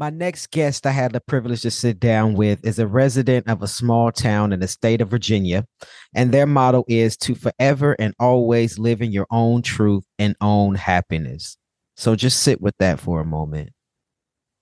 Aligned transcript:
My 0.00 0.10
next 0.10 0.52
guest 0.52 0.86
I 0.86 0.92
had 0.92 1.12
the 1.12 1.20
privilege 1.20 1.62
to 1.62 1.72
sit 1.72 1.98
down 1.98 2.34
with 2.34 2.64
is 2.64 2.78
a 2.78 2.86
resident 2.86 3.48
of 3.48 3.64
a 3.64 3.66
small 3.66 4.12
town 4.12 4.52
in 4.52 4.60
the 4.60 4.68
state 4.68 5.00
of 5.00 5.10
Virginia, 5.10 5.66
and 6.14 6.30
their 6.30 6.46
motto 6.46 6.84
is 6.86 7.16
to 7.16 7.34
forever 7.34 7.96
and 7.98 8.14
always 8.20 8.78
live 8.78 9.02
in 9.02 9.10
your 9.10 9.26
own 9.32 9.60
truth 9.60 10.04
and 10.20 10.36
own 10.40 10.76
happiness. 10.76 11.56
So 11.96 12.14
just 12.14 12.44
sit 12.44 12.60
with 12.60 12.76
that 12.78 13.00
for 13.00 13.20
a 13.20 13.24
moment. 13.24 13.70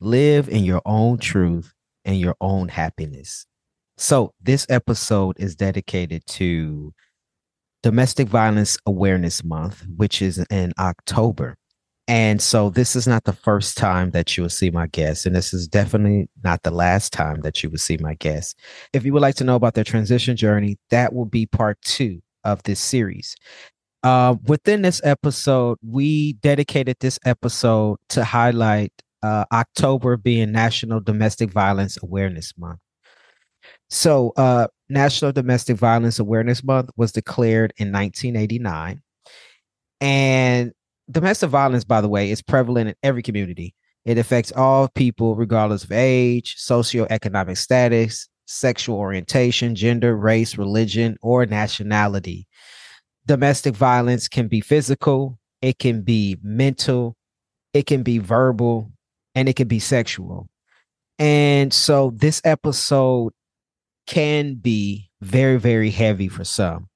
Live 0.01 0.49
in 0.49 0.65
your 0.65 0.81
own 0.87 1.19
truth 1.19 1.71
and 2.07 2.19
your 2.19 2.37
own 2.41 2.69
happiness. 2.69 3.45
So, 3.99 4.33
this 4.43 4.67
episode 4.71 5.37
is 5.39 5.57
dedicated 5.57 6.25
to 6.27 6.95
Domestic 7.83 8.29
Violence 8.29 8.77
Awareness 8.87 9.43
Month, 9.43 9.85
which 9.97 10.21
is 10.21 10.39
in 10.51 10.73
October. 10.79 11.57
And 12.09 12.41
so 12.41 12.71
this 12.71 12.95
is 12.95 13.09
not 13.09 13.25
the 13.25 13.33
first 13.33 13.77
time 13.77 14.13
that 14.13 14.37
you 14.37 14.43
will 14.45 14.51
see 14.51 14.71
my 14.71 14.87
guest, 14.87 15.27
and 15.27 15.35
this 15.35 15.53
is 15.53 15.67
definitely 15.67 16.29
not 16.45 16.63
the 16.63 16.71
last 16.71 17.13
time 17.13 17.41
that 17.41 17.63
you 17.63 17.71
will 17.71 17.79
see 17.79 17.97
my 17.97 18.15
guest. 18.15 18.59
If 18.93 19.05
you 19.05 19.13
would 19.13 19.23
like 19.23 19.35
to 19.37 19.45
know 19.45 19.57
about 19.57 19.75
their 19.75 19.85
transition 19.85 20.37
journey, 20.37 20.79
that 20.91 21.13
will 21.13 21.25
be 21.25 21.47
part 21.47 21.81
two 21.83 22.21
of 22.45 22.63
this 22.63 22.79
series. 22.79 23.35
Uh, 24.05 24.37
within 24.47 24.83
this 24.83 25.01
episode, 25.03 25.79
we 25.83 26.35
dedicated 26.35 26.97
this 27.01 27.19
episode 27.25 27.99
to 28.11 28.23
highlight 28.23 28.93
uh, 29.25 29.45
October 29.53 30.17
being 30.17 30.53
National 30.53 31.01
Domestic 31.01 31.51
Violence 31.51 31.99
Awareness 32.01 32.55
Month. 32.57 32.79
So, 33.91 34.33
uh, 34.37 34.69
National 34.89 35.33
Domestic 35.33 35.77
Violence 35.77 36.21
Awareness 36.21 36.63
Month 36.63 36.91
was 36.97 37.11
declared 37.11 37.73
in 37.79 37.91
1989. 37.91 39.03
And 40.01 40.73
domestic 41.11 41.51
violence, 41.51 41.85
by 41.85 42.01
the 42.01 42.09
way, 42.09 42.31
is 42.31 42.43
prevalent 42.43 42.89
in 42.89 42.95
every 43.03 43.23
community. 43.23 43.75
It 44.05 44.19
affects 44.19 44.53
all 44.53 44.89
people, 44.89 45.35
regardless 45.35 45.85
of 45.85 45.93
age, 45.93 46.57
socioeconomic 46.57 47.57
status, 47.57 48.29
sexual 48.47 48.97
orientation, 48.97 49.75
gender, 49.75 50.17
race, 50.17 50.57
religion, 50.57 51.17
or 51.23 51.45
nationality. 51.47 52.47
Domestic 53.27 53.75
violence 53.75 54.29
can 54.29 54.47
be 54.47 54.61
physical, 54.61 55.39
it 55.61 55.79
can 55.79 56.03
be 56.03 56.39
mental, 56.43 57.17
it 57.75 57.87
can 57.87 58.05
be 58.05 58.19
verbal, 58.19 58.93
and 59.35 59.49
it 59.49 59.57
can 59.57 59.67
be 59.67 59.81
sexual. 59.81 60.49
And 61.19 61.73
so 61.73 62.13
this 62.15 62.41
episode 62.45 63.33
can 64.07 64.55
be 64.55 65.11
very, 65.21 65.59
very 65.59 65.91
heavy 65.91 66.29
for 66.29 66.45
some. 66.45 66.89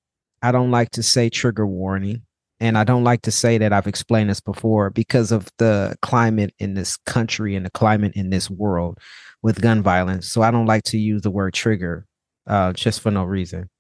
I 0.43 0.53
don't 0.53 0.71
like 0.71 0.91
to 0.91 1.03
say 1.03 1.29
trigger 1.29 1.67
warning 1.67 2.23
and 2.61 2.77
I 2.77 2.85
don't 2.85 3.05
like 3.05 3.23
to 3.23 3.31
say 3.31 3.57
that 3.59 3.73
I've 3.73 3.87
explained 3.87 4.29
this 4.29 4.41
before 4.41 4.91
because 4.91 5.33
of 5.33 5.49
the 5.57 5.97
climate 6.03 6.55
in 6.59 6.75
this 6.75 6.99
country 6.99 7.57
and 7.57 7.65
the 7.65 7.71
climate 7.71 8.13
in 8.15 8.29
this 8.29 8.51
world 8.51 8.99
with 9.43 9.63
gun 9.63 9.83
violence. 9.83 10.29
So 10.29 10.43
I 10.43 10.51
don't 10.51 10.67
like 10.67 10.85
to 10.85 10.99
use 10.99 11.23
the 11.23 11.31
word 11.31 11.55
trigger 11.55 12.07
uh, 12.47 12.75
just 12.75 13.01
for 13.01 13.11
no 13.11 13.25
reason. 13.25 13.71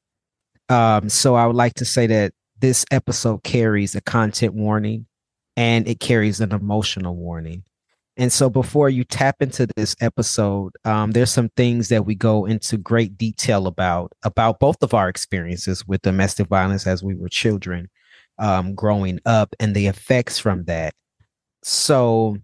Um, 0.70 1.10
so 1.10 1.34
I 1.34 1.46
would 1.46 1.56
like 1.56 1.74
to 1.74 1.84
say 1.84 2.06
that 2.06 2.32
this 2.58 2.86
episode 2.90 3.42
carries 3.42 3.94
a 3.94 4.00
content 4.00 4.54
warning 4.54 5.06
and 5.56 5.86
it 5.86 6.00
carries 6.00 6.40
an 6.40 6.52
emotional 6.52 7.16
warning. 7.16 7.64
And 8.16 8.32
so 8.32 8.48
before 8.48 8.88
you 8.88 9.04
tap 9.04 9.36
into 9.40 9.66
this 9.76 9.94
episode, 10.00 10.72
um, 10.84 11.10
there's 11.10 11.30
some 11.30 11.48
things 11.50 11.88
that 11.88 12.06
we 12.06 12.14
go 12.14 12.44
into 12.44 12.76
great 12.76 13.16
detail 13.18 13.66
about 13.66 14.12
about 14.22 14.58
both 14.58 14.82
of 14.82 14.94
our 14.94 15.08
experiences 15.08 15.86
with 15.86 16.02
domestic 16.02 16.46
violence 16.48 16.86
as 16.86 17.02
we 17.02 17.14
were 17.14 17.28
children 17.28 17.88
um, 18.40 18.74
growing 18.74 19.20
up 19.26 19.54
and 19.60 19.74
the 19.74 19.86
effects 19.86 20.38
from 20.38 20.64
that. 20.64 20.92
So 21.62 22.36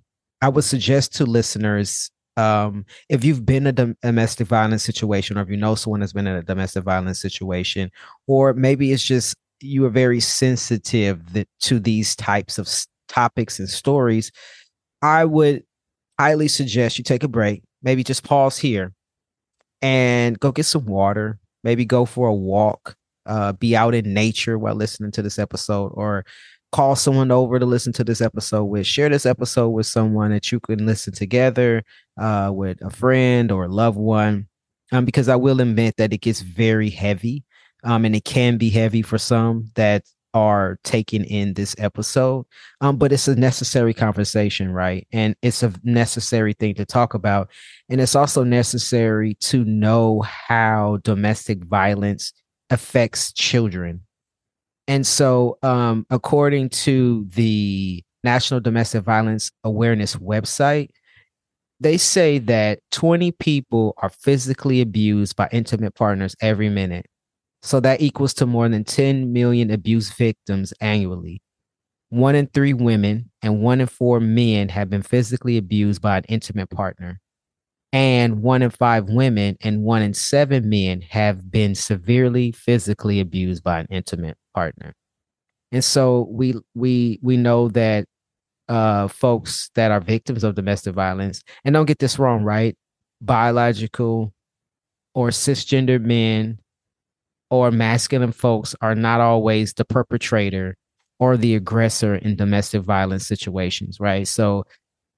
I 0.42 0.48
would 0.48 0.64
suggest 0.64 1.14
to 1.16 1.26
listeners 1.26 2.10
um, 2.36 2.84
if 3.08 3.24
you've 3.24 3.46
been 3.46 3.66
in 3.66 3.78
a 3.78 3.94
domestic 4.02 4.46
violence 4.46 4.84
situation 4.84 5.38
or 5.38 5.42
if 5.42 5.48
you 5.48 5.56
know 5.56 5.74
someone 5.74 6.02
has 6.02 6.12
been 6.12 6.26
in 6.26 6.36
a 6.36 6.42
domestic 6.42 6.84
violence 6.84 7.20
situation, 7.20 7.90
or 8.26 8.52
maybe 8.52 8.92
it's 8.92 9.02
just 9.02 9.34
you 9.60 9.86
are 9.86 9.90
very 9.90 10.20
sensitive 10.20 11.32
that, 11.32 11.48
to 11.60 11.80
these 11.80 12.14
types 12.14 12.58
of 12.58 12.68
topics 13.08 13.58
and 13.58 13.68
stories, 13.68 14.30
I 15.00 15.24
would 15.24 15.64
highly 16.20 16.48
suggest 16.48 16.98
you 16.98 17.04
take 17.04 17.24
a 17.24 17.28
break, 17.28 17.62
maybe 17.82 18.04
just 18.04 18.22
pause 18.22 18.58
here 18.58 18.92
and 19.80 20.38
go 20.38 20.52
get 20.52 20.64
some 20.66 20.84
water, 20.84 21.38
maybe 21.64 21.86
go 21.86 22.04
for 22.04 22.28
a 22.28 22.34
walk, 22.34 22.96
uh, 23.26 23.52
be 23.52 23.76
out 23.76 23.94
in 23.94 24.14
nature 24.14 24.58
while 24.58 24.74
listening 24.74 25.10
to 25.12 25.22
this 25.22 25.38
episode 25.38 25.88
or 25.94 26.24
call 26.72 26.96
someone 26.96 27.30
over 27.30 27.58
to 27.58 27.66
listen 27.66 27.92
to 27.92 28.04
this 28.04 28.20
episode 28.20 28.64
with 28.64 28.86
share 28.86 29.08
this 29.08 29.26
episode 29.26 29.70
with 29.70 29.86
someone 29.86 30.30
that 30.30 30.50
you 30.50 30.60
can 30.60 30.84
listen 30.84 31.12
together 31.12 31.82
uh, 32.18 32.50
with 32.52 32.82
a 32.82 32.90
friend 32.90 33.50
or 33.52 33.64
a 33.64 33.68
loved 33.68 33.98
one. 33.98 34.48
Um, 34.92 35.04
because 35.04 35.28
i 35.28 35.34
will 35.34 35.60
admit 35.60 35.96
that 35.96 36.12
it 36.12 36.20
gets 36.20 36.42
very 36.42 36.90
heavy 36.90 37.42
um, 37.82 38.04
and 38.04 38.14
it 38.14 38.24
can 38.24 38.56
be 38.56 38.70
heavy 38.70 39.02
for 39.02 39.18
some 39.18 39.70
that 39.74 40.04
are 40.36 40.78
taken 40.84 41.24
in 41.24 41.54
this 41.54 41.74
episode. 41.78 42.44
Um, 42.82 42.98
but 42.98 43.10
it's 43.10 43.26
a 43.26 43.34
necessary 43.34 43.94
conversation 43.94 44.70
right? 44.70 45.06
And 45.12 45.34
it's 45.40 45.62
a 45.62 45.72
necessary 45.82 46.52
thing 46.52 46.74
to 46.74 46.84
talk 46.84 47.14
about. 47.14 47.48
And 47.88 48.02
it's 48.02 48.14
also 48.14 48.44
necessary 48.44 49.34
to 49.34 49.64
know 49.64 50.20
how 50.20 50.98
domestic 51.02 51.64
violence 51.64 52.34
affects 52.70 53.32
children. 53.32 54.02
And 54.88 55.06
so, 55.06 55.58
um, 55.62 56.06
according 56.10 56.70
to 56.70 57.26
the 57.34 58.02
National 58.22 58.60
Domestic 58.60 59.02
Violence 59.02 59.50
Awareness 59.64 60.16
website, 60.16 60.90
they 61.80 61.96
say 61.98 62.38
that 62.38 62.80
20 62.92 63.32
people 63.32 63.94
are 63.98 64.08
physically 64.08 64.80
abused 64.80 65.36
by 65.36 65.48
intimate 65.52 65.94
partners 65.94 66.34
every 66.40 66.68
minute. 66.68 67.06
So 67.62 67.80
that 67.80 68.00
equals 68.00 68.32
to 68.34 68.46
more 68.46 68.68
than 68.68 68.84
10 68.84 69.32
million 69.32 69.70
abuse 69.70 70.10
victims 70.12 70.72
annually. 70.80 71.42
One 72.10 72.36
in 72.36 72.46
three 72.46 72.72
women 72.72 73.30
and 73.42 73.60
one 73.60 73.80
in 73.80 73.88
four 73.88 74.20
men 74.20 74.68
have 74.68 74.88
been 74.88 75.02
physically 75.02 75.56
abused 75.56 76.00
by 76.00 76.18
an 76.18 76.24
intimate 76.28 76.70
partner 76.70 77.20
and 77.96 78.42
one 78.42 78.60
in 78.60 78.68
five 78.68 79.08
women 79.08 79.56
and 79.62 79.82
one 79.82 80.02
in 80.02 80.12
seven 80.12 80.68
men 80.68 81.00
have 81.00 81.50
been 81.50 81.74
severely 81.74 82.52
physically 82.52 83.20
abused 83.20 83.64
by 83.64 83.80
an 83.80 83.86
intimate 83.88 84.36
partner. 84.54 84.92
And 85.72 85.82
so 85.82 86.28
we 86.30 86.56
we 86.74 87.18
we 87.22 87.38
know 87.38 87.68
that 87.68 88.04
uh 88.68 89.08
folks 89.08 89.70
that 89.76 89.92
are 89.92 90.00
victims 90.00 90.44
of 90.44 90.54
domestic 90.54 90.94
violence 90.94 91.42
and 91.64 91.72
don't 91.72 91.86
get 91.86 91.98
this 91.98 92.18
wrong 92.18 92.42
right? 92.44 92.76
Biological 93.22 94.34
or 95.14 95.30
cisgender 95.30 95.98
men 95.98 96.58
or 97.48 97.70
masculine 97.70 98.32
folks 98.32 98.74
are 98.82 98.94
not 98.94 99.22
always 99.22 99.72
the 99.72 99.86
perpetrator 99.86 100.76
or 101.18 101.38
the 101.38 101.54
aggressor 101.54 102.16
in 102.16 102.36
domestic 102.36 102.82
violence 102.82 103.26
situations 103.26 103.98
right? 104.00 104.28
So 104.28 104.64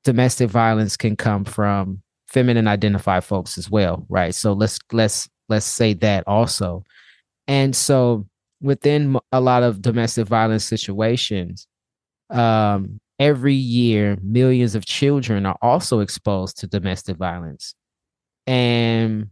domestic 0.04 0.48
violence 0.48 0.96
can 0.96 1.16
come 1.16 1.44
from 1.44 2.02
feminine 2.28 2.68
identified 2.68 3.24
folks 3.24 3.58
as 3.58 3.70
well, 3.70 4.04
right? 4.08 4.34
So 4.34 4.52
let's 4.52 4.78
let's 4.92 5.28
let's 5.48 5.66
say 5.66 5.94
that 5.94 6.24
also. 6.26 6.84
And 7.46 7.74
so 7.74 8.26
within 8.60 9.18
a 9.32 9.40
lot 9.40 9.62
of 9.62 9.80
domestic 9.80 10.26
violence 10.26 10.64
situations, 10.64 11.66
um, 12.30 13.00
every 13.18 13.54
year 13.54 14.18
millions 14.22 14.74
of 14.74 14.84
children 14.84 15.46
are 15.46 15.56
also 15.62 16.00
exposed 16.00 16.58
to 16.58 16.66
domestic 16.66 17.16
violence. 17.16 17.74
And 18.46 19.30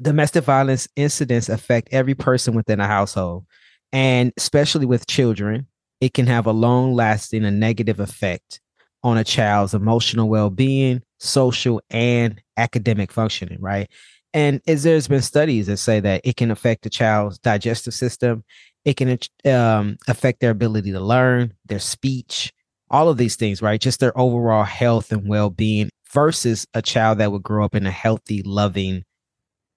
domestic 0.00 0.44
violence 0.44 0.88
incidents 0.96 1.48
affect 1.48 1.88
every 1.92 2.14
person 2.14 2.54
within 2.54 2.80
a 2.80 2.86
household. 2.86 3.46
And 3.92 4.32
especially 4.36 4.86
with 4.86 5.06
children, 5.06 5.66
it 6.00 6.14
can 6.14 6.26
have 6.26 6.46
a 6.46 6.52
long 6.52 6.94
lasting 6.94 7.44
and 7.44 7.60
negative 7.60 8.00
effect 8.00 8.60
on 9.04 9.18
a 9.18 9.22
child's 9.22 9.74
emotional 9.74 10.28
well 10.28 10.50
being, 10.50 11.02
social 11.18 11.80
and 11.90 12.42
academic 12.56 13.12
functioning, 13.12 13.58
right? 13.60 13.88
And 14.32 14.60
as 14.66 14.82
there's 14.82 15.06
been 15.06 15.22
studies 15.22 15.68
that 15.68 15.76
say 15.76 16.00
that 16.00 16.22
it 16.24 16.36
can 16.36 16.50
affect 16.50 16.82
the 16.82 16.90
child's 16.90 17.38
digestive 17.38 17.94
system, 17.94 18.42
it 18.84 18.96
can 18.96 19.16
um, 19.44 19.96
affect 20.08 20.40
their 20.40 20.50
ability 20.50 20.90
to 20.92 21.00
learn, 21.00 21.54
their 21.66 21.78
speech, 21.78 22.52
all 22.90 23.08
of 23.08 23.16
these 23.16 23.36
things, 23.36 23.62
right? 23.62 23.80
Just 23.80 24.00
their 24.00 24.16
overall 24.18 24.64
health 24.64 25.12
and 25.12 25.28
well 25.28 25.50
being 25.50 25.90
versus 26.12 26.66
a 26.74 26.82
child 26.82 27.18
that 27.18 27.30
would 27.30 27.42
grow 27.42 27.64
up 27.64 27.74
in 27.74 27.86
a 27.86 27.90
healthy, 27.90 28.42
loving 28.42 29.04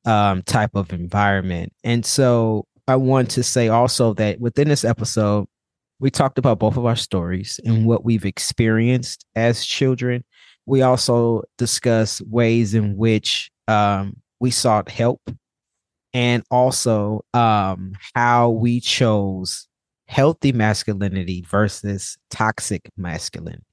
um, 0.06 0.42
type 0.44 0.72
of 0.74 0.92
environment. 0.94 1.74
And 1.84 2.06
so 2.06 2.66
I 2.88 2.96
want 2.96 3.30
to 3.32 3.44
say 3.44 3.68
also 3.68 4.14
that 4.16 4.40
within 4.40 4.70
this 4.70 4.86
episode, 4.86 5.48
we 6.00 6.12
talked 6.12 6.38
about 6.38 6.60
both 6.60 6.78
of 6.78 6.86
our 6.86 6.96
stories 6.96 7.60
and 7.66 7.86
what 7.86 8.06
we've 8.06 8.26
experienced 8.26 9.26
as 9.36 9.66
children 9.66 10.24
we 10.68 10.82
also 10.82 11.44
discuss 11.58 12.22
ways 12.24 12.76
in 12.76 12.98
which 12.98 13.50
um, 13.68 14.18
we 14.40 14.52
sought 14.52 14.90
help 14.90 15.22
and 16.14 16.44
also 16.52 17.24
um, 17.34 17.94
how 18.14 18.50
we 18.50 18.80
chose 18.82 19.68
healthy 20.08 20.52
masculinity 20.52 21.44
versus 21.48 22.18
toxic 22.30 22.92
masculinity. 22.98 23.64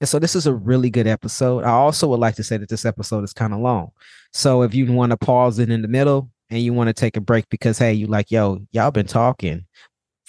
And 0.00 0.08
so 0.08 0.18
this 0.18 0.36
is 0.36 0.46
a 0.46 0.54
really 0.54 0.90
good 0.90 1.06
episode. 1.06 1.64
I 1.64 1.70
also 1.70 2.08
would 2.08 2.20
like 2.20 2.34
to 2.36 2.44
say 2.44 2.58
that 2.58 2.68
this 2.68 2.84
episode 2.84 3.24
is 3.24 3.32
kind 3.32 3.54
of 3.54 3.60
long. 3.60 3.90
So 4.32 4.62
if 4.62 4.74
you 4.74 4.92
want 4.92 5.10
to 5.10 5.16
pause 5.16 5.58
it 5.58 5.70
in 5.70 5.80
the 5.80 5.88
middle 5.88 6.30
and 6.50 6.60
you 6.60 6.74
want 6.74 6.88
to 6.88 6.94
take 6.94 7.16
a 7.16 7.20
break 7.22 7.48
because 7.48 7.78
hey, 7.78 7.94
you 7.94 8.06
like, 8.06 8.30
yo, 8.30 8.66
y'all 8.72 8.90
been 8.90 9.06
talking 9.06 9.64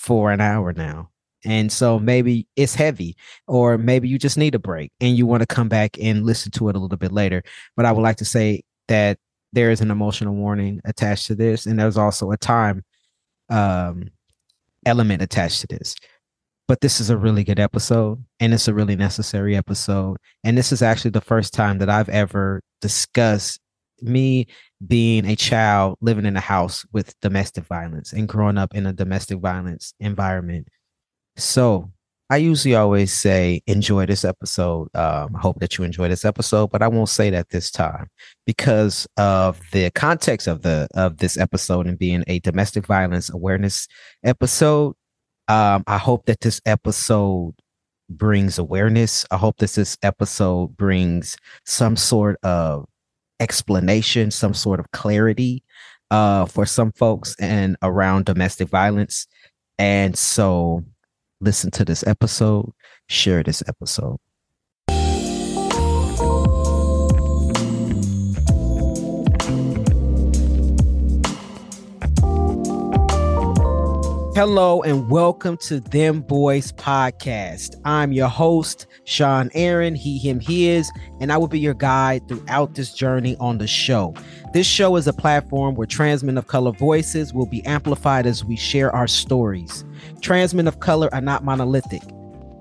for 0.03 0.31
an 0.33 0.41
hour 0.41 0.73
now. 0.73 1.09
And 1.45 1.71
so 1.71 1.97
maybe 1.97 2.45
it's 2.57 2.75
heavy, 2.75 3.15
or 3.47 3.77
maybe 3.77 4.09
you 4.09 4.19
just 4.19 4.37
need 4.37 4.53
a 4.53 4.59
break 4.59 4.91
and 4.99 5.17
you 5.17 5.25
want 5.25 5.41
to 5.41 5.47
come 5.47 5.69
back 5.69 5.97
and 6.01 6.25
listen 6.25 6.51
to 6.53 6.67
it 6.69 6.75
a 6.75 6.79
little 6.79 6.97
bit 6.97 7.11
later. 7.11 7.41
But 7.75 7.85
I 7.85 7.91
would 7.93 8.01
like 8.01 8.17
to 8.17 8.25
say 8.25 8.63
that 8.89 9.17
there 9.53 9.71
is 9.71 9.79
an 9.79 9.91
emotional 9.91 10.35
warning 10.35 10.81
attached 10.83 11.27
to 11.27 11.35
this, 11.35 11.65
and 11.65 11.79
there's 11.79 11.97
also 11.97 12.31
a 12.31 12.37
time 12.37 12.83
um, 13.49 14.09
element 14.85 15.21
attached 15.21 15.61
to 15.61 15.67
this. 15.67 15.95
But 16.67 16.81
this 16.81 16.99
is 16.99 17.09
a 17.09 17.17
really 17.17 17.43
good 17.43 17.59
episode, 17.59 18.23
and 18.39 18.53
it's 18.53 18.67
a 18.67 18.73
really 18.73 18.95
necessary 18.95 19.55
episode. 19.55 20.17
And 20.43 20.57
this 20.57 20.71
is 20.71 20.81
actually 20.81 21.11
the 21.11 21.21
first 21.21 21.53
time 21.53 21.77
that 21.79 21.89
I've 21.89 22.09
ever 22.09 22.61
discussed 22.81 23.59
me 24.01 24.47
being 24.85 25.25
a 25.25 25.35
child 25.35 25.97
living 26.01 26.25
in 26.25 26.35
a 26.35 26.41
house 26.41 26.85
with 26.91 27.19
domestic 27.21 27.65
violence 27.65 28.13
and 28.13 28.27
growing 28.27 28.57
up 28.57 28.75
in 28.75 28.85
a 28.85 28.93
domestic 28.93 29.39
violence 29.39 29.93
environment. 29.99 30.67
So 31.37 31.91
I 32.29 32.37
usually 32.37 32.73
always 32.73 33.13
say, 33.13 33.61
enjoy 33.67 34.05
this 34.05 34.25
episode. 34.25 34.89
Um, 34.95 35.35
I 35.35 35.39
hope 35.39 35.59
that 35.59 35.77
you 35.77 35.83
enjoy 35.83 36.07
this 36.07 36.25
episode, 36.25 36.71
but 36.71 36.81
I 36.81 36.87
won't 36.87 37.09
say 37.09 37.29
that 37.29 37.49
this 37.49 37.69
time 37.69 38.07
because 38.45 39.05
of 39.17 39.61
the 39.71 39.91
context 39.91 40.47
of 40.47 40.61
the 40.61 40.87
of 40.95 41.17
this 41.17 41.37
episode 41.37 41.85
and 41.85 41.99
being 41.99 42.23
a 42.27 42.39
domestic 42.39 42.87
violence 42.87 43.29
awareness 43.29 43.87
episode. 44.23 44.95
Um, 45.47 45.83
I 45.85 45.97
hope 45.97 46.25
that 46.25 46.39
this 46.39 46.61
episode 46.65 47.53
brings 48.09 48.57
awareness. 48.57 49.25
I 49.29 49.37
hope 49.37 49.57
that 49.57 49.71
this 49.71 49.97
episode 50.01 50.77
brings 50.77 51.37
some 51.65 51.95
sort 51.95 52.37
of 52.43 52.85
explanation, 53.43 54.31
some 54.31 54.53
sort 54.53 54.79
of 54.79 54.89
clarity 54.91 55.61
uh, 56.09 56.45
for 56.45 56.65
some 56.65 56.91
folks 56.93 57.35
and 57.39 57.75
around 57.83 58.25
domestic 58.25 58.69
violence. 58.69 59.27
And 59.77 60.17
so 60.17 60.83
listen 61.41 61.69
to 61.71 61.85
this 61.85 62.05
episode, 62.07 62.71
share 63.09 63.43
this 63.43 63.61
episode. 63.67 64.17
Hello 74.35 74.81
and 74.81 75.11
welcome 75.11 75.57
to 75.57 75.79
Dem 75.79 76.21
Bois 76.21 76.71
Podcast. 76.75 77.79
I'm 77.85 78.11
your 78.11 78.29
host, 78.29 78.87
Sean 79.03 79.51
Aaron, 79.53 79.93
he, 79.93 80.17
him, 80.17 80.39
his, 80.39 80.91
and 81.19 81.31
I 81.31 81.37
will 81.37 81.47
be 81.47 81.59
your 81.59 81.75
guide 81.75 82.27
throughout 82.27 82.73
this 82.73 82.95
journey 82.95 83.37
on 83.39 83.59
the 83.59 83.67
show. 83.67 84.15
This 84.51 84.65
show 84.65 84.95
is 84.95 85.05
a 85.05 85.13
platform 85.13 85.75
where 85.75 85.85
trans 85.85 86.23
men 86.23 86.39
of 86.39 86.47
color 86.47 86.71
voices 86.71 87.31
will 87.31 87.45
be 87.45 87.63
amplified 87.67 88.25
as 88.25 88.43
we 88.43 88.55
share 88.55 88.91
our 88.91 89.05
stories. 89.05 89.85
Trans 90.21 90.55
men 90.55 90.67
of 90.67 90.79
color 90.79 91.13
are 91.13 91.21
not 91.21 91.43
monolithic. 91.43 92.01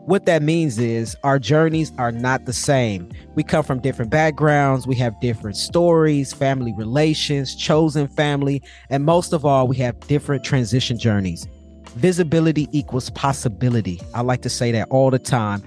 What 0.05 0.27
that 0.27 0.43
means 0.43 0.79
is 0.79 1.17
our 1.25 1.39
journeys 1.39 1.91
are 1.97 2.13
not 2.13 2.45
the 2.45 2.53
same. 2.53 3.09
We 3.35 3.45
come 3.45 3.65
from 3.65 3.81
different 3.81 4.11
backgrounds, 4.11 4.87
we 4.87 4.97
have 4.97 5.19
different 5.23 5.57
stories, 5.57 6.35
family 6.35 6.75
relations, 6.77 7.57
chosen 7.57 8.09
family, 8.09 8.63
and 8.91 9.07
most 9.07 9.33
of 9.33 9.47
all, 9.47 9.67
we 9.67 9.77
have 9.77 9.99
different 10.01 10.45
transition 10.45 10.99
journeys. 10.99 11.49
Visibility 11.97 12.69
equals 12.73 13.11
possibility. 13.11 14.01
I 14.15 14.23
like 14.23 14.43
to 14.43 14.51
say 14.51 14.73
that 14.73 14.89
all 14.91 15.11
the 15.11 15.19
time. 15.19 15.63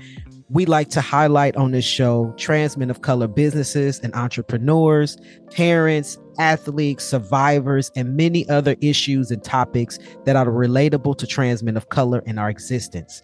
We 0.49 0.65
like 0.65 0.89
to 0.89 1.01
highlight 1.01 1.55
on 1.55 1.71
this 1.71 1.85
show 1.85 2.33
trans 2.37 2.77
men 2.77 2.91
of 2.91 3.01
color 3.01 3.27
businesses 3.27 3.99
and 3.99 4.13
entrepreneurs, 4.13 5.17
parents, 5.51 6.19
athletes, 6.37 7.03
survivors, 7.03 7.91
and 7.95 8.15
many 8.15 8.47
other 8.47 8.75
issues 8.79 9.31
and 9.31 9.43
topics 9.43 9.97
that 10.25 10.35
are 10.35 10.45
relatable 10.45 11.17
to 11.17 11.27
trans 11.27 11.63
men 11.63 11.77
of 11.77 11.89
color 11.89 12.21
in 12.27 12.37
our 12.37 12.49
existence. 12.49 13.23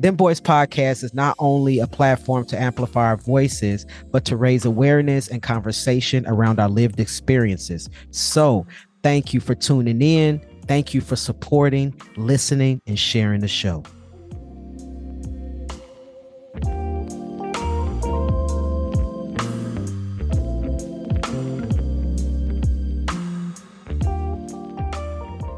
Dem 0.00 0.16
Bois 0.16 0.34
Podcast 0.34 1.04
is 1.04 1.14
not 1.14 1.36
only 1.38 1.78
a 1.78 1.86
platform 1.86 2.44
to 2.46 2.60
amplify 2.60 3.08
our 3.08 3.16
voices, 3.16 3.86
but 4.10 4.24
to 4.24 4.36
raise 4.36 4.64
awareness 4.64 5.28
and 5.28 5.42
conversation 5.42 6.26
around 6.26 6.58
our 6.58 6.68
lived 6.68 6.98
experiences. 6.98 7.88
So, 8.10 8.66
thank 9.02 9.32
you 9.32 9.40
for 9.40 9.54
tuning 9.54 10.02
in. 10.02 10.44
Thank 10.66 10.94
you 10.94 11.00
for 11.00 11.16
supporting, 11.16 11.94
listening, 12.16 12.80
and 12.86 12.98
sharing 12.98 13.40
the 13.40 13.48
show. 13.48 13.82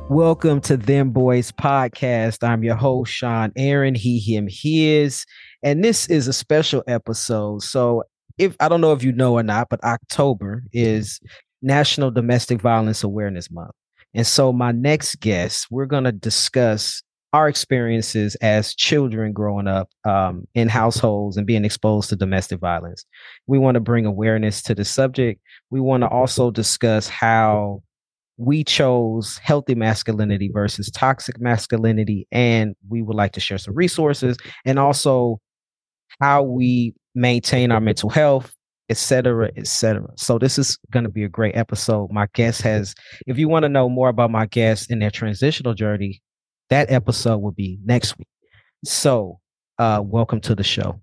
Welcome 0.08 0.60
to 0.62 0.76
Dem 0.76 1.10
Bois 1.10 1.50
Podcast. 1.58 2.46
I'm 2.46 2.62
your 2.62 2.76
host, 2.76 3.12
Sean 3.12 3.52
Aaron, 3.56 3.94
he, 3.94 4.18
him, 4.18 4.46
his. 4.48 5.26
And 5.62 5.84
this 5.84 6.06
is 6.06 6.28
a 6.28 6.32
special 6.32 6.82
episode. 6.86 7.62
So, 7.62 8.04
if 8.38 8.56
I 8.60 8.68
don't 8.68 8.80
know 8.80 8.92
if 8.92 9.02
you 9.02 9.12
know 9.12 9.34
or 9.34 9.42
not, 9.42 9.68
but 9.68 9.82
October 9.84 10.62
is 10.72 11.20
National 11.62 12.10
Domestic 12.10 12.60
Violence 12.60 13.02
Awareness 13.02 13.50
Month. 13.50 13.72
And 14.14 14.26
so, 14.26 14.52
my 14.52 14.72
next 14.72 15.20
guest, 15.20 15.66
we're 15.70 15.86
going 15.86 16.04
to 16.04 16.12
discuss 16.12 17.02
our 17.32 17.48
experiences 17.48 18.36
as 18.36 18.76
children 18.76 19.32
growing 19.32 19.66
up 19.66 19.90
um, 20.04 20.46
in 20.54 20.68
households 20.68 21.36
and 21.36 21.46
being 21.46 21.64
exposed 21.64 22.08
to 22.10 22.16
domestic 22.16 22.60
violence. 22.60 23.04
We 23.48 23.58
want 23.58 23.74
to 23.74 23.80
bring 23.80 24.06
awareness 24.06 24.62
to 24.62 24.74
the 24.74 24.84
subject. 24.84 25.40
We 25.70 25.80
want 25.80 26.02
to 26.04 26.08
also 26.08 26.52
discuss 26.52 27.08
how 27.08 27.82
we 28.36 28.62
chose 28.62 29.38
healthy 29.38 29.74
masculinity 29.74 30.48
versus 30.52 30.90
toxic 30.92 31.40
masculinity. 31.40 32.28
And 32.30 32.76
we 32.88 33.02
would 33.02 33.16
like 33.16 33.32
to 33.32 33.40
share 33.40 33.58
some 33.58 33.74
resources 33.74 34.36
and 34.64 34.78
also 34.78 35.40
how 36.20 36.44
we 36.44 36.94
maintain 37.16 37.72
our 37.72 37.80
mental 37.80 38.10
health 38.10 38.54
etc 38.88 39.50
etc 39.56 40.06
so 40.16 40.38
this 40.38 40.58
is 40.58 40.78
going 40.90 41.04
to 41.04 41.10
be 41.10 41.24
a 41.24 41.28
great 41.28 41.56
episode. 41.56 42.10
My 42.10 42.26
guest 42.34 42.62
has 42.62 42.94
if 43.26 43.38
you 43.38 43.48
want 43.48 43.62
to 43.64 43.68
know 43.68 43.88
more 43.88 44.08
about 44.08 44.30
my 44.30 44.46
guest 44.46 44.90
and 44.90 45.00
their 45.00 45.10
transitional 45.10 45.74
journey 45.74 46.22
that 46.70 46.90
episode 46.90 47.38
will 47.38 47.52
be 47.52 47.78
next 47.84 48.18
week. 48.18 48.28
So 48.84 49.40
uh 49.78 50.02
welcome 50.04 50.40
to 50.42 50.54
the 50.54 50.64
show. 50.64 51.00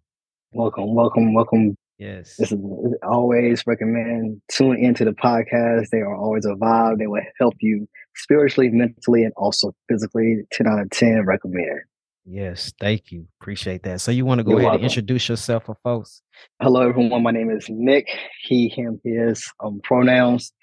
Welcome 0.54 0.94
welcome 0.94 1.33
welcome. 1.33 1.75
Yes. 1.98 2.36
This 2.38 2.51
is 2.51 2.60
always 3.04 3.66
recommend 3.68 4.42
tune 4.51 4.78
into 4.78 5.06
the 5.06 5.11
podcast. 5.11 5.90
They 5.92 6.00
are 6.00 6.16
always 6.16 6.45
a 6.45 6.56
vibe. 6.56 6.97
They 6.97 7.07
will 7.07 7.21
help 7.40 7.56
you 7.59 7.88
spiritually 8.16 8.69
mentally 8.69 9.23
and 9.23 9.33
also 9.38 9.73
physically. 9.88 10.42
10 10.52 10.68
out 10.68 10.80
of 10.80 10.90
10 10.90 11.26
recommend 11.26 11.81
Yes, 12.25 12.71
thank 12.80 13.11
you. 13.11 13.28
Appreciate 13.42 13.83
that. 13.83 14.01
So 14.01 14.11
you 14.11 14.25
want 14.25 14.40
to 14.40 14.44
go 14.44 14.51
You're 14.51 14.59
ahead 14.59 14.66
welcome. 14.71 14.83
and 14.83 14.92
introduce 14.92 15.28
yourself 15.28 15.66
for 15.66 15.75
folks? 15.83 16.21
Hello, 16.61 16.81
everyone. 16.87 17.23
My 17.23 17.31
name 17.31 17.49
is 17.49 17.66
Nick. 17.69 18.07
He, 18.44 18.69
him, 18.69 19.01
his 19.04 19.51
um, 19.59 19.81
pronouns. 19.83 20.54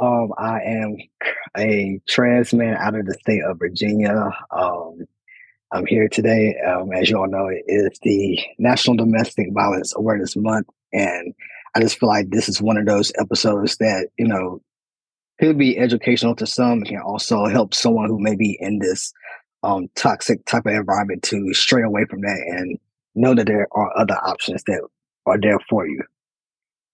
Um, 0.00 0.32
I 0.38 0.60
am 0.62 0.96
a 1.56 2.00
trans 2.08 2.52
man 2.52 2.76
out 2.76 2.96
of 2.96 3.06
the 3.06 3.14
state 3.14 3.42
of 3.44 3.58
Virginia. 3.60 4.28
Um, 4.50 5.04
I'm 5.72 5.86
here 5.86 6.08
today. 6.08 6.56
Um, 6.66 6.92
as 6.92 7.08
you 7.08 7.18
all 7.18 7.28
know, 7.28 7.46
it 7.46 7.62
is 7.68 7.98
the 8.02 8.38
National 8.58 8.96
Domestic 8.96 9.48
Violence 9.52 9.94
Awareness 9.96 10.36
Month, 10.36 10.66
and 10.92 11.32
I 11.76 11.80
just 11.80 11.98
feel 11.98 12.08
like 12.08 12.30
this 12.30 12.48
is 12.48 12.60
one 12.60 12.76
of 12.76 12.86
those 12.86 13.12
episodes 13.20 13.76
that 13.76 14.08
you 14.18 14.26
know 14.26 14.60
could 15.40 15.58
be 15.58 15.78
educational 15.78 16.34
to 16.36 16.46
some, 16.46 16.72
and 16.72 16.86
can 16.86 16.98
also 17.00 17.46
help 17.46 17.72
someone 17.74 18.08
who 18.08 18.20
may 18.20 18.34
be 18.36 18.56
in 18.60 18.80
this 18.80 19.12
um, 19.64 19.88
toxic 19.96 20.44
type 20.46 20.66
of 20.66 20.72
environment 20.72 21.22
to 21.24 21.52
stray 21.54 21.82
away 21.82 22.04
from 22.04 22.20
that 22.20 22.38
and 22.46 22.78
know 23.14 23.34
that 23.34 23.46
there 23.46 23.66
are 23.72 23.98
other 23.98 24.16
options 24.24 24.62
that 24.64 24.86
are 25.26 25.40
there 25.40 25.58
for 25.68 25.86
you. 25.86 26.02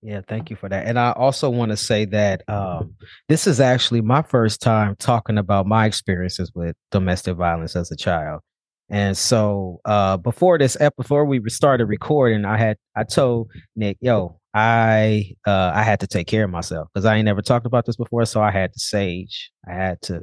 Yeah, 0.03 0.23
thank 0.27 0.49
you 0.49 0.57
for 0.57 0.69
that. 0.69 0.87
And 0.87 0.99
I 0.99 1.13
also 1.13 1.51
want 1.51 1.73
to 1.73 1.77
say 1.77 2.07
that 2.07 2.43
um, 2.49 2.95
this 3.29 3.47
is 3.47 3.61
actually 3.61 4.01
my 4.01 4.23
first 4.23 4.63
time 4.63 4.97
talking 4.99 5.37
about 5.37 5.67
my 5.67 5.85
experiences 5.85 6.51
with 6.55 6.75
domestic 6.91 7.37
violence 7.37 7.77
as 7.77 7.91
a 7.91 7.97
child. 7.97 8.41
And 8.89 9.17
so 9.17 9.81
uh, 9.85 10.17
before 10.17 10.59
this 10.59 10.77
before 10.97 11.25
we 11.25 11.41
started 11.49 11.87
recording, 11.87 12.45
I 12.45 12.57
had 12.57 12.77
I 12.97 13.05
told 13.05 13.51
Nick, 13.77 13.99
yo, 14.01 14.41
I 14.55 15.35
uh, 15.47 15.73
I 15.75 15.83
had 15.83 16.01
to 16.01 16.07
take 16.07 16.27
care 16.27 16.45
of 16.45 16.51
myself 16.51 16.89
because 16.93 17.05
I 17.05 17.17
ain't 17.17 17.27
never 17.27 17.43
talked 17.43 17.67
about 17.67 17.87
this 17.87 17.97
before. 17.97 18.25
So 18.25 18.43
I 18.43 18.51
had 18.51 18.73
to 18.73 18.81
sage. 18.81 19.53
I 19.69 19.75
had 19.75 20.03
to 20.03 20.23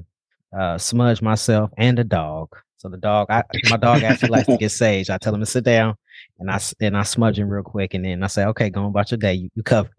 uh, 0.57 0.77
smudge 0.77 1.21
myself 1.21 1.71
and 1.77 1.97
the 1.97 2.03
dog. 2.03 2.49
So 2.77 2.89
the 2.89 2.97
dog, 2.97 3.27
I, 3.31 3.43
my 3.69 3.77
dog 3.77 4.03
actually 4.03 4.29
likes 4.29 4.47
to 4.47 4.57
get 4.59 4.69
sage. 4.69 5.09
I 5.09 5.17
tell 5.17 5.33
him 5.33 5.39
to 5.39 5.47
sit 5.47 5.63
down, 5.63 5.95
and 6.37 6.51
I 6.51 6.59
and 6.79 6.95
I 6.95 7.03
smudge 7.03 7.39
him 7.39 7.49
real 7.49 7.63
quick, 7.63 7.95
and 7.95 8.05
then 8.05 8.23
I 8.23 8.27
say, 8.27 8.45
"Okay, 8.45 8.69
go 8.69 8.81
on 8.81 8.89
about 8.89 9.09
your 9.09 9.17
day. 9.17 9.33
You, 9.33 9.49
you 9.55 9.63
covered." 9.63 9.91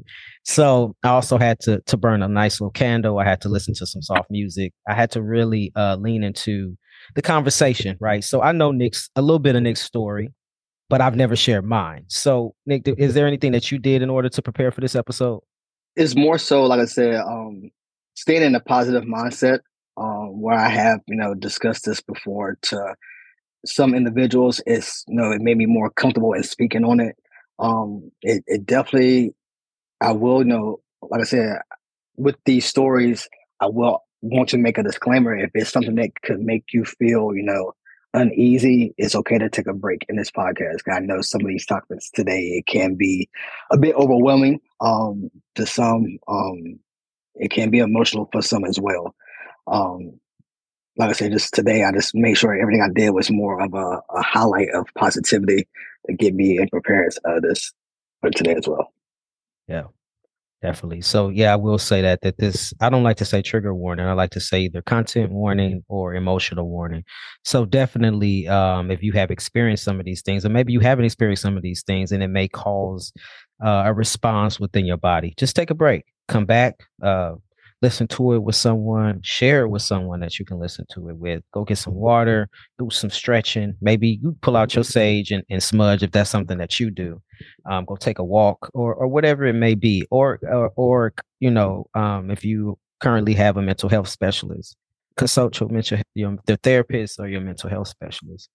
So 0.45 0.95
I 1.03 1.09
also 1.09 1.39
had 1.39 1.59
to 1.61 1.81
to 1.81 1.97
burn 1.97 2.23
a 2.23 2.29
nice 2.29 2.61
little 2.61 2.71
candle. 2.71 3.19
I 3.19 3.25
had 3.25 3.41
to 3.43 3.49
listen 3.49 3.75
to 3.75 3.87
some 3.87 4.03
soft 4.03 4.31
music. 4.31 4.73
I 4.89 4.95
had 4.95 5.11
to 5.13 5.23
really 5.23 5.73
uh, 5.75 5.97
lean 5.97 6.23
into 6.23 6.79
the 7.15 7.23
conversation, 7.23 7.97
right? 8.01 8.23
So 8.23 8.43
I 8.43 8.53
know 8.53 8.71
Nick's 8.71 9.11
a 9.17 9.23
little 9.23 9.39
bit 9.41 9.57
of 9.57 9.63
Nick's 9.63 9.83
story, 9.83 10.31
but 10.89 11.01
I've 11.01 11.17
never 11.17 11.37
shared 11.37 11.65
mine. 11.65 12.05
So, 12.09 12.55
Nick, 12.67 12.87
is 12.87 13.15
there 13.15 13.27
anything 13.27 13.53
that 13.53 13.71
you 13.71 13.79
did 13.79 14.03
in 14.03 14.11
order 14.11 14.29
to 14.29 14.43
prepare 14.43 14.71
for 14.71 14.81
this 14.81 14.95
episode? 14.95 15.41
It's 15.97 16.15
more 16.15 16.39
so, 16.39 16.65
like 16.65 16.81
I 16.81 16.85
said, 16.85 17.17
um, 17.17 17.71
staying 18.15 18.43
in 18.43 18.55
a 18.55 18.61
positive 18.61 19.05
mindset. 19.05 19.61
Um, 19.99 20.41
where 20.41 20.57
I 20.57 20.69
have, 20.69 21.01
you 21.09 21.17
know, 21.17 21.35
discussed 21.35 21.85
this 21.85 22.01
before 22.01 22.57
to 22.63 22.95
some 23.67 23.95
individuals, 23.95 24.61
it's 24.65 25.05
you 25.09 25.17
know, 25.17 25.33
it 25.33 25.41
made 25.41 25.57
me 25.57 25.67
more 25.67 25.91
comfortable 25.91 26.33
in 26.35 26.45
speaking 26.45 26.85
on 26.85 27.01
it. 27.01 27.17
Um, 27.59 28.13
it, 28.23 28.45
it 28.47 28.65
definitely, 28.65 29.35
I 30.01 30.13
will, 30.13 30.39
you 30.39 30.45
know, 30.45 30.81
like 31.03 31.23
I 31.23 31.25
said, 31.25 31.59
with 32.17 32.37
these 32.45 32.65
stories, 32.65 33.29
I 33.61 33.67
will 33.67 34.05
want 34.21 34.49
to 34.51 34.59
make 34.59 34.79
a 34.79 34.85
disclaimer. 34.85 35.37
If 35.37 35.51
it's 35.55 35.71
something 35.71 35.97
that 35.97 36.21
could 36.23 36.41
make 36.41 36.67
you 36.73 36.85
feel, 36.85 37.35
you 37.35 37.43
know, 37.43 37.73
uneasy, 38.15 38.95
it's 38.99 39.15
okay 39.17 39.39
to 39.39 39.51
take 39.51 39.67
a 39.67 39.75
break 39.75 40.07
in 40.09 40.17
this 40.17 40.31
podcast. 40.31 40.83
I 40.91 41.01
know 41.01 41.21
some 41.21 41.41
of 41.41 41.49
these 41.49 41.67
topics 41.67 42.11
today 42.11 42.41
it 42.59 42.67
can 42.67 42.95
be 42.95 43.29
a 43.73 43.79
bit 43.79 43.95
overwhelming 43.97 44.61
um, 44.81 45.31
to 45.57 45.67
some. 45.67 46.19
Um, 46.29 46.79
it 47.35 47.51
can 47.51 47.71
be 47.71 47.79
emotional 47.79 48.29
for 48.33 48.43
some 48.43 48.65
as 48.65 48.79
well. 48.81 49.15
Um, 49.71 50.21
like 50.97 51.11
I 51.11 51.13
said, 51.13 51.33
just 51.33 51.55
today, 51.55 51.85
I 51.85 51.93
just 51.93 52.15
made 52.15 52.37
sure 52.37 52.59
everything 52.59 52.83
I 52.83 52.93
did 52.93 53.11
was 53.11 53.31
more 53.31 53.61
of 53.61 53.73
a, 53.75 54.01
a 54.11 54.23
highlight 54.23 54.71
of 54.75 54.87
positivity 54.97 55.69
to 56.07 56.15
get 56.15 56.35
me 56.35 56.59
in 56.59 56.69
preparedness 56.69 57.19
of 57.25 57.43
this 57.43 57.73
for 58.21 58.31
today 58.31 58.55
as 58.55 58.67
well. 58.67 58.93
Yeah. 59.69 59.85
Definitely. 60.61 61.03
So 61.03 61.29
yeah, 61.29 61.53
I 61.53 61.57
will 61.57 61.79
say 61.79 62.03
that 62.03 62.23
that 62.23 62.39
this 62.39 62.75
I 62.81 62.91
don't 62.91 63.05
like 63.05 63.17
to 63.19 63.25
say 63.25 63.43
trigger 63.43 63.73
warning. 63.73 64.07
I 64.07 64.13
like 64.15 64.31
to 64.31 64.41
say 64.41 64.63
either 64.63 64.83
content 64.83 65.31
warning 65.31 65.85
or 65.87 66.15
emotional 66.15 66.69
warning. 66.69 67.05
So 67.45 67.65
definitely 67.65 68.49
um 68.49 68.91
if 68.91 69.01
you 69.01 69.13
have 69.13 69.31
experienced 69.31 69.85
some 69.85 70.01
of 70.01 70.05
these 70.05 70.21
things 70.23 70.45
or 70.45 70.49
maybe 70.49 70.73
you 70.73 70.81
haven't 70.81 71.05
experienced 71.05 71.43
some 71.43 71.57
of 71.57 71.63
these 71.63 71.85
things 71.85 72.11
and 72.11 72.25
it 72.25 72.29
may 72.29 72.49
cause 72.49 73.13
uh, 73.65 73.85
a 73.87 73.93
response 73.93 74.59
within 74.59 74.85
your 74.85 74.97
body, 74.97 75.33
just 75.37 75.55
take 75.55 75.71
a 75.71 75.75
break. 75.75 76.05
Come 76.27 76.45
back, 76.45 76.81
uh 77.03 77.35
listen 77.81 78.09
to 78.09 78.35
it 78.35 78.43
with 78.43 78.57
someone, 78.57 79.21
share 79.23 79.63
it 79.63 79.69
with 79.69 79.83
someone 79.83 80.21
that 80.21 80.39
you 80.39 80.45
can 80.45 80.59
listen 80.59 80.85
to 80.91 81.09
it 81.09 81.17
with. 81.17 81.43
Go 81.53 81.65
get 81.65 81.79
some 81.79 81.95
water, 81.95 82.49
do 82.79 82.89
some 82.91 83.11
stretching. 83.11 83.75
Maybe 83.81 84.19
you 84.23 84.37
pull 84.41 84.57
out 84.57 84.75
your 84.75 84.85
sage 84.85 85.31
and, 85.31 85.45
and 85.49 85.63
smudge 85.63 86.03
if 86.03 86.11
that's 86.11 86.31
something 86.31 86.59
that 86.59 86.81
you 86.81 86.91
do. 86.91 87.23
Um, 87.71 87.85
go 87.85 87.97
take 87.97 88.19
a 88.19 88.25
walk 88.25 88.71
or 88.75 88.95
or 88.95 89.07
whatever 89.07 89.47
it 89.47 89.55
may 89.55 89.75
be. 89.75 90.07
Or 90.11 90.41
or, 90.43 90.73
or 90.77 91.15
you 91.41 91.51
know, 91.51 91.87
um, 91.95 92.31
if 92.31 92.45
you 92.45 92.79
currently 93.01 93.35
have 93.35 93.57
a 93.57 93.63
mental 93.63 93.89
health 93.89 94.09
specialist, 94.09 94.77
consult 95.17 95.59
your 95.61 95.69
mental 95.69 95.99
your 96.15 96.37
the 96.47 96.57
therapist 96.57 97.21
or 97.21 97.29
your 97.29 97.41
mental 97.41 97.71
health 97.71 97.89
specialist. 97.89 98.51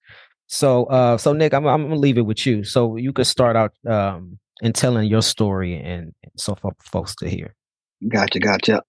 So 0.48 0.86
uh 0.86 1.18
so 1.18 1.32
Nick, 1.32 1.53
I'm 1.53 1.65
I'm 1.65 1.84
gonna 1.84 1.96
leave 1.96 2.18
it 2.18 2.25
with 2.25 2.46
you. 2.46 2.63
So 2.63 2.98
you 2.98 3.13
could 3.13 3.27
start 3.27 3.56
out 3.56 3.74
um 3.88 4.38
in 4.62 4.72
telling 4.72 5.10
your 5.10 5.22
story 5.22 5.75
and, 5.75 6.13
and 6.24 6.32
so 6.36 6.56
for 6.56 6.74
folks 6.84 7.15
to 7.15 7.30
hear. 7.30 7.56
Gotcha, 8.08 8.39
gotcha 8.39 8.84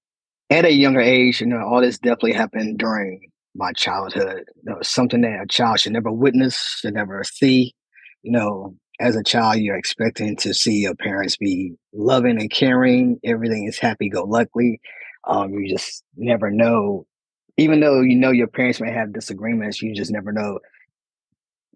at 0.51 0.65
a 0.65 0.73
younger 0.73 1.01
age, 1.01 1.41
you 1.41 1.47
know, 1.47 1.59
all 1.59 1.81
this 1.81 1.99
definitely 1.99 2.33
happened 2.33 2.79
during 2.79 3.31
my 3.55 3.73
childhood. 3.73 4.45
It 4.67 4.79
was 4.79 4.89
something 4.89 5.23
that 5.23 5.43
a 5.43 5.47
child 5.47 5.81
should 5.81 5.93
never 5.93 6.13
witness, 6.13 6.57
should 6.81 6.95
never 6.95 7.23
see. 7.25 7.75
You 8.23 8.33
know, 8.33 8.77
as 9.01 9.17
a 9.17 9.23
child, 9.23 9.59
you're 9.59 9.77
expecting 9.77 10.37
to 10.37 10.55
see 10.55 10.81
your 10.81 10.95
parents 10.95 11.37
be 11.37 11.75
loving 11.93 12.41
and 12.41 12.51
caring. 12.51 13.19
Everything 13.25 13.65
is 13.65 13.79
happy 13.79 14.09
go 14.09 14.25
lucky. 14.25 14.81
Um, 15.27 15.53
you 15.55 15.69
just 15.69 16.03
never 16.17 16.51
know. 16.51 17.07
Even 17.57 17.81
though 17.81 18.01
you 18.01 18.17
know 18.17 18.31
your 18.31 18.49
parents 18.49 18.81
may 18.81 18.91
have 18.91 19.13
disagreements, 19.13 19.81
you 19.81 19.95
just 19.95 20.11
never 20.11 20.33
know 20.33 20.59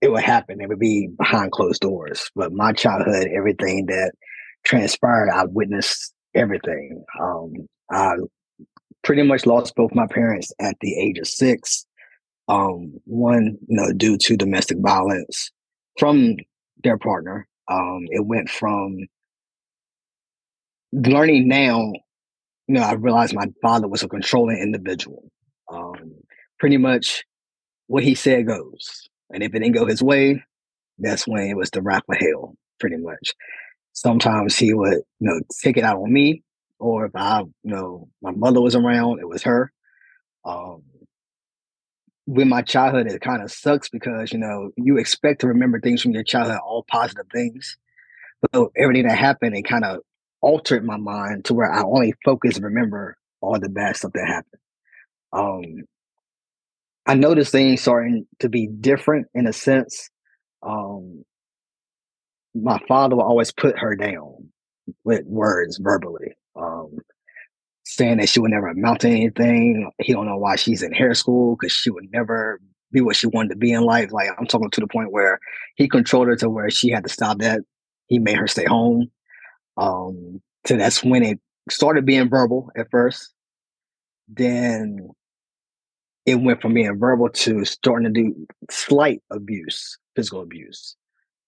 it 0.03 0.11
would 0.11 0.23
happen. 0.23 0.61
It 0.61 0.69
would 0.69 0.79
be 0.79 1.09
behind 1.19 1.53
closed 1.53 1.81
doors. 1.81 2.31
But 2.35 2.53
my 2.53 2.73
childhood, 2.73 3.29
everything 3.35 3.87
that 3.87 4.13
transpired, 4.65 5.31
I 5.31 5.45
witnessed 5.45 6.13
everything. 6.35 7.05
Um, 7.21 7.53
I 7.91 8.15
pretty 9.05 9.23
much 9.23 9.47
lost 9.47 9.75
both 9.75 9.95
my 9.95 10.07
parents 10.07 10.53
at 10.61 10.77
the 10.81 10.99
age 10.99 11.19
of 11.19 11.27
six. 11.27 11.87
Um, 12.49 12.95
one, 13.05 13.59
you 13.69 13.77
know, 13.77 13.93
due 13.93 14.17
to 14.19 14.37
domestic 14.37 14.79
violence 14.81 15.51
from 15.99 16.37
their 16.83 16.99
partner. 16.99 17.47
Um, 17.71 18.07
it 18.11 18.25
went 18.25 18.49
from 18.49 18.97
learning 20.93 21.49
now, 21.49 21.93
you 22.67 22.75
know, 22.75 22.83
I 22.83 22.93
realized 22.95 23.35
my 23.35 23.49
father 23.61 23.89
was 23.89 24.03
a 24.03 24.09
controlling 24.09 24.59
individual. 24.59 25.31
Um, 25.71 26.15
pretty 26.59 26.79
much 26.79 27.25
what 27.87 28.05
he 28.05 28.15
said 28.15 28.47
goes. 28.47 29.09
And 29.31 29.43
if 29.43 29.55
it 29.55 29.59
didn't 29.59 29.75
go 29.75 29.87
his 29.87 30.03
way, 30.03 30.43
that's 30.99 31.27
when 31.27 31.43
it 31.43 31.57
was 31.57 31.71
the 31.71 31.83
wrath 31.83 32.03
of 32.09 32.17
hell, 32.19 32.57
pretty 32.81 32.97
much. 32.97 33.35
Sometimes 33.93 34.57
he 34.57 34.73
would, 34.73 34.99
you 35.21 35.29
know, 35.29 35.41
take 35.63 35.77
it 35.77 35.85
out 35.85 35.99
on 35.99 36.13
me 36.13 36.43
or 36.79 37.07
if 37.07 37.13
I, 37.15 37.41
you 37.41 37.51
know, 37.65 38.09
my 38.23 38.31
mother 38.31 38.61
was 38.61 38.75
around, 38.75 39.21
it 39.21 39.29
was 39.29 39.43
her. 39.43 39.73
Um, 40.45 40.83
with 42.27 42.47
my 42.47 42.63
childhood, 42.63 43.07
it 43.07 43.21
kind 43.21 43.43
of 43.43 43.51
sucks 43.51 43.89
because 43.89 44.33
you 44.33 44.39
know 44.39 44.71
you 44.77 44.99
expect 44.99 45.41
to 45.41 45.49
remember 45.49 45.81
things 45.81 46.03
from 46.03 46.13
your 46.13 46.23
childhood, 46.23 46.59
all 46.65 46.85
positive 46.89 47.27
things, 47.33 47.77
but 48.41 48.69
everything 48.77 49.07
that 49.09 49.19
happened, 49.19 49.57
it 49.57 49.63
kind 49.63 49.85
of 49.85 50.01
altered 50.41 50.85
my 50.85 50.97
mind 50.97 51.47
to 51.47 51.55
where 51.55 51.73
I 51.73 51.83
only 51.83 52.15
focus 52.25 52.57
and 52.57 52.65
remember 52.65 53.17
all 53.41 53.59
the 53.59 53.69
bad 53.69 53.97
stuff 53.97 54.13
that 54.13 54.27
happened. 54.27 54.61
Um, 55.33 55.85
I 57.07 57.15
noticed 57.15 57.53
things 57.53 57.81
starting 57.81 58.27
to 58.41 58.49
be 58.49 58.67
different 58.67 59.29
in 59.35 59.47
a 59.47 59.53
sense. 59.53 60.11
Um, 60.63 61.25
my 62.55 62.79
father 62.87 63.17
would 63.17 63.23
always 63.23 63.53
put 63.53 63.79
her 63.79 63.97
down 63.97 64.51
with 65.05 65.25
words 65.25 65.79
verbally 65.79 66.37
um, 66.59 66.99
saying 67.85 68.19
that 68.19 68.29
she 68.29 68.41
would 68.41 68.51
never 68.51 68.69
amount 68.69 69.01
to 69.01 69.09
anything. 69.09 69.91
He 69.99 70.13
don't 70.13 70.27
know 70.27 70.37
why 70.37 70.57
she's 70.57 70.83
in 70.83 70.93
hair 70.93 71.15
school 71.15 71.57
because 71.57 71.73
she 71.73 71.91
would 71.91 72.11
never 72.13 72.61
be 72.93 73.01
what 73.01 73.17
she 73.17 73.27
wanted 73.27 73.51
to 73.51 73.57
be 73.57 73.73
in 73.73 73.83
life. 73.83 74.13
Like 74.13 74.29
I'm 74.39 74.47
talking 74.47 74.71
to 74.71 74.81
the 74.81 74.87
point 74.87 75.13
where 75.13 75.39
he 75.77 75.89
controlled 75.89 76.29
her 76.29 76.37
to 76.37 76.51
where 76.51 76.71
she 76.71 76.91
had 76.91 77.05
to 77.05 77.11
stop 77.11 77.39
that. 77.39 77.61
He 78.07 78.19
made 78.19 78.37
her 78.37 78.47
stay 78.47 78.65
home. 78.65 79.11
Um, 79.77 80.41
so 80.67 80.77
that's 80.77 81.05
when 81.05 81.23
it 81.23 81.39
started 81.71 82.05
being 82.07 82.29
verbal 82.29 82.71
at 82.77 82.91
first. 82.91 83.33
Then 84.29 85.11
it 86.27 86.37
went 86.37 86.61
from 86.61 86.75
being 86.75 86.99
verbal 86.99 87.31
to 87.31 87.65
starting 87.65 88.13
to 88.13 88.23
do 88.23 88.47
slight 88.71 89.23
abuse, 89.31 89.99
physical 90.15 90.43
abuse. 90.43 90.95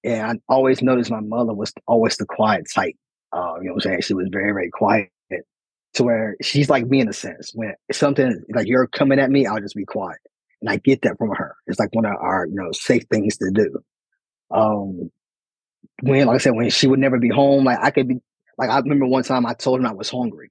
And 0.05 0.41
I 0.49 0.53
always 0.53 0.81
noticed 0.83 1.11
my 1.11 1.21
mother 1.21 1.53
was 1.53 1.73
always 1.87 2.17
the 2.17 2.25
quiet 2.25 2.67
type. 2.75 2.95
Uh, 3.33 3.55
you 3.61 3.69
know 3.69 3.75
what 3.75 3.87
I'm 3.87 3.91
saying? 3.93 4.01
She 4.03 4.15
was 4.15 4.29
very, 4.31 4.53
very 4.53 4.71
quiet 4.71 5.11
to 5.95 6.05
where 6.05 6.37
she's 6.43 6.71
like 6.71 6.87
me 6.87 7.01
in 7.01 7.09
a 7.09 7.13
sense. 7.13 7.53
When 7.55 7.75
something 7.93 8.45
like 8.55 8.67
you're 8.67 8.87
coming 8.87 9.19
at 9.19 9.31
me, 9.31 9.47
I'll 9.47 9.61
just 9.61 9.75
be 9.75 9.85
quiet. 9.85 10.19
And 10.61 10.71
I 10.71 10.77
get 10.77 11.03
that 11.03 11.19
from 11.19 11.31
her. 11.31 11.57
It's 11.67 11.79
like 11.79 11.95
one 11.95 12.05
of 12.05 12.15
our, 12.21 12.47
you 12.47 12.55
know, 12.55 12.71
safe 12.73 13.05
things 13.11 13.37
to 13.39 13.51
do. 13.51 13.79
Um, 14.51 15.11
when, 16.03 16.27
like 16.27 16.37
I 16.37 16.39
said, 16.39 16.55
when 16.55 16.71
she 16.71 16.87
would 16.87 16.99
never 16.99 17.19
be 17.19 17.29
home, 17.29 17.65
like 17.65 17.79
I 17.81 17.91
could 17.91 18.09
be, 18.09 18.21
like 18.59 18.71
I 18.71 18.79
remember 18.79 19.07
one 19.07 19.23
time 19.23 19.47
I 19.47 19.55
told 19.55 19.81
him 19.81 19.87
I 19.87 19.93
was 19.93 20.11
hungry, 20.11 20.51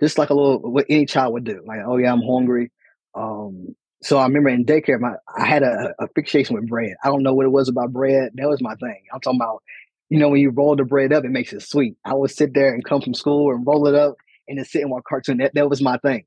just 0.00 0.18
like 0.18 0.30
a 0.30 0.34
little 0.34 0.58
what 0.60 0.86
any 0.88 1.06
child 1.06 1.32
would 1.32 1.44
do. 1.44 1.62
Like, 1.66 1.80
oh 1.86 1.96
yeah, 1.96 2.12
I'm 2.12 2.22
hungry. 2.22 2.70
Um, 3.14 3.74
so 4.02 4.18
I 4.18 4.26
remember 4.26 4.50
in 4.50 4.64
daycare, 4.64 5.00
my 5.00 5.14
I 5.36 5.46
had 5.46 5.62
a, 5.62 5.94
a 5.98 6.08
fixation 6.08 6.54
with 6.54 6.68
bread. 6.68 6.94
I 7.02 7.08
don't 7.08 7.22
know 7.22 7.34
what 7.34 7.46
it 7.46 7.50
was 7.50 7.68
about 7.68 7.92
bread. 7.92 8.32
That 8.34 8.48
was 8.48 8.60
my 8.60 8.74
thing. 8.74 9.02
I'm 9.12 9.20
talking 9.20 9.40
about 9.40 9.62
you 10.08 10.18
know, 10.18 10.28
when 10.28 10.40
you 10.40 10.50
roll 10.50 10.76
the 10.76 10.84
bread 10.84 11.12
up, 11.12 11.24
it 11.24 11.30
makes 11.30 11.52
it 11.52 11.62
sweet. 11.62 11.96
I 12.04 12.14
would 12.14 12.30
sit 12.30 12.54
there 12.54 12.72
and 12.72 12.84
come 12.84 13.00
from 13.00 13.14
school 13.14 13.52
and 13.52 13.66
roll 13.66 13.86
it 13.88 13.94
up 13.94 14.14
and 14.46 14.58
then 14.58 14.64
sit 14.64 14.82
and 14.82 14.90
watch 14.90 15.02
cartoon. 15.08 15.38
That, 15.38 15.54
that 15.54 15.68
was 15.68 15.82
my 15.82 15.98
thing. 15.98 16.24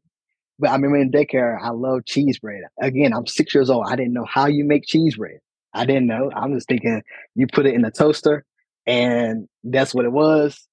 But 0.57 0.71
I 0.71 0.73
remember 0.73 0.97
in 0.97 1.11
daycare, 1.11 1.57
I 1.61 1.69
love 1.69 2.05
cheese 2.05 2.39
bread. 2.39 2.63
Again, 2.81 3.13
I'm 3.13 3.25
six 3.25 3.55
years 3.55 3.69
old. 3.69 3.85
I 3.87 3.95
didn't 3.95 4.13
know 4.13 4.25
how 4.29 4.47
you 4.47 4.65
make 4.65 4.83
cheese 4.85 5.15
bread. 5.15 5.39
I 5.73 5.85
didn't 5.85 6.07
know. 6.07 6.29
I'm 6.35 6.53
just 6.53 6.67
thinking 6.67 7.01
you 7.35 7.47
put 7.51 7.65
it 7.65 7.75
in 7.75 7.81
the 7.81 7.91
toaster 7.91 8.43
and 8.85 9.47
that's 9.63 9.93
what 9.93 10.05
it 10.05 10.11
was. 10.11 10.67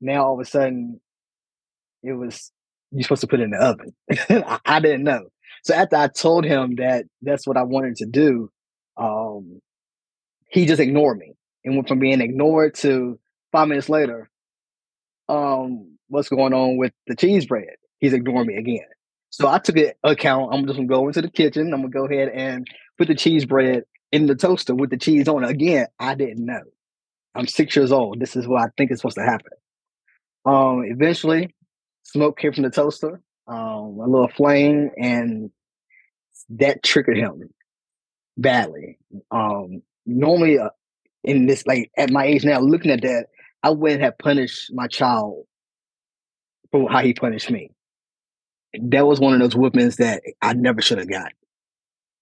Now 0.00 0.26
all 0.26 0.34
of 0.34 0.40
a 0.40 0.44
sudden 0.44 1.00
it 2.02 2.12
was 2.12 2.50
you're 2.90 3.04
supposed 3.04 3.22
to 3.22 3.26
put 3.26 3.40
it 3.40 3.44
in 3.44 3.50
the 3.50 3.58
oven. 3.58 3.94
I, 4.46 4.58
I, 4.66 4.80
didn't 4.80 5.04
know. 5.04 5.28
So 5.62 5.72
after 5.72 5.96
I 5.96 6.08
told 6.08 6.44
him 6.44 6.74
that 6.76 7.06
that's 7.22 7.46
what 7.46 7.56
I 7.56 7.62
wanted 7.62 7.96
to 7.96 8.06
do, 8.06 8.50
um, 8.98 9.62
he 10.50 10.66
just 10.66 10.80
ignored 10.80 11.16
me 11.16 11.34
and 11.64 11.76
went 11.76 11.88
from 11.88 11.98
being 11.98 12.20
ignored 12.20 12.74
to 12.76 13.18
five 13.52 13.68
minutes 13.68 13.88
later, 13.88 14.30
um, 15.28 15.96
what's 16.08 16.28
going 16.28 16.52
on 16.52 16.76
with 16.76 16.92
the 17.06 17.16
cheese 17.16 17.46
bread? 17.46 17.76
He's 17.98 18.12
ignoring 18.12 18.48
me 18.48 18.56
again. 18.56 18.86
So 19.30 19.48
I 19.48 19.58
took 19.58 19.76
it 19.76 19.96
account. 20.04 20.52
I'm 20.52 20.66
just 20.66 20.76
gonna 20.76 20.88
go 20.88 21.06
into 21.06 21.22
the 21.22 21.30
kitchen. 21.30 21.72
I'm 21.72 21.80
gonna 21.80 21.88
go 21.88 22.06
ahead 22.06 22.28
and 22.28 22.66
put 22.98 23.08
the 23.08 23.14
cheese 23.14 23.46
bread 23.46 23.84
in 24.10 24.26
the 24.26 24.34
toaster 24.34 24.74
with 24.74 24.90
the 24.90 24.98
cheese 24.98 25.26
on 25.26 25.44
it. 25.44 25.50
Again, 25.50 25.86
I 25.98 26.14
didn't 26.14 26.44
know. 26.44 26.62
I'm 27.34 27.46
six 27.46 27.74
years 27.74 27.92
old. 27.92 28.20
This 28.20 28.36
is 28.36 28.46
what 28.46 28.62
I 28.62 28.66
think 28.76 28.90
is 28.90 28.98
supposed 28.98 29.16
to 29.16 29.22
happen. 29.22 29.52
Um, 30.44 30.84
eventually, 30.84 31.54
smoke 32.02 32.38
came 32.38 32.52
from 32.52 32.64
the 32.64 32.70
toaster, 32.70 33.22
um, 33.46 33.98
a 34.00 34.06
little 34.06 34.28
flame, 34.28 34.90
and 34.98 35.50
that 36.50 36.82
triggered 36.82 37.16
him 37.16 37.48
badly. 38.36 38.98
Um, 39.30 39.82
normally, 40.04 40.58
uh, 40.58 40.70
in 41.24 41.46
this 41.46 41.66
like 41.66 41.90
at 41.96 42.10
my 42.10 42.24
age 42.24 42.44
now, 42.44 42.60
looking 42.60 42.90
at 42.90 43.02
that, 43.02 43.26
I 43.62 43.70
wouldn't 43.70 44.02
have 44.02 44.18
punished 44.18 44.72
my 44.72 44.86
child 44.86 45.44
for 46.70 46.90
how 46.90 47.00
he 47.02 47.14
punished 47.14 47.50
me. 47.50 47.70
That 48.80 49.06
was 49.06 49.20
one 49.20 49.34
of 49.34 49.40
those 49.40 49.54
whoopings 49.54 49.96
that 49.96 50.22
I 50.40 50.54
never 50.54 50.80
should 50.80 50.98
have 50.98 51.10
got. 51.10 51.32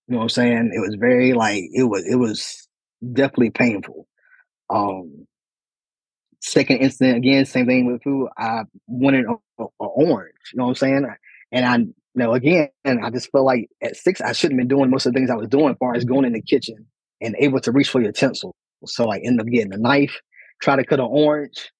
You 0.08 0.14
know 0.14 0.18
what 0.18 0.22
I'm 0.24 0.28
saying? 0.30 0.72
It 0.74 0.80
was 0.80 0.96
very 0.96 1.32
like 1.32 1.62
it 1.72 1.84
was 1.84 2.04
it 2.06 2.16
was 2.16 2.68
definitely 3.12 3.50
painful. 3.50 4.06
Um 4.68 5.26
second 6.40 6.78
incident 6.78 7.18
again, 7.18 7.46
same 7.46 7.66
thing 7.66 7.86
with 7.86 8.02
food. 8.02 8.28
I 8.36 8.64
wanted 8.86 9.26
an 9.26 9.68
orange. 9.78 10.34
You 10.52 10.58
know 10.58 10.64
what 10.64 10.70
I'm 10.70 10.74
saying? 10.74 11.06
And 11.52 11.64
I 11.64 11.76
you 11.78 11.94
know 12.16 12.34
again, 12.34 12.68
I 12.84 13.10
just 13.10 13.30
felt 13.30 13.44
like 13.44 13.70
at 13.80 13.96
six 13.96 14.20
I 14.20 14.32
shouldn't 14.32 14.58
have 14.58 14.68
been 14.68 14.76
doing 14.76 14.90
most 14.90 15.06
of 15.06 15.12
the 15.12 15.18
things 15.18 15.30
I 15.30 15.36
was 15.36 15.48
doing 15.48 15.70
as 15.70 15.76
far 15.78 15.94
as 15.94 16.04
going 16.04 16.24
in 16.24 16.32
the 16.32 16.42
kitchen 16.42 16.86
and 17.20 17.36
able 17.38 17.60
to 17.60 17.72
reach 17.72 17.88
for 17.88 18.00
your 18.00 18.08
utensil. 18.08 18.54
So 18.86 19.10
I 19.10 19.18
ended 19.18 19.40
up 19.40 19.46
getting 19.46 19.72
a 19.72 19.78
knife, 19.78 20.20
try 20.60 20.76
to 20.76 20.84
cut 20.84 21.00
an 21.00 21.08
orange, 21.08 21.70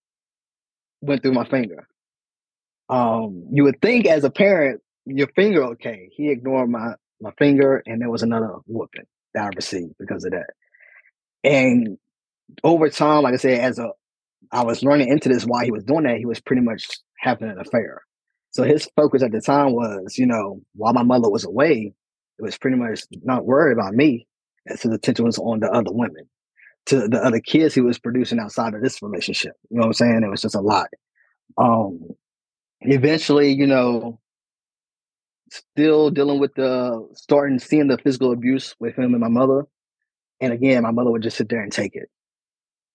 went 1.01 1.23
through 1.23 1.33
my 1.33 1.49
finger. 1.49 1.87
Um, 2.89 3.45
you 3.53 3.65
would 3.65 3.81
think 3.81 4.07
as 4.07 4.25
a 4.25 4.31
parent, 4.31 4.81
your 5.07 5.29
finger 5.29 5.65
okay. 5.65 6.09
He 6.13 6.31
ignored 6.31 6.71
my 6.71 6.95
my 7.21 7.31
finger, 7.39 7.83
and 7.87 8.01
there 8.01 8.11
was 8.11 8.23
another 8.23 8.55
whooping 8.67 9.05
that 9.35 9.45
I 9.45 9.51
received 9.55 9.95
because 9.99 10.25
of 10.25 10.33
that. 10.33 10.51
And 11.45 11.99
over 12.65 12.89
time, 12.89 13.23
like 13.23 13.35
I 13.35 13.39
said, 13.39 13.61
as 13.61 13.79
a 13.79 13.91
I 14.53 14.65
was 14.65 14.83
running 14.83 15.09
into 15.09 15.29
this 15.29 15.45
while 15.45 15.65
he 15.65 15.71
was 15.71 15.85
doing 15.85 16.05
that, 16.05 16.19
he 16.19 16.27
was 16.27 16.41
pretty 16.41 16.63
much 16.63 16.89
having 17.19 17.49
an 17.49 17.59
affair. 17.59 18.03
So 18.51 18.65
his 18.65 18.89
focus 18.97 19.23
at 19.23 19.33
the 19.33 19.41
time 19.41 19.73
was, 19.73 20.17
you 20.19 20.27
know, 20.27 20.61
while 20.75 20.93
my 20.93 21.05
mother 21.05 21.31
was 21.31 21.45
away, 21.45 21.95
it 22.39 22.43
was 22.43 22.59
pretty 22.59 22.77
much 22.77 23.03
not 23.23 23.45
worried 23.45 23.75
about 23.75 23.95
me. 23.95 24.27
And 24.67 24.79
so 24.79 24.89
the 24.89 24.97
attention 24.97 25.25
was 25.25 25.39
on 25.39 25.61
the 25.61 25.71
other 25.71 25.93
women, 25.93 26.29
to 26.91 27.09
the 27.09 27.19
other 27.25 27.41
kids 27.41 27.75
he 27.75 27.81
was 27.81 27.99
producing 27.99 28.39
outside 28.39 28.75
of 28.75 28.83
this 28.83 29.01
relationship. 29.01 29.53
You 29.71 29.77
know 29.77 29.83
what 29.83 29.87
I'm 29.87 29.93
saying? 29.95 30.23
It 30.25 30.31
was 30.31 30.43
just 30.43 30.57
a 30.57 30.61
lot. 30.61 30.89
Um, 31.57 32.11
eventually, 32.81 33.53
you 33.53 33.67
know, 33.67 34.19
still 35.51 36.11
dealing 36.11 36.41
with 36.41 36.55
the 36.55 37.09
starting 37.15 37.59
seeing 37.59 37.89
the 37.89 37.99
physical 37.99 38.33
abuse 38.33 38.75
with 38.81 38.97
him 38.97 39.15
and 39.15 39.21
my 39.21 39.29
mother. 39.29 39.67
And 40.41 40.53
again, 40.53 40.83
my 40.83 40.91
mother 40.91 41.11
would 41.11 41.23
just 41.23 41.37
sit 41.37 41.49
there 41.49 41.63
and 41.63 41.73
take 41.73 41.95
it. 41.95 42.09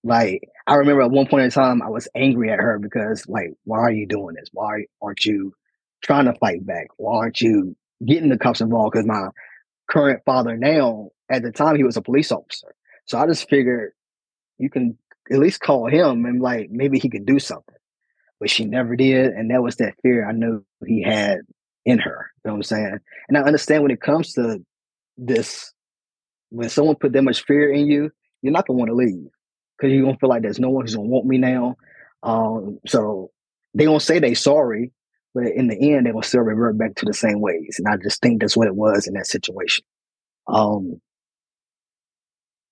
Like 0.04 0.48
I 0.68 0.76
remember 0.76 1.02
at 1.02 1.12
one 1.12 1.28
point 1.28 1.46
in 1.46 1.52
time, 1.52 1.82
I 1.82 1.90
was 1.90 2.08
angry 2.16 2.52
at 2.52 2.60
her 2.60 2.78
because, 2.80 3.28
like, 3.28 3.54
why 3.64 3.80
are 3.80 3.92
you 3.92 4.06
doing 4.06 4.36
this? 4.36 4.50
Why 4.52 4.86
aren't 5.02 5.26
you 5.26 5.54
trying 6.04 6.26
to 6.26 6.34
fight 6.34 6.66
back? 6.66 6.88
Why 6.98 7.18
aren't 7.18 7.42
you 7.42 7.76
getting 8.06 8.30
the 8.30 8.38
cops 8.38 8.62
involved? 8.62 8.94
Because 8.94 9.08
my 9.08 9.30
current 9.90 10.22
father 10.26 10.58
now, 10.58 11.10
at 11.30 11.44
the 11.44 11.52
time, 11.52 11.76
he 11.76 11.84
was 11.84 11.98
a 11.98 12.02
police 12.02 12.32
officer. 12.32 12.76
So 13.06 13.18
I 13.18 13.28
just 13.28 13.50
figured 13.50 13.92
you 14.58 14.70
can 14.70 14.98
at 15.32 15.40
least 15.40 15.62
call 15.62 15.88
him 15.88 16.26
and 16.26 16.42
like 16.42 16.70
maybe 16.70 17.00
he 17.00 17.10
could 17.10 17.26
do 17.26 17.40
something. 17.40 17.76
But 18.40 18.50
she 18.50 18.66
never 18.66 18.96
did, 18.98 19.32
and 19.32 19.50
that 19.52 19.64
was 19.64 19.78
that 19.78 19.96
fear 20.02 20.28
I 20.28 20.34
knew 20.34 20.64
he 20.86 21.02
had 21.02 21.40
in 21.86 22.00
her. 22.00 22.32
You 22.44 22.50
know 22.50 22.54
what 22.54 22.58
I'm 22.58 22.64
saying? 22.64 22.98
And 23.30 23.38
I 23.38 23.42
understand 23.42 23.82
when 23.84 23.92
it 23.92 24.02
comes 24.02 24.34
to 24.34 24.60
this, 25.18 25.72
when 26.50 26.70
someone 26.70 26.96
put 26.96 27.14
that 27.14 27.22
much 27.24 27.46
fear 27.46 27.72
in 27.72 27.88
you, 27.88 28.12
you're 28.42 28.52
not 28.52 28.68
gonna 28.68 28.78
want 28.78 28.90
to 28.90 28.96
leave 28.96 29.30
because 29.78 29.94
you're 29.94 30.04
gonna 30.04 30.18
feel 30.18 30.30
like 30.30 30.42
there's 30.42 30.60
no 30.60 30.70
one 30.70 30.84
who's 30.84 30.96
gonna 30.96 31.08
want 31.08 31.26
me 31.26 31.38
now. 31.38 31.76
Um, 32.24 32.80
so 32.88 33.32
they 33.74 33.86
gonna 33.86 34.00
say 34.00 34.20
they 34.20 34.34
sorry, 34.34 34.92
but 35.34 35.46
in 35.48 35.68
the 35.68 35.94
end, 35.94 36.06
they 36.06 36.12
gonna 36.12 36.24
still 36.24 36.42
revert 36.42 36.78
back 36.78 36.96
to 36.96 37.06
the 37.06 37.14
same 37.14 37.40
ways. 37.40 37.78
And 37.80 37.88
I 37.88 37.98
just 37.98 38.22
think 38.22 38.42
that's 38.42 38.58
what 38.58 38.68
it 38.68 38.76
was 38.76 39.08
in 39.08 39.14
that 39.14 39.28
situation. 39.28 39.86
Um, 40.48 41.02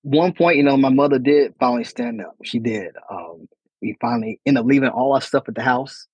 one 0.04 0.34
point, 0.34 0.58
you 0.58 0.64
know, 0.64 0.78
my 0.78 0.90
mother 0.90 1.18
did 1.18 1.56
finally 1.60 1.86
stand 1.86 2.22
up. 2.22 2.36
She 2.44 2.60
did. 2.60 2.92
Um, 3.10 3.48
we 3.82 3.98
finally 4.00 4.40
ended 4.46 4.62
up 4.62 4.68
leaving 4.68 4.90
all 4.90 5.14
our 5.14 5.22
stuff 5.22 5.46
at 5.48 5.56
the 5.56 5.62
house 5.62 6.08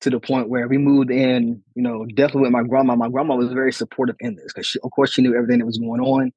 to 0.00 0.10
the 0.10 0.18
point 0.20 0.48
where 0.48 0.66
we 0.66 0.78
moved 0.78 1.10
in, 1.10 1.62
you 1.74 1.82
know, 1.82 2.06
definitely 2.06 2.42
with 2.42 2.52
my 2.52 2.62
grandma. 2.62 2.96
My 2.96 3.08
grandma 3.08 3.36
was 3.36 3.52
very 3.52 3.72
supportive 3.72 4.16
in 4.20 4.36
this 4.36 4.52
because, 4.54 4.76
of 4.82 4.90
course, 4.92 5.12
she 5.12 5.22
knew 5.22 5.34
everything 5.34 5.58
that 5.58 5.66
was 5.66 5.78
going 5.78 6.00
on. 6.00 6.32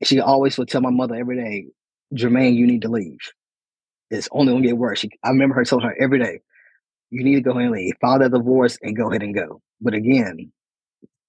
And 0.00 0.08
she 0.08 0.20
always 0.20 0.56
would 0.58 0.68
tell 0.68 0.80
my 0.80 0.90
mother 0.90 1.16
every 1.16 1.36
day, 1.36 1.66
Jermaine, 2.14 2.54
you 2.54 2.66
need 2.66 2.82
to 2.82 2.88
leave. 2.88 3.18
It's 4.10 4.28
only 4.30 4.52
going 4.52 4.62
to 4.62 4.68
get 4.68 4.78
worse. 4.78 5.00
She, 5.00 5.10
I 5.24 5.30
remember 5.30 5.56
her 5.56 5.64
telling 5.64 5.84
her 5.86 5.96
every 6.00 6.18
day, 6.18 6.40
you 7.10 7.24
need 7.24 7.36
to 7.36 7.40
go 7.40 7.50
ahead 7.50 7.64
and 7.64 7.72
leave. 7.72 7.94
File 8.00 8.18
that 8.20 8.32
divorce 8.32 8.78
and 8.82 8.96
go 8.96 9.10
ahead 9.10 9.22
and 9.22 9.34
go. 9.34 9.60
But 9.80 9.94
again, 9.94 10.52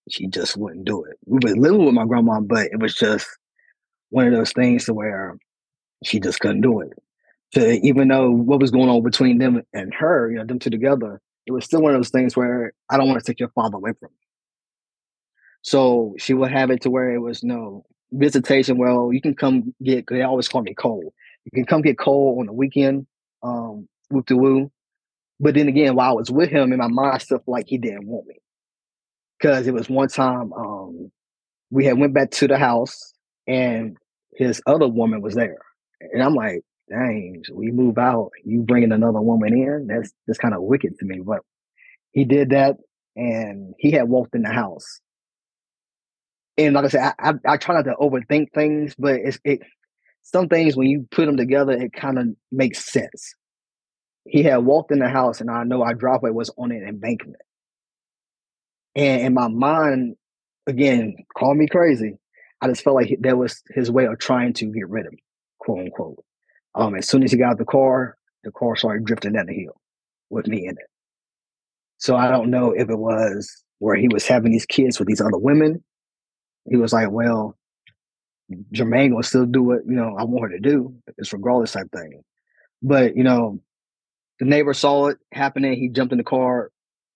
she 0.09 0.27
just 0.27 0.57
wouldn't 0.57 0.85
do 0.85 1.03
it. 1.05 1.17
We 1.25 1.39
were 1.41 1.55
living 1.57 1.85
with 1.85 1.93
my 1.93 2.05
grandma, 2.05 2.41
but 2.41 2.67
it 2.67 2.79
was 2.79 2.95
just 2.95 3.27
one 4.09 4.27
of 4.27 4.33
those 4.33 4.51
things 4.51 4.85
to 4.85 4.93
where 4.93 5.37
she 6.03 6.19
just 6.19 6.39
couldn't 6.39 6.61
do 6.61 6.81
it. 6.81 6.93
So 7.53 7.61
even 7.81 8.07
though 8.07 8.29
what 8.29 8.59
was 8.59 8.71
going 8.71 8.89
on 8.89 9.01
between 9.03 9.39
them 9.39 9.61
and 9.73 9.93
her, 9.95 10.29
you 10.29 10.37
know, 10.37 10.45
them 10.45 10.59
two 10.59 10.69
together, 10.69 11.19
it 11.45 11.51
was 11.51 11.65
still 11.65 11.81
one 11.81 11.93
of 11.93 11.99
those 11.99 12.09
things 12.11 12.37
where 12.37 12.73
I 12.89 12.97
don't 12.97 13.07
want 13.07 13.19
to 13.19 13.25
take 13.25 13.39
your 13.39 13.49
father 13.49 13.77
away 13.77 13.91
from 13.99 14.09
me. 14.11 14.17
So 15.61 16.15
she 16.17 16.33
would 16.33 16.51
have 16.51 16.69
it 16.69 16.81
to 16.81 16.89
where 16.89 17.11
it 17.11 17.19
was 17.19 17.43
no 17.43 17.85
visitation. 18.11 18.77
Well, 18.77 19.11
you 19.11 19.21
can 19.21 19.35
come 19.35 19.73
get. 19.83 20.05
They 20.07 20.21
always 20.21 20.47
call 20.47 20.61
me 20.61 20.73
Cole. 20.73 21.13
You 21.45 21.51
can 21.53 21.65
come 21.65 21.81
get 21.81 21.97
Cole 21.97 22.37
on 22.39 22.45
the 22.45 22.53
weekend. 22.53 23.07
Um, 23.41 23.87
whoop 24.09 24.27
de 24.27 24.35
woo. 24.35 24.71
But 25.39 25.55
then 25.55 25.67
again, 25.67 25.95
while 25.95 26.11
I 26.11 26.13
was 26.13 26.29
with 26.29 26.49
him, 26.49 26.71
in 26.71 26.79
my 26.79 26.87
mind, 26.87 27.21
still 27.21 27.41
like 27.47 27.67
he 27.67 27.77
didn't 27.77 28.05
want 28.05 28.27
me 28.27 28.35
because 29.39 29.67
it 29.67 29.73
was 29.73 29.89
one 29.89 30.09
time 30.09 30.51
um, 30.53 31.11
we 31.71 31.85
had 31.85 31.97
went 31.97 32.13
back 32.13 32.31
to 32.31 32.47
the 32.47 32.57
house 32.57 33.13
and 33.49 33.97
his 34.35 34.61
other 34.67 34.87
woman 34.87 35.21
was 35.21 35.33
there, 35.33 35.57
and 35.99 36.21
I'm 36.21 36.35
like, 36.35 36.61
dang, 36.89 37.43
we 37.51 37.71
move 37.71 37.97
out, 37.97 38.31
you 38.45 38.61
bringing 38.61 38.91
another 38.91 39.21
woman 39.21 39.53
in? 39.53 39.87
That's 39.87 40.13
that's 40.27 40.39
kind 40.39 40.53
of 40.53 40.61
wicked 40.61 40.97
to 40.99 41.05
me. 41.05 41.19
But 41.19 41.39
he 42.11 42.25
did 42.25 42.51
that, 42.51 42.77
and 43.15 43.73
he 43.79 43.91
had 43.91 44.07
walked 44.07 44.35
in 44.35 44.43
the 44.43 44.53
house. 44.53 45.01
And 46.57 46.75
like 46.75 46.85
I 46.85 46.87
said, 46.89 47.13
I, 47.19 47.29
I, 47.29 47.33
I 47.53 47.57
try 47.57 47.75
not 47.75 47.85
to 47.85 47.95
overthink 47.99 48.53
things, 48.53 48.93
but 48.97 49.15
it's 49.15 49.39
it. 49.43 49.61
Some 50.21 50.47
things 50.47 50.75
when 50.75 50.87
you 50.87 51.07
put 51.09 51.25
them 51.25 51.37
together, 51.37 51.71
it 51.71 51.93
kind 51.93 52.19
of 52.19 52.27
makes 52.51 52.91
sense. 52.91 53.33
He 54.25 54.43
had 54.43 54.57
walked 54.57 54.91
in 54.91 54.99
the 54.99 55.09
house, 55.09 55.41
and 55.41 55.49
I 55.49 55.63
know 55.63 55.81
our 55.81 55.95
driveway 55.95 56.29
was 56.29 56.51
on 56.55 56.71
an 56.71 56.85
embankment. 56.87 57.41
And 58.95 59.21
in 59.21 59.33
my 59.33 59.47
mind, 59.47 60.17
again, 60.67 61.15
call 61.35 61.55
me 61.55 61.67
crazy. 61.67 62.17
I 62.61 62.67
just 62.67 62.83
felt 62.83 62.95
like 62.95 63.17
that 63.21 63.37
was 63.37 63.61
his 63.69 63.89
way 63.89 64.05
of 64.05 64.19
trying 64.19 64.53
to 64.53 64.65
get 64.65 64.89
rid 64.89 65.05
of 65.05 65.13
me, 65.13 65.23
quote 65.59 65.79
unquote. 65.79 66.23
Um, 66.75 66.95
as 66.95 67.07
soon 67.07 67.23
as 67.23 67.31
he 67.31 67.37
got 67.37 67.51
out 67.51 67.57
the 67.57 67.65
car, 67.65 68.17
the 68.43 68.51
car 68.51 68.75
started 68.75 69.05
drifting 69.05 69.33
down 69.33 69.47
the 69.47 69.53
hill 69.53 69.79
with 70.29 70.47
me 70.47 70.65
in 70.65 70.71
it. 70.71 70.89
So 71.97 72.15
I 72.15 72.29
don't 72.29 72.49
know 72.49 72.71
if 72.71 72.89
it 72.89 72.97
was 72.97 73.63
where 73.79 73.95
he 73.95 74.07
was 74.07 74.27
having 74.27 74.51
these 74.51 74.65
kids 74.65 74.99
with 74.99 75.07
these 75.07 75.21
other 75.21 75.37
women. 75.37 75.83
He 76.69 76.77
was 76.77 76.93
like, 76.93 77.11
well, 77.11 77.57
Jermaine 78.73 79.15
will 79.15 79.23
still 79.23 79.45
do 79.45 79.63
what, 79.63 79.79
you 79.85 79.95
know, 79.95 80.15
I 80.17 80.23
want 80.23 80.51
her 80.51 80.57
to 80.57 80.59
do. 80.59 80.93
It's 81.17 81.33
regardless 81.33 81.73
type 81.73 81.91
thing. 81.91 82.21
But, 82.81 83.15
you 83.15 83.23
know, 83.23 83.59
the 84.39 84.45
neighbor 84.45 84.73
saw 84.73 85.07
it 85.07 85.17
happening. 85.33 85.77
He 85.77 85.89
jumped 85.89 86.13
in 86.13 86.17
the 86.17 86.23
car, 86.23 86.71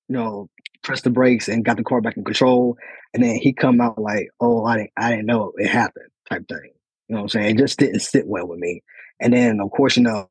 you 0.07 0.15
know, 0.15 0.49
pressed 0.83 1.03
the 1.05 1.09
brakes 1.09 1.47
and 1.47 1.65
got 1.65 1.77
the 1.77 1.83
car 1.83 2.01
back 2.01 2.17
in 2.17 2.23
control. 2.23 2.77
And 3.13 3.23
then 3.23 3.35
he 3.35 3.53
come 3.53 3.81
out 3.81 3.99
like, 3.99 4.29
oh, 4.39 4.65
I 4.65 4.77
didn't, 4.77 4.91
I 4.97 5.09
didn't 5.11 5.25
know 5.25 5.53
it 5.57 5.67
happened 5.67 6.09
type 6.29 6.47
thing. 6.47 6.71
You 7.07 7.15
know 7.15 7.17
what 7.17 7.21
I'm 7.23 7.29
saying? 7.29 7.55
It 7.55 7.57
just 7.59 7.79
didn't 7.79 8.01
sit 8.01 8.27
well 8.27 8.47
with 8.47 8.59
me. 8.59 8.83
And 9.19 9.33
then, 9.33 9.59
of 9.59 9.71
course, 9.71 9.97
you 9.97 10.03
know, 10.03 10.29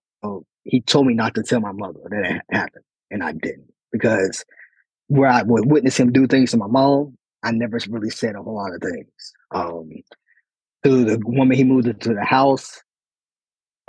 he 0.64 0.80
told 0.80 1.06
me 1.06 1.14
not 1.14 1.34
to 1.34 1.42
tell 1.42 1.60
my 1.60 1.72
mother 1.72 2.00
that 2.08 2.24
it 2.24 2.42
happened, 2.50 2.84
and 3.10 3.22
I 3.22 3.32
didn't 3.32 3.72
because 3.90 4.44
where 5.08 5.28
I 5.28 5.42
would 5.42 5.70
witness 5.70 5.98
him 5.98 6.12
do 6.12 6.26
things 6.26 6.52
to 6.52 6.56
my 6.56 6.66
mom, 6.66 7.18
I 7.42 7.50
never 7.50 7.78
really 7.88 8.10
said 8.10 8.36
a 8.36 8.42
whole 8.42 8.54
lot 8.54 8.74
of 8.74 8.80
things. 8.80 9.32
Um, 9.50 9.90
through 10.82 11.04
the 11.04 11.20
woman 11.24 11.56
he 11.56 11.64
moved 11.64 11.88
into 11.88 12.14
the 12.14 12.24
house, 12.24 12.82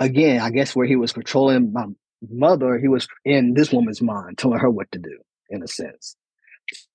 again, 0.00 0.40
I 0.40 0.50
guess 0.50 0.74
where 0.74 0.86
he 0.86 0.96
was 0.96 1.12
controlling 1.12 1.72
my 1.72 1.86
mother, 2.30 2.78
he 2.78 2.88
was 2.88 3.06
in 3.24 3.54
this 3.54 3.72
woman's 3.72 4.02
mind, 4.02 4.38
telling 4.38 4.58
her 4.58 4.70
what 4.70 4.90
to 4.92 4.98
do, 4.98 5.18
in 5.50 5.62
a 5.62 5.68
sense. 5.68 6.16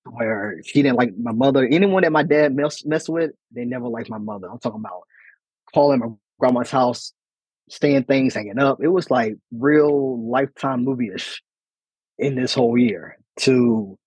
Where 0.04 0.60
she 0.64 0.82
didn't 0.82 0.96
like 0.96 1.16
my 1.18 1.32
mother. 1.32 1.66
Anyone 1.66 2.02
that 2.02 2.12
my 2.12 2.22
dad 2.22 2.54
mess 2.54 2.84
mess 2.84 3.08
with, 3.08 3.32
they 3.52 3.64
never 3.64 3.86
liked 3.86 4.08
my 4.08 4.18
mother. 4.18 4.50
I'm 4.50 4.58
talking 4.58 4.80
about 4.80 5.02
calling 5.74 6.00
my 6.00 6.08
grandma's 6.38 6.70
house 6.70 7.12
staying 7.68 8.04
things 8.04 8.34
hanging 8.34 8.58
up. 8.58 8.78
It 8.82 8.88
was 8.88 9.10
like 9.10 9.36
real 9.52 10.28
lifetime 10.28 10.84
movie 10.84 11.10
ish 11.14 11.42
in 12.18 12.34
this 12.34 12.54
whole 12.54 12.76
year. 12.76 13.16
To 13.40 13.98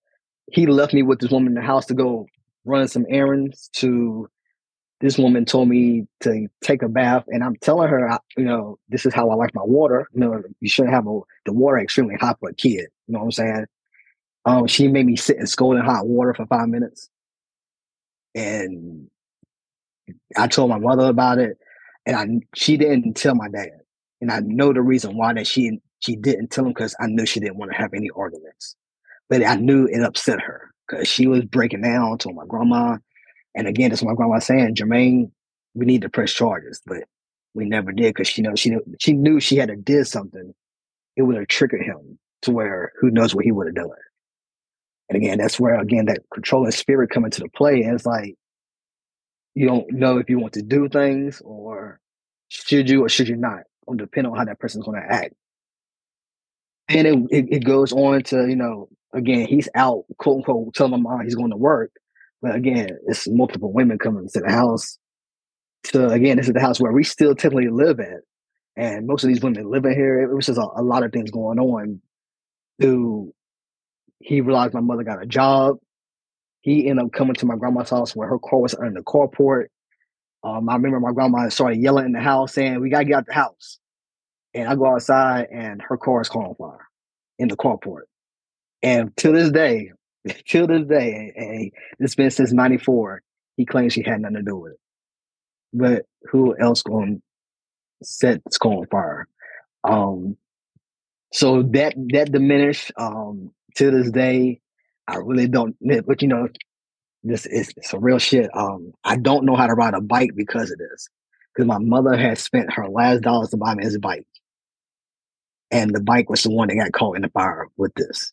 he 0.52 0.66
left 0.66 0.94
me 0.94 1.02
with 1.02 1.20
this 1.20 1.30
woman 1.30 1.48
in 1.48 1.54
the 1.54 1.62
house 1.62 1.86
to 1.86 1.94
go 1.94 2.26
run 2.64 2.86
some 2.88 3.06
errands. 3.08 3.70
To 3.74 4.28
this 5.00 5.18
woman 5.18 5.44
told 5.44 5.68
me 5.68 6.06
to 6.20 6.46
take 6.62 6.82
a 6.82 6.88
bath, 6.88 7.24
and 7.28 7.42
I'm 7.42 7.56
telling 7.56 7.88
her, 7.88 8.18
you 8.36 8.44
know, 8.44 8.78
this 8.88 9.06
is 9.06 9.14
how 9.14 9.30
I 9.30 9.34
like 9.34 9.54
my 9.54 9.64
water. 9.64 10.08
You 10.12 10.20
know, 10.20 10.42
you 10.60 10.68
shouldn't 10.68 10.94
have 10.94 11.06
a, 11.06 11.20
the 11.46 11.52
water 11.52 11.78
extremely 11.78 12.16
hot 12.16 12.38
for 12.40 12.50
a 12.50 12.54
kid. 12.54 12.86
You 13.06 13.14
know 13.14 13.18
what 13.20 13.24
I'm 13.26 13.32
saying? 13.32 13.66
Um, 14.46 14.66
she 14.66 14.88
made 14.88 15.06
me 15.06 15.16
sit 15.16 15.38
in 15.38 15.46
scalding 15.46 15.82
hot 15.84 16.06
water 16.06 16.34
for 16.34 16.46
five 16.46 16.68
minutes, 16.68 17.08
and 18.34 19.08
I 20.36 20.46
told 20.48 20.70
my 20.70 20.78
mother 20.78 21.06
about 21.06 21.38
it 21.38 21.58
and 22.06 22.16
I 22.16 22.46
she 22.54 22.76
didn't 22.76 23.14
tell 23.14 23.34
my 23.34 23.48
dad. 23.48 23.70
and 24.20 24.30
I 24.30 24.40
know 24.40 24.72
the 24.72 24.82
reason 24.82 25.16
why 25.16 25.32
that 25.34 25.46
she 25.46 25.78
she 26.00 26.16
didn't 26.16 26.50
tell 26.50 26.66
him 26.66 26.72
because 26.72 26.94
I 27.00 27.06
knew 27.06 27.26
she 27.26 27.40
didn't 27.40 27.56
want 27.56 27.72
to 27.72 27.78
have 27.78 27.94
any 27.94 28.10
arguments. 28.14 28.76
But 29.30 29.44
I 29.44 29.56
knew 29.56 29.86
it 29.86 30.02
upset 30.02 30.40
her 30.40 30.70
because 30.86 31.08
she 31.08 31.26
was 31.26 31.44
breaking 31.44 31.82
down 31.82 32.18
to 32.18 32.32
my 32.32 32.44
grandma. 32.46 32.98
And 33.54 33.66
again, 33.66 33.90
that's 33.90 34.02
my 34.02 34.14
grandma 34.14 34.38
saying, 34.38 34.74
Jermaine, 34.74 35.30
we 35.74 35.86
need 35.86 36.02
to 36.02 36.10
press 36.10 36.32
charges, 36.32 36.82
but 36.86 37.04
we 37.54 37.64
never 37.64 37.92
did 37.92 38.14
because 38.14 38.28
she 38.28 38.42
know 38.42 38.54
she 38.54 38.76
she 39.00 39.12
knew 39.12 39.40
she 39.40 39.56
had 39.56 39.68
to 39.68 39.76
did 39.76 40.06
something. 40.06 40.54
It 41.16 41.22
would 41.22 41.36
have 41.36 41.48
triggered 41.48 41.82
him 41.82 42.18
to 42.42 42.52
where 42.52 42.92
who 43.00 43.10
knows 43.10 43.34
what 43.34 43.44
he 43.44 43.52
would 43.52 43.68
have 43.68 43.76
done. 43.76 43.88
And 45.08 45.16
again, 45.16 45.38
that's 45.38 45.60
where 45.60 45.80
again 45.80 46.06
that 46.06 46.22
controlling 46.32 46.70
spirit 46.70 47.10
come 47.10 47.24
into 47.24 47.40
the 47.40 47.48
play. 47.48 47.82
And 47.82 47.94
it's 47.94 48.06
like 48.06 48.34
you 49.54 49.66
don't 49.66 49.92
know 49.92 50.18
if 50.18 50.28
you 50.28 50.38
want 50.38 50.54
to 50.54 50.62
do 50.62 50.88
things 50.88 51.40
or 51.44 52.00
should 52.48 52.88
you 52.88 53.04
or 53.04 53.08
should 53.08 53.28
you 53.28 53.36
not, 53.36 53.60
depending 53.96 54.32
on 54.32 54.38
how 54.38 54.44
that 54.44 54.58
person's 54.58 54.84
going 54.84 55.00
to 55.00 55.12
act. 55.12 55.34
And 56.88 57.06
it, 57.06 57.18
it, 57.30 57.56
it 57.56 57.64
goes 57.64 57.92
on 57.92 58.22
to 58.24 58.48
you 58.48 58.56
know 58.56 58.88
again 59.12 59.46
he's 59.46 59.68
out 59.74 60.04
quote 60.18 60.38
unquote 60.38 60.74
telling 60.74 60.90
my 60.92 60.98
mom 60.98 61.24
he's 61.24 61.34
going 61.34 61.50
to 61.50 61.56
work, 61.56 61.92
but 62.42 62.54
again 62.54 62.90
it's 63.06 63.28
multiple 63.28 63.72
women 63.72 63.98
coming 63.98 64.28
to 64.28 64.40
the 64.40 64.50
house. 64.50 64.98
So 65.84 66.08
again, 66.08 66.38
this 66.38 66.46
is 66.46 66.54
the 66.54 66.60
house 66.60 66.80
where 66.80 66.92
we 66.92 67.04
still 67.04 67.34
technically 67.34 67.68
live 67.68 68.00
at, 68.00 68.20
and 68.74 69.06
most 69.06 69.22
of 69.22 69.28
these 69.28 69.42
women 69.42 69.70
living 69.70 69.92
here. 69.92 70.22
It 70.22 70.34
was 70.34 70.46
just 70.46 70.58
a, 70.58 70.66
a 70.76 70.82
lot 70.82 71.04
of 71.04 71.12
things 71.12 71.30
going 71.30 71.58
on. 71.58 72.00
Who 72.78 73.34
he 74.24 74.40
realized 74.40 74.72
my 74.72 74.80
mother 74.80 75.02
got 75.02 75.22
a 75.22 75.26
job. 75.26 75.76
He 76.62 76.88
ended 76.88 77.04
up 77.04 77.12
coming 77.12 77.34
to 77.34 77.46
my 77.46 77.56
grandma's 77.56 77.90
house 77.90 78.16
where 78.16 78.26
her 78.26 78.38
car 78.38 78.58
was 78.58 78.74
under 78.74 79.00
the 79.00 79.04
carport. 79.04 79.66
Um, 80.42 80.66
I 80.70 80.76
remember 80.76 80.98
my 80.98 81.12
grandma 81.12 81.46
started 81.50 81.78
yelling 81.78 82.06
in 82.06 82.12
the 82.12 82.20
house 82.20 82.54
saying, 82.54 82.80
"We 82.80 82.88
gotta 82.88 83.04
get 83.04 83.18
out 83.18 83.26
the 83.26 83.34
house." 83.34 83.78
And 84.54 84.66
I 84.66 84.76
go 84.76 84.86
outside, 84.86 85.48
and 85.52 85.82
her 85.82 85.98
car 85.98 86.22
is 86.22 86.30
caught 86.30 86.46
on 86.46 86.54
fire 86.54 86.88
in 87.38 87.48
the 87.48 87.56
carport. 87.56 88.04
And 88.82 89.14
to 89.18 89.30
this 89.30 89.50
day, 89.50 89.92
till 90.48 90.68
this 90.68 90.86
day, 90.86 91.32
and 91.36 91.70
it's 91.98 92.14
been 92.14 92.30
since 92.30 92.52
'94, 92.52 93.20
he 93.58 93.66
claims 93.66 93.92
she 93.92 94.02
had 94.02 94.22
nothing 94.22 94.36
to 94.36 94.42
do 94.42 94.56
with 94.56 94.72
it. 94.72 94.80
But 95.74 96.06
who 96.30 96.56
else 96.58 96.82
to 96.84 97.20
set 98.02 98.42
this 98.46 98.56
car 98.56 98.72
on 98.72 98.86
fire? 98.86 99.28
Um, 99.84 100.38
so 101.30 101.62
that 101.74 101.94
that 102.12 102.32
diminished. 102.32 102.90
Um, 102.96 103.50
to 103.76 103.90
this 103.90 104.10
day, 104.10 104.60
I 105.06 105.16
really 105.16 105.48
don't. 105.48 105.76
But 106.06 106.22
you 106.22 106.28
know, 106.28 106.48
this 107.22 107.46
is 107.46 107.72
some 107.82 108.02
real 108.02 108.18
shit. 108.18 108.50
Um, 108.54 108.92
I 109.04 109.16
don't 109.16 109.44
know 109.44 109.56
how 109.56 109.66
to 109.66 109.74
ride 109.74 109.94
a 109.94 110.00
bike 110.00 110.30
because 110.34 110.70
of 110.70 110.78
this. 110.78 111.08
Because 111.54 111.68
my 111.68 111.78
mother 111.78 112.16
had 112.16 112.38
spent 112.38 112.72
her 112.72 112.88
last 112.88 113.22
dollars 113.22 113.50
to 113.50 113.56
buy 113.56 113.74
me 113.74 113.84
this 113.84 113.96
bike, 113.98 114.26
and 115.70 115.94
the 115.94 116.00
bike 116.00 116.28
was 116.28 116.42
the 116.42 116.50
one 116.50 116.68
that 116.68 116.74
got 116.74 116.92
caught 116.92 117.16
in 117.16 117.22
the 117.22 117.28
fire 117.28 117.68
with 117.76 117.94
this, 117.94 118.32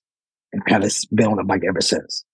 and 0.52 0.64
I 0.66 0.72
haven't 0.74 1.06
been 1.14 1.28
on 1.28 1.40
a 1.40 1.44
bike 1.44 1.62
ever 1.68 1.82
since. 1.82 2.26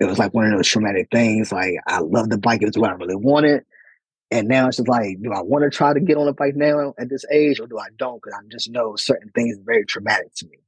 It 0.00 0.06
was 0.06 0.18
like 0.18 0.34
one 0.34 0.46
of 0.46 0.52
those 0.52 0.66
traumatic 0.66 1.08
things. 1.12 1.52
Like 1.52 1.74
I 1.86 2.00
love 2.00 2.28
the 2.28 2.38
bike; 2.38 2.60
it 2.60 2.66
was 2.66 2.76
what 2.76 2.90
I 2.90 2.94
really 2.94 3.14
wanted, 3.14 3.64
and 4.32 4.48
now 4.48 4.66
it's 4.66 4.78
just 4.78 4.88
like, 4.88 5.22
do 5.22 5.32
I 5.32 5.42
want 5.42 5.62
to 5.62 5.70
try 5.70 5.92
to 5.94 6.00
get 6.00 6.16
on 6.16 6.26
a 6.26 6.32
bike 6.32 6.56
now 6.56 6.94
at 6.98 7.08
this 7.08 7.24
age, 7.30 7.60
or 7.60 7.68
do 7.68 7.78
I 7.78 7.88
don't? 7.96 8.20
Because 8.20 8.36
I 8.36 8.42
just 8.50 8.68
know 8.68 8.96
certain 8.96 9.28
things 9.28 9.58
are 9.58 9.64
very 9.64 9.84
traumatic 9.84 10.34
to 10.36 10.46
me. 10.46 10.58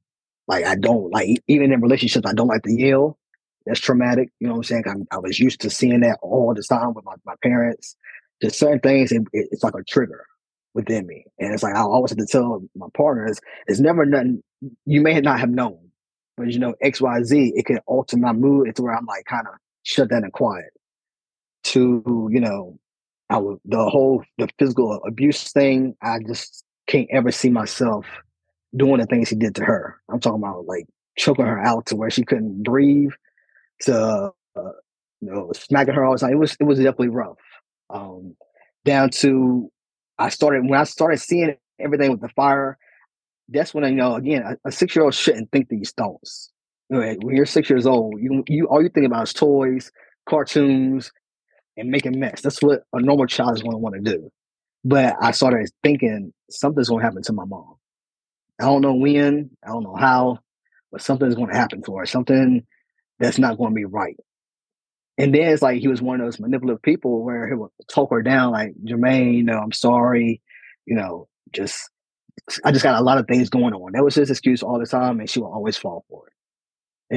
Like 0.47 0.65
I 0.65 0.75
don't 0.75 1.11
like 1.11 1.41
even 1.47 1.71
in 1.71 1.81
relationships, 1.81 2.27
I 2.27 2.33
don't 2.33 2.47
like 2.47 2.63
to 2.63 2.73
yell. 2.73 3.17
That's 3.65 3.79
traumatic. 3.79 4.29
You 4.39 4.47
know 4.47 4.53
what 4.53 4.59
I'm 4.59 4.63
saying? 4.63 4.83
I'm, 4.87 5.07
i 5.11 5.17
was 5.17 5.39
used 5.39 5.59
to 5.61 5.71
seeing 5.71 6.01
that 6.01 6.19
all 6.21 6.53
the 6.53 6.61
time 6.61 6.93
with 6.93 7.03
my, 7.03 7.15
my 7.25 7.33
parents. 7.41 7.95
Just 8.41 8.59
certain 8.59 8.79
things, 8.79 9.11
it, 9.11 9.23
it, 9.33 9.47
it's 9.51 9.63
like 9.63 9.73
a 9.73 9.83
trigger 9.83 10.25
within 10.73 11.07
me, 11.07 11.25
and 11.39 11.53
it's 11.53 11.63
like 11.63 11.75
I 11.75 11.79
always 11.79 12.11
have 12.11 12.17
to 12.19 12.25
tell 12.25 12.61
my 12.75 12.87
partners, 12.95 13.39
it's 13.67 13.79
never 13.79 14.05
nothing 14.05 14.43
you 14.85 15.01
may 15.01 15.19
not 15.21 15.39
have 15.39 15.49
known, 15.49 15.79
but 16.37 16.51
you 16.51 16.59
know 16.59 16.75
X 16.81 17.01
Y 17.01 17.23
Z, 17.23 17.53
it 17.55 17.65
can 17.65 17.79
alter 17.87 18.17
my 18.17 18.33
mood. 18.33 18.67
It's 18.67 18.79
where 18.79 18.93
I'm 18.93 19.05
like 19.05 19.25
kind 19.25 19.47
of 19.47 19.53
shut 19.83 20.09
down 20.09 20.23
and 20.23 20.33
quiet. 20.33 20.71
To 21.65 22.29
you 22.31 22.39
know, 22.39 22.77
I 23.29 23.37
would 23.37 23.59
the 23.65 23.89
whole 23.89 24.23
the 24.37 24.49
physical 24.59 25.01
abuse 25.07 25.51
thing. 25.51 25.95
I 26.01 26.19
just 26.27 26.63
can't 26.87 27.07
ever 27.11 27.31
see 27.31 27.49
myself 27.49 28.05
doing 28.75 28.99
the 28.99 29.05
things 29.05 29.29
he 29.29 29.35
did 29.35 29.55
to 29.55 29.65
her. 29.65 29.99
I'm 30.09 30.19
talking 30.19 30.41
about 30.41 30.65
like 30.65 30.85
choking 31.17 31.45
her 31.45 31.59
out 31.59 31.85
to 31.87 31.95
where 31.95 32.09
she 32.09 32.23
couldn't 32.23 32.63
breathe, 32.63 33.11
to 33.81 34.31
uh, 34.55 34.61
you 35.21 35.31
know 35.31 35.51
smacking 35.53 35.93
her 35.93 36.05
all 36.05 36.13
the 36.13 36.19
time. 36.19 36.31
It 36.31 36.39
was 36.39 36.55
it 36.59 36.63
was 36.63 36.77
definitely 36.77 37.09
rough. 37.09 37.37
Um, 37.89 38.35
down 38.83 39.09
to 39.11 39.71
I 40.17 40.29
started 40.29 40.69
when 40.69 40.79
I 40.79 40.83
started 40.83 41.19
seeing 41.19 41.55
everything 41.79 42.11
with 42.11 42.21
the 42.21 42.29
fire. 42.29 42.77
That's 43.49 43.73
when 43.73 43.83
I 43.83 43.89
you 43.89 43.95
know 43.95 44.15
again 44.15 44.43
a, 44.43 44.69
a 44.69 44.71
six 44.71 44.95
year 44.95 45.05
old 45.05 45.13
shouldn't 45.13 45.51
think 45.51 45.69
these 45.69 45.91
thoughts. 45.91 46.51
Know, 46.89 46.99
when 46.99 47.35
you're 47.35 47.47
six 47.47 47.69
years 47.69 47.87
old, 47.87 48.21
you 48.21 48.43
you 48.47 48.67
all 48.67 48.81
you 48.81 48.89
think 48.89 49.07
about 49.07 49.27
is 49.27 49.33
toys, 49.33 49.91
cartoons, 50.29 51.11
and 51.77 51.89
making 51.89 52.19
mess. 52.19 52.41
That's 52.41 52.61
what 52.61 52.83
a 52.93 53.01
normal 53.01 53.25
child 53.25 53.55
is 53.55 53.63
going 53.63 53.73
to 53.73 53.79
want 53.79 53.95
to 53.95 54.01
do. 54.01 54.31
But 54.83 55.15
I 55.19 55.31
started 55.31 55.67
thinking 55.81 56.31
something's 56.51 56.89
going 56.89 56.99
to 56.99 57.05
happen 57.05 57.23
to 57.23 57.33
my 57.33 57.45
mom. 57.45 57.75
I 58.59 58.65
don't 58.65 58.81
know 58.81 58.95
when, 58.95 59.49
I 59.63 59.67
don't 59.67 59.83
know 59.83 59.95
how, 59.95 60.39
but 60.91 61.01
something's 61.01 61.35
going 61.35 61.49
to 61.49 61.57
happen 61.57 61.81
to 61.83 61.97
her. 61.97 62.05
Something 62.05 62.65
that's 63.19 63.39
not 63.39 63.57
going 63.57 63.71
to 63.71 63.75
be 63.75 63.85
right. 63.85 64.17
And 65.17 65.33
then 65.33 65.53
it's 65.53 65.61
like 65.61 65.79
he 65.79 65.87
was 65.87 66.01
one 66.01 66.19
of 66.19 66.27
those 66.27 66.39
manipulative 66.39 66.81
people 66.81 67.23
where 67.23 67.47
he 67.47 67.55
would 67.55 67.69
talk 67.89 68.11
her 68.11 68.21
down, 68.21 68.51
like 68.51 68.73
Jermaine, 68.85 69.35
you 69.35 69.43
know, 69.43 69.57
I'm 69.57 69.71
sorry, 69.71 70.41
you 70.85 70.95
know, 70.95 71.27
just 71.53 71.89
I 72.65 72.71
just 72.71 72.83
got 72.83 72.99
a 72.99 73.03
lot 73.03 73.17
of 73.17 73.27
things 73.27 73.49
going 73.49 73.73
on. 73.73 73.93
That 73.93 74.03
was 74.03 74.15
his 74.15 74.29
excuse 74.29 74.61
all 74.61 74.77
the 74.77 74.85
time, 74.85 75.19
and 75.19 75.29
she 75.29 75.39
will 75.39 75.53
always 75.53 75.77
fall 75.77 76.05
for 76.09 76.27
it. 76.27 76.33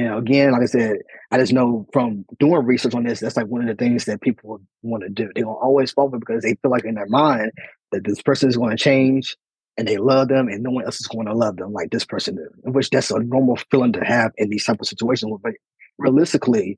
And 0.01 0.15
again, 0.15 0.51
like 0.51 0.61
I 0.61 0.65
said, 0.65 0.97
I 1.31 1.39
just 1.39 1.51
know 1.51 1.85
from 1.91 2.25
doing 2.39 2.65
research 2.65 2.93
on 2.93 3.03
this, 3.03 3.19
that's 3.19 3.35
like 3.35 3.47
one 3.47 3.61
of 3.61 3.67
the 3.67 3.83
things 3.83 4.05
that 4.05 4.21
people 4.21 4.61
want 4.81 5.03
to 5.03 5.09
do. 5.09 5.29
They're 5.35 5.43
gonna 5.43 5.57
always 5.57 5.91
fall 5.91 6.09
for 6.09 6.15
it 6.15 6.19
because 6.19 6.43
they 6.43 6.55
feel 6.61 6.71
like 6.71 6.85
in 6.85 6.95
their 6.95 7.07
mind 7.07 7.51
that 7.91 8.05
this 8.05 8.21
person 8.21 8.49
is 8.49 8.55
going 8.55 8.69
to 8.69 8.81
change 8.81 9.35
and 9.79 9.87
they 9.87 9.95
love 9.95 10.27
them 10.27 10.49
and 10.49 10.61
no 10.61 10.71
one 10.71 10.83
else 10.83 10.99
is 10.99 11.07
going 11.07 11.25
to 11.25 11.33
love 11.33 11.55
them 11.55 11.71
like 11.71 11.89
this 11.89 12.03
person 12.03 12.35
did. 12.35 12.73
Which 12.73 12.89
that's 12.89 13.11
a 13.11 13.19
normal 13.19 13.57
feeling 13.71 13.93
to 13.93 14.03
have 14.03 14.33
in 14.37 14.49
these 14.49 14.65
type 14.65 14.81
of 14.81 14.87
situations. 14.87 15.31
But 15.41 15.53
realistically, 15.97 16.77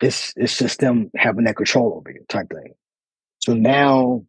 it's 0.00 0.32
it's 0.36 0.56
just 0.56 0.78
them 0.78 1.10
having 1.16 1.44
that 1.46 1.56
control 1.56 1.94
over 1.96 2.10
you 2.10 2.24
type 2.28 2.48
thing. 2.50 2.74
So 3.40 3.52
now, 3.52 4.24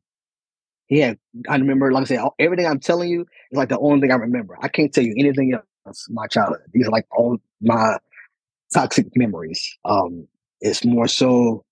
yeah, 0.89 1.13
I 1.47 1.58
remember, 1.58 1.91
like 1.91 2.01
I 2.01 2.05
said, 2.05 2.19
everything 2.39 2.65
I'm 2.65 2.79
telling 2.79 3.10
you 3.10 3.21
is 3.51 3.58
like 3.58 3.69
the 3.69 3.77
only 3.77 4.01
thing 4.01 4.12
I 4.12 4.15
remember. 4.15 4.58
I 4.60 4.67
can't 4.67 4.91
tell 4.91 5.03
you 5.03 5.13
anything 5.19 5.53
else. 5.53 6.08
My 6.10 6.25
childhood. 6.25 6.62
These 6.73 6.88
are 6.88 6.91
like 6.91 7.05
all 7.12 7.38
my 7.62 7.99
toxic 8.73 9.05
memories. 9.15 9.77
Um, 9.86 10.27
it's 10.60 10.84
more 10.84 11.08
so 11.08 11.63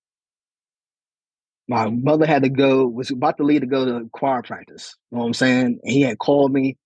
my 1.67 1.89
mother 1.89 2.25
had 2.25 2.43
to 2.43 2.49
go, 2.49 2.87
was 2.87 3.11
about 3.11 3.37
to 3.37 3.43
leave 3.43 3.61
to 3.61 3.67
go 3.67 3.85
to 3.85 4.09
choir 4.13 4.41
practice. 4.41 4.95
You 5.11 5.17
know 5.17 5.21
what 5.21 5.27
I'm 5.27 5.33
saying? 5.33 5.79
And 5.83 5.91
he 5.91 6.01
had 6.01 6.17
called 6.17 6.51
me. 6.51 6.77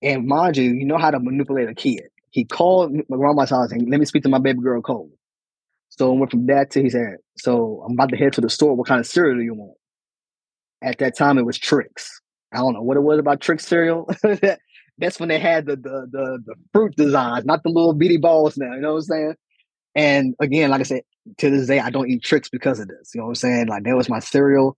And 0.00 0.26
mind 0.26 0.56
you, 0.56 0.72
you 0.72 0.84
know 0.84 0.98
how 0.98 1.10
to 1.10 1.20
manipulate 1.20 1.68
a 1.68 1.74
kid. 1.74 2.02
He 2.30 2.44
called 2.44 2.92
my 2.92 3.16
grandma's 3.16 3.50
house 3.50 3.70
and 3.72 3.88
let 3.90 4.00
me 4.00 4.06
speak 4.06 4.22
to 4.22 4.28
my 4.28 4.38
baby 4.38 4.60
girl 4.60 4.80
Cole. 4.80 5.10
So 5.90 6.12
I 6.12 6.18
went 6.18 6.30
from 6.30 6.46
that 6.46 6.70
to 6.70 6.82
he 6.82 6.88
said, 6.88 7.16
So 7.36 7.84
I'm 7.86 7.92
about 7.92 8.08
to 8.08 8.16
head 8.16 8.32
to 8.34 8.40
the 8.40 8.48
store. 8.48 8.74
What 8.74 8.88
kind 8.88 8.98
of 8.98 9.06
cereal 9.06 9.36
do 9.36 9.44
you 9.44 9.54
want? 9.54 9.76
At 10.82 10.98
that 10.98 11.16
time 11.16 11.38
it 11.38 11.44
was 11.44 11.58
Trix. 11.58 12.20
I 12.52 12.58
don't 12.58 12.72
know 12.72 12.82
what 12.82 12.96
it 12.96 13.02
was 13.02 13.18
about 13.18 13.40
Trix 13.40 13.66
cereal. 13.66 14.10
That's 14.98 15.20
when 15.20 15.28
they 15.28 15.38
had 15.38 15.66
the, 15.66 15.76
the 15.76 16.08
the 16.10 16.38
the 16.46 16.54
fruit 16.72 16.96
designs, 16.96 17.44
not 17.44 17.62
the 17.62 17.70
little 17.70 17.92
bitty 17.94 18.16
balls 18.16 18.56
now. 18.56 18.74
You 18.74 18.80
know 18.80 18.92
what 18.92 18.98
I'm 18.98 19.02
saying? 19.02 19.34
And 19.94 20.34
again, 20.40 20.70
like 20.70 20.80
I 20.80 20.84
said, 20.84 21.02
to 21.38 21.50
this 21.50 21.66
day, 21.66 21.80
I 21.80 21.90
don't 21.90 22.10
eat 22.10 22.22
Trix 22.22 22.48
because 22.48 22.80
of 22.80 22.88
this. 22.88 23.14
You 23.14 23.20
know 23.20 23.26
what 23.26 23.30
I'm 23.30 23.34
saying? 23.36 23.66
Like 23.68 23.84
that 23.84 23.96
was 23.96 24.08
my 24.08 24.18
cereal. 24.18 24.76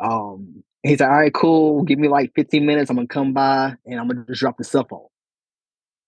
Um, 0.00 0.62
he's 0.82 1.00
like, 1.00 1.08
all 1.08 1.16
right, 1.16 1.34
cool. 1.34 1.82
Give 1.82 1.98
me 1.98 2.08
like 2.08 2.32
15 2.34 2.66
minutes. 2.66 2.90
I'm 2.90 2.96
gonna 2.96 3.08
come 3.08 3.32
by 3.32 3.74
and 3.86 4.00
I'm 4.00 4.08
gonna 4.08 4.24
just 4.28 4.40
drop 4.40 4.58
the 4.58 4.64
cell 4.64 4.86
phone. 4.88 5.06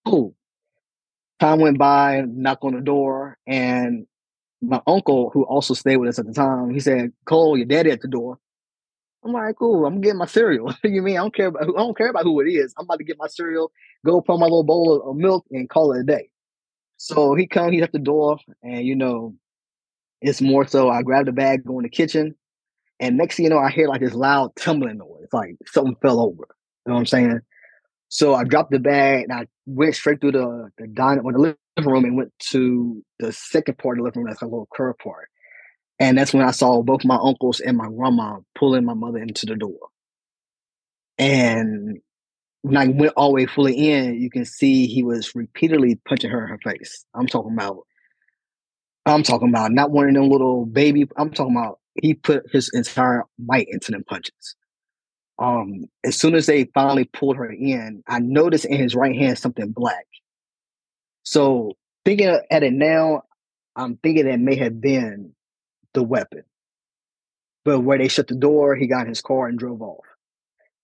Cool. 0.07 0.35
Time 1.41 1.61
went 1.61 1.79
by, 1.79 2.25
knock 2.27 2.59
on 2.63 2.75
the 2.75 2.81
door, 2.81 3.39
and 3.47 4.07
my 4.61 4.81
uncle, 4.87 5.31
who 5.31 5.45
also 5.45 5.75
stayed 5.75 5.99
with 5.99 6.09
us 6.09 6.19
at 6.19 6.27
the 6.27 6.33
time, 6.33 6.71
he 6.71 6.81
said, 6.81 7.13
Cole, 7.27 7.57
your 7.57 7.67
daddy 7.67 7.91
at 7.91 8.01
the 8.01 8.09
door. 8.09 8.39
I'm 9.25 9.33
like, 9.33 9.57
cool, 9.57 9.85
I'm 9.87 10.01
getting 10.01 10.19
my 10.19 10.27
cereal. 10.27 10.75
you 10.85 11.03
mean 11.03 11.17
I 11.17 11.21
don't 11.21 11.35
care 11.35 11.47
about 11.47 11.65
who 11.65 11.77
I 11.77 11.81
don't 11.81 11.97
care 11.97 12.09
about 12.09 12.25
who 12.25 12.41
it 12.41 12.49
is. 12.49 12.75
I'm 12.79 12.85
about 12.85 12.99
to 12.99 13.05
get 13.05 13.19
my 13.19 13.27
cereal, 13.27 13.71
go 14.05 14.21
put 14.21 14.39
my 14.39 14.47
little 14.47 14.65
bowl 14.65 14.95
of, 14.95 15.09
of 15.09 15.17
milk 15.17 15.47
and 15.51 15.69
call 15.69 15.93
it 15.93 16.01
a 16.01 16.05
day. 16.05 16.31
So 16.99 17.35
he 17.35 17.47
come, 17.47 17.73
he's 17.73 17.83
at 17.83 17.93
the 17.93 17.99
door, 17.99 18.39
and 18.63 18.85
you 18.85 18.97
know, 18.97 19.35
it's 20.21 20.41
more 20.41 20.67
so 20.67 20.91
I 20.91 21.03
grab 21.03 21.27
the 21.27 21.33
bag, 21.33 21.65
go 21.65 21.79
in 21.79 21.85
the 21.85 21.89
kitchen, 21.89 22.35
and 23.01 23.17
next 23.17 23.37
thing 23.37 23.45
you 23.45 23.51
know, 23.51 23.59
I 23.59 23.71
hear 23.71 23.89
like 23.89 24.01
this 24.01 24.15
loud 24.15 24.55
tumbling 24.57 24.99
noise, 24.99 25.23
it's 25.23 25.33
like 25.33 25.57
something 25.67 25.97
fell 26.03 26.21
over. 26.21 26.49
You 26.87 26.91
know 26.91 26.95
what 26.95 27.01
I'm 27.01 27.07
saying? 27.07 27.41
So 28.09 28.35
I 28.35 28.45
dropped 28.45 28.73
the 28.73 28.81
bag 28.81 29.25
and 29.25 29.33
I 29.33 29.47
went 29.67 29.95
straight 29.95 30.21
through 30.21 30.33
the 30.33 30.71
the 30.79 30.89
dining 30.89 31.25
or 31.25 31.33
the 31.33 31.39
living 31.39 31.57
room 31.93 32.05
and 32.05 32.17
went 32.17 32.33
to 32.51 33.05
the 33.21 33.33
second 33.33 33.79
part 33.79 33.99
of 33.99 34.03
the 34.03 34.05
living 34.05 34.23
room, 34.23 34.31
that's 34.31 34.43
a 34.43 34.47
little 34.47 34.69
curve 34.75 34.99
part. 34.99 35.29
And 36.01 36.17
that's 36.17 36.33
when 36.33 36.45
I 36.45 36.53
saw 36.53 36.83
both 36.83 37.05
my 37.05 37.19
uncles 37.23 37.61
and 37.61 37.77
my 37.77 37.89
grandma 37.89 38.39
pulling 38.55 38.85
my 38.85 38.95
mother 38.95 39.19
into 39.19 39.47
the 39.47 39.57
door. 39.57 39.79
And 41.19 41.99
when 42.63 42.77
I 42.77 42.89
went 42.89 43.13
all 43.17 43.29
the 43.29 43.35
way 43.35 43.47
fully 43.47 43.91
in, 43.91 44.21
you 44.21 44.31
can 44.31 44.45
see 44.45 44.87
he 44.87 45.03
was 45.03 45.35
repeatedly 45.35 45.97
punching 46.07 46.31
her 46.31 46.43
in 46.43 46.49
her 46.49 46.59
face. 46.59 47.05
I'm 47.15 47.27
talking 47.27 47.53
about 47.53 47.87
I'm 49.07 49.23
talking 49.23 49.49
about 49.49 49.73
not 49.73 49.91
one 49.91 50.09
of 50.09 50.15
them 50.15 50.29
little 50.29 50.67
baby. 50.67 51.07
I'm 51.17 51.31
talking 51.31 51.57
about 51.57 51.79
he 52.03 52.15
put 52.15 52.45
his 52.53 52.71
entire 52.75 53.25
might 53.39 53.67
into 53.71 53.93
them 53.93 54.05
punches. 54.05 54.57
Um, 55.39 55.85
as 56.05 56.17
soon 56.17 56.35
as 56.35 56.47
they 56.47 56.65
finally 56.75 57.05
pulled 57.05 57.37
her 57.37 57.51
in, 57.51 58.03
I 58.07 58.19
noticed 58.19 58.65
in 58.65 58.79
his 58.79 58.95
right 58.95 59.17
hand 59.17 59.39
something 59.39 59.71
black. 59.71 60.07
So 61.23 61.77
thinking 62.05 62.39
at 62.51 62.63
it 62.63 62.73
now, 62.73 63.23
I'm 63.77 63.97
thinking 63.99 64.27
that 64.27 64.41
may 64.41 64.57
have 64.57 64.81
been 64.81 65.33
the 65.95 66.03
weapon. 66.03 66.43
But 67.65 67.81
where 67.81 67.99
they 67.99 68.09
shut 68.09 68.27
the 68.27 68.35
door, 68.35 68.75
he 68.75 68.87
got 68.87 69.07
his 69.07 69.21
car 69.21 69.47
and 69.47 69.59
drove 69.59 69.81
off. 69.81 70.05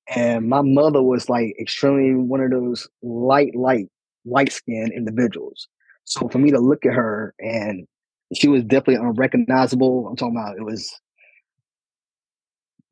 And 0.08 0.48
my 0.48 0.62
mother 0.62 1.02
was 1.02 1.28
like 1.28 1.54
extremely 1.58 2.14
one 2.14 2.40
of 2.40 2.50
those 2.50 2.88
light, 3.02 3.54
light, 3.54 3.86
light 4.24 4.52
skinned 4.52 4.92
individuals. 4.92 5.68
So 6.04 6.28
for 6.28 6.38
me 6.38 6.50
to 6.50 6.58
look 6.58 6.84
at 6.84 6.92
her 6.92 7.34
and 7.38 7.86
she 8.34 8.48
was 8.48 8.62
definitely 8.62 8.96
unrecognizable. 8.96 10.08
I'm 10.08 10.16
talking 10.16 10.36
about 10.36 10.56
it 10.56 10.64
was 10.64 10.92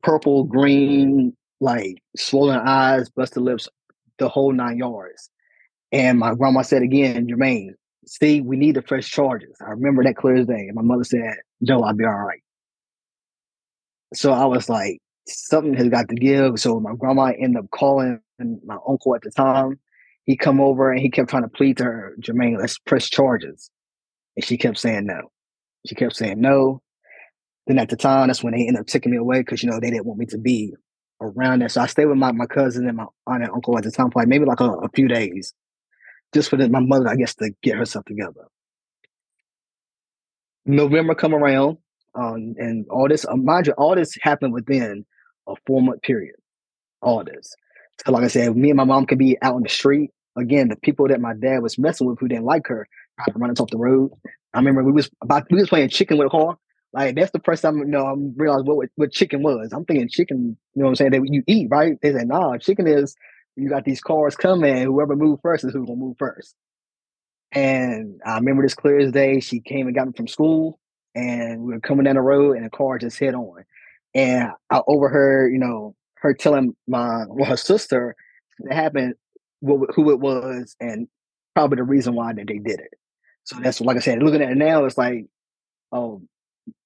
purple, 0.01 0.43
green, 0.43 1.35
like 1.59 2.01
swollen 2.15 2.59
eyes, 2.59 3.09
busted 3.09 3.43
lips, 3.43 3.67
the 4.19 4.29
whole 4.29 4.51
nine 4.51 4.77
yards. 4.77 5.29
And 5.91 6.19
my 6.19 6.33
grandma 6.33 6.61
said 6.61 6.81
again, 6.81 7.27
Jermaine, 7.27 7.71
see, 8.05 8.41
we 8.41 8.57
need 8.57 8.75
the 8.75 8.81
fresh 8.81 9.09
charges. 9.09 9.55
I 9.61 9.71
remember 9.71 10.03
that 10.03 10.15
clear 10.15 10.35
as 10.35 10.47
day. 10.47 10.67
And 10.67 10.75
my 10.75 10.81
mother 10.81 11.03
said, 11.03 11.35
Joe, 11.63 11.83
I'll 11.83 11.93
be 11.93 12.05
all 12.05 12.11
right. 12.11 12.41
So 14.13 14.31
I 14.31 14.45
was 14.45 14.69
like, 14.69 14.99
something 15.27 15.73
has 15.75 15.89
got 15.89 16.09
to 16.09 16.15
give. 16.15 16.59
So 16.59 16.79
my 16.79 16.93
grandma 16.95 17.33
ended 17.39 17.63
up 17.63 17.71
calling 17.71 18.19
my 18.39 18.77
uncle 18.87 19.15
at 19.15 19.21
the 19.21 19.31
time. 19.31 19.79
He 20.25 20.37
come 20.37 20.61
over 20.61 20.91
and 20.91 21.01
he 21.01 21.09
kept 21.09 21.29
trying 21.29 21.43
to 21.43 21.49
plead 21.49 21.77
to 21.77 21.83
her, 21.83 22.15
Jermaine, 22.21 22.57
let's 22.57 22.79
press 22.79 23.09
charges. 23.09 23.69
And 24.35 24.45
she 24.45 24.57
kept 24.57 24.77
saying 24.77 25.05
no. 25.05 25.31
She 25.85 25.95
kept 25.95 26.15
saying 26.15 26.39
no. 26.39 26.81
Then 27.67 27.79
at 27.79 27.89
the 27.89 27.95
time, 27.95 28.27
that's 28.27 28.43
when 28.43 28.53
they 28.53 28.67
ended 28.67 28.81
up 28.81 28.87
taking 28.87 29.11
me 29.11 29.17
away 29.17 29.39
because 29.39 29.63
you 29.63 29.69
know 29.69 29.79
they 29.79 29.89
didn't 29.89 30.05
want 30.05 30.19
me 30.19 30.25
to 30.27 30.37
be 30.37 30.73
around 31.21 31.59
there. 31.59 31.69
So 31.69 31.81
I 31.81 31.87
stayed 31.87 32.05
with 32.05 32.17
my, 32.17 32.31
my 32.31 32.45
cousin 32.45 32.87
and 32.87 32.97
my 32.97 33.05
aunt 33.27 33.43
and 33.43 33.51
uncle 33.51 33.77
at 33.77 33.83
the 33.83 33.91
time 33.91 34.11
for 34.11 34.25
maybe 34.25 34.45
like 34.45 34.59
a, 34.59 34.69
a 34.69 34.89
few 34.89 35.07
days, 35.07 35.53
just 36.33 36.49
for 36.49 36.57
the, 36.57 36.69
my 36.69 36.79
mother, 36.79 37.07
I 37.07 37.15
guess, 37.15 37.35
to 37.35 37.51
get 37.61 37.77
herself 37.77 38.05
together. 38.05 38.47
November 40.65 41.15
come 41.15 41.33
around, 41.33 41.77
um, 42.15 42.55
and 42.57 42.85
all 42.89 43.07
this, 43.09 43.25
uh, 43.25 43.35
mind 43.35 43.67
you, 43.67 43.73
all 43.73 43.95
this 43.95 44.17
happened 44.21 44.53
within 44.53 45.05
a 45.47 45.55
four 45.65 45.81
month 45.81 46.01
period. 46.01 46.35
All 47.01 47.23
this. 47.23 47.53
So, 48.05 48.11
like 48.11 48.23
I 48.23 48.27
said, 48.27 48.55
me 48.55 48.69
and 48.69 48.77
my 48.77 48.85
mom 48.85 49.05
could 49.05 49.17
be 49.17 49.37
out 49.41 49.55
on 49.55 49.63
the 49.63 49.69
street. 49.69 50.11
Again, 50.35 50.69
the 50.69 50.75
people 50.77 51.07
that 51.07 51.21
my 51.21 51.33
dad 51.33 51.59
was 51.59 51.77
messing 51.77 52.07
with 52.07 52.19
who 52.19 52.27
didn't 52.27 52.45
like 52.45 52.67
her, 52.67 52.87
running 53.35 53.55
off 53.59 53.69
the 53.69 53.77
road. 53.77 54.11
I 54.53 54.59
remember 54.59 54.83
we 54.83 54.91
was 54.91 55.09
about 55.21 55.45
we 55.51 55.59
was 55.59 55.69
playing 55.69 55.89
chicken 55.89 56.17
with 56.17 56.27
a 56.27 56.29
car. 56.29 56.57
Like 56.91 57.15
that's 57.15 57.31
the 57.31 57.41
first 57.43 57.61
time 57.61 57.77
you 57.79 57.85
know 57.85 58.05
I 58.05 58.13
realized 58.35 58.65
what 58.65 58.89
what 58.95 59.11
chicken 59.11 59.43
was. 59.43 59.71
I'm 59.73 59.85
thinking 59.85 60.09
chicken, 60.09 60.57
you 60.73 60.81
know 60.81 60.85
what 60.85 60.89
I'm 60.89 60.95
saying, 60.95 61.11
that 61.11 61.21
you 61.25 61.43
eat, 61.47 61.67
right? 61.69 61.97
They 62.01 62.13
said, 62.13 62.27
nah, 62.27 62.57
chicken 62.57 62.87
is 62.87 63.15
you 63.55 63.69
got 63.69 63.85
these 63.85 64.01
cars 64.01 64.35
coming, 64.35 64.83
whoever 64.83 65.15
move 65.15 65.39
first 65.41 65.63
is 65.63 65.73
who's 65.73 65.85
gonna 65.85 65.99
move 65.99 66.17
first. 66.17 66.55
And 67.51 68.19
I 68.25 68.35
remember 68.35 68.63
this 68.63 68.73
clear 68.73 68.99
as 68.99 69.11
day. 69.11 69.39
She 69.39 69.59
came 69.59 69.85
and 69.87 69.95
got 69.95 70.07
me 70.07 70.13
from 70.15 70.27
school, 70.27 70.79
and 71.13 71.61
we 71.61 71.73
were 71.73 71.79
coming 71.79 72.05
down 72.05 72.15
the 72.15 72.21
road, 72.21 72.57
and 72.57 72.65
a 72.65 72.69
car 72.69 72.97
just 72.97 73.19
hit 73.19 73.35
on. 73.35 73.63
And 74.15 74.49
I 74.69 74.81
overheard, 74.87 75.51
you 75.51 75.59
know, 75.59 75.95
her 76.17 76.33
telling 76.33 76.75
my 76.87 77.25
well, 77.27 77.49
her 77.49 77.57
sister 77.57 78.15
that 78.59 78.73
happened, 78.73 79.15
what, 79.59 79.89
who 79.95 80.11
it 80.11 80.19
was, 80.19 80.75
and 80.79 81.07
probably 81.55 81.77
the 81.77 81.83
reason 81.83 82.15
why 82.15 82.33
that 82.33 82.47
they 82.47 82.59
did 82.59 82.79
it. 82.79 82.93
So 83.43 83.57
that's 83.61 83.81
like 83.81 83.97
I 83.97 83.99
said, 83.99 84.23
looking 84.23 84.41
at 84.41 84.51
it 84.51 84.57
now, 84.57 84.85
it's 84.85 84.97
like, 84.97 85.25
oh, 85.91 86.21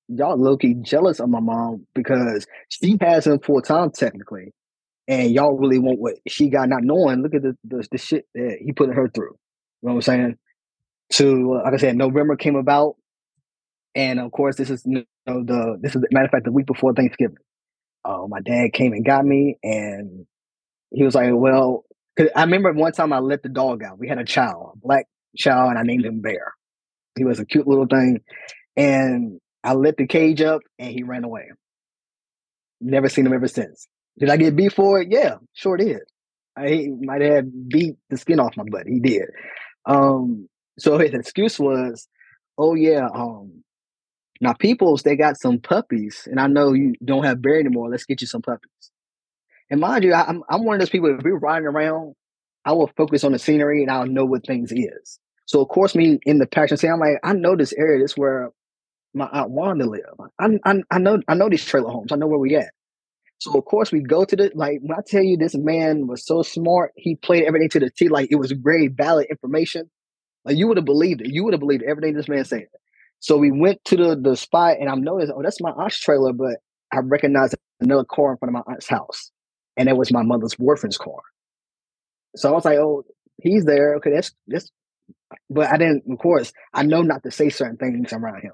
y'all 0.07 0.37
low 0.37 0.57
key 0.57 0.75
jealous 0.75 1.19
of 1.19 1.29
my 1.29 1.39
mom 1.39 1.85
because 1.93 2.47
she 2.69 2.97
has 3.01 3.27
him 3.27 3.39
full 3.39 3.61
time 3.61 3.91
technically, 3.91 4.53
and 5.07 5.31
y'all 5.31 5.57
really 5.57 5.79
want 5.79 5.99
what 5.99 6.15
she 6.27 6.49
got, 6.49 6.69
not 6.69 6.83
knowing. 6.83 7.21
Look 7.21 7.35
at 7.35 7.43
the 7.43 7.55
the, 7.63 7.87
the 7.91 7.97
shit 7.97 8.25
that 8.33 8.57
he 8.63 8.71
put 8.71 8.93
her 8.93 9.09
through. 9.09 9.35
You 9.81 9.89
know 9.89 9.93
what 9.93 9.95
I'm 9.95 10.01
saying? 10.01 10.37
To 11.13 11.61
like 11.63 11.73
I 11.73 11.77
said, 11.77 11.95
November 11.95 12.35
came 12.35 12.55
about, 12.55 12.95
and 13.93 14.19
of 14.19 14.31
course, 14.31 14.55
this 14.55 14.69
is 14.69 14.83
know, 15.27 15.43
the 15.43 15.77
this 15.81 15.95
is 15.95 16.03
matter 16.11 16.25
of 16.25 16.31
fact 16.31 16.45
the 16.45 16.51
week 16.51 16.65
before 16.65 16.93
Thanksgiving. 16.93 17.37
Uh, 18.05 18.25
my 18.27 18.39
dad 18.41 18.73
came 18.73 18.93
and 18.93 19.05
got 19.05 19.25
me, 19.25 19.57
and 19.63 20.25
he 20.91 21.03
was 21.03 21.15
like, 21.15 21.29
"Well, 21.33 21.85
I 22.35 22.43
remember 22.43 22.73
one 22.73 22.93
time 22.93 23.13
I 23.13 23.19
let 23.19 23.43
the 23.43 23.49
dog 23.49 23.83
out. 23.83 23.99
We 23.99 24.07
had 24.07 24.17
a 24.17 24.25
child, 24.25 24.71
a 24.75 24.77
black 24.79 25.07
child, 25.37 25.69
and 25.69 25.79
I 25.79 25.83
named 25.83 26.05
him 26.05 26.21
Bear. 26.21 26.53
He 27.17 27.25
was 27.25 27.39
a 27.39 27.45
cute 27.45 27.67
little 27.67 27.87
thing. 27.87 28.21
And 28.75 29.39
I 29.63 29.73
lit 29.73 29.97
the 29.97 30.07
cage 30.07 30.41
up 30.41 30.61
and 30.79 30.91
he 30.91 31.03
ran 31.03 31.23
away. 31.23 31.49
Never 32.79 33.09
seen 33.09 33.25
him 33.25 33.33
ever 33.33 33.47
since. 33.47 33.87
Did 34.19 34.29
I 34.29 34.37
get 34.37 34.55
beat 34.55 34.73
for 34.73 35.01
it? 35.01 35.09
Yeah, 35.11 35.35
sure 35.53 35.77
did. 35.77 36.01
I 36.55 36.87
might 37.01 37.21
have 37.21 37.45
beat 37.69 37.97
the 38.09 38.17
skin 38.17 38.39
off 38.39 38.57
my 38.57 38.63
butt. 38.69 38.87
He 38.87 38.99
did. 38.99 39.25
Um, 39.85 40.47
so 40.79 40.97
his 40.97 41.13
excuse 41.13 41.59
was, 41.59 42.07
oh 42.57 42.75
yeah, 42.75 43.07
um, 43.13 43.63
now 44.41 44.53
peoples, 44.53 45.03
they 45.03 45.15
got 45.15 45.39
some 45.39 45.59
puppies, 45.59 46.27
and 46.29 46.39
I 46.39 46.47
know 46.47 46.73
you 46.73 46.93
don't 47.03 47.23
have 47.23 47.41
Bear 47.41 47.59
anymore. 47.59 47.89
Let's 47.89 48.05
get 48.05 48.21
you 48.21 48.27
some 48.27 48.41
puppies. 48.41 48.91
And 49.69 49.81
mind 49.81 50.03
you, 50.03 50.13
I'm 50.13 50.43
I'm 50.49 50.63
one 50.63 50.75
of 50.75 50.79
those 50.79 50.89
people. 50.89 51.15
If 51.17 51.23
we're 51.23 51.37
riding 51.37 51.67
around, 51.67 52.15
I 52.65 52.73
will 52.73 52.91
focus 52.97 53.23
on 53.23 53.31
the 53.31 53.39
scenery 53.39 53.81
and 53.81 53.91
I'll 53.91 54.05
know 54.05 54.25
what 54.25 54.45
things 54.45 54.71
is. 54.71 55.19
So 55.45 55.61
of 55.61 55.69
course, 55.69 55.95
me 55.95 56.19
in 56.25 56.39
the 56.39 56.47
passion 56.47 56.77
say, 56.77 56.89
I'm 56.89 56.99
like, 56.99 57.17
I 57.23 57.33
know 57.33 57.55
this 57.55 57.73
area. 57.73 58.01
This 58.01 58.11
is 58.11 58.17
where 58.17 58.51
my 59.13 59.27
aunt 59.31 59.51
Wanda 59.51 59.85
live. 59.85 60.03
I, 60.39 60.47
I, 60.65 60.81
I 60.91 60.99
know 60.99 61.19
I 61.27 61.35
know 61.35 61.49
these 61.49 61.65
trailer 61.65 61.89
homes. 61.89 62.11
I 62.11 62.15
know 62.15 62.27
where 62.27 62.39
we 62.39 62.55
at. 62.55 62.71
So 63.39 63.57
of 63.57 63.65
course 63.65 63.91
we 63.91 64.01
go 64.01 64.25
to 64.25 64.35
the 64.35 64.51
like 64.55 64.79
when 64.81 64.97
I 64.97 65.01
tell 65.05 65.23
you 65.23 65.37
this 65.37 65.55
man 65.55 66.07
was 66.07 66.25
so 66.25 66.41
smart, 66.41 66.91
he 66.95 67.15
played 67.15 67.43
everything 67.43 67.69
to 67.69 67.79
the 67.79 67.89
T 67.89 68.09
like 68.09 68.29
it 68.31 68.35
was 68.35 68.51
very 68.51 68.87
valid 68.87 69.27
information. 69.29 69.89
Like 70.45 70.57
you 70.57 70.67
would 70.67 70.77
have 70.77 70.85
believed 70.85 71.21
it. 71.21 71.27
You 71.31 71.43
would 71.43 71.53
have 71.53 71.59
believed 71.59 71.83
everything 71.83 72.15
this 72.15 72.29
man 72.29 72.45
said. 72.45 72.67
So 73.19 73.37
we 73.37 73.51
went 73.51 73.83
to 73.85 73.97
the 73.97 74.15
the 74.15 74.35
spot 74.35 74.77
and 74.79 74.89
I'm 74.89 75.03
noticing, 75.03 75.35
oh, 75.37 75.43
that's 75.43 75.61
my 75.61 75.71
aunt's 75.71 75.99
trailer, 75.99 76.33
but 76.33 76.57
I 76.91 76.99
recognized 77.03 77.55
another 77.79 78.05
car 78.05 78.31
in 78.31 78.37
front 78.37 78.55
of 78.55 78.65
my 78.65 78.73
aunt's 78.73 78.87
house. 78.87 79.31
And 79.75 79.89
it 79.89 79.97
was 79.97 80.11
my 80.11 80.23
mother's 80.23 80.55
boyfriend's 80.55 80.97
car. 80.97 81.19
So 82.35 82.49
I 82.49 82.51
was 82.53 82.65
like, 82.65 82.77
oh, 82.77 83.03
he's 83.41 83.65
there. 83.65 83.95
Okay, 83.95 84.11
that's 84.11 84.31
that's 84.47 84.71
but 85.49 85.67
I 85.71 85.77
didn't, 85.77 86.03
of 86.09 86.17
course, 86.19 86.53
I 86.73 86.83
know 86.83 87.01
not 87.01 87.23
to 87.23 87.31
say 87.31 87.49
certain 87.49 87.77
things 87.77 88.13
around 88.13 88.41
him. 88.41 88.53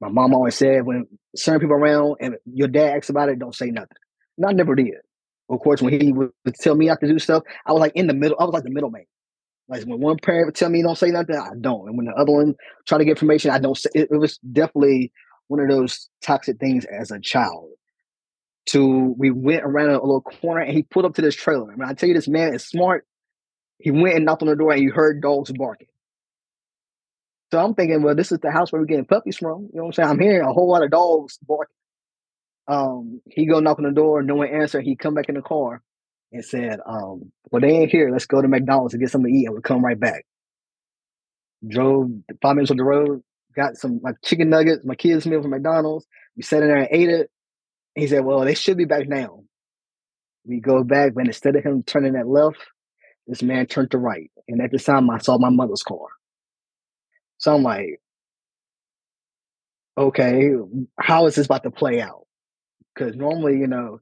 My 0.00 0.08
mom 0.08 0.34
always 0.34 0.54
said 0.54 0.84
when 0.84 1.06
certain 1.34 1.60
people 1.60 1.76
around 1.76 2.16
and 2.20 2.36
your 2.44 2.68
dad 2.68 2.96
asks 2.96 3.08
about 3.08 3.28
it, 3.28 3.38
don't 3.38 3.54
say 3.54 3.70
nothing. 3.70 3.96
And 4.36 4.46
I 4.46 4.52
never 4.52 4.74
did. 4.74 4.94
Of 5.48 5.60
course, 5.60 5.80
when 5.80 5.98
he 5.98 6.12
would 6.12 6.32
tell 6.60 6.74
me 6.74 6.86
not 6.86 7.00
to 7.00 7.08
do 7.08 7.18
stuff, 7.18 7.44
I 7.64 7.72
was 7.72 7.80
like 7.80 7.92
in 7.94 8.06
the 8.06 8.14
middle. 8.14 8.36
I 8.38 8.44
was 8.44 8.52
like 8.52 8.64
the 8.64 8.70
middleman. 8.70 9.04
Like 9.68 9.84
when 9.84 10.00
one 10.00 10.18
parent 10.18 10.46
would 10.46 10.54
tell 10.54 10.68
me 10.68 10.82
don't 10.82 10.96
say 10.96 11.10
nothing, 11.10 11.36
I 11.36 11.50
don't. 11.60 11.88
And 11.88 11.96
when 11.96 12.06
the 12.06 12.12
other 12.12 12.32
one 12.32 12.54
try 12.86 12.98
to 12.98 13.04
get 13.04 13.12
information, 13.12 13.50
I 13.50 13.58
don't 13.58 13.76
say. 13.76 13.90
It, 13.94 14.08
it 14.10 14.16
was 14.16 14.38
definitely 14.38 15.12
one 15.48 15.60
of 15.60 15.68
those 15.68 16.08
toxic 16.22 16.58
things 16.58 16.84
as 16.84 17.10
a 17.10 17.20
child. 17.20 17.70
To 18.70 19.14
we 19.16 19.30
went 19.30 19.62
around 19.64 19.90
a 19.90 19.94
little 19.94 20.20
corner 20.20 20.60
and 20.60 20.72
he 20.72 20.82
pulled 20.82 21.04
up 21.04 21.14
to 21.14 21.22
this 21.22 21.36
trailer. 21.36 21.72
I 21.72 21.76
mean, 21.76 21.88
I 21.88 21.94
tell 21.94 22.08
you, 22.08 22.14
this 22.14 22.28
man 22.28 22.54
is 22.54 22.64
smart. 22.64 23.06
He 23.78 23.90
went 23.90 24.16
and 24.16 24.24
knocked 24.24 24.42
on 24.42 24.48
the 24.48 24.56
door 24.56 24.72
and 24.72 24.82
you 24.82 24.92
heard 24.92 25.22
dogs 25.22 25.52
barking. 25.52 25.88
So 27.52 27.62
I'm 27.62 27.74
thinking, 27.74 28.02
well, 28.02 28.16
this 28.16 28.32
is 28.32 28.40
the 28.40 28.50
house 28.50 28.72
where 28.72 28.80
we're 28.80 28.86
getting 28.86 29.04
puppies 29.04 29.36
from. 29.36 29.68
You 29.72 29.78
know 29.78 29.82
what 29.84 29.86
I'm 29.86 29.92
saying? 29.92 30.08
I'm 30.08 30.18
hearing 30.18 30.48
a 30.48 30.52
whole 30.52 30.68
lot 30.68 30.82
of 30.82 30.90
dogs 30.90 31.38
barking. 31.46 31.74
Um, 32.66 33.20
he 33.30 33.46
go 33.46 33.60
knock 33.60 33.78
on 33.78 33.84
the 33.84 33.92
door, 33.92 34.22
no 34.22 34.34
one 34.34 34.48
answer. 34.48 34.80
He 34.80 34.96
come 34.96 35.14
back 35.14 35.28
in 35.28 35.36
the 35.36 35.42
car 35.42 35.82
and 36.32 36.44
said, 36.44 36.80
um, 36.86 37.32
well, 37.50 37.60
they 37.60 37.70
ain't 37.70 37.90
here. 37.90 38.10
Let's 38.10 38.26
go 38.26 38.42
to 38.42 38.48
McDonald's 38.48 38.94
and 38.94 39.02
get 39.02 39.10
something 39.10 39.32
to 39.32 39.38
eat 39.38 39.46
and 39.46 39.54
we'll 39.54 39.62
come 39.62 39.84
right 39.84 39.98
back. 39.98 40.24
Drove 41.66 42.10
five 42.42 42.56
minutes 42.56 42.70
on 42.70 42.76
the 42.76 42.84
road, 42.84 43.22
got 43.54 43.76
some 43.76 44.00
like 44.02 44.16
chicken 44.24 44.50
nuggets, 44.50 44.84
my 44.84 44.94
kids' 44.94 45.26
meal 45.26 45.42
from 45.42 45.50
McDonald's. 45.50 46.06
We 46.36 46.42
sat 46.42 46.62
in 46.62 46.68
there 46.68 46.78
and 46.78 46.88
ate 46.90 47.08
it. 47.08 47.30
He 47.94 48.06
said, 48.06 48.24
well, 48.24 48.40
they 48.40 48.54
should 48.54 48.76
be 48.76 48.84
back 48.84 49.08
now. 49.08 49.42
We 50.44 50.60
go 50.60 50.84
back, 50.84 51.14
but 51.14 51.26
instead 51.26 51.56
of 51.56 51.64
him 51.64 51.82
turning 51.82 52.12
that 52.12 52.28
left, 52.28 52.58
this 53.26 53.42
man 53.42 53.66
turned 53.66 53.90
to 53.92 53.98
right. 53.98 54.30
And 54.46 54.60
at 54.60 54.70
the 54.70 54.78
time, 54.78 55.10
I 55.10 55.18
saw 55.18 55.38
my 55.38 55.48
mother's 55.50 55.82
car. 55.82 56.06
So 57.38 57.54
I'm 57.54 57.62
like, 57.62 58.00
okay, 59.98 60.52
how 60.98 61.26
is 61.26 61.34
this 61.34 61.46
about 61.46 61.64
to 61.64 61.70
play 61.70 62.00
out? 62.00 62.26
Because 62.94 63.16
normally, 63.16 63.58
you 63.58 63.66
know, 63.66 64.00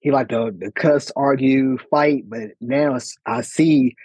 he 0.00 0.10
like 0.10 0.28
to, 0.28 0.50
to 0.50 0.72
cuss, 0.72 1.12
argue, 1.14 1.78
fight, 1.90 2.24
but 2.28 2.50
now 2.60 2.98
I 3.26 3.42
see 3.42 3.96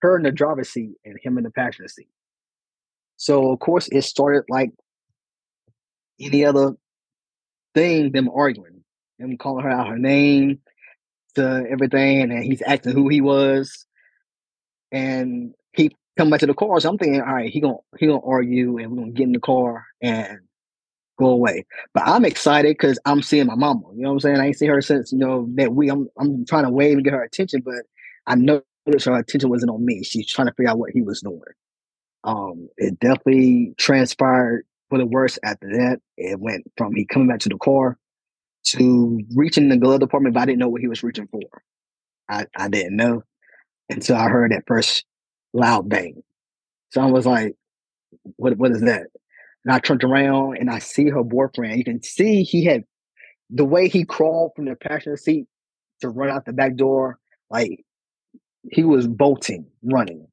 her 0.00 0.16
in 0.16 0.22
the 0.22 0.32
driver's 0.32 0.70
seat 0.70 0.94
and 1.04 1.18
him 1.22 1.38
in 1.38 1.44
the 1.44 1.50
passenger 1.50 1.88
seat. 1.88 2.08
So 3.16 3.52
of 3.52 3.58
course, 3.58 3.88
it 3.88 4.02
started 4.02 4.44
like 4.48 4.70
any 6.18 6.44
other 6.44 6.74
thing, 7.74 8.12
them 8.12 8.30
arguing, 8.34 8.84
them 9.18 9.36
calling 9.36 9.64
her 9.64 9.70
out 9.70 9.88
her 9.88 9.98
name, 9.98 10.60
to 11.34 11.64
everything, 11.70 12.22
and 12.22 12.44
he's 12.44 12.62
acting 12.64 12.92
who 12.92 13.08
he 13.08 13.20
was. 13.20 13.86
And 14.92 15.54
he 15.72 15.96
come 16.16 16.30
back 16.30 16.40
to 16.40 16.46
the 16.46 16.54
car. 16.54 16.80
So 16.80 16.88
I'm 16.88 16.98
thinking, 16.98 17.20
all 17.20 17.34
right, 17.34 17.50
he 17.50 17.60
gonna 17.60 17.76
he 17.98 18.06
gonna 18.06 18.24
argue, 18.24 18.78
and 18.78 18.90
we're 18.90 18.98
gonna 18.98 19.12
get 19.12 19.24
in 19.24 19.32
the 19.32 19.40
car 19.40 19.86
and 20.00 20.40
go 21.20 21.28
away. 21.28 21.64
But 21.94 22.04
I'm 22.06 22.24
excited 22.24 22.70
because 22.78 22.98
I'm 23.04 23.22
seeing 23.22 23.46
my 23.46 23.54
mama. 23.54 23.82
You 23.94 24.02
know 24.02 24.08
what 24.10 24.14
I'm 24.14 24.20
saying? 24.20 24.36
I 24.40 24.46
ain't 24.46 24.58
seen 24.58 24.70
her 24.70 24.80
since 24.80 25.12
you 25.12 25.18
know 25.18 25.48
that 25.54 25.74
we. 25.74 25.90
I'm 25.90 26.08
I'm 26.18 26.44
trying 26.46 26.64
to 26.64 26.70
wave 26.70 26.94
and 26.94 27.04
get 27.04 27.12
her 27.12 27.22
attention, 27.22 27.62
but 27.64 27.84
I 28.26 28.34
noticed 28.36 29.06
her 29.06 29.18
attention 29.18 29.50
wasn't 29.50 29.70
on 29.72 29.84
me. 29.84 30.02
She's 30.02 30.30
trying 30.30 30.48
to 30.48 30.54
figure 30.54 30.70
out 30.70 30.78
what 30.78 30.90
he 30.90 31.02
was 31.02 31.20
doing. 31.20 31.40
Um, 32.24 32.68
it 32.76 32.98
definitely 33.00 33.74
transpired 33.78 34.66
for 34.88 34.98
the 34.98 35.06
worse 35.06 35.38
after 35.44 35.68
that. 35.68 36.00
It 36.16 36.40
went 36.40 36.64
from 36.76 36.94
he 36.94 37.06
coming 37.06 37.28
back 37.28 37.40
to 37.40 37.48
the 37.48 37.58
car 37.58 37.96
to 38.68 39.20
reaching 39.34 39.68
the 39.68 39.76
glove 39.76 40.00
department, 40.00 40.34
but 40.34 40.42
I 40.42 40.46
didn't 40.46 40.58
know 40.58 40.68
what 40.68 40.82
he 40.82 40.88
was 40.88 41.02
reaching 41.02 41.28
for. 41.28 41.40
I, 42.28 42.46
I 42.56 42.68
didn't 42.68 42.96
know 42.96 43.22
until 43.88 44.16
I 44.16 44.28
heard 44.28 44.52
that 44.52 44.64
first 44.66 45.04
loud 45.52 45.88
bang. 45.88 46.22
So 46.90 47.00
I 47.00 47.06
was 47.06 47.26
like, 47.26 47.56
what 48.36 48.56
what 48.56 48.72
is 48.72 48.82
that? 48.82 49.06
And 49.64 49.74
I 49.74 49.78
turned 49.78 50.04
around 50.04 50.56
and 50.58 50.70
I 50.70 50.78
see 50.78 51.08
her 51.08 51.22
boyfriend. 51.22 51.76
You 51.76 51.84
can 51.84 52.02
see 52.02 52.42
he 52.42 52.64
had 52.64 52.84
the 53.50 53.64
way 53.64 53.88
he 53.88 54.04
crawled 54.04 54.52
from 54.56 54.66
the 54.66 54.76
passenger 54.76 55.16
seat 55.16 55.46
to 56.00 56.08
run 56.08 56.30
out 56.30 56.46
the 56.46 56.52
back 56.52 56.76
door, 56.76 57.18
like 57.50 57.84
he 58.70 58.84
was 58.84 59.06
bolting, 59.06 59.66
running. 59.82 60.26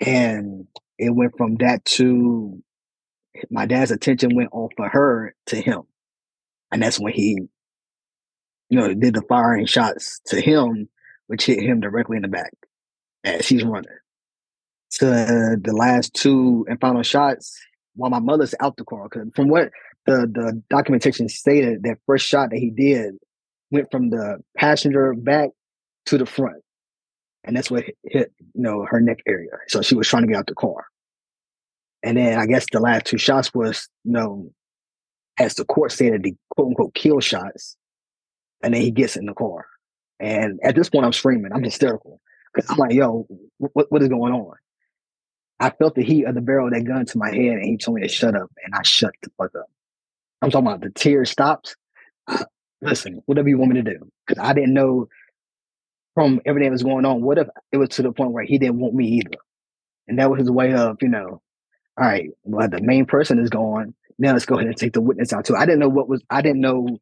And 0.00 0.66
it 0.98 1.10
went 1.10 1.36
from 1.36 1.56
that 1.56 1.84
to 1.84 2.62
my 3.50 3.66
dad's 3.66 3.90
attention 3.90 4.34
went 4.34 4.50
off 4.52 4.72
of 4.78 4.90
her 4.90 5.34
to 5.46 5.60
him. 5.60 5.82
And 6.72 6.82
that's 6.82 6.98
when 6.98 7.12
he, 7.12 7.38
you 8.68 8.78
know, 8.78 8.92
did 8.92 9.14
the 9.14 9.22
firing 9.22 9.66
shots 9.66 10.20
to 10.26 10.40
him, 10.40 10.88
which 11.26 11.46
hit 11.46 11.60
him 11.60 11.80
directly 11.80 12.16
in 12.16 12.22
the 12.22 12.28
back 12.28 12.52
as 13.24 13.46
he's 13.46 13.64
running. 13.64 13.90
To 14.94 15.56
the 15.62 15.72
last 15.72 16.14
two 16.14 16.66
and 16.68 16.80
final 16.80 17.02
shots, 17.02 17.60
while 18.00 18.10
my 18.10 18.18
mother's 18.18 18.54
out 18.60 18.76
the 18.76 18.84
car, 18.84 19.08
because 19.10 19.28
from 19.34 19.48
what 19.48 19.70
the, 20.06 20.26
the 20.32 20.62
documentation 20.70 21.28
stated, 21.28 21.82
that 21.82 21.98
first 22.06 22.26
shot 22.26 22.50
that 22.50 22.58
he 22.58 22.70
did 22.70 23.14
went 23.70 23.90
from 23.90 24.08
the 24.08 24.38
passenger 24.56 25.12
back 25.14 25.50
to 26.06 26.16
the 26.16 26.24
front. 26.24 26.62
And 27.44 27.54
that's 27.54 27.70
what 27.70 27.84
hit, 28.04 28.32
you 28.38 28.62
know, 28.62 28.86
her 28.88 29.00
neck 29.00 29.18
area. 29.26 29.50
So 29.68 29.82
she 29.82 29.94
was 29.94 30.08
trying 30.08 30.22
to 30.22 30.28
get 30.28 30.38
out 30.38 30.46
the 30.46 30.54
car. 30.54 30.86
And 32.02 32.16
then 32.16 32.38
I 32.38 32.46
guess 32.46 32.64
the 32.72 32.80
last 32.80 33.04
two 33.04 33.18
shots 33.18 33.52
was, 33.52 33.88
you 34.04 34.12
know, 34.12 34.50
as 35.38 35.54
the 35.54 35.66
court 35.66 35.92
stated, 35.92 36.22
the 36.22 36.34
quote 36.56 36.68
unquote 36.68 36.94
kill 36.94 37.20
shots. 37.20 37.76
And 38.62 38.72
then 38.74 38.80
he 38.80 38.90
gets 38.90 39.16
in 39.16 39.26
the 39.26 39.34
car. 39.34 39.66
And 40.18 40.58
at 40.64 40.74
this 40.74 40.88
point, 40.88 41.04
I'm 41.04 41.12
screaming. 41.12 41.52
I'm 41.52 41.62
hysterical. 41.62 42.20
Because 42.54 42.70
I'm 42.70 42.78
like, 42.78 42.92
yo, 42.92 43.26
what, 43.58 43.92
what 43.92 44.02
is 44.02 44.08
going 44.08 44.32
on? 44.32 44.54
I 45.60 45.70
felt 45.70 45.94
the 45.94 46.02
heat 46.02 46.24
of 46.24 46.34
the 46.34 46.40
barrel 46.40 46.68
of 46.68 46.72
that 46.72 46.84
gun 46.84 47.04
to 47.06 47.18
my 47.18 47.28
head, 47.28 47.58
and 47.58 47.64
he 47.64 47.76
told 47.76 47.96
me 47.96 48.02
to 48.02 48.08
shut 48.08 48.34
up, 48.34 48.50
and 48.64 48.74
I 48.74 48.82
shut 48.82 49.12
the 49.22 49.30
fuck 49.36 49.54
up. 49.54 49.70
I'm 50.42 50.50
talking 50.50 50.66
about 50.66 50.80
the 50.80 50.90
tears 50.90 51.30
stopped. 51.30 51.76
listen, 52.82 53.22
whatever 53.26 53.48
you 53.48 53.58
want 53.58 53.72
me 53.72 53.82
to 53.82 53.90
do. 53.90 54.10
Because 54.26 54.42
I 54.42 54.52
didn't 54.52 54.74
know 54.74 55.08
from 56.14 56.40
everything 56.44 56.68
that 56.68 56.72
was 56.72 56.82
going 56.82 57.04
on, 57.04 57.22
what 57.22 57.38
if 57.38 57.48
it 57.72 57.76
was 57.76 57.90
to 57.90 58.02
the 58.02 58.12
point 58.12 58.32
where 58.32 58.44
he 58.44 58.58
didn't 58.58 58.78
want 58.78 58.94
me 58.94 59.06
either? 59.06 59.36
And 60.08 60.18
that 60.18 60.30
was 60.30 60.40
his 60.40 60.50
way 60.50 60.72
of, 60.74 60.96
you 61.00 61.08
know, 61.08 61.42
all 61.98 62.06
right, 62.06 62.30
well, 62.42 62.68
the 62.68 62.80
main 62.80 63.06
person 63.06 63.38
is 63.38 63.50
gone. 63.50 63.94
Now 64.18 64.32
let's 64.32 64.46
go 64.46 64.56
ahead 64.56 64.66
and 64.66 64.76
take 64.76 64.92
the 64.92 65.00
witness 65.00 65.32
out 65.32 65.44
too. 65.44 65.56
I 65.56 65.66
didn't 65.66 65.80
know 65.80 65.88
what 65.88 66.08
was, 66.08 66.22
I 66.30 66.42
didn't 66.42 66.60
know 66.60 66.98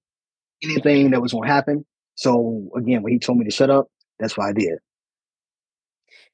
anything 0.63 1.11
that 1.11 1.23
was 1.23 1.33
going 1.33 1.49
to 1.49 1.53
happen. 1.53 1.87
So 2.17 2.69
again, 2.77 3.03
when 3.03 3.13
he 3.13 3.19
told 3.19 3.39
me 3.39 3.45
to 3.45 3.51
shut 3.51 3.71
up, 3.71 3.89
that's 4.19 4.37
what 4.37 4.49
I 4.49 4.53
did. 4.53 4.79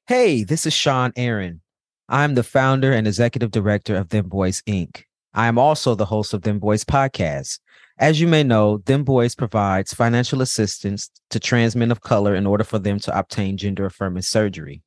Hey, 0.07 0.43
this 0.43 0.65
is 0.65 0.73
Sean 0.73 1.13
Aaron. 1.15 1.61
I'm 2.07 2.35
the 2.35 2.43
founder 2.43 2.91
and 2.91 3.07
executive 3.07 3.51
director 3.51 3.95
of 3.95 4.09
Dem 4.09 4.27
Bois 4.27 4.61
Inc. 4.67 5.03
I 5.33 5.47
am 5.47 5.57
also 5.57 5.95
the 5.95 6.05
host 6.05 6.33
of 6.33 6.41
Dem 6.41 6.59
Bois 6.59 6.85
podcast. 6.85 7.59
As 7.97 8.19
you 8.21 8.27
may 8.27 8.43
know, 8.43 8.79
Dem 8.79 9.03
Bois 9.03 9.29
provides 9.37 9.93
financial 9.93 10.41
assistance 10.41 11.09
to 11.29 11.39
trans 11.39 11.75
men 11.75 11.91
of 11.91 12.01
color 12.01 12.35
in 12.35 12.45
order 12.45 12.63
for 12.63 12.79
them 12.79 12.99
to 12.99 13.17
obtain 13.17 13.57
gender 13.57 13.85
affirming 13.85 14.23
surgery 14.23 14.83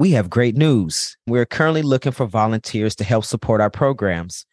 we 0.00 0.12
have 0.12 0.30
great 0.30 0.56
news. 0.56 1.14
We're 1.26 1.44
currently 1.44 1.82
looking 1.82 2.12
for 2.12 2.24
volunteers 2.24 2.96
to 2.96 3.04
help 3.04 3.26
support 3.26 3.60
our 3.60 3.68
programs. 3.68 4.46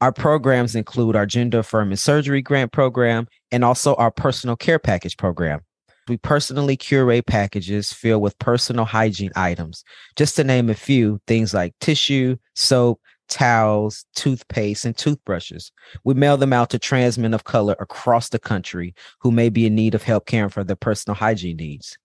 Our 0.00 0.12
programs 0.12 0.76
include 0.76 1.16
our 1.16 1.26
gender 1.26 1.58
affirming 1.58 1.96
surgery 1.96 2.40
grant 2.40 2.70
program 2.70 3.26
and 3.50 3.64
also 3.64 3.96
our 3.96 4.12
personal 4.12 4.54
care 4.54 4.78
package 4.78 5.16
program. 5.16 5.62
We 6.08 6.16
personally 6.16 6.76
curate 6.76 7.26
packages 7.26 7.92
filled 7.92 8.22
with 8.22 8.38
personal 8.38 8.84
hygiene 8.84 9.30
items. 9.36 9.84
Just 10.16 10.36
to 10.36 10.44
name 10.44 10.68
a 10.68 10.74
few, 10.74 11.20
things 11.26 11.54
like 11.54 11.74
tissue, 11.80 12.36
soap, 12.54 13.00
towels, 13.28 14.04
toothpaste, 14.14 14.84
and 14.84 14.96
toothbrushes. 14.96 15.72
We 16.04 16.14
mail 16.14 16.36
them 16.36 16.52
out 16.52 16.70
to 16.70 16.78
trans 16.78 17.18
men 17.18 17.34
of 17.34 17.44
color 17.44 17.76
across 17.80 18.28
the 18.28 18.38
country 18.38 18.94
who 19.20 19.30
may 19.30 19.48
be 19.48 19.66
in 19.66 19.74
need 19.74 19.94
of 19.94 20.02
help 20.02 20.26
caring 20.26 20.50
for 20.50 20.64
their 20.64 20.76
personal 20.76 21.14
hygiene 21.14 21.56
needs. 21.56 21.96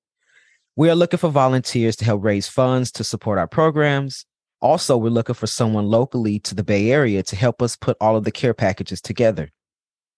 We 0.76 0.90
are 0.90 0.96
looking 0.96 1.18
for 1.18 1.30
volunteers 1.30 1.96
to 1.98 2.06
help 2.06 2.24
raise 2.24 2.48
funds 2.48 2.92
to 2.94 3.04
support 3.04 3.40
our 3.40 3.48
programs. 3.48 4.26
Also, 4.62 4.96
we're 4.96 5.10
looking 5.10 5.36
for 5.36 5.48
someone 5.48 5.88
locally 5.88 6.40
to 6.40 6.56
the 6.56 6.64
Bay 6.64 6.92
Area 6.92 7.24
to 7.24 7.36
help 7.36 7.62
us 7.62 7.76
put 7.76 7.98
all 8.00 8.16
of 8.16 8.24
the 8.24 8.32
care 8.32 8.54
packages 8.54 9.02
together. 9.02 9.50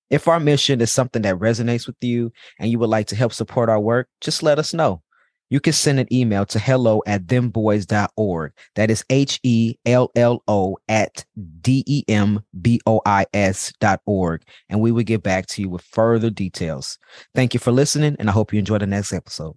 If 0.09 0.27
our 0.27 0.39
mission 0.39 0.81
is 0.81 0.91
something 0.91 1.21
that 1.23 1.35
resonates 1.35 1.87
with 1.87 1.95
you 2.01 2.31
and 2.59 2.69
you 2.69 2.79
would 2.79 2.89
like 2.89 3.07
to 3.07 3.15
help 3.15 3.33
support 3.33 3.69
our 3.69 3.79
work, 3.79 4.07
just 4.21 4.43
let 4.43 4.59
us 4.59 4.73
know. 4.73 5.01
You 5.51 5.59
can 5.59 5.73
send 5.73 5.99
an 5.99 6.11
email 6.13 6.45
to 6.45 6.59
hello 6.59 7.01
at 7.07 7.25
dembois.org. 7.25 8.51
That 8.75 8.91
is 8.91 9.03
H 9.09 9.39
E 9.41 9.75
L 9.85 10.11
L 10.15 10.43
O 10.47 10.77
at 10.87 11.25
D 11.61 11.83
E 11.87 12.03
M 12.07 12.43
B 12.61 12.79
O 12.85 13.01
I 13.05 13.25
S 13.33 13.73
dot 13.79 14.01
org. 14.05 14.43
And 14.69 14.79
we 14.79 14.91
will 14.91 15.03
get 15.03 15.23
back 15.23 15.47
to 15.47 15.61
you 15.61 15.69
with 15.69 15.81
further 15.81 16.29
details. 16.29 16.99
Thank 17.33 17.55
you 17.55 17.59
for 17.59 17.71
listening, 17.71 18.15
and 18.19 18.29
I 18.29 18.33
hope 18.33 18.53
you 18.53 18.59
enjoy 18.59 18.77
the 18.77 18.85
next 18.85 19.11
episode 19.11 19.55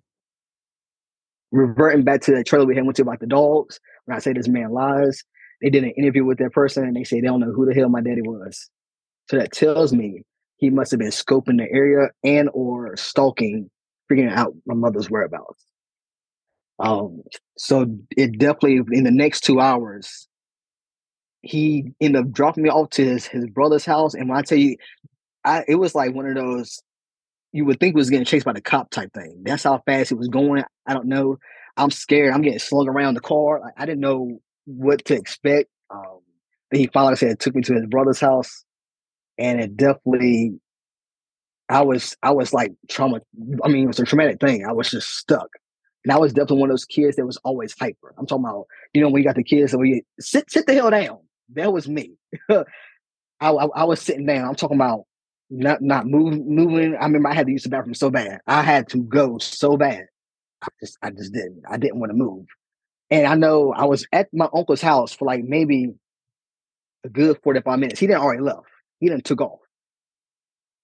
reverting 1.52 2.02
back 2.02 2.22
to 2.22 2.32
that 2.32 2.46
trailer 2.46 2.64
we 2.64 2.74
had 2.74 2.84
went 2.84 2.96
to 2.96 3.02
about 3.02 3.20
the 3.20 3.26
dogs, 3.26 3.78
when 4.06 4.16
I 4.16 4.20
say 4.20 4.32
this 4.32 4.48
man 4.48 4.72
lies, 4.72 5.22
they 5.60 5.70
did 5.70 5.84
an 5.84 5.90
interview 5.90 6.24
with 6.24 6.38
that 6.38 6.52
person 6.52 6.84
and 6.84 6.96
they 6.96 7.04
say 7.04 7.20
they 7.20 7.28
don't 7.28 7.40
know 7.40 7.52
who 7.52 7.66
the 7.66 7.74
hell 7.74 7.88
my 7.88 8.00
daddy 8.00 8.22
was. 8.22 8.68
So 9.30 9.38
that 9.38 9.52
tells 9.52 9.92
me 9.92 10.24
he 10.62 10.70
must 10.70 10.92
have 10.92 11.00
been 11.00 11.10
scoping 11.10 11.58
the 11.58 11.68
area 11.72 12.10
and 12.22 12.48
or 12.54 12.96
stalking, 12.96 13.68
figuring 14.08 14.30
out 14.30 14.54
my 14.64 14.74
mother's 14.74 15.10
whereabouts. 15.10 15.66
Um, 16.78 17.22
so 17.58 17.84
it 18.16 18.38
definitely 18.38 18.80
in 18.92 19.02
the 19.02 19.10
next 19.10 19.40
two 19.40 19.58
hours, 19.58 20.28
he 21.40 21.90
ended 22.00 22.22
up 22.22 22.30
dropping 22.30 22.62
me 22.62 22.70
off 22.70 22.90
to 22.90 23.04
his, 23.04 23.26
his 23.26 23.44
brother's 23.48 23.84
house. 23.84 24.14
And 24.14 24.28
when 24.28 24.38
I 24.38 24.42
tell 24.42 24.56
you, 24.56 24.76
I 25.44 25.64
it 25.66 25.74
was 25.74 25.96
like 25.96 26.14
one 26.14 26.26
of 26.26 26.36
those 26.36 26.80
you 27.50 27.64
would 27.64 27.80
think 27.80 27.96
was 27.96 28.08
getting 28.08 28.24
chased 28.24 28.46
by 28.46 28.52
the 28.52 28.60
cop 28.60 28.88
type 28.90 29.12
thing. 29.12 29.42
That's 29.42 29.64
how 29.64 29.82
fast 29.84 30.12
it 30.12 30.18
was 30.18 30.28
going. 30.28 30.62
I 30.86 30.94
don't 30.94 31.06
know. 31.06 31.38
I'm 31.76 31.90
scared. 31.90 32.32
I'm 32.32 32.42
getting 32.42 32.60
slung 32.60 32.88
around 32.88 33.14
the 33.14 33.20
car. 33.20 33.58
Like, 33.58 33.74
I 33.76 33.84
didn't 33.84 34.00
know 34.00 34.38
what 34.66 35.04
to 35.06 35.14
expect. 35.14 35.70
Um, 35.90 36.20
then 36.70 36.80
he 36.82 36.86
finally 36.86 37.16
said 37.16 37.40
took 37.40 37.56
me 37.56 37.62
to 37.62 37.74
his 37.74 37.86
brother's 37.86 38.20
house, 38.20 38.64
and 39.38 39.60
it 39.60 39.76
definitely. 39.76 40.60
I 41.68 41.82
was 41.82 42.16
I 42.22 42.32
was 42.32 42.52
like 42.52 42.72
trauma. 42.88 43.20
I 43.64 43.68
mean, 43.68 43.84
it 43.84 43.88
was 43.88 44.00
a 44.00 44.04
traumatic 44.04 44.40
thing. 44.40 44.66
I 44.66 44.72
was 44.72 44.90
just 44.90 45.16
stuck, 45.16 45.48
and 46.04 46.12
I 46.12 46.18
was 46.18 46.32
definitely 46.32 46.58
one 46.58 46.70
of 46.70 46.74
those 46.74 46.84
kids 46.84 47.16
that 47.16 47.26
was 47.26 47.38
always 47.38 47.74
hyper. 47.78 48.14
I'm 48.18 48.26
talking 48.26 48.44
about 48.44 48.66
you 48.92 49.00
know 49.00 49.08
when 49.08 49.22
you 49.22 49.28
got 49.28 49.36
the 49.36 49.44
kids 49.44 49.72
that 49.72 49.78
we 49.78 50.02
sit 50.20 50.50
sit 50.50 50.66
the 50.66 50.74
hell 50.74 50.90
down. 50.90 51.18
That 51.54 51.72
was 51.72 51.88
me. 51.88 52.12
I, 52.50 52.64
I, 53.40 53.66
I 53.66 53.84
was 53.84 54.00
sitting 54.00 54.26
down. 54.26 54.48
I'm 54.48 54.54
talking 54.54 54.76
about 54.76 55.04
not 55.50 55.82
not 55.82 56.06
move, 56.06 56.38
moving. 56.46 56.94
I 56.94 57.04
remember 57.04 57.28
I 57.28 57.34
had 57.34 57.46
to 57.46 57.52
use 57.52 57.64
the 57.64 57.68
bathroom 57.68 57.94
so 57.94 58.10
bad. 58.10 58.40
I 58.46 58.62
had 58.62 58.88
to 58.90 58.98
go 59.02 59.38
so 59.38 59.76
bad. 59.76 60.06
I 60.62 60.68
just 60.80 60.98
I 61.02 61.10
just 61.10 61.32
didn't. 61.32 61.62
I 61.68 61.76
didn't 61.76 62.00
want 62.00 62.10
to 62.10 62.16
move. 62.16 62.46
And 63.10 63.26
I 63.26 63.34
know 63.34 63.72
I 63.72 63.84
was 63.84 64.06
at 64.12 64.28
my 64.32 64.48
uncle's 64.54 64.80
house 64.80 65.12
for 65.12 65.26
like 65.26 65.44
maybe 65.44 65.92
a 67.04 67.08
good 67.08 67.38
45 67.42 67.78
minutes. 67.78 68.00
He 68.00 68.06
didn't 68.06 68.22
already 68.22 68.42
left. 68.42 68.66
He 69.02 69.08
didn't 69.08 69.24
took 69.24 69.40
off. 69.40 69.58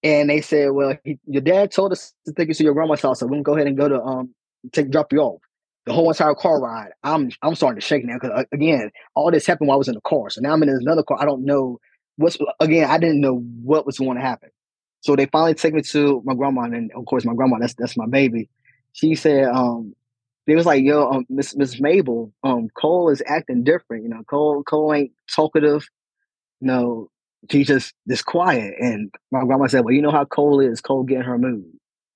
And 0.03 0.29
they 0.29 0.41
said, 0.41 0.71
Well, 0.71 0.97
he, 1.05 1.17
your 1.25 1.41
dad 1.41 1.71
told 1.71 1.93
us 1.93 2.13
to 2.25 2.33
take 2.33 2.49
you 2.49 2.53
to 2.53 2.63
your 2.65 2.73
grandma's 2.73 3.01
house, 3.01 3.21
so 3.21 3.27
we 3.27 3.37
can 3.37 3.43
go 3.43 3.55
ahead 3.55 3.65
and 3.65 3.77
go 3.77 3.87
to 3.87 4.01
um 4.01 4.35
take 4.73 4.91
drop 4.91 5.13
you 5.13 5.19
off. 5.19 5.41
The 5.85 5.93
whole 5.93 6.09
entire 6.09 6.35
car 6.35 6.59
ride, 6.59 6.89
I'm 7.01 7.31
I'm 7.41 7.55
starting 7.55 7.79
to 7.79 7.85
shake 7.85 8.03
now 8.03 8.15
because 8.15 8.31
uh, 8.35 8.43
again, 8.51 8.91
all 9.15 9.31
this 9.31 9.45
happened 9.45 9.69
while 9.69 9.75
I 9.75 9.77
was 9.77 9.87
in 9.87 9.95
the 9.95 10.01
car. 10.01 10.29
So 10.29 10.41
now 10.41 10.51
I'm 10.51 10.61
in 10.63 10.69
another 10.69 11.01
car. 11.01 11.17
I 11.21 11.23
don't 11.25 11.45
know 11.45 11.79
what's 12.17 12.37
again. 12.59 12.89
I 12.89 12.97
didn't 12.97 13.21
know 13.21 13.37
what 13.63 13.85
was 13.85 13.99
going 13.99 14.17
to 14.17 14.21
happen. 14.21 14.49
So 14.99 15.15
they 15.15 15.27
finally 15.27 15.53
take 15.53 15.73
me 15.73 15.81
to 15.81 16.21
my 16.25 16.33
grandma, 16.33 16.63
and 16.63 16.91
of 16.91 17.05
course, 17.05 17.23
my 17.23 17.33
grandma, 17.33 17.59
that's 17.59 17.73
that's 17.75 17.95
my 17.95 18.05
baby. 18.05 18.49
She 18.91 19.15
said, 19.15 19.45
um, 19.45 19.95
they 20.45 20.55
was 20.55 20.65
like, 20.65 20.83
yo, 20.83 21.09
um, 21.09 21.25
Miss 21.29 21.55
Miss 21.55 21.79
Mabel, 21.79 22.33
um, 22.43 22.67
Cole 22.73 23.11
is 23.11 23.23
acting 23.25 23.63
different. 23.63 24.03
You 24.03 24.09
know, 24.09 24.23
Cole 24.29 24.61
Cole 24.63 24.93
ain't 24.93 25.11
talkative. 25.33 25.87
You 26.59 26.67
know, 26.67 27.09
she's 27.49 27.67
just 27.67 27.93
just 28.07 28.25
quiet. 28.25 28.73
And 28.79 29.13
my 29.31 29.43
grandma 29.43 29.67
said, 29.67 29.85
well, 29.85 29.93
you 29.93 30.01
know 30.01 30.11
how 30.11 30.25
Cole 30.25 30.59
is. 30.59 30.81
Cole 30.81 31.03
getting 31.03 31.23
her 31.23 31.37
mood. 31.37 31.65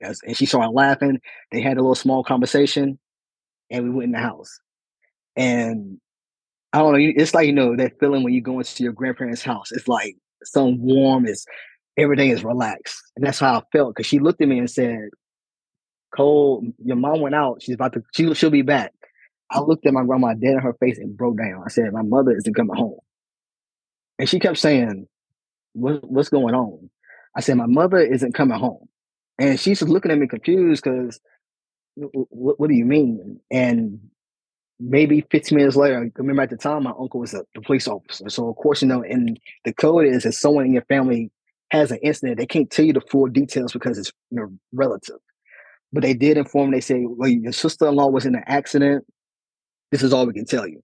and 0.02 0.36
she 0.36 0.46
started 0.46 0.72
laughing. 0.72 1.20
They 1.52 1.62
had 1.62 1.78
a 1.78 1.82
little 1.82 1.96
small 1.96 2.24
conversation, 2.24 3.00
and 3.70 3.84
we 3.84 3.90
went 3.90 4.06
in 4.06 4.12
the 4.12 4.20
house. 4.20 4.60
And 5.36 6.00
I 6.74 6.80
don't 6.80 6.94
know. 6.94 7.00
It's 7.00 7.34
like 7.34 7.48
you 7.48 7.54
know 7.54 7.76
that 7.76 8.00
feeling 8.00 8.24
when 8.24 8.34
you 8.34 8.42
go 8.42 8.60
into 8.60 8.84
your 8.84 8.94
grandparents' 8.94 9.44
house. 9.44 9.72
It's 9.72 9.88
like 9.88 10.16
some 10.44 10.82
warm. 10.82 11.26
Is 11.26 11.46
everything 11.98 12.30
is 12.30 12.44
relaxed, 12.44 13.02
and 13.16 13.26
that's 13.26 13.40
how 13.40 13.60
I 13.60 13.62
felt. 13.72 13.96
Because 13.96 14.08
she 14.08 14.20
looked 14.20 14.42
at 14.42 14.48
me 14.48 14.60
and 14.60 14.70
said, 14.70 15.10
"Cole, 16.16 16.64
your 16.84 16.98
mom 16.98 17.22
went 17.22 17.36
out. 17.36 17.62
She's 17.62 17.76
about 17.76 17.94
to. 17.94 18.04
She, 18.14 18.34
she'll 18.34 18.50
be 18.50 18.62
back." 18.62 18.92
I 19.52 19.60
looked 19.60 19.86
at 19.86 19.94
my 19.94 20.04
grandma 20.04 20.34
dead 20.34 20.54
in 20.56 20.60
her 20.60 20.74
face 20.74 20.98
and 20.98 21.16
broke 21.16 21.38
down. 21.38 21.64
I 21.66 21.70
said, 21.70 21.94
"My 21.94 22.02
mother 22.02 22.36
isn't 22.36 22.56
coming 22.56 22.76
home," 22.76 23.00
and 24.20 24.28
she 24.28 24.40
kept 24.40 24.58
saying, 24.58 25.08
what, 25.74 26.04
"What's 26.10 26.30
going 26.30 26.56
on?" 26.56 26.90
I 27.36 27.42
said, 27.42 27.58
"My 27.58 27.66
mother 27.68 28.00
isn't 28.00 28.34
coming 28.34 28.60
home," 28.60 28.88
and 29.40 29.60
she's 29.60 29.80
just 29.80 29.92
looking 29.92 30.12
at 30.12 30.18
me 30.18 30.28
confused 30.28 30.84
because, 30.84 31.20
what, 31.96 32.60
what 32.60 32.70
do 32.70 32.76
you 32.76 32.86
mean? 32.86 33.40
And 33.52 34.00
maybe 34.80 35.26
15 35.32 35.56
minutes 35.56 35.76
later, 35.76 36.04
I 36.04 36.12
remember 36.18 36.42
at 36.42 36.50
the 36.50 36.58
time 36.58 36.84
my 36.84 36.94
uncle 37.00 37.20
was 37.20 37.34
a, 37.34 37.46
police 37.64 37.88
officer. 37.88 38.30
So 38.30 38.50
of 38.50 38.56
course, 38.56 38.82
you 38.82 38.88
know, 38.88 39.04
and 39.04 39.40
the 39.66 39.74
code 39.74 40.06
is 40.06 40.26
if 40.26 40.36
someone 40.36 40.66
in 40.66 40.74
your 40.74 40.84
family 40.84 41.32
has 41.72 41.92
an 41.92 42.00
incident, 42.04 42.38
they 42.38 42.46
can't 42.46 42.70
tell 42.70 42.86
you 42.86 42.94
the 42.94 43.02
full 43.02 43.28
details 43.28 43.74
because 43.74 43.98
it's 43.98 44.12
you 44.32 44.40
know 44.40 44.50
relative. 44.74 45.18
But 45.92 46.04
they 46.04 46.14
did 46.14 46.38
inform. 46.38 46.72
They 46.72 46.82
say, 46.82 47.06
"Well, 47.06 47.30
your 47.30 47.52
sister-in-law 47.52 48.08
was 48.08 48.26
in 48.26 48.36
an 48.36 48.44
accident. 48.48 49.06
This 49.92 50.04
is 50.04 50.12
all 50.12 50.26
we 50.26 50.34
can 50.34 50.46
tell 50.46 50.68
you." 50.68 50.82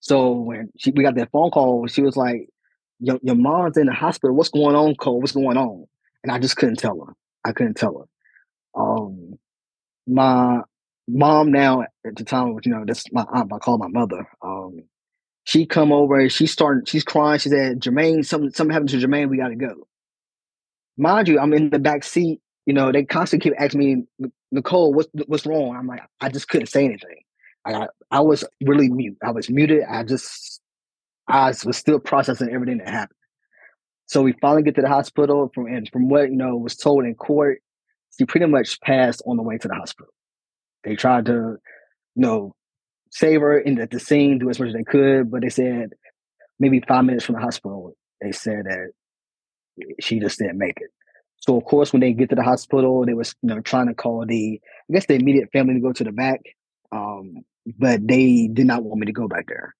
So 0.00 0.32
when 0.32 0.70
she, 0.78 0.90
we 0.90 1.02
got 1.04 1.14
that 1.16 1.30
phone 1.30 1.50
call, 1.50 1.86
she 1.86 2.02
was 2.02 2.16
like, 2.16 2.48
your, 3.00 3.18
your 3.22 3.34
mom's 3.34 3.76
in 3.76 3.86
the 3.86 3.92
hospital. 3.92 4.36
What's 4.36 4.50
going 4.50 4.76
on, 4.76 4.94
Cole? 4.96 5.20
What's 5.20 5.32
going 5.32 5.56
on?" 5.56 5.86
And 6.22 6.32
I 6.32 6.38
just 6.38 6.56
couldn't 6.56 6.76
tell 6.78 7.00
her. 7.04 7.14
I 7.44 7.52
couldn't 7.52 7.74
tell 7.76 8.06
her. 8.74 8.80
Um, 8.80 9.38
my 10.06 10.60
mom 11.08 11.52
now 11.52 11.82
at 11.82 12.16
the 12.16 12.24
time, 12.24 12.56
you 12.64 12.72
know, 12.72 12.84
that's 12.86 13.04
my 13.12 13.24
aunt. 13.32 13.52
I 13.52 13.58
call 13.58 13.78
my 13.78 13.88
mother. 13.88 14.28
Um, 14.42 14.82
she 15.44 15.66
come 15.66 15.92
over. 15.92 16.28
She 16.28 16.46
started. 16.46 16.88
She's 16.88 17.04
crying. 17.04 17.38
She 17.38 17.48
said, 17.48 17.80
"Jermaine, 17.80 18.24
something 18.24 18.50
something 18.50 18.72
happened 18.72 18.90
to 18.90 18.98
Jermaine. 18.98 19.28
We 19.30 19.38
got 19.38 19.48
to 19.48 19.56
go." 19.56 19.86
Mind 20.96 21.28
you, 21.28 21.38
I'm 21.40 21.52
in 21.52 21.70
the 21.70 21.78
back 21.78 22.04
seat. 22.04 22.40
You 22.66 22.74
know, 22.74 22.92
they 22.92 23.04
constantly 23.04 23.50
keep 23.50 23.60
asking 23.60 24.06
me, 24.18 24.30
Nicole, 24.52 24.92
what's 24.92 25.08
what's 25.26 25.46
wrong? 25.46 25.74
I'm 25.76 25.86
like, 25.86 26.02
I 26.20 26.28
just 26.28 26.48
couldn't 26.48 26.66
say 26.66 26.84
anything. 26.84 27.16
I 27.64 27.88
I 28.10 28.20
was 28.20 28.44
really 28.62 28.88
mute. 28.88 29.16
I 29.24 29.30
was 29.30 29.48
muted. 29.48 29.82
I 29.88 30.04
just 30.04 30.49
I 31.30 31.54
was 31.64 31.76
still 31.76 31.98
processing 31.98 32.50
everything 32.52 32.78
that 32.78 32.88
happened. 32.88 33.16
So 34.06 34.22
we 34.22 34.34
finally 34.40 34.62
get 34.62 34.74
to 34.74 34.82
the 34.82 34.88
hospital. 34.88 35.50
From 35.54 35.66
and 35.66 35.88
from 35.88 36.08
what 36.08 36.30
you 36.30 36.36
know 36.36 36.56
was 36.56 36.76
told 36.76 37.04
in 37.04 37.14
court, 37.14 37.62
she 38.18 38.24
pretty 38.24 38.46
much 38.46 38.80
passed 38.80 39.22
on 39.26 39.36
the 39.36 39.42
way 39.42 39.56
to 39.58 39.68
the 39.68 39.74
hospital. 39.74 40.12
They 40.82 40.96
tried 40.96 41.26
to, 41.26 41.32
you 41.32 41.58
know, 42.16 42.54
save 43.10 43.40
her 43.40 43.58
in 43.58 43.76
the, 43.76 43.86
the 43.86 44.00
scene, 44.00 44.38
do 44.38 44.50
as 44.50 44.58
much 44.58 44.68
as 44.68 44.74
they 44.74 44.84
could, 44.84 45.30
but 45.30 45.42
they 45.42 45.48
said 45.48 45.90
maybe 46.58 46.82
five 46.86 47.04
minutes 47.04 47.24
from 47.24 47.36
the 47.36 47.40
hospital, 47.40 47.94
they 48.20 48.32
said 48.32 48.64
that 48.64 48.90
she 50.00 50.20
just 50.20 50.38
didn't 50.38 50.58
make 50.58 50.78
it. 50.78 50.90
So 51.36 51.56
of 51.56 51.64
course, 51.64 51.92
when 51.92 52.00
they 52.00 52.12
get 52.12 52.30
to 52.30 52.36
the 52.36 52.42
hospital, 52.42 53.04
they 53.06 53.14
was 53.14 53.34
you 53.42 53.48
know 53.48 53.60
trying 53.60 53.86
to 53.86 53.94
call 53.94 54.26
the 54.26 54.60
I 54.90 54.92
guess 54.92 55.06
the 55.06 55.14
immediate 55.14 55.50
family 55.52 55.74
to 55.74 55.80
go 55.80 55.92
to 55.92 56.04
the 56.04 56.12
back, 56.12 56.40
um, 56.92 57.44
but 57.78 58.06
they 58.06 58.48
did 58.52 58.66
not 58.66 58.82
want 58.82 59.00
me 59.00 59.06
to 59.06 59.12
go 59.12 59.28
back 59.28 59.46
there. 59.48 59.74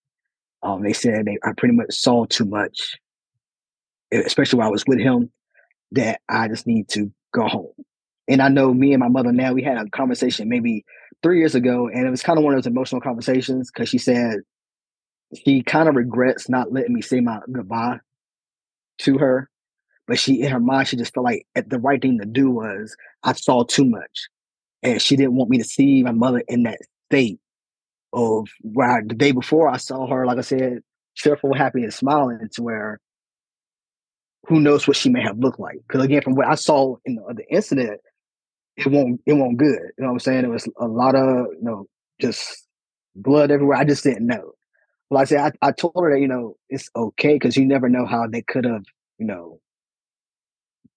Um, 0.63 0.83
they 0.83 0.93
said 0.93 1.25
they 1.27 1.39
I 1.45 1.53
pretty 1.57 1.75
much 1.75 1.95
saw 1.95 2.27
too 2.27 2.45
much, 2.45 2.99
especially 4.13 4.59
while 4.59 4.69
I 4.69 4.73
was 4.73 4.85
with 4.87 4.99
him, 4.99 5.31
that 5.93 6.21
I 6.29 6.49
just 6.49 6.67
need 6.67 6.89
to 6.91 7.11
go 7.33 7.47
home. 7.47 7.73
And 8.29 8.41
I 8.41 8.49
know 8.49 8.73
me 8.73 8.93
and 8.93 9.01
my 9.01 9.09
mother 9.09 9.33
now, 9.33 9.53
we 9.53 9.63
had 9.63 9.79
a 9.79 9.89
conversation 9.91 10.49
maybe 10.49 10.85
three 11.23 11.39
years 11.39 11.55
ago, 11.55 11.89
and 11.89 12.07
it 12.07 12.11
was 12.11 12.23
kind 12.23 12.39
of 12.39 12.45
one 12.45 12.55
of 12.55 12.59
those 12.59 12.71
emotional 12.71 13.01
conversations 13.01 13.71
because 13.71 13.89
she 13.89 13.99
said 13.99 14.41
she 15.45 15.63
kind 15.63 15.89
of 15.89 15.97
regrets 15.97 16.49
not 16.49 16.73
letting 16.73 16.93
me 16.93 17.03
say 17.03 17.21
my 17.21 17.41
goodbye 17.51 17.99
to 18.99 19.19
her. 19.19 19.49
But 20.07 20.19
she, 20.19 20.43
in 20.43 20.51
her 20.51 20.61
mind, 20.61 20.89
she 20.89 20.97
just 20.97 21.15
felt 21.15 21.25
like 21.25 21.47
the 21.55 21.79
right 21.79 22.03
thing 22.03 22.19
to 22.19 22.27
do 22.27 22.51
was 22.51 22.97
I 23.23 23.33
saw 23.33 23.65
too 23.65 23.85
much. 23.85 24.29
And 24.83 25.01
she 25.01 25.15
didn't 25.15 25.37
want 25.37 25.51
me 25.51 25.59
to 25.59 25.65
see 25.65 26.03
my 26.03 26.11
mother 26.13 26.43
in 26.49 26.65
that 26.65 26.79
state 27.09 27.39
of 28.13 28.49
where 28.63 29.03
the 29.07 29.15
day 29.15 29.33
before 29.33 29.69
I 29.69 29.77
saw 29.77 30.07
her, 30.09 30.27
like 30.27 30.39
I 30.39 30.43
said, 30.43 30.81
cheerful, 31.15 31.55
happy, 31.55 31.83
and 31.83 31.95
smiling 31.95 32.49
to 32.53 32.63
where 32.63 33.01
who 34.49 34.61
knows 34.61 34.89
what 34.89 34.97
she 34.97 35.09
may 35.09 35.23
have 35.23 35.39
looked 35.39 35.61
like. 35.61 35.79
Because 35.87 36.05
again, 36.05 36.23
from 36.23 36.35
what 36.35 36.49
I 36.49 36.55
saw 36.55 36.97
in 37.05 37.17
the, 37.17 37.35
the 37.35 37.55
incident, 37.55 38.01
it 38.77 38.87
won't 38.87 39.21
it 39.27 39.35
won't 39.35 39.59
good. 39.59 39.79
You 39.99 40.05
know 40.05 40.07
what 40.07 40.13
I'm 40.13 40.19
saying? 40.21 40.45
It 40.45 40.51
was 40.51 40.69
a 40.79 40.87
lot 40.87 41.15
of 41.15 41.47
you 41.53 41.63
know 41.63 41.87
just 42.21 42.67
blood 43.15 43.51
everywhere. 43.51 43.77
I 43.77 43.85
just 43.85 44.05
didn't 44.05 44.27
know. 44.27 44.53
Well, 45.11 45.21
I 45.21 45.25
said 45.25 45.53
I, 45.63 45.69
I 45.69 45.73
told 45.73 45.95
her 45.97 46.13
that 46.13 46.21
you 46.21 46.29
know 46.29 46.57
it's 46.69 46.89
okay 46.97 47.35
because 47.35 47.57
you 47.57 47.67
never 47.67 47.89
know 47.89 48.07
how 48.07 48.27
they 48.27 48.43
could 48.43 48.65
have 48.65 48.85
you 49.19 49.27
know 49.27 49.61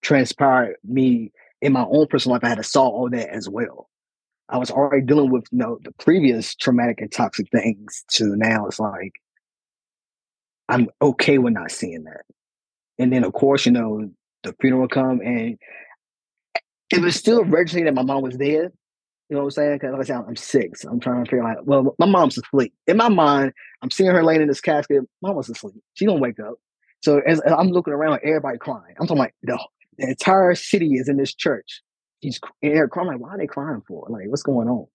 transpired 0.01 0.75
me 0.83 1.31
in 1.61 1.73
my 1.73 1.85
own 1.89 2.07
personal 2.07 2.35
life. 2.35 2.43
I 2.43 2.49
had 2.49 2.57
to 2.57 2.63
saw 2.63 2.87
all 2.87 3.09
that 3.09 3.29
as 3.29 3.49
well. 3.49 3.89
I 4.53 4.57
was 4.57 4.69
already 4.69 5.03
dealing 5.03 5.31
with 5.31 5.45
you 5.51 5.57
know 5.57 5.79
the 5.83 5.91
previous 5.93 6.55
traumatic 6.55 7.01
and 7.01 7.11
toxic 7.11 7.49
things 7.51 8.05
to 8.11 8.35
now 8.35 8.67
it's 8.67 8.79
like 8.79 9.13
I'm 10.69 10.87
okay 11.01 11.39
with 11.39 11.53
not 11.53 11.71
seeing 11.71 12.03
that. 12.05 12.21
And 12.99 13.11
then 13.11 13.23
of 13.23 13.33
course, 13.33 13.65
you 13.65 13.71
know, 13.71 14.09
the 14.43 14.55
funeral 14.61 14.87
come 14.87 15.19
and 15.21 15.57
it 16.91 17.01
was 17.01 17.15
still 17.15 17.43
registering 17.43 17.85
that 17.85 17.95
my 17.95 18.03
mom 18.03 18.21
was 18.21 18.37
dead. 18.37 18.71
You 19.29 19.37
know 19.37 19.39
what 19.39 19.45
I'm 19.45 19.51
saying? 19.51 19.73
Because 19.73 19.91
like 19.91 20.01
I 20.01 20.03
said, 20.03 20.23
I'm 20.27 20.35
six. 20.35 20.83
I'm 20.83 20.99
trying 20.99 21.25
to 21.25 21.29
figure 21.29 21.47
out. 21.47 21.65
Well, 21.65 21.95
my 21.97 22.05
mom's 22.05 22.37
asleep. 22.37 22.73
In 22.85 22.97
my 22.97 23.09
mind, 23.09 23.53
I'm 23.81 23.89
seeing 23.89 24.11
her 24.11 24.23
laying 24.23 24.41
in 24.41 24.47
this 24.47 24.61
casket. 24.61 25.03
Mama's 25.23 25.49
asleep. 25.49 25.81
She 25.95 26.05
don't 26.05 26.19
wake 26.19 26.39
up. 26.39 26.55
So 27.01 27.21
as, 27.25 27.41
as 27.41 27.53
I'm 27.53 27.69
looking 27.69 27.93
around, 27.93 28.19
everybody 28.23 28.59
crying. 28.59 28.95
I'm 28.99 29.07
talking 29.07 29.19
like 29.19 29.33
the 29.41 29.57
entire 29.97 30.53
city 30.53 30.93
is 30.93 31.09
in 31.09 31.17
this 31.17 31.33
church. 31.33 31.81
She's 32.23 32.39
and 32.61 32.75
they're 32.75 32.87
crying. 32.87 33.09
Like, 33.09 33.19
why 33.19 33.29
are 33.31 33.37
they 33.37 33.47
crying 33.47 33.81
for? 33.87 34.07
Like, 34.09 34.27
what's 34.27 34.43
going 34.43 34.69
on? 34.69 34.87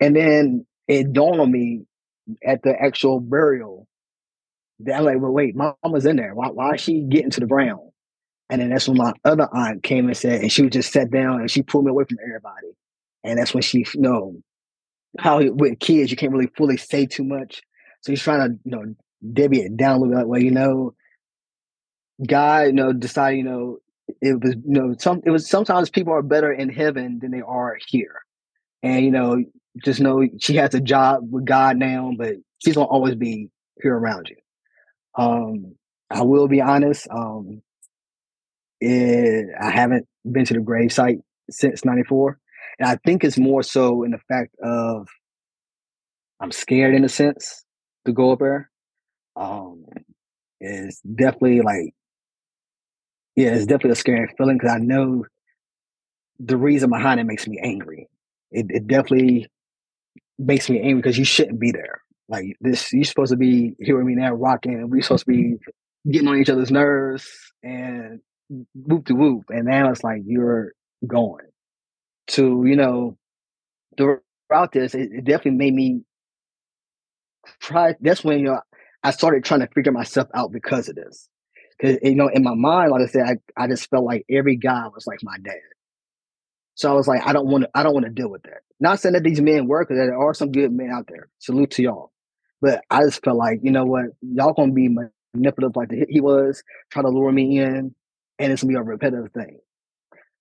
And 0.00 0.16
then 0.16 0.66
it 0.88 1.12
dawned 1.12 1.40
on 1.40 1.52
me 1.52 1.82
at 2.44 2.62
the 2.62 2.74
actual 2.80 3.20
burial 3.20 3.86
that 4.80 4.96
I'm 4.96 5.04
like, 5.04 5.20
well, 5.20 5.32
wait, 5.32 5.54
mama's 5.54 6.06
in 6.06 6.16
there. 6.16 6.34
Why, 6.34 6.48
why 6.48 6.74
is 6.74 6.80
she 6.80 7.02
getting 7.02 7.30
to 7.30 7.40
the 7.40 7.46
ground? 7.46 7.90
And 8.48 8.60
then 8.60 8.70
that's 8.70 8.88
when 8.88 8.96
my 8.96 9.12
other 9.24 9.48
aunt 9.52 9.82
came 9.82 10.06
and 10.06 10.16
said, 10.16 10.40
and 10.40 10.52
she 10.52 10.68
just 10.68 10.92
sat 10.92 11.10
down 11.10 11.40
and 11.40 11.50
she 11.50 11.62
pulled 11.62 11.84
me 11.84 11.90
away 11.90 12.04
from 12.08 12.18
everybody. 12.22 12.68
And 13.24 13.38
that's 13.38 13.52
when 13.52 13.62
she, 13.62 13.78
you 13.78 14.00
know, 14.00 14.36
how 15.18 15.42
with 15.42 15.78
kids, 15.80 16.10
you 16.10 16.16
can't 16.16 16.32
really 16.32 16.50
fully 16.56 16.76
say 16.76 17.06
too 17.06 17.24
much. 17.24 17.62
So 18.02 18.12
he's 18.12 18.22
trying 18.22 18.48
to, 18.48 18.58
you 18.64 18.70
know, 18.70 18.94
Debbie 19.32 19.62
it 19.62 19.76
down 19.76 19.96
a 19.96 19.98
little 20.00 20.14
bit 20.14 20.18
like, 20.18 20.26
well, 20.26 20.42
you 20.42 20.52
know, 20.52 20.94
God, 22.24 22.66
you 22.66 22.72
know, 22.72 22.92
decided, 22.92 23.38
you 23.38 23.44
know, 23.44 23.78
it 24.20 24.42
was, 24.42 24.54
you 24.54 24.62
know, 24.64 24.94
some, 24.98 25.22
it 25.24 25.30
was 25.30 25.48
sometimes 25.48 25.90
people 25.90 26.12
are 26.12 26.22
better 26.22 26.52
in 26.52 26.68
heaven 26.68 27.18
than 27.20 27.30
they 27.30 27.42
are 27.42 27.76
here. 27.86 28.22
And, 28.82 29.04
you 29.04 29.10
know, 29.10 29.42
just 29.84 30.00
know 30.00 30.26
she 30.40 30.56
has 30.56 30.74
a 30.74 30.80
job 30.80 31.20
with 31.30 31.44
God 31.44 31.76
now, 31.76 32.12
but 32.16 32.34
she's 32.58 32.74
gonna 32.74 32.86
always 32.86 33.14
be 33.14 33.48
here 33.82 33.96
around 33.96 34.30
you. 34.30 34.36
Um, 35.16 35.74
I 36.10 36.22
will 36.22 36.48
be 36.48 36.60
honest. 36.60 37.08
Um, 37.10 37.62
it, 38.80 39.46
I 39.60 39.70
haven't 39.70 40.06
been 40.30 40.44
to 40.46 40.54
the 40.54 40.60
grave 40.60 40.92
site 40.92 41.18
since 41.50 41.84
94. 41.84 42.38
And 42.78 42.88
I 42.88 42.98
think 43.04 43.24
it's 43.24 43.38
more 43.38 43.62
so 43.62 44.02
in 44.02 44.10
the 44.10 44.18
fact 44.28 44.54
of 44.62 45.08
I'm 46.40 46.52
scared 46.52 46.94
in 46.94 47.04
a 47.04 47.08
sense 47.08 47.64
to 48.04 48.12
go 48.12 48.32
up 48.32 48.40
there. 48.40 48.70
Um, 49.36 49.84
it's 50.60 51.00
definitely 51.00 51.62
like, 51.62 51.94
yeah, 53.36 53.50
it's 53.50 53.66
definitely 53.66 53.92
a 53.92 53.96
scary 53.96 54.34
feeling 54.36 54.56
because 54.56 54.72
I 54.72 54.78
know 54.78 55.24
the 56.40 56.56
reason 56.56 56.90
behind 56.90 57.20
it 57.20 57.24
makes 57.24 57.46
me 57.46 57.60
angry. 57.62 58.08
It, 58.50 58.66
it 58.70 58.86
definitely 58.86 59.48
makes 60.38 60.68
me 60.70 60.80
angry 60.80 61.02
because 61.02 61.18
you 61.18 61.24
shouldn't 61.24 61.60
be 61.60 61.70
there. 61.70 62.00
Like 62.28 62.56
this, 62.60 62.92
you're 62.92 63.04
supposed 63.04 63.30
to 63.30 63.36
be 63.36 63.74
hearing 63.78 64.06
me 64.06 64.14
now 64.14 64.32
rocking. 64.32 64.74
And 64.74 64.90
we're 64.90 65.02
supposed 65.02 65.26
to 65.26 65.30
be 65.30 65.42
mm-hmm. 65.42 66.10
getting 66.10 66.28
on 66.28 66.38
each 66.38 66.48
other's 66.48 66.70
nerves, 66.70 67.28
and 67.62 68.20
whoop 68.74 69.06
to 69.06 69.14
whoop, 69.14 69.44
and 69.50 69.66
now 69.66 69.90
it's 69.90 70.02
like 70.02 70.22
you're 70.24 70.72
going 71.06 71.44
to 72.28 72.64
you 72.66 72.74
know 72.74 73.16
throughout 73.96 74.72
this. 74.72 74.94
It, 74.94 75.10
it 75.12 75.24
definitely 75.24 75.58
made 75.58 75.74
me 75.74 76.02
try. 77.60 77.94
That's 78.00 78.24
when 78.24 78.38
you 78.38 78.46
know 78.46 78.60
I 79.02 79.10
started 79.10 79.44
trying 79.44 79.60
to 79.60 79.68
figure 79.68 79.92
myself 79.92 80.28
out 80.34 80.52
because 80.52 80.88
of 80.88 80.96
this. 80.96 81.28
Because 81.78 81.98
you 82.02 82.14
know, 82.14 82.28
in 82.28 82.42
my 82.42 82.54
mind, 82.54 82.90
like 82.90 83.02
I 83.02 83.06
said, 83.06 83.40
I, 83.56 83.64
I 83.64 83.66
just 83.68 83.90
felt 83.90 84.04
like 84.04 84.24
every 84.30 84.56
guy 84.56 84.86
was 84.94 85.06
like 85.06 85.20
my 85.22 85.36
dad. 85.42 85.54
So 86.74 86.90
I 86.90 86.94
was 86.94 87.08
like, 87.08 87.26
I 87.26 87.32
don't 87.32 87.46
want 87.46 87.64
to, 87.64 87.70
I 87.74 87.82
don't 87.82 87.94
want 87.94 88.04
to 88.04 88.12
deal 88.12 88.28
with 88.28 88.42
that. 88.42 88.60
Not 88.80 89.00
saying 89.00 89.14
that 89.14 89.22
these 89.22 89.40
men 89.40 89.66
work, 89.66 89.88
because 89.88 89.98
there 89.98 90.18
are 90.18 90.34
some 90.34 90.52
good 90.52 90.72
men 90.72 90.90
out 90.90 91.06
there. 91.08 91.28
Salute 91.38 91.70
to 91.72 91.82
y'all. 91.82 92.12
But 92.60 92.84
I 92.90 93.02
just 93.02 93.22
felt 93.22 93.36
like, 93.36 93.60
you 93.62 93.70
know 93.70 93.84
what, 93.84 94.06
y'all 94.22 94.52
gonna 94.52 94.72
be 94.72 94.94
manipulative 95.34 95.76
like 95.76 95.90
he 96.08 96.20
was, 96.20 96.62
try 96.90 97.02
to 97.02 97.08
lure 97.08 97.32
me 97.32 97.58
in, 97.58 97.94
and 98.38 98.52
it's 98.52 98.62
gonna 98.62 98.72
be 98.72 98.78
a 98.78 98.82
repetitive 98.82 99.32
thing. 99.32 99.58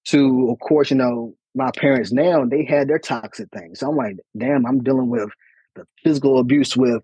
To, 0.05 0.49
of 0.51 0.59
course, 0.59 0.91
you 0.91 0.97
know, 0.97 1.35
my 1.55 1.71
parents 1.75 2.11
now, 2.11 2.45
they 2.45 2.65
had 2.65 2.87
their 2.89 2.99
toxic 2.99 3.49
things. 3.51 3.79
So 3.79 3.89
I'm 3.89 3.95
like, 3.95 4.17
damn, 4.37 4.65
I'm 4.65 4.83
dealing 4.83 5.09
with 5.09 5.29
the 5.75 5.85
physical 6.03 6.39
abuse 6.39 6.75
with 6.75 7.01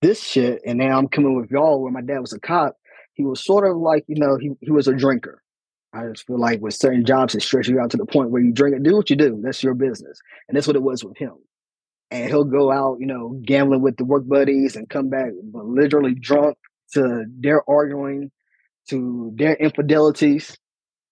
this 0.00 0.22
shit. 0.22 0.62
And 0.64 0.78
now 0.78 0.96
I'm 0.96 1.08
coming 1.08 1.36
with 1.36 1.50
y'all 1.50 1.82
where 1.82 1.92
my 1.92 2.02
dad 2.02 2.20
was 2.20 2.32
a 2.32 2.40
cop. 2.40 2.76
He 3.14 3.24
was 3.24 3.44
sort 3.44 3.68
of 3.68 3.76
like, 3.76 4.04
you 4.08 4.16
know, 4.18 4.36
he, 4.36 4.50
he 4.60 4.70
was 4.70 4.88
a 4.88 4.94
drinker. 4.94 5.42
I 5.92 6.06
just 6.08 6.26
feel 6.26 6.38
like 6.38 6.60
with 6.60 6.74
certain 6.74 7.04
jobs, 7.04 7.34
it 7.34 7.42
stretches 7.42 7.70
you 7.70 7.80
out 7.80 7.90
to 7.90 7.98
the 7.98 8.06
point 8.06 8.30
where 8.30 8.40
you 8.40 8.52
drink 8.52 8.76
it, 8.76 8.82
do 8.82 8.96
what 8.96 9.10
you 9.10 9.16
do. 9.16 9.40
That's 9.42 9.62
your 9.62 9.74
business. 9.74 10.18
And 10.48 10.56
that's 10.56 10.66
what 10.66 10.76
it 10.76 10.82
was 10.82 11.04
with 11.04 11.18
him. 11.18 11.34
And 12.10 12.28
he'll 12.28 12.44
go 12.44 12.72
out, 12.72 12.98
you 13.00 13.06
know, 13.06 13.40
gambling 13.44 13.82
with 13.82 13.96
the 13.96 14.04
work 14.04 14.26
buddies 14.26 14.76
and 14.76 14.88
come 14.88 15.10
back 15.10 15.30
literally 15.52 16.14
drunk 16.14 16.56
to 16.94 17.24
their 17.38 17.68
arguing, 17.68 18.30
to 18.88 19.32
their 19.34 19.54
infidelities, 19.54 20.56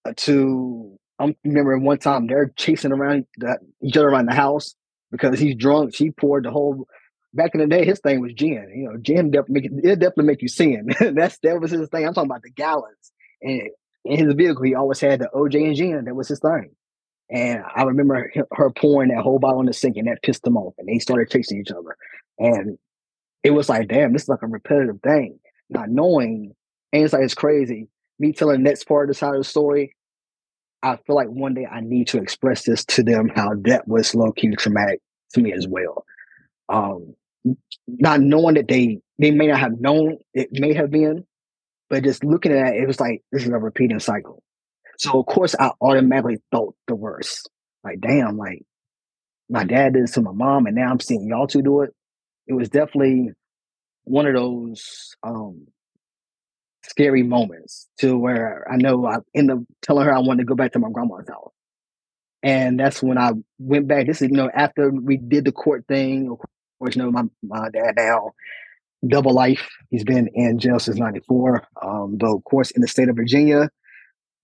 uh, 0.07 0.13
to 0.17 0.99
I 1.19 1.35
remember 1.45 1.79
one 1.79 1.99
time 1.99 2.27
they're 2.27 2.53
chasing 2.57 2.93
around 2.93 3.27
the, 3.37 3.59
each 3.83 3.97
other 3.97 4.09
around 4.09 4.27
the 4.27 4.35
house 4.35 4.75
because 5.11 5.39
he's 5.39 5.57
drunk. 5.57 5.95
She 5.95 6.11
poured 6.11 6.45
the 6.45 6.51
whole. 6.51 6.87
Back 7.33 7.53
in 7.55 7.61
the 7.61 7.67
day, 7.67 7.85
his 7.85 8.01
thing 8.01 8.21
was 8.21 8.33
gin. 8.35 8.73
You 8.75 8.89
know, 8.89 8.97
gin 9.01 9.31
definitely 9.31 9.69
make 9.71 9.85
it 9.85 9.99
definitely 9.99 10.25
make 10.25 10.43
you 10.43 10.49
sin. 10.49 10.89
That's 11.15 11.39
that 11.43 11.61
was 11.61 11.71
his 11.71 11.89
thing. 11.89 12.07
I'm 12.07 12.15
talking 12.15 12.31
about 12.31 12.43
the 12.43 12.51
gallons. 12.51 13.13
And 13.43 13.69
in 14.05 14.27
his 14.27 14.35
vehicle, 14.35 14.65
he 14.65 14.75
always 14.75 15.01
had 15.01 15.21
the 15.21 15.31
OJ 15.35 15.67
and 15.67 15.77
gin. 15.77 16.05
That 16.07 16.15
was 16.15 16.29
his 16.29 16.41
thing. 16.41 16.73
And 17.31 17.63
I 17.77 17.85
remember 17.85 18.33
her 18.53 18.71
pouring 18.71 19.11
that 19.11 19.23
whole 19.23 19.39
bottle 19.39 19.61
in 19.61 19.67
the 19.67 19.73
sink, 19.73 19.97
and 19.97 20.09
that 20.09 20.23
pissed 20.23 20.47
him 20.47 20.57
off. 20.57 20.75
And 20.79 20.89
they 20.89 20.99
started 20.99 21.31
chasing 21.31 21.61
each 21.61 21.71
other. 21.71 21.97
And 22.39 22.79
it 23.45 23.51
was 23.51 23.69
like, 23.69 23.89
damn, 23.89 24.13
this 24.13 24.23
is 24.23 24.29
like 24.29 24.43
a 24.43 24.49
repetitive 24.49 25.01
thing. 25.01 25.39
Not 25.69 25.89
knowing, 25.89 26.55
and 26.93 27.05
it's 27.05 27.13
like 27.13 27.23
it's 27.23 27.35
crazy. 27.35 27.89
Me 28.19 28.33
telling 28.33 28.63
the 28.63 28.69
next 28.69 28.85
part 28.85 29.09
of 29.09 29.15
the 29.15 29.19
side 29.19 29.35
of 29.35 29.41
the 29.41 29.45
story, 29.45 29.95
I 30.83 30.97
feel 30.97 31.15
like 31.15 31.29
one 31.29 31.55
day 31.55 31.67
I 31.67 31.81
need 31.81 32.09
to 32.09 32.19
express 32.19 32.65
this 32.65 32.85
to 32.87 33.03
them 33.03 33.31
how 33.35 33.53
that 33.63 33.87
was 33.87 34.15
low 34.15 34.33
key 34.33 34.51
traumatic 34.57 35.01
to 35.35 35.41
me 35.41 35.53
as 35.53 35.69
well. 35.69 36.05
Um, 36.69 37.15
not 37.87 38.21
knowing 38.21 38.55
that 38.55 38.69
they 38.69 38.99
they 39.19 39.31
may 39.31 39.47
not 39.47 39.61
have 39.61 39.81
known 39.81 40.19
it 40.35 40.49
may 40.53 40.75
have 40.75 40.91
been, 40.91 41.25
but 41.89 42.05
just 42.05 42.25
looking 42.25 42.53
at 42.53 42.75
it, 42.75 42.83
it 42.83 42.87
was 42.87 43.01
like 43.01 43.23
this 43.33 43.43
is 43.43 43.49
a 43.49 43.59
repeating 43.59 44.01
cycle. 44.01 44.43
So 44.99 45.19
of 45.21 45.27
course 45.27 45.55
I 45.59 45.73
automatically 45.81 46.39
thought 46.53 46.75
the 46.87 46.95
worst. 46.95 47.49
Like, 47.83 48.01
damn, 48.01 48.37
like 48.37 48.63
my 49.49 49.65
dad 49.65 49.95
did 49.95 50.05
this 50.05 50.13
to 50.13 50.23
my 50.23 50.33
mom, 50.33 50.67
and 50.67 50.77
now 50.77 50.91
I'm 50.91 51.01
seeing 51.01 51.27
y'all 51.29 51.47
two 51.47 51.63
do 51.63 51.83
it. 51.83 51.91
It 52.47 52.55
was 52.55 52.69
definitely 52.69 53.31
one 54.05 54.27
of 54.27 54.35
those 54.35 55.15
um 55.23 55.67
scary 56.83 57.23
moments 57.23 57.89
to 57.99 58.17
where 58.17 58.67
I 58.71 58.77
know 58.77 59.07
I 59.07 59.19
end 59.35 59.51
up 59.51 59.59
telling 59.83 60.07
her 60.07 60.15
I 60.15 60.21
wanted 60.21 60.43
to 60.43 60.47
go 60.47 60.55
back 60.55 60.73
to 60.73 60.79
my 60.79 60.91
grandma's 60.91 61.29
house. 61.29 61.53
And 62.43 62.81
that's 62.81 63.03
when 63.03 63.19
I 63.19 63.33
went 63.59 63.87
back. 63.87 64.07
This 64.07 64.23
is, 64.23 64.31
you 64.31 64.37
know, 64.37 64.51
after 64.55 64.91
we 64.91 65.19
did 65.19 65.45
the 65.45 65.53
court 65.53 65.85
thing, 65.87 66.31
of 66.31 66.39
course, 66.81 66.97
know, 66.97 67.11
my, 67.11 67.25
my 67.43 67.69
dad 67.71 67.95
now, 67.97 68.33
double 69.07 69.33
life. 69.33 69.69
He's 69.91 70.05
been 70.05 70.29
in 70.35 70.59
jail 70.59 70.79
since 70.79 70.99
94. 70.99 71.63
Um, 71.83 72.17
though, 72.19 72.37
of 72.37 72.45
course, 72.45 72.71
in 72.73 72.83
the 72.83 72.89
state 72.89 73.09
of 73.09 73.17
Virginia, 73.17 73.71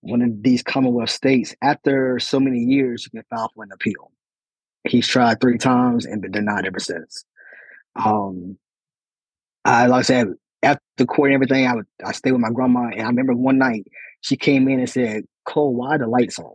one 0.01 0.21
of 0.21 0.43
these 0.43 0.63
Commonwealth 0.63 1.09
states, 1.09 1.55
after 1.61 2.19
so 2.19 2.39
many 2.39 2.59
years, 2.59 3.05
you 3.05 3.11
can 3.11 3.25
file 3.29 3.51
for 3.53 3.63
an 3.63 3.71
appeal. 3.73 4.11
He's 4.87 5.07
tried 5.07 5.41
three 5.41 5.57
times 5.57 6.05
and 6.05 6.21
been 6.21 6.31
denied 6.31 6.65
ever 6.65 6.79
since. 6.79 7.25
Um, 7.95 8.57
I, 9.65 9.87
like 9.87 9.99
I 9.99 10.03
said, 10.03 10.27
after 10.63 11.05
court 11.05 11.31
and 11.31 11.35
everything, 11.35 11.67
I 11.67 11.75
would 11.75 11.85
I 12.05 12.11
stayed 12.13 12.31
with 12.31 12.41
my 12.41 12.51
grandma, 12.51 12.87
and 12.87 13.01
I 13.01 13.07
remember 13.07 13.33
one 13.33 13.57
night 13.57 13.87
she 14.21 14.37
came 14.37 14.67
in 14.69 14.79
and 14.79 14.89
said, 14.89 15.23
"Cole, 15.45 15.75
why 15.75 15.95
are 15.95 15.97
the 15.97 16.07
lights 16.07 16.39
on?" 16.39 16.53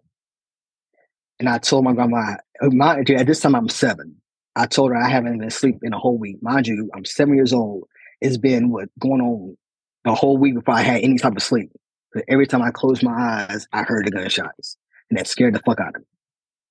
And 1.39 1.49
I 1.49 1.59
told 1.59 1.85
my 1.85 1.93
grandma, 1.93 2.37
uh, 2.61 2.71
my, 2.71 3.01
at 3.01 3.27
this 3.27 3.41
time 3.41 3.55
I'm 3.55 3.69
seven. 3.69 4.22
I 4.57 4.67
told 4.67 4.91
her 4.91 4.97
I 4.97 5.09
haven't 5.09 5.39
been 5.39 5.49
asleep 5.49 5.79
in 5.83 5.93
a 5.93 5.99
whole 5.99 6.19
week. 6.19 6.43
Mind 6.43 6.67
you, 6.67 6.91
I'm 6.95 7.05
seven 7.05 7.35
years 7.35 7.53
old. 7.53 7.85
It's 8.21 8.37
been 8.37 8.71
what 8.71 8.89
going 8.99 9.21
on 9.21 9.57
a 10.05 10.15
whole 10.15 10.37
week 10.37 10.55
before 10.55 10.75
I 10.75 10.83
had 10.83 11.03
any 11.03 11.19
type 11.19 11.37
of 11.37 11.43
sleep. 11.43 11.71
But 12.13 12.25
every 12.29 12.47
time 12.47 12.63
I 12.63 12.71
closed 12.71 13.03
my 13.03 13.47
eyes, 13.49 13.67
I 13.73 13.83
heard 13.83 14.07
the 14.07 14.11
gunshots, 14.11 14.77
and 15.09 15.19
that 15.19 15.27
scared 15.27 15.55
the 15.55 15.61
fuck 15.61 15.81
out 15.81 15.97
of 15.97 16.03
me. 16.03 16.07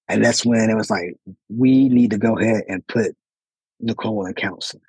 And 0.08 0.24
that's 0.24 0.46
when 0.46 0.70
it 0.70 0.76
was 0.76 0.92
like, 0.92 1.16
we 1.50 1.90
need 1.90 2.12
to 2.12 2.18
go 2.18 2.38
ahead 2.38 2.64
and 2.68 2.86
put 2.88 3.16
Nicole 3.80 4.26
in 4.26 4.34
counseling. 4.34 4.84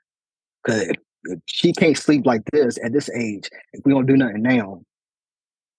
Because 0.63 0.83
if 0.83 0.97
if 1.25 1.41
she 1.47 1.73
can't 1.73 1.97
sleep 1.97 2.27
like 2.27 2.43
this 2.53 2.79
at 2.83 2.93
this 2.93 3.11
age, 3.11 3.49
if 3.73 3.85
we 3.85 3.93
don't 3.93 4.07
do 4.07 4.17
nothing 4.17 4.43
now, 4.43 4.83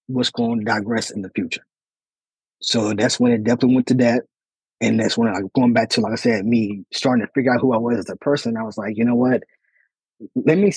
what's 0.08 0.32
going 0.32 0.60
to 0.60 0.66
digress 0.66 1.10
in 1.10 1.22
the 1.22 1.30
future? 1.36 1.66
So 2.62 2.94
that's 2.94 3.20
when 3.20 3.32
it 3.32 3.44
definitely 3.44 3.76
went 3.76 3.88
to 3.88 3.94
that. 3.96 4.24
And 4.84 5.00
that's 5.00 5.18
when 5.18 5.30
I 5.30 5.40
going 5.56 5.72
back 5.72 5.90
to, 5.92 6.02
like 6.02 6.12
I 6.12 6.18
said, 6.18 6.46
me 6.46 6.84
starting 6.92 7.26
to 7.26 7.32
figure 7.32 7.54
out 7.54 7.62
who 7.62 7.74
I 7.74 7.78
was 7.78 8.00
as 8.00 8.10
a 8.10 8.18
person. 8.18 8.58
I 8.58 8.64
was 8.64 8.78
like, 8.78 8.98
you 8.98 9.06
know 9.06 9.16
what? 9.16 9.44
Let 10.36 10.58
me 10.58 10.74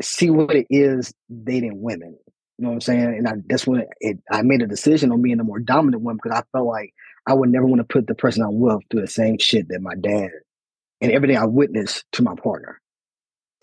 see 0.00 0.30
what 0.30 0.56
it 0.56 0.66
is 0.70 1.12
dating 1.44 1.82
women. 1.82 2.16
You 2.56 2.62
know 2.62 2.68
what 2.70 2.74
I'm 2.76 2.80
saying? 2.80 3.04
And 3.04 3.28
I, 3.28 3.32
that's 3.46 3.66
when 3.66 3.84
it, 4.00 4.18
I 4.30 4.40
made 4.40 4.62
a 4.62 4.66
decision 4.66 5.12
on 5.12 5.20
being 5.20 5.36
the 5.36 5.44
more 5.44 5.60
dominant 5.60 6.02
one 6.02 6.16
because 6.16 6.38
I 6.38 6.42
felt 6.52 6.66
like 6.66 6.94
I 7.26 7.34
would 7.34 7.50
never 7.50 7.66
want 7.66 7.80
to 7.80 7.84
put 7.84 8.06
the 8.06 8.14
person 8.14 8.42
I'm 8.42 8.58
with 8.58 8.80
through 8.90 9.02
the 9.02 9.08
same 9.08 9.36
shit 9.38 9.68
that 9.68 9.82
my 9.82 9.94
dad 9.94 10.30
and 11.02 11.12
everything 11.12 11.36
I 11.36 11.44
witnessed 11.44 12.06
to 12.12 12.22
my 12.22 12.34
partner 12.36 12.80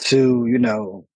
to, 0.01 0.45
you 0.45 0.59
know, 0.59 1.07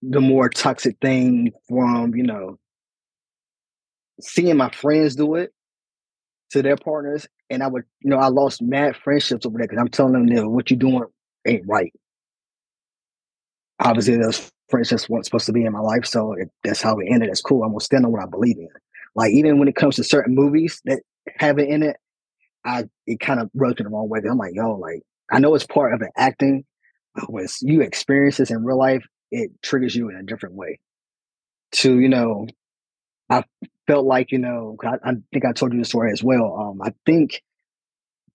the 0.00 0.20
more 0.20 0.48
toxic 0.48 0.98
thing 1.00 1.50
from, 1.68 2.14
you 2.14 2.22
know, 2.22 2.58
seeing 4.20 4.56
my 4.56 4.70
friends 4.70 5.16
do 5.16 5.34
it 5.34 5.52
to 6.50 6.62
their 6.62 6.76
partners. 6.76 7.26
And 7.50 7.62
I 7.62 7.68
would, 7.68 7.84
you 8.00 8.10
know, 8.10 8.18
I 8.18 8.28
lost 8.28 8.62
mad 8.62 8.96
friendships 8.96 9.46
over 9.46 9.58
there 9.58 9.66
because 9.66 9.80
I'm 9.80 9.88
telling 9.88 10.12
them 10.12 10.26
that 10.26 10.48
what 10.48 10.70
you're 10.70 10.78
doing 10.78 11.04
ain't 11.46 11.66
right. 11.66 11.92
Obviously, 13.78 14.16
those 14.16 14.50
friendships 14.68 15.08
weren't 15.08 15.24
supposed 15.24 15.46
to 15.46 15.52
be 15.52 15.64
in 15.64 15.72
my 15.72 15.80
life. 15.80 16.06
So 16.06 16.32
if 16.32 16.48
that's 16.64 16.82
how 16.82 16.98
it 16.98 17.06
ended, 17.10 17.28
that's 17.28 17.42
cool. 17.42 17.62
I'm 17.62 17.70
gonna 17.70 17.80
stand 17.80 18.04
on 18.04 18.12
what 18.12 18.22
I 18.22 18.26
believe 18.26 18.56
in. 18.58 18.68
Like 19.14 19.32
even 19.32 19.58
when 19.58 19.68
it 19.68 19.76
comes 19.76 19.96
to 19.96 20.04
certain 20.04 20.34
movies 20.34 20.80
that 20.84 21.02
have 21.36 21.58
it 21.58 21.68
in 21.68 21.82
it, 21.82 21.96
I 22.64 22.84
it 23.06 23.20
kind 23.20 23.40
of 23.40 23.50
rubs 23.54 23.78
me 23.78 23.84
the 23.84 23.90
wrong 23.90 24.08
way. 24.08 24.20
I'm 24.28 24.38
like, 24.38 24.54
yo, 24.54 24.74
like 24.74 25.02
I 25.30 25.38
know 25.38 25.54
it's 25.54 25.66
part 25.66 25.92
of 25.92 26.00
the 26.00 26.10
acting, 26.16 26.64
but 27.14 27.30
when 27.30 27.46
you 27.62 27.80
experience 27.80 28.38
this 28.38 28.50
in 28.50 28.64
real 28.64 28.78
life, 28.78 29.04
it 29.30 29.50
triggers 29.62 29.94
you 29.94 30.08
in 30.08 30.16
a 30.16 30.22
different 30.22 30.54
way. 30.54 30.78
To, 31.72 31.98
you 31.98 32.08
know, 32.08 32.46
I 33.28 33.44
felt 33.86 34.06
like, 34.06 34.32
you 34.32 34.38
know, 34.38 34.76
I, 34.84 35.10
I 35.10 35.12
think 35.32 35.44
I 35.44 35.52
told 35.52 35.72
you 35.72 35.78
the 35.78 35.84
story 35.84 36.12
as 36.12 36.22
well. 36.22 36.56
Um, 36.58 36.82
I 36.82 36.92
think 37.04 37.42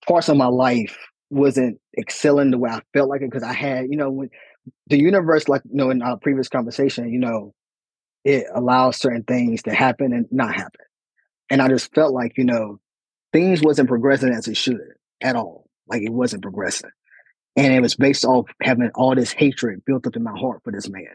parts 0.07 0.29
of 0.29 0.37
my 0.37 0.47
life 0.47 0.97
wasn't 1.29 1.79
excelling 1.97 2.51
the 2.51 2.57
way 2.57 2.69
I 2.69 2.81
felt 2.93 3.09
like 3.09 3.21
it 3.21 3.31
because 3.31 3.43
I 3.43 3.53
had, 3.53 3.85
you 3.89 3.97
know, 3.97 4.09
when 4.09 4.29
the 4.87 4.99
universe, 4.99 5.47
like 5.47 5.61
you 5.65 5.75
know, 5.75 5.89
in 5.89 6.01
our 6.01 6.17
previous 6.17 6.49
conversation, 6.49 7.09
you 7.09 7.19
know, 7.19 7.53
it 8.23 8.45
allows 8.53 8.97
certain 8.97 9.23
things 9.23 9.63
to 9.63 9.73
happen 9.73 10.13
and 10.13 10.27
not 10.31 10.53
happen. 10.53 10.85
And 11.49 11.61
I 11.61 11.67
just 11.67 11.93
felt 11.93 12.13
like, 12.13 12.37
you 12.37 12.45
know, 12.45 12.79
things 13.33 13.61
wasn't 13.61 13.89
progressing 13.89 14.33
as 14.33 14.47
it 14.47 14.57
should 14.57 14.79
at 15.21 15.35
all. 15.35 15.69
Like 15.87 16.01
it 16.01 16.11
wasn't 16.11 16.43
progressing. 16.43 16.91
And 17.57 17.73
it 17.73 17.81
was 17.81 17.95
based 17.95 18.23
off 18.23 18.49
having 18.61 18.91
all 18.95 19.15
this 19.15 19.31
hatred 19.31 19.83
built 19.85 20.07
up 20.07 20.15
in 20.15 20.23
my 20.23 20.37
heart 20.37 20.61
for 20.63 20.71
this 20.71 20.89
man. 20.89 21.13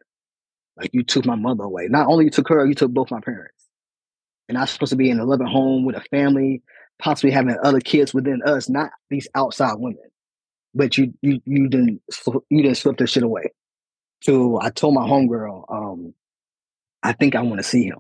Like 0.77 0.91
you 0.93 1.03
took 1.03 1.25
my 1.25 1.37
mother 1.37 1.65
away. 1.65 1.87
Not 1.89 2.09
only 2.09 2.27
you 2.27 2.31
took 2.31 2.49
her, 2.49 2.67
you 2.67 2.75
took 2.75 2.91
both 2.91 3.11
my 3.11 3.21
parents. 3.21 3.66
And 4.49 4.57
I'm 4.57 4.67
supposed 4.67 4.91
to 4.91 4.97
be 4.97 5.11
in 5.11 5.19
a 5.19 5.25
loving 5.25 5.47
home 5.47 5.85
with 5.85 5.97
a 5.97 6.01
family, 6.03 6.63
possibly 6.99 7.31
having 7.31 7.57
other 7.63 7.81
kids 7.81 8.15
within 8.15 8.43
us, 8.47 8.69
not 8.69 8.91
these 9.11 9.29
outside 9.35 9.75
women. 9.75 9.99
But 10.75 10.99
you 10.99 11.15
you 11.23 11.41
you 11.45 11.69
didn't 11.69 12.03
you 12.51 12.63
didn't 12.63 12.77
slip 12.77 12.99
this 12.99 13.11
shit 13.11 13.23
away. 13.23 13.51
So 14.23 14.61
I 14.61 14.71
told 14.71 14.95
my 14.95 15.07
homegirl, 15.07 15.65
um, 15.71 16.15
I 17.03 17.13
think 17.13 17.35
I 17.35 17.43
want 17.43 17.59
to 17.59 17.63
see 17.63 17.85
him. 17.85 17.99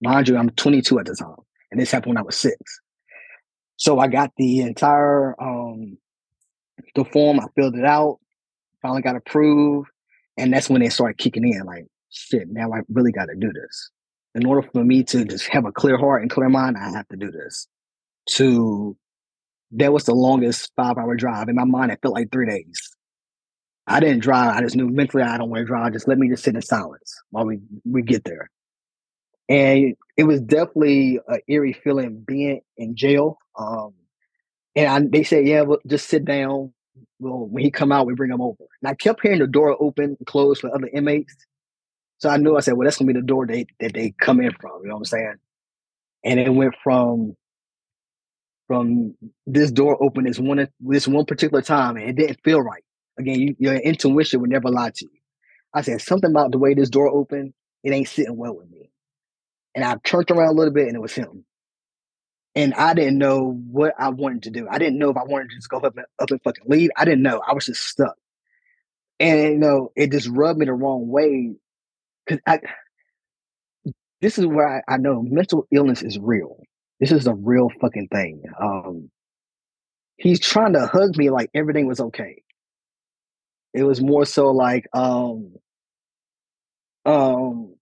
Mind 0.00 0.28
you, 0.28 0.36
I'm 0.36 0.50
22 0.50 0.98
at 0.98 1.06
the 1.06 1.14
time, 1.14 1.36
and 1.70 1.80
this 1.80 1.90
happened 1.90 2.10
when 2.10 2.18
I 2.18 2.22
was 2.22 2.36
six. 2.36 2.56
So 3.76 3.98
I 3.98 4.06
got 4.06 4.30
the 4.36 4.60
entire 4.60 5.40
um, 5.42 5.98
the 6.94 7.04
form. 7.04 7.40
I 7.40 7.46
filled 7.56 7.76
it 7.76 7.84
out. 7.84 8.18
Finally 8.80 9.02
got 9.02 9.16
approved, 9.16 9.88
and 10.36 10.52
that's 10.52 10.68
when 10.68 10.82
it 10.82 10.92
started 10.92 11.18
kicking 11.18 11.46
in. 11.46 11.64
Like 11.64 11.86
shit, 12.10 12.48
now 12.48 12.72
I 12.72 12.80
really 12.88 13.12
got 13.12 13.26
to 13.26 13.34
do 13.34 13.52
this. 13.52 13.90
In 14.34 14.46
order 14.46 14.66
for 14.72 14.82
me 14.82 15.02
to 15.04 15.24
just 15.24 15.48
have 15.48 15.66
a 15.66 15.72
clear 15.72 15.98
heart 15.98 16.22
and 16.22 16.30
clear 16.30 16.48
mind, 16.48 16.76
I 16.78 16.90
have 16.90 17.08
to 17.08 17.16
do 17.16 17.30
this. 17.30 17.66
To 18.30 18.96
that 19.72 19.92
was 19.92 20.04
the 20.04 20.14
longest 20.14 20.70
five 20.76 20.96
hour 20.96 21.14
drive 21.16 21.48
in 21.48 21.56
my 21.56 21.64
mind. 21.64 21.92
It 21.92 21.98
felt 22.02 22.14
like 22.14 22.30
three 22.30 22.46
days. 22.46 22.96
I 23.86 24.00
didn't 24.00 24.20
drive. 24.20 24.56
I 24.56 24.60
just 24.60 24.76
knew 24.76 24.88
mentally 24.88 25.22
I 25.22 25.38
don't 25.38 25.50
want 25.50 25.60
to 25.60 25.66
drive. 25.66 25.92
Just 25.92 26.08
let 26.08 26.18
me 26.18 26.28
just 26.28 26.44
sit 26.44 26.54
in 26.54 26.62
silence 26.62 27.20
while 27.30 27.44
we 27.44 27.60
we 27.84 28.02
get 28.02 28.24
there. 28.24 28.48
And 29.48 29.96
it 30.16 30.24
was 30.24 30.40
definitely 30.40 31.18
an 31.28 31.40
eerie 31.48 31.72
feeling 31.72 32.22
being 32.26 32.60
in 32.76 32.94
jail. 32.96 33.38
Um, 33.58 33.92
and 34.74 34.88
I, 34.88 35.00
they 35.10 35.24
said, 35.24 35.46
yeah, 35.46 35.62
well, 35.62 35.78
just 35.86 36.08
sit 36.08 36.24
down. 36.24 36.72
Well, 37.18 37.46
when 37.46 37.64
he 37.64 37.70
come 37.70 37.92
out, 37.92 38.06
we 38.06 38.14
bring 38.14 38.30
him 38.30 38.40
over. 38.40 38.64
And 38.82 38.90
I 38.90 38.94
kept 38.94 39.20
hearing 39.22 39.40
the 39.40 39.46
door 39.46 39.76
open 39.80 40.16
and 40.18 40.26
close 40.26 40.60
for 40.60 40.74
other 40.74 40.88
inmates. 40.92 41.34
So 42.22 42.30
I 42.30 42.38
knew 42.38 42.56
I 42.56 42.60
said, 42.60 42.74
well, 42.74 42.86
that's 42.86 42.98
gonna 42.98 43.12
be 43.12 43.20
the 43.20 43.26
door 43.26 43.46
they 43.46 43.66
that 43.80 43.94
they 43.94 44.12
come 44.12 44.40
in 44.40 44.52
from. 44.60 44.82
You 44.82 44.88
know 44.88 44.94
what 44.94 45.00
I'm 45.00 45.04
saying? 45.06 45.34
and 46.24 46.40
it 46.40 46.50
went 46.50 46.74
from 46.82 47.36
from 48.68 49.14
this 49.46 49.70
door 49.70 50.02
open 50.02 50.24
this 50.24 50.38
one 50.38 50.68
this 50.80 51.08
one 51.08 51.26
particular 51.26 51.62
time, 51.62 51.96
and 51.96 52.08
it 52.08 52.16
didn't 52.16 52.40
feel 52.44 52.60
right. 52.60 52.84
Again, 53.18 53.40
you, 53.40 53.56
your 53.58 53.74
intuition 53.74 54.40
would 54.40 54.50
never 54.50 54.70
lie 54.70 54.92
to 54.94 55.04
you. 55.04 55.20
I 55.74 55.82
said 55.82 56.00
something 56.00 56.30
about 56.30 56.52
the 56.52 56.58
way 56.58 56.74
this 56.74 56.90
door 56.90 57.08
opened. 57.08 57.52
It 57.84 57.92
ain't 57.92 58.08
sitting 58.08 58.36
well 58.36 58.56
with 58.56 58.70
me. 58.70 58.90
And 59.74 59.84
I 59.84 59.96
turned 60.04 60.30
around 60.30 60.50
a 60.50 60.52
little 60.58 60.72
bit, 60.72 60.86
and 60.86 60.96
it 60.96 61.02
was 61.02 61.14
him. 61.14 61.44
And 62.54 62.74
I 62.74 62.94
didn't 62.94 63.18
know 63.18 63.60
what 63.70 63.94
I 63.98 64.10
wanted 64.10 64.44
to 64.44 64.50
do. 64.50 64.68
I 64.70 64.78
didn't 64.78 64.98
know 64.98 65.10
if 65.10 65.16
I 65.16 65.24
wanted 65.24 65.50
to 65.50 65.56
just 65.56 65.70
go 65.70 65.78
up 65.78 65.96
and 65.96 66.06
up 66.18 66.30
and 66.30 66.42
fucking 66.42 66.64
leave. 66.66 66.90
I 66.96 67.04
didn't 67.04 67.22
know. 67.22 67.42
I 67.46 67.54
was 67.54 67.66
just 67.66 67.82
stuck. 67.82 68.16
And 69.18 69.40
you 69.40 69.58
know, 69.58 69.92
it 69.96 70.12
just 70.12 70.28
rubbed 70.28 70.58
me 70.58 70.66
the 70.66 70.72
wrong 70.72 71.08
way. 71.08 71.54
Cause 72.28 72.38
I 72.46 72.60
this 74.20 74.38
is 74.38 74.46
where 74.46 74.82
I, 74.88 74.94
I 74.94 74.96
know 74.98 75.22
mental 75.22 75.66
illness 75.72 76.02
is 76.02 76.18
real. 76.18 76.58
This 77.00 77.10
is 77.10 77.26
a 77.26 77.34
real 77.34 77.70
fucking 77.80 78.08
thing. 78.08 78.44
Um 78.60 79.10
he's 80.16 80.40
trying 80.40 80.74
to 80.74 80.86
hug 80.86 81.16
me 81.16 81.30
like 81.30 81.50
everything 81.54 81.86
was 81.86 82.00
okay. 82.00 82.42
It 83.74 83.82
was 83.82 84.00
more 84.00 84.24
so 84.24 84.50
like, 84.52 84.86
um, 84.92 85.54
um, 87.04 87.74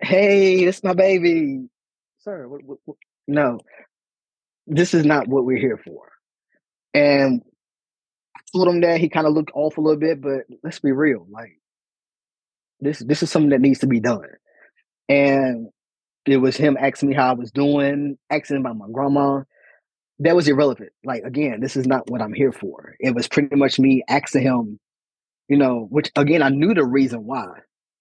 hey, 0.00 0.64
this 0.64 0.76
is 0.78 0.84
my 0.84 0.94
baby, 0.94 1.68
sir. 2.18 2.48
What, 2.48 2.62
what, 2.64 2.78
what? 2.84 2.96
No, 3.26 3.60
this 4.66 4.94
is 4.94 5.04
not 5.04 5.28
what 5.28 5.44
we're 5.44 5.58
here 5.58 5.80
for. 5.84 6.12
And 6.94 7.42
I 8.36 8.40
told 8.52 8.68
him 8.68 8.80
that 8.82 9.00
he 9.00 9.08
kind 9.08 9.26
of 9.26 9.34
looked 9.34 9.50
off 9.54 9.78
a 9.78 9.80
little 9.80 9.98
bit, 9.98 10.20
but 10.20 10.44
let's 10.62 10.78
be 10.78 10.92
real, 10.92 11.26
like 11.28 11.58
this 12.80 13.00
this 13.00 13.22
is 13.22 13.30
something 13.30 13.50
that 13.50 13.60
needs 13.60 13.80
to 13.80 13.86
be 13.86 14.00
done. 14.00 14.28
And 15.08 15.68
it 16.26 16.38
was 16.38 16.56
him 16.56 16.76
asking 16.78 17.10
me 17.10 17.14
how 17.14 17.30
I 17.30 17.34
was 17.34 17.50
doing, 17.52 18.18
asking 18.30 18.58
about 18.58 18.76
my 18.76 18.86
grandma. 18.92 19.42
That 20.20 20.34
was 20.34 20.48
irrelevant. 20.48 20.90
Like 21.04 21.22
again, 21.24 21.60
this 21.60 21.76
is 21.76 21.86
not 21.86 22.10
what 22.10 22.22
I'm 22.22 22.32
here 22.32 22.52
for. 22.52 22.96
It 23.00 23.14
was 23.14 23.28
pretty 23.28 23.54
much 23.56 23.78
me 23.78 24.02
asking 24.08 24.42
him, 24.42 24.80
you 25.48 25.56
know, 25.56 25.86
which 25.90 26.10
again 26.16 26.42
I 26.42 26.48
knew 26.48 26.74
the 26.74 26.84
reason 26.84 27.24
why 27.24 27.46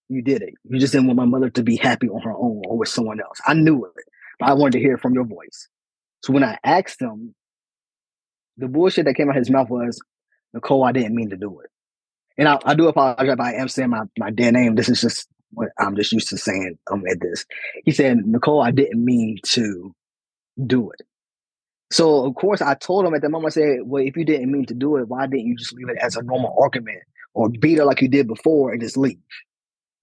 you 0.09 0.21
did 0.21 0.41
it. 0.41 0.53
You 0.63 0.80
just 0.80 0.93
didn't 0.93 1.07
want 1.07 1.17
my 1.17 1.26
mother 1.26 1.49
to 1.51 1.63
be 1.63 1.76
happy 1.78 2.07
on 2.09 2.21
her 2.21 2.34
own 2.34 2.61
or 2.67 2.78
with 2.78 2.89
someone 2.89 3.19
else. 3.19 3.39
I 3.45 3.53
knew 3.53 3.86
it, 3.86 4.03
but 4.39 4.49
I 4.49 4.53
wanted 4.53 4.73
to 4.73 4.80
hear 4.80 4.97
from 4.97 5.13
your 5.13 5.26
voice. 5.26 5.67
So 6.23 6.34
when 6.34 6.43
I 6.43 6.57
asked 6.63 7.01
him, 7.01 7.36
the 8.57 8.67
bullshit 8.67 9.05
that 9.05 9.15
came 9.15 9.30
out 9.30 9.36
of 9.36 9.41
his 9.41 9.49
mouth 9.49 9.69
was, 9.69 9.99
Nicole, 10.53 10.84
I 10.84 10.91
didn't 10.91 11.15
mean 11.15 11.30
to 11.32 11.38
do 11.38 11.59
it. 11.59 11.69
And 12.38 12.48
I, 12.48 12.60
I 12.66 12.76
do 12.76 12.88
apologize 12.88 13.34
if 13.34 13.40
I 13.40 13.54
am 13.54 13.68
saying 13.68 13.90
my, 13.90 14.04
my 14.18 14.32
dead 14.32 14.54
name. 14.54 14.76
This 14.76 14.90
is 14.90 15.02
just 15.02 15.28
what 15.52 15.70
I'm 15.80 15.96
just 15.96 16.12
used 16.12 16.30
to 16.30 16.38
saying 16.38 16.78
um, 16.92 17.04
at 17.10 17.20
this. 17.22 17.46
He 17.86 17.92
said, 17.92 18.26
Nicole, 18.26 18.62
I 18.62 18.72
didn't 18.72 19.04
mean 19.04 19.38
to 19.44 19.96
do 20.66 20.92
it. 20.92 21.02
So 21.92 22.26
of 22.26 22.36
course 22.36 22.62
I 22.62 22.74
told 22.74 23.06
him 23.06 23.14
at 23.14 23.22
the 23.22 23.30
moment, 23.30 23.54
I 23.54 23.62
said, 23.62 23.78
Well, 23.86 24.04
if 24.06 24.18
you 24.18 24.26
didn't 24.26 24.52
mean 24.52 24.66
to 24.66 24.74
do 24.74 24.98
it, 24.98 25.08
why 25.08 25.28
didn't 25.28 25.46
you 25.46 25.56
just 25.56 25.74
leave 25.74 25.90
it 25.90 25.98
as 26.02 26.16
a 26.16 26.24
normal 26.24 26.56
argument 26.60 27.04
or 27.34 27.50
beat 27.50 27.78
her 27.78 27.86
like 27.86 28.02
you 28.02 28.08
did 28.08 28.28
before 28.28 28.72
and 28.72 28.82
just 28.82 28.98
leave? 28.98 29.20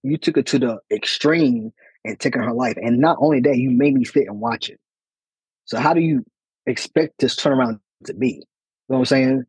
You 0.01 0.17
took 0.17 0.37
it 0.37 0.47
to 0.47 0.59
the 0.59 0.79
extreme 0.91 1.71
and 2.03 2.19
taking 2.19 2.41
her 2.41 2.53
life. 2.53 2.77
And 2.81 2.99
not 2.99 3.17
only 3.19 3.39
that, 3.41 3.57
you 3.57 3.71
made 3.71 3.93
me 3.93 4.05
sit 4.05 4.27
and 4.27 4.39
watch 4.39 4.69
it. 4.69 4.79
So 5.65 5.79
how 5.79 5.93
do 5.93 6.01
you 6.01 6.25
expect 6.65 7.19
this 7.19 7.35
turnaround 7.35 7.79
to 8.05 8.13
be? 8.13 8.27
You 8.27 8.41
know 8.89 8.95
what 8.95 8.99
I'm 8.99 9.05
saying? 9.05 9.43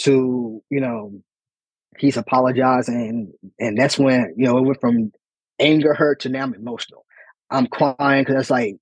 To, 0.00 0.62
you 0.68 0.80
know, 0.80 1.22
he's 1.98 2.16
apologizing 2.16 3.32
and 3.58 3.78
that's 3.78 3.98
when, 3.98 4.34
you 4.36 4.46
know, 4.46 4.58
it 4.58 4.62
went 4.62 4.80
from 4.80 5.12
anger 5.58 5.94
hurt 5.94 6.20
to 6.20 6.28
now 6.28 6.42
I'm 6.42 6.54
emotional. 6.54 7.04
I'm 7.50 7.66
crying 7.66 8.24
because 8.24 8.40
it's 8.40 8.50
like 8.50 8.76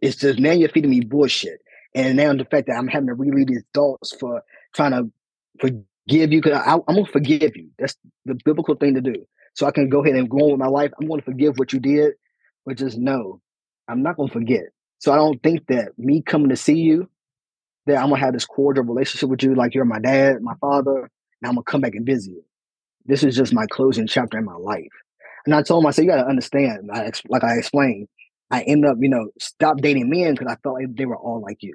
it's 0.00 0.16
just 0.16 0.38
now 0.38 0.52
you're 0.52 0.68
feeding 0.68 0.90
me 0.90 1.00
bullshit. 1.00 1.60
And 1.94 2.16
now 2.16 2.32
the 2.32 2.44
fact 2.44 2.66
that 2.66 2.76
I'm 2.76 2.88
having 2.88 3.08
to 3.08 3.14
relive 3.14 3.48
these 3.48 3.64
thoughts 3.74 4.14
for 4.18 4.42
trying 4.74 4.92
to 4.92 5.10
forgive 5.60 6.32
you, 6.32 6.40
because 6.42 6.62
I'm 6.66 6.82
gonna 6.86 7.06
forgive 7.06 7.56
you. 7.56 7.70
That's 7.78 7.96
the 8.24 8.38
biblical 8.44 8.74
thing 8.74 8.94
to 8.94 9.00
do. 9.00 9.26
So 9.54 9.66
I 9.66 9.70
can 9.70 9.88
go 9.88 10.04
ahead 10.04 10.16
and 10.16 10.28
go 10.28 10.38
on 10.38 10.50
with 10.52 10.60
my 10.60 10.68
life. 10.68 10.92
I'm 11.00 11.08
gonna 11.08 11.22
forgive 11.22 11.58
what 11.58 11.72
you 11.72 11.80
did, 11.80 12.14
but 12.64 12.76
just 12.76 12.98
know 12.98 13.40
I'm 13.88 14.02
not 14.02 14.16
gonna 14.16 14.30
forget. 14.30 14.66
So 14.98 15.12
I 15.12 15.16
don't 15.16 15.42
think 15.42 15.66
that 15.68 15.98
me 15.98 16.22
coming 16.22 16.50
to 16.50 16.56
see 16.56 16.78
you, 16.78 17.08
that 17.86 17.96
I'm 17.96 18.10
gonna 18.10 18.20
have 18.20 18.34
this 18.34 18.44
cordial 18.44 18.84
relationship 18.84 19.28
with 19.28 19.42
you, 19.42 19.54
like 19.54 19.74
you're 19.74 19.84
my 19.84 19.98
dad, 19.98 20.42
my 20.42 20.54
father, 20.60 21.10
and 21.40 21.48
I'm 21.48 21.54
gonna 21.54 21.64
come 21.64 21.80
back 21.80 21.94
and 21.94 22.06
visit 22.06 22.32
you. 22.32 22.44
This 23.06 23.22
is 23.22 23.36
just 23.36 23.52
my 23.52 23.66
closing 23.66 24.06
chapter 24.06 24.38
in 24.38 24.44
my 24.44 24.56
life. 24.56 24.92
And 25.46 25.54
I 25.54 25.62
told 25.62 25.82
him, 25.82 25.88
I 25.88 25.92
said, 25.92 26.04
you 26.04 26.10
gotta 26.10 26.28
understand, 26.28 26.90
I, 26.92 27.10
like 27.28 27.44
I 27.44 27.56
explained, 27.56 28.08
I 28.50 28.62
ended 28.62 28.90
up, 28.90 28.98
you 29.00 29.08
know, 29.08 29.30
stop 29.38 29.78
dating 29.78 30.10
men 30.10 30.34
because 30.34 30.50
I 30.50 30.56
felt 30.62 30.76
like 30.76 30.94
they 30.94 31.06
were 31.06 31.16
all 31.16 31.40
like 31.40 31.62
you. 31.62 31.74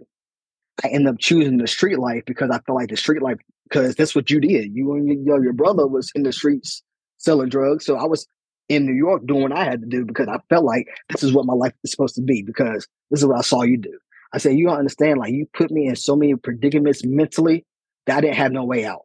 I 0.84 0.88
ended 0.88 1.14
up 1.14 1.20
choosing 1.20 1.58
the 1.58 1.68
street 1.68 2.00
life 2.00 2.24
because 2.26 2.50
I 2.50 2.60
felt 2.60 2.78
like 2.78 2.90
the 2.90 2.98
street 2.98 3.22
life, 3.22 3.38
because 3.64 3.96
that's 3.96 4.16
what 4.16 4.30
you 4.30 4.40
did. 4.40 4.76
You 4.76 4.94
and 4.94 5.26
your, 5.26 5.44
your 5.44 5.54
brother 5.54 5.88
was 5.88 6.12
in 6.16 6.24
the 6.24 6.34
streets 6.34 6.84
selling 7.18 7.50
drugs. 7.50 7.86
So 7.86 7.96
I 7.96 8.06
was 8.06 8.28
in 8.70 8.86
New 8.86 8.94
York 8.94 9.26
doing 9.26 9.44
what 9.44 9.52
I 9.52 9.64
had 9.64 9.82
to 9.82 9.88
do 9.88 10.06
because 10.06 10.28
I 10.28 10.40
felt 10.50 10.66
like 10.66 10.88
this 11.10 11.24
is 11.24 11.34
what 11.34 11.46
my 11.46 11.54
life 11.54 11.74
is 11.84 11.92
supposed 11.92 12.16
to 12.16 12.22
be 12.22 12.42
because 12.42 12.88
this 13.12 13.20
is 13.20 13.26
what 13.26 13.38
I 13.38 13.42
saw 13.42 13.62
you 13.62 13.78
do. 13.78 13.98
I 14.34 14.40
said, 14.40 14.58
you 14.58 14.66
don't 14.66 14.80
understand. 14.80 15.20
Like 15.20 15.34
you 15.34 15.48
put 15.54 15.70
me 15.70 15.88
in 15.88 15.96
so 15.96 16.16
many 16.16 16.36
predicaments 16.36 17.04
mentally 17.06 17.66
that 18.08 18.18
I 18.18 18.22
didn't 18.22 18.38
have 18.38 18.52
no 18.52 18.64
way 18.64 18.86
out. 18.86 19.02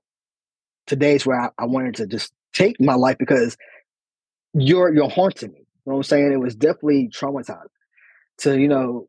Today's 0.89 1.26
where 1.26 1.41
I, 1.41 1.51
I 1.61 1.66
wanted 1.66 1.97
to 1.97 2.09
just 2.09 2.32
take 2.55 2.80
my 2.80 2.97
life 2.97 3.18
because 3.18 3.57
you're 4.55 4.95
you're 4.95 5.11
haunting 5.11 5.53
me 5.53 5.61
You 5.61 5.64
know 5.86 5.93
what 5.95 5.97
I'm 5.99 6.03
saying? 6.05 6.32
It 6.32 6.41
was 6.41 6.57
definitely 6.57 7.11
traumatizing 7.11 7.66
to, 8.41 8.59
you 8.59 8.68
know, 8.68 9.09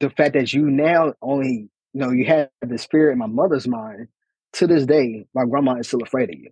the 0.00 0.10
fact 0.10 0.34
that 0.34 0.52
you 0.52 0.70
now 0.70 1.14
only, 1.22 1.70
you 1.94 2.00
know, 2.00 2.10
you 2.10 2.24
had 2.26 2.50
this 2.62 2.86
fear 2.86 3.10
in 3.12 3.18
my 3.18 3.26
mother's 3.26 3.68
mind. 3.68 4.08
To 4.54 4.66
this 4.68 4.86
day, 4.86 5.26
my 5.34 5.44
grandma 5.46 5.76
is 5.76 5.88
still 5.88 6.02
afraid 6.02 6.30
of 6.30 6.36
you. 6.36 6.50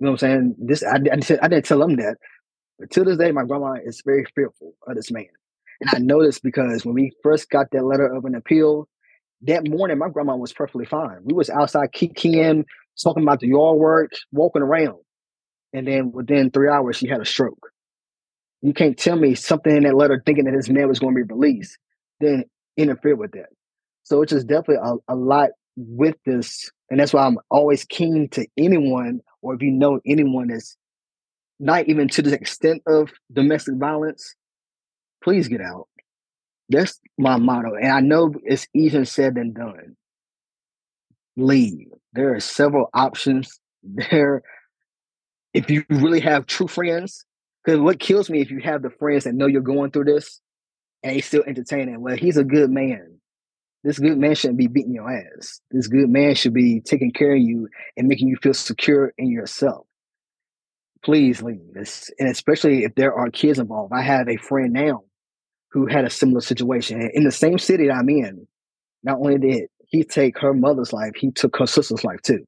You 0.00 0.06
know 0.06 0.12
what 0.12 0.22
I'm 0.24 0.30
saying? 0.30 0.56
This 0.58 0.82
I, 0.84 0.96
I, 0.96 1.38
I 1.44 1.48
didn't 1.48 1.64
tell 1.64 1.80
them 1.80 1.96
that, 1.96 2.18
but 2.78 2.90
to 2.92 3.04
this 3.04 3.18
day, 3.18 3.32
my 3.32 3.44
grandma 3.44 3.74
is 3.84 4.02
very 4.04 4.26
fearful 4.34 4.74
of 4.86 4.96
this 4.96 5.10
man. 5.10 5.28
And 5.80 5.90
I 5.94 5.98
noticed 5.98 6.42
because 6.42 6.84
when 6.84 6.94
we 6.94 7.12
first 7.22 7.50
got 7.50 7.68
that 7.72 7.84
letter 7.84 8.06
of 8.12 8.24
an 8.26 8.34
appeal, 8.34 8.88
that 9.42 9.68
morning 9.68 9.98
my 9.98 10.10
grandma 10.10 10.36
was 10.36 10.52
perfectly 10.52 10.86
fine. 10.86 11.18
We 11.24 11.34
was 11.34 11.50
outside 11.50 11.90
kikiing, 11.94 12.64
talking 13.00 13.22
about 13.22 13.40
the 13.40 13.48
yard 13.48 13.78
work, 13.78 14.12
walking 14.32 14.62
around. 14.62 14.98
And 15.72 15.86
then 15.86 16.12
within 16.12 16.50
three 16.50 16.68
hours, 16.68 16.96
she 16.96 17.08
had 17.08 17.20
a 17.20 17.24
stroke. 17.24 17.70
You 18.60 18.72
can't 18.72 18.98
tell 18.98 19.16
me 19.16 19.34
something 19.34 19.74
in 19.74 19.82
that 19.84 19.96
letter 19.96 20.22
thinking 20.24 20.44
that 20.44 20.54
this 20.54 20.68
man 20.68 20.88
was 20.88 20.98
going 20.98 21.14
to 21.14 21.24
be 21.24 21.34
released, 21.34 21.78
then 22.20 22.44
interfere 22.76 23.16
with 23.16 23.32
that. 23.32 23.48
So 24.04 24.22
it's 24.22 24.32
just 24.32 24.46
definitely 24.46 24.76
a, 24.82 25.14
a 25.14 25.16
lot 25.16 25.50
with 25.76 26.16
this. 26.26 26.70
And 26.90 27.00
that's 27.00 27.12
why 27.12 27.26
I'm 27.26 27.38
always 27.50 27.84
keen 27.84 28.28
to 28.30 28.46
anyone, 28.56 29.20
or 29.40 29.54
if 29.54 29.62
you 29.62 29.70
know 29.70 30.00
anyone 30.06 30.48
that's 30.48 30.76
not 31.58 31.88
even 31.88 32.08
to 32.08 32.22
the 32.22 32.34
extent 32.34 32.82
of 32.86 33.10
domestic 33.32 33.74
violence, 33.76 34.34
please 35.24 35.48
get 35.48 35.60
out. 35.60 35.88
That's 36.68 36.98
my 37.18 37.36
motto. 37.36 37.74
And 37.74 37.92
I 37.92 38.00
know 38.00 38.34
it's 38.44 38.66
easier 38.74 39.04
said 39.04 39.36
than 39.36 39.52
done. 39.52 39.96
Leave. 41.36 41.88
There 42.12 42.34
are 42.34 42.40
several 42.40 42.88
options 42.92 43.60
there. 43.82 44.42
If 45.54 45.70
you 45.70 45.84
really 45.90 46.20
have 46.20 46.46
true 46.46 46.68
friends, 46.68 47.24
because 47.64 47.80
what 47.80 48.00
kills 48.00 48.30
me 48.30 48.40
if 48.40 48.50
you 48.50 48.60
have 48.60 48.82
the 48.82 48.90
friends 48.90 49.24
that 49.24 49.34
know 49.34 49.46
you're 49.46 49.60
going 49.60 49.90
through 49.90 50.04
this 50.04 50.40
and 51.02 51.14
they 51.14 51.20
still 51.20 51.44
entertaining. 51.46 52.00
Well, 52.00 52.16
he's 52.16 52.36
a 52.36 52.44
good 52.44 52.70
man. 52.70 53.18
This 53.84 53.98
good 53.98 54.18
man 54.18 54.34
shouldn't 54.34 54.58
be 54.58 54.68
beating 54.68 54.94
your 54.94 55.10
ass. 55.10 55.60
This 55.70 55.88
good 55.88 56.08
man 56.08 56.34
should 56.36 56.54
be 56.54 56.80
taking 56.80 57.10
care 57.10 57.34
of 57.34 57.40
you 57.40 57.68
and 57.96 58.06
making 58.06 58.28
you 58.28 58.36
feel 58.36 58.54
secure 58.54 59.12
in 59.18 59.30
yourself. 59.30 59.86
Please 61.04 61.42
leave 61.42 61.72
this, 61.72 62.08
and 62.20 62.28
especially 62.28 62.84
if 62.84 62.94
there 62.94 63.12
are 63.12 63.28
kids 63.28 63.58
involved. 63.58 63.92
I 63.92 64.02
have 64.02 64.28
a 64.28 64.36
friend 64.36 64.72
now 64.72 65.02
who 65.72 65.86
had 65.86 66.04
a 66.04 66.10
similar 66.10 66.40
situation 66.40 67.10
in 67.12 67.24
the 67.24 67.32
same 67.32 67.58
city 67.58 67.88
that 67.88 67.96
I'm 67.96 68.08
in. 68.08 68.46
Not 69.02 69.18
only 69.18 69.38
did 69.38 69.68
he 69.92 70.02
take 70.02 70.38
her 70.38 70.54
mother's 70.54 70.92
life, 70.92 71.12
he 71.14 71.30
took 71.30 71.56
her 71.58 71.66
sister's 71.66 72.02
life 72.02 72.20
too. 72.22 72.44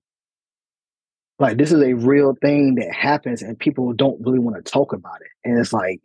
Like 1.38 1.59
this 1.59 1.72
is 1.72 1.82
a 1.82 1.92
real 1.92 2.34
thing 2.40 2.76
that 2.76 2.92
happens 2.92 3.42
and 3.42 3.59
people 3.59 3.92
don't 3.92 4.20
really 4.24 4.38
want 4.38 4.57
to 4.57 4.72
talk 4.72 4.92
about 4.92 5.20
it. 5.20 5.28
And 5.49 5.59
it's 5.59 5.72
like 5.72 6.01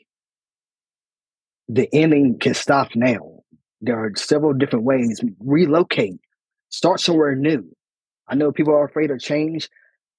the 1.69 1.87
ending 1.93 2.37
can 2.39 2.53
stop 2.53 2.89
now. 2.93 3.39
There 3.81 3.97
are 3.97 4.11
several 4.15 4.53
different 4.53 4.85
ways. 4.85 5.21
Relocate. 5.39 6.19
Start 6.69 6.99
somewhere 6.99 7.35
new. 7.35 7.65
I 8.27 8.35
know 8.35 8.51
people 8.51 8.73
are 8.73 8.85
afraid 8.85 9.09
of 9.09 9.19
change. 9.19 9.69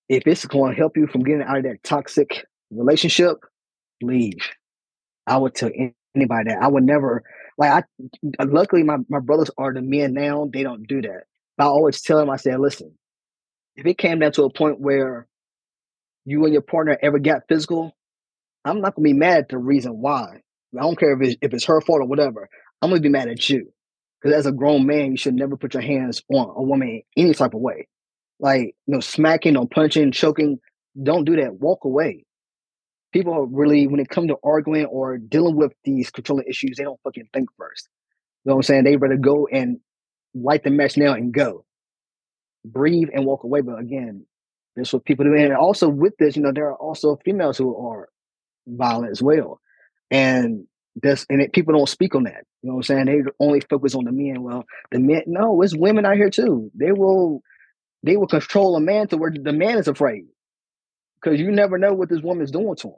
If 0.09 0.27
it's 0.27 0.47
going 0.47 0.73
to 0.73 0.79
help 0.79 0.97
you 0.97 1.07
from 1.07 1.23
getting 1.23 1.43
out 1.43 1.59
of 1.59 1.64
that 1.64 1.83
toxic 1.85 2.47
relationship, 2.71 3.37
leave. 4.01 4.39
I 5.27 5.37
would 5.37 5.55
tell 5.55 5.71
anybody 6.16 6.51
that. 6.51 6.62
I 6.62 6.68
would 6.68 6.85
never 6.85 7.23
like 7.61 7.85
I 8.41 8.45
luckily 8.45 8.85
my, 8.85 8.99
my 9.11 9.21
brothers 9.21 9.51
are 9.59 9.75
the 9.75 9.83
men 9.83 10.15
now, 10.15 10.51
they 10.53 10.65
don't 10.65 10.89
do 10.89 11.03
that. 11.03 11.25
But 11.59 11.67
I 11.67 11.69
always 11.69 12.03
tell 12.03 12.19
them, 12.19 12.31
I 12.31 12.39
say, 12.39 12.57
listen, 12.57 12.95
if 13.77 13.87
it 13.87 13.99
came 13.99 14.21
down 14.21 14.33
to 14.33 14.45
a 14.45 14.53
point 14.53 14.81
where 14.81 15.29
you 16.25 16.45
and 16.45 16.53
your 16.55 16.63
partner 16.63 16.99
ever 17.03 17.19
got 17.19 17.43
physical, 17.49 17.97
I'm 18.65 18.81
not 18.81 18.97
gonna 18.97 19.05
be 19.05 19.13
mad 19.15 19.39
at 19.41 19.49
the 19.51 19.59
reason 19.59 20.01
why. 20.01 20.43
I 20.79 20.83
don't 20.83 20.99
care 20.99 21.15
if 21.15 21.23
it's, 21.29 21.39
if 21.43 21.55
it's 21.55 21.67
her 21.67 21.81
fault 21.83 22.03
or 22.03 22.07
whatever. 22.07 22.49
I'm 22.83 22.91
gonna 22.91 23.03
be 23.03 23.11
mad 23.11 23.29
at 23.29 23.49
you 23.51 23.73
because 24.23 24.37
as 24.37 24.47
a 24.47 24.53
grown 24.53 24.87
man, 24.87 25.13
you 25.13 25.17
should 25.19 25.35
never 25.35 25.57
put 25.57 25.75
your 25.75 25.83
hands 25.83 26.23
on 26.33 26.53
a 26.57 26.63
woman 26.63 27.03
any 27.17 27.35
type 27.35 27.55
of 27.55 27.61
way, 27.61 27.89
like 28.41 28.63
you 28.87 28.95
know, 28.95 29.01
smacking 29.01 29.57
or 29.57 29.69
punching, 29.69 30.13
choking. 30.13 30.59
Don't 31.03 31.25
do 31.25 31.37
that. 31.37 31.55
Walk 31.55 31.85
away. 31.85 32.25
People 33.13 33.35
are 33.35 33.45
really, 33.45 33.87
when 33.87 34.01
it 34.01 34.09
comes 34.09 34.29
to 34.29 34.37
arguing 34.45 34.87
or 34.87 35.19
dealing 35.19 35.57
with 35.57 35.73
these 35.85 36.11
controlling 36.11 36.47
issues, 36.49 36.77
they 36.77 36.85
don't 36.85 37.01
fucking 37.03 37.29
think 37.33 37.49
first. 37.59 37.89
You 38.45 38.51
know 38.51 38.57
what 38.57 38.61
I'm 38.61 38.63
saying? 38.65 38.85
They 38.85 38.97
rather 38.97 39.17
go 39.17 39.49
and 39.51 39.81
light 40.35 40.65
the 40.65 40.71
match 40.71 40.97
now 40.97 41.13
and 41.13 41.33
go. 41.33 41.65
Breathe 42.65 43.09
and 43.13 43.27
walk 43.27 43.45
away. 43.45 43.63
But 43.63 43.79
again, 43.79 44.27
that's 44.77 44.93
what 44.93 45.05
people 45.05 45.25
do. 45.25 45.35
And 45.35 45.55
also 45.55 45.89
with 45.89 46.17
this, 46.19 46.37
you 46.37 46.43
know, 46.43 46.53
there 46.53 46.69
are 46.69 46.77
also 46.77 47.19
females 47.25 47.59
who 47.59 47.77
are 47.77 48.09
violent 48.67 49.11
as 49.11 49.23
well. 49.23 49.61
And 50.11 50.67
that's 51.03 51.27
and 51.29 51.41
it, 51.41 51.53
people 51.53 51.75
don't 51.75 51.89
speak 51.89 52.15
on 52.15 52.25
that. 52.25 52.45
You 52.63 52.69
know 52.69 52.77
what 52.77 52.91
I'm 52.91 53.07
saying? 53.07 53.07
They 53.07 53.31
only 53.41 53.61
focus 53.61 53.95
on 53.95 54.05
the 54.05 54.13
men. 54.13 54.43
Well, 54.43 54.65
the 54.91 54.99
men, 54.99 55.23
no, 55.27 55.61
it's 55.63 55.77
women 55.77 56.05
out 56.05 56.17
here 56.17 56.31
too. 56.31 56.71
They 56.75 56.93
will, 56.93 57.43
they 58.03 58.17
will 58.17 58.27
control 58.27 58.77
a 58.77 58.81
man 58.81 59.09
to 59.09 59.17
where 59.17 59.33
the 59.33 59.53
man 59.53 59.79
is 59.79 59.89
afraid 59.89 60.25
because 61.23 61.41
you 61.41 61.51
never 61.51 61.79
know 61.79 61.93
what 61.93 62.09
this 62.09 62.23
woman's 62.23 62.51
doing 62.51 62.77
to 62.77 62.89
him. 62.89 62.95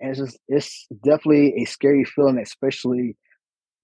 And 0.00 0.10
it's 0.10 0.20
just, 0.20 0.38
it's 0.48 0.86
definitely 1.04 1.54
a 1.62 1.64
scary 1.64 2.04
feeling, 2.04 2.38
especially 2.38 3.16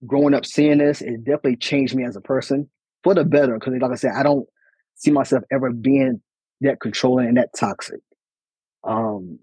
growing 0.07 0.35
up 0.35 0.47
seeing 0.47 0.79
this. 0.79 1.01
It 1.01 1.25
definitely 1.25 1.57
changed 1.57 1.95
me 1.95 2.05
as 2.05 2.17
a 2.17 2.21
person 2.21 2.69
for 3.03 3.15
the 3.15 3.25
better. 3.25 3.55
Because, 3.55 3.75
like 3.81 3.91
I 3.91 3.95
said, 3.95 4.13
I 4.17 4.23
don't 4.23 4.47
see 4.97 5.11
myself 5.11 5.43
ever 5.53 5.73
being 5.73 6.21
that 6.61 6.81
controlling 6.81 7.29
and 7.29 7.37
that 7.37 7.51
toxic. 7.59 8.01
Um, 8.85 9.39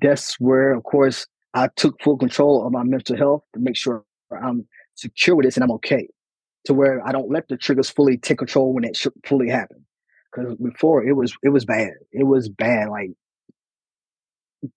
that's 0.00 0.38
where, 0.40 0.72
of 0.72 0.84
course, 0.84 1.26
I 1.54 1.68
took 1.76 2.00
full 2.02 2.16
control 2.16 2.66
of 2.66 2.72
my 2.72 2.82
mental 2.82 3.16
health 3.16 3.42
to 3.54 3.60
make 3.60 3.76
sure 3.76 4.04
I'm 4.30 4.66
secure 4.94 5.36
with 5.36 5.44
this 5.44 5.56
and 5.56 5.64
I'm 5.64 5.72
okay. 5.72 6.08
To 6.66 6.74
where 6.74 7.06
I 7.06 7.12
don't 7.12 7.30
let 7.30 7.48
the 7.48 7.56
triggers 7.56 7.88
fully 7.90 8.18
take 8.18 8.38
control 8.38 8.72
when 8.74 8.84
it 8.84 8.96
should 8.96 9.12
fully 9.24 9.48
happen. 9.48 9.84
Because 10.30 10.54
before 10.56 11.04
it 11.04 11.14
was 11.14 11.34
it 11.42 11.48
was 11.48 11.64
bad. 11.64 11.92
It 12.12 12.24
was 12.24 12.48
bad. 12.48 12.88
Like 12.90 13.10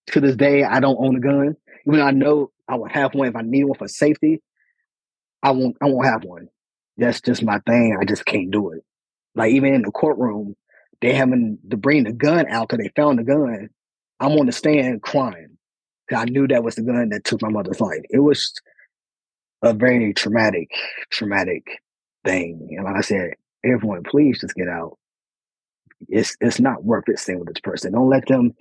to 0.07 0.19
this 0.21 0.36
day, 0.36 0.63
I 0.63 0.79
don't 0.79 0.97
own 0.99 1.15
a 1.17 1.19
gun. 1.19 1.55
Even 1.88 1.99
though 1.99 2.05
I 2.05 2.11
know 2.11 2.51
I 2.67 2.75
will 2.75 2.89
have 2.89 3.13
one 3.15 3.27
if 3.27 3.36
I 3.36 3.41
need 3.41 3.65
one 3.65 3.77
for 3.77 3.88
safety. 3.88 4.41
I 5.43 5.51
won't. 5.51 5.77
I 5.82 5.86
won't 5.88 6.05
have 6.07 6.23
one. 6.23 6.47
That's 6.97 7.21
just 7.21 7.43
my 7.43 7.59
thing. 7.67 7.97
I 7.99 8.05
just 8.05 8.25
can't 8.25 8.51
do 8.51 8.71
it. 8.71 8.84
Like 9.36 9.51
even 9.53 9.73
in 9.73 9.82
the 9.82 9.91
courtroom, 9.91 10.55
they 11.01 11.13
having 11.13 11.57
to 11.69 11.77
bring 11.77 12.03
the 12.03 12.13
gun 12.13 12.47
out 12.49 12.69
because 12.69 12.84
they 12.84 12.91
found 12.95 13.19
the 13.19 13.23
gun. 13.23 13.69
I'm 14.19 14.34
on 14.34 14.45
the 14.45 14.51
stand 14.51 15.01
crying. 15.01 15.57
because 16.07 16.21
I 16.21 16.25
knew 16.25 16.47
that 16.47 16.63
was 16.63 16.75
the 16.75 16.84
gun 16.84 17.09
that 17.09 17.23
took 17.23 17.41
my 17.41 17.49
mother's 17.49 17.82
life. 17.82 18.01
It 18.09 18.19
was 18.19 18.53
a 19.63 19.73
very 19.73 20.13
traumatic, 20.13 20.69
traumatic 21.09 21.65
thing. 22.25 22.67
And 22.71 22.86
like 22.86 22.95
I 22.97 23.01
said, 23.01 23.32
everyone, 23.63 24.03
please 24.03 24.41
just 24.41 24.55
get 24.55 24.67
out. 24.67 24.97
It's 26.09 26.36
it's 26.41 26.59
not 26.59 26.84
worth 26.84 27.05
it 27.07 27.19
staying 27.19 27.39
with 27.39 27.49
this 27.49 27.61
person. 27.61 27.93
Don't 27.93 28.09
let 28.09 28.27
them 28.27 28.53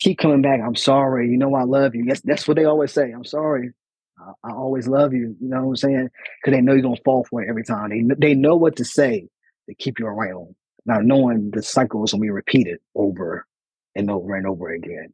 keep 0.00 0.18
coming 0.18 0.42
back. 0.42 0.60
I'm 0.64 0.76
sorry. 0.76 1.28
You 1.30 1.38
know 1.38 1.54
I 1.54 1.64
love 1.64 1.94
you. 1.94 2.04
That's 2.06 2.20
that's 2.22 2.48
what 2.48 2.56
they 2.56 2.64
always 2.64 2.92
say. 2.92 3.10
I'm 3.10 3.24
sorry. 3.24 3.70
I, 4.18 4.50
I 4.50 4.52
always 4.52 4.88
love 4.88 5.12
you. 5.12 5.36
You 5.40 5.48
know 5.48 5.62
what 5.62 5.68
I'm 5.70 5.76
saying? 5.76 6.10
Because 6.42 6.56
they 6.56 6.60
know 6.60 6.72
you're 6.72 6.82
gonna 6.82 6.96
fall 7.04 7.24
for 7.28 7.42
it 7.42 7.48
every 7.48 7.64
time. 7.64 7.90
They 7.90 8.14
they 8.18 8.34
know 8.34 8.56
what 8.56 8.76
to 8.76 8.84
say 8.84 9.28
to 9.68 9.74
keep 9.74 9.98
you 9.98 10.06
around. 10.06 10.54
Now 10.86 11.00
knowing 11.00 11.50
the 11.52 11.62
cycle 11.62 12.04
is 12.04 12.12
gonna 12.12 12.22
be 12.22 12.30
repeated 12.30 12.78
over 12.94 13.46
and 13.94 14.10
over 14.10 14.34
and 14.34 14.46
over 14.46 14.70
again. 14.70 15.12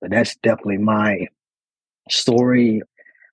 But 0.00 0.10
that's 0.10 0.36
definitely 0.36 0.78
my 0.78 1.28
story. 2.10 2.82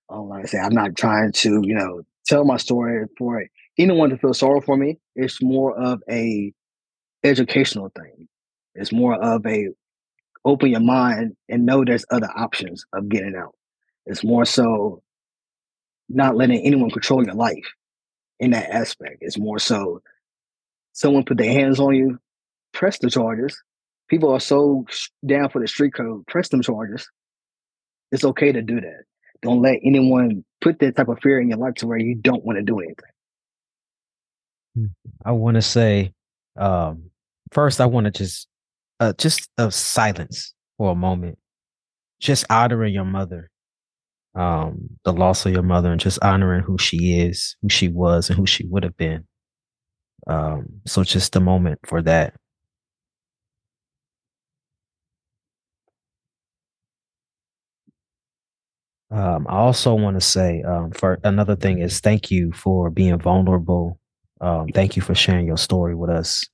Um, 0.10 0.30
like 0.30 0.46
I 0.46 0.48
say, 0.48 0.60
I'm 0.60 0.74
not 0.74 0.96
trying 0.96 1.32
to, 1.34 1.62
you 1.64 1.76
know, 1.76 2.04
tell 2.28 2.46
my 2.46 2.58
story 2.58 3.08
for 3.18 3.46
anyone 3.78 4.10
to 4.10 4.18
feel 4.18 4.34
sorry 4.34 4.62
for 4.62 4.78
me. 4.78 5.00
It's 5.16 5.42
more 5.42 5.78
of 5.78 6.02
a 6.10 6.54
educational 7.24 7.92
thing. 7.96 8.28
It's 8.76 8.92
more 8.92 9.16
of 9.16 9.46
a 9.46 9.70
open 10.46 10.70
your 10.70 10.82
mind 10.82 11.36
and 11.50 11.66
know 11.66 11.84
there's 11.84 12.06
other 12.12 12.30
options 12.36 12.86
of 12.94 13.10
getting 13.10 13.36
out. 13.36 13.56
It's 14.06 14.24
more 14.24 14.46
so 14.46 15.04
not 16.10 16.36
letting 16.36 16.66
anyone 16.66 16.90
control 16.90 17.24
your 17.24 17.36
life 17.36 17.66
in 18.40 18.52
that 18.52 18.70
aspect. 18.70 19.18
It's 19.22 19.38
more 19.38 19.60
so 19.60 20.02
someone 20.94 21.24
put 21.24 21.38
their 21.38 21.52
hands 21.52 21.80
on 21.80 21.96
you, 21.96 22.20
press 22.74 22.98
the 23.00 23.10
charges. 23.10 23.62
People 24.10 24.32
are 24.32 24.40
so 24.40 24.86
down 25.26 25.50
for 25.50 25.62
the 25.62 25.68
street 25.68 25.94
code, 25.94 26.26
press 26.28 26.50
them 26.50 26.62
charges. 26.62 27.08
It's 28.12 28.26
okay 28.26 28.52
to 28.52 28.62
do 28.62 28.82
that. 28.82 29.04
Don't 29.42 29.62
let 29.62 29.80
anyone 29.84 30.44
put 30.60 30.80
that 30.80 30.96
type 30.96 31.08
of 31.08 31.20
fear 31.22 31.40
in 31.40 31.50
your 31.50 31.58
life 31.58 31.76
to 31.76 31.88
where 31.88 31.98
you 31.98 32.16
don't 32.16 32.44
want 32.44 32.58
to 32.58 32.64
do 32.64 32.80
anything. 32.80 32.96
Hmm. 34.76 34.86
I 35.24 35.32
want 35.32 35.56
to 35.56 35.62
say, 35.62 36.14
um, 36.58 37.12
first, 37.52 37.80
I 37.80 37.86
want 37.86 38.06
to 38.06 38.12
just 38.12 38.48
uh, 39.02 39.14
just 39.20 39.50
of 39.60 39.76
silence 39.76 40.56
for 40.80 40.94
a 40.94 40.96
moment, 40.96 41.40
just 42.20 42.46
honoring 42.50 42.94
your 42.94 43.06
mother, 43.06 43.50
um, 44.36 44.90
the 45.06 45.14
loss 45.14 45.46
of 45.46 45.54
your 45.54 45.64
mother, 45.64 45.92
and 45.92 46.02
just 46.02 46.20
honoring 46.24 46.64
who 46.64 46.78
she 46.78 47.20
is, 47.22 47.56
who 47.62 47.70
she 47.70 47.90
was, 47.90 48.30
and 48.30 48.38
who 48.38 48.48
she 48.48 48.66
would 48.68 48.84
have 48.84 48.98
been. 48.98 49.26
Um, 50.28 50.82
so 50.86 51.04
just 51.04 51.36
a 51.36 51.40
moment 51.40 51.80
for 51.86 52.02
that. 52.04 52.34
Um, 59.10 59.46
I 59.50 59.58
also 59.58 59.94
want 59.94 60.16
to 60.16 60.22
say, 60.26 60.62
um, 60.64 60.92
for 60.92 61.20
another 61.24 61.56
thing 61.56 61.80
is 61.80 62.00
thank 62.00 62.32
you 62.32 62.52
for 62.54 62.90
being 62.90 63.20
vulnerable. 63.20 64.00
Um, 64.40 64.68
thank 64.70 64.96
you 64.96 65.02
for 65.02 65.14
sharing 65.14 65.48
your 65.48 65.58
story 65.58 65.96
with 65.96 66.10
us. 66.10 66.46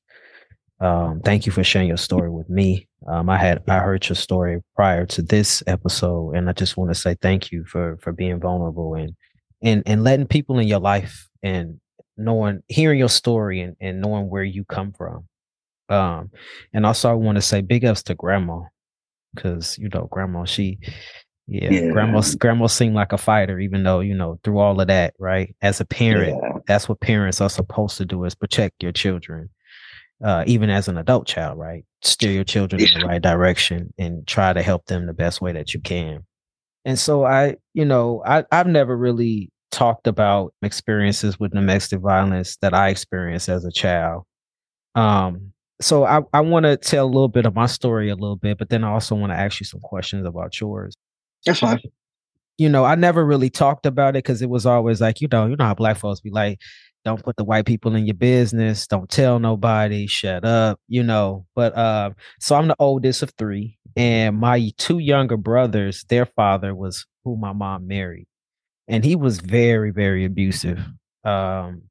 Um, 0.80 1.22
thank 1.22 1.46
you 1.46 1.52
for 1.52 1.64
sharing 1.64 1.88
your 1.88 1.98
story 1.98 2.30
with 2.30 2.50
me. 2.50 2.88
Um, 3.08 3.30
I 3.30 3.38
had 3.38 3.64
I 3.68 3.80
heard 3.80 4.08
your 4.08 4.16
story 4.16 4.62
prior 4.76 5.06
to 5.08 5.22
this 5.22 5.64
episode, 5.66 6.36
and 6.36 6.50
I 6.50 6.54
just 6.54 6.78
want 6.78 6.92
to 6.92 6.96
say 6.96 7.16
thank 7.22 7.52
you 7.52 7.66
for 7.66 7.98
for 7.98 8.12
being 8.12 8.40
vulnerable 8.40 8.94
and 8.94 9.16
and 9.62 9.84
and 9.86 10.04
letting 10.04 10.28
people 10.28 10.60
in 10.60 10.68
your 10.68 10.80
life 10.80 11.28
and 11.42 11.80
knowing 12.16 12.62
hearing 12.68 13.00
your 13.00 13.10
story 13.10 13.62
and, 13.62 13.76
and 13.80 14.02
knowing 14.02 14.30
where 14.30 14.44
you 14.44 14.66
come 14.66 14.92
from. 14.92 15.28
Um, 15.90 16.32
and 16.74 16.86
also 16.86 17.10
I 17.10 17.14
want 17.14 17.38
to 17.38 17.42
say 17.42 17.62
big 17.62 17.86
ups 17.86 18.04
to 18.04 18.16
grandma 18.16 18.62
because 19.34 19.78
you 19.78 19.90
know 19.90 20.08
grandma 20.12 20.46
she 20.46 20.80
yeah, 21.48 21.70
yeah, 21.70 21.92
grandma 21.92 22.22
grandma 22.38 22.68
seemed 22.68 22.96
like 22.96 23.14
a 23.14 23.18
fighter 23.18 23.60
even 23.60 23.84
though 23.84 24.02
you 24.02 24.14
know 24.14 24.40
through 24.44 24.60
all 24.60 24.80
of 24.82 24.88
that 24.88 25.14
right 25.18 25.56
as 25.62 25.80
a 25.80 25.86
parent 25.86 26.38
yeah. 26.42 26.60
that's 26.66 26.90
what 26.90 27.00
parents 27.00 27.40
are 27.40 27.50
supposed 27.50 27.98
to 27.98 28.06
do 28.06 28.24
is 28.26 28.36
protect 28.36 28.84
your 28.84 28.92
children 28.92 29.50
uh, 30.24 30.44
even 30.48 30.70
as 30.70 30.88
an 30.88 30.98
adult 30.98 31.28
child, 31.28 31.58
right? 31.58 31.84
Steer 32.02 32.32
your 32.32 32.44
children 32.44 32.82
in 32.82 33.00
the 33.00 33.06
right 33.06 33.22
direction 33.22 33.94
and 33.98 34.26
try 34.28 34.54
to 34.54 34.62
help 34.62 34.86
them 34.86 35.06
the 35.06 35.14
best 35.14 35.42
way 35.42 35.52
that 35.52 35.74
you 35.74 35.80
can. 35.80 36.26
And 36.86 36.98
so 36.98 37.26
I, 37.26 37.56
you 37.74 37.86
know, 37.86 38.24
I, 38.26 38.46
I've 38.52 38.68
never 38.68 38.96
really 38.96 39.52
talked 39.72 40.08
about 40.08 40.54
experiences 40.62 41.40
with 41.40 41.52
domestic 41.52 42.00
violence 42.00 42.58
that 42.62 42.74
I 42.74 42.90
experienced 42.90 43.50
as 43.50 43.66
a 43.66 43.72
child. 43.72 44.24
Um, 44.96 45.52
so 45.82 46.06
I, 46.06 46.22
I 46.34 46.42
want 46.42 46.66
to 46.66 46.78
tell 46.78 47.06
a 47.06 47.08
little 47.08 47.28
bit 47.28 47.46
of 47.46 47.54
my 47.54 47.68
story 47.68 48.10
a 48.10 48.16
little 48.16 48.38
bit, 48.38 48.58
but 48.58 48.70
then 48.70 48.84
I 48.84 48.92
also 48.92 49.16
want 49.16 49.32
to 49.32 49.38
ask 49.38 49.60
you 49.60 49.66
some 49.66 49.82
questions 49.82 50.26
about 50.26 50.60
yours. 50.60 50.96
That's 51.46 51.60
fine. 51.60 51.80
You 52.58 52.70
know, 52.70 52.84
I 52.84 52.96
never 52.96 53.24
really 53.24 53.52
talked 53.52 53.86
about 53.86 54.16
it 54.16 54.24
because 54.24 54.42
it 54.42 54.50
was 54.50 54.66
always 54.66 55.00
like, 55.00 55.22
you 55.22 55.28
know, 55.32 55.46
you 55.46 55.56
know 55.56 55.66
how 55.66 55.76
black 55.76 55.98
folks 55.98 56.22
be 56.22 56.32
like, 56.32 56.60
don't 57.06 57.24
put 57.24 57.38
the 57.38 57.44
white 57.44 57.66
people 57.66 57.96
in 57.96 58.06
your 58.06 58.16
business. 58.16 58.88
Don't 58.88 59.10
tell 59.10 59.40
nobody. 59.40 60.08
Shut 60.08 60.44
up 60.44 60.78
you 60.88 61.04
know 61.04 61.46
but 61.56 61.76
uh 61.78 62.12
so 62.40 62.56
i'm 62.56 62.68
the 62.68 62.76
oldest 62.80 63.22
of 63.22 63.32
three 63.38 63.78
and 63.96 64.38
my 64.38 64.72
two 64.78 65.00
younger 65.00 65.38
brothers 65.38 66.04
their 66.10 66.26
father 66.26 66.74
was 66.74 67.06
who 67.24 67.36
my 67.36 67.54
mom 67.54 67.88
married 67.88 68.28
and 68.88 69.04
he 69.04 69.16
was 69.16 69.40
very 69.40 69.92
very 69.92 70.26
abusive 70.26 70.80
um 71.24 71.82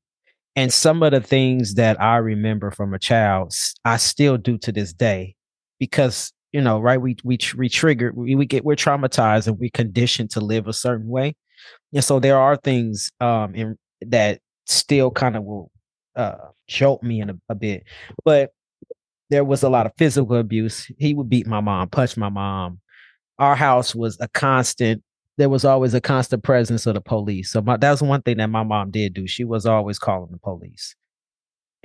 and 0.54 0.72
some 0.72 1.02
of 1.02 1.12
the 1.12 1.20
things 1.20 1.74
that 1.74 2.00
i 2.00 2.16
remember 2.16 2.70
from 2.70 2.94
a 2.94 2.98
child 2.98 3.54
i 3.84 3.96
still 3.96 4.36
do 4.36 4.56
to 4.58 4.72
this 4.72 4.92
day 4.92 5.34
because 5.78 6.32
you 6.52 6.60
know 6.60 6.80
right 6.80 7.00
we 7.00 7.16
we, 7.24 7.38
we 7.56 7.68
trigger 7.68 8.12
we, 8.14 8.34
we 8.34 8.46
get 8.46 8.64
we're 8.64 8.76
traumatized 8.76 9.46
and 9.46 9.58
we 9.58 9.70
conditioned 9.70 10.30
to 10.30 10.40
live 10.40 10.66
a 10.66 10.72
certain 10.72 11.08
way 11.08 11.34
and 11.94 12.04
so 12.04 12.18
there 12.18 12.38
are 12.38 12.56
things 12.56 13.10
um 13.20 13.54
in 13.54 13.76
that 14.02 14.40
still 14.66 15.10
kind 15.10 15.36
of 15.36 15.44
will 15.44 15.70
uh, 16.14 16.36
jolt 16.66 17.02
me 17.02 17.20
in 17.20 17.30
a, 17.30 17.34
a 17.48 17.54
bit. 17.54 17.84
But 18.24 18.52
there 19.30 19.44
was 19.44 19.62
a 19.62 19.68
lot 19.68 19.86
of 19.86 19.92
physical 19.96 20.36
abuse. 20.36 20.90
He 20.98 21.14
would 21.14 21.28
beat 21.28 21.46
my 21.46 21.60
mom, 21.60 21.88
punch 21.88 22.16
my 22.16 22.28
mom. 22.28 22.80
Our 23.38 23.56
house 23.56 23.94
was 23.94 24.16
a 24.20 24.28
constant. 24.28 25.02
There 25.36 25.48
was 25.48 25.64
always 25.64 25.92
a 25.94 26.00
constant 26.00 26.42
presence 26.42 26.86
of 26.86 26.94
the 26.94 27.00
police. 27.00 27.50
So 27.50 27.60
my, 27.60 27.76
that 27.76 27.90
was 27.90 28.02
one 28.02 28.22
thing 28.22 28.38
that 28.38 28.46
my 28.48 28.62
mom 28.62 28.90
did 28.90 29.14
do. 29.14 29.26
She 29.26 29.44
was 29.44 29.66
always 29.66 29.98
calling 29.98 30.30
the 30.30 30.38
police. 30.38 30.94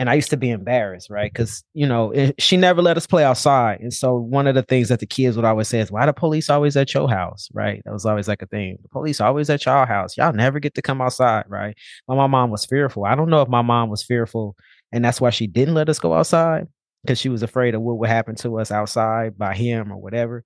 And 0.02 0.10
I 0.10 0.16
used 0.16 0.32
to 0.32 0.38
be 0.38 0.49
embarrassed, 0.49 1.12
right? 1.12 1.32
Because 1.32 1.64
you 1.76 1.86
know 1.86 2.10
it, 2.10 2.41
she 2.41 2.58
never 2.58 2.82
let 2.82 2.97
us 2.97 3.06
play 3.06 3.24
outside, 3.24 3.82
and 3.82 3.93
so 3.93 4.16
one 4.16 4.47
of 4.47 4.56
the 4.56 4.64
things 4.64 4.89
that 4.89 4.99
the 4.99 5.06
kids 5.06 5.36
would 5.36 5.45
always 5.45 5.68
say 5.68 5.80
is, 5.80 5.91
"Why 5.91 6.08
the 6.08 6.12
police 6.12 6.49
always 6.49 6.76
at 6.76 6.91
your 6.91 7.08
house?" 7.08 7.49
Right? 7.54 7.84
That 7.86 7.93
was 7.93 8.04
always 8.04 8.28
like 8.28 8.41
a 8.41 8.47
thing. 8.47 8.80
The 8.82 8.89
police 8.89 9.22
always 9.22 9.47
at 9.52 9.64
your 9.64 9.86
house. 9.86 10.18
Y'all 10.18 10.34
never 10.34 10.60
get 10.60 10.74
to 10.74 10.82
come 10.82 11.02
outside, 11.02 11.45
right? 11.47 11.78
But 12.08 12.16
my 12.16 12.26
mom 12.26 12.49
was 12.49 12.66
fearful. 12.66 13.06
I 13.06 13.14
don't 13.14 13.30
know 13.30 13.43
if 13.43 13.47
my 13.47 13.62
mom 13.62 13.89
was 13.89 14.02
fearful, 14.02 14.56
and 14.91 15.06
that's 15.06 15.22
why 15.22 15.30
she 15.30 15.45
didn't 15.45 15.76
let 15.76 15.88
us 15.88 15.99
go 15.99 16.16
outside 16.16 16.68
because 17.04 17.20
she 17.20 17.30
was 17.30 17.43
afraid 17.43 17.76
of 17.76 17.84
what 17.84 17.99
would 17.99 18.10
happen 18.10 18.34
to 18.38 18.60
us 18.60 18.72
outside 18.72 19.38
by 19.38 19.54
him 19.54 19.91
or 19.91 19.97
whatever. 19.97 20.43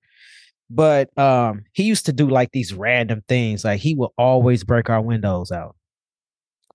But 0.68 1.16
um, 1.18 1.64
he 1.72 1.84
used 1.84 2.04
to 2.06 2.12
do 2.12 2.28
like 2.28 2.52
these 2.52 2.74
random 2.74 3.22
things. 3.26 3.64
Like 3.64 3.80
he 3.80 3.94
would 3.94 4.10
always 4.18 4.64
break 4.64 4.90
our 4.90 5.00
windows 5.00 5.50
out 5.50 5.76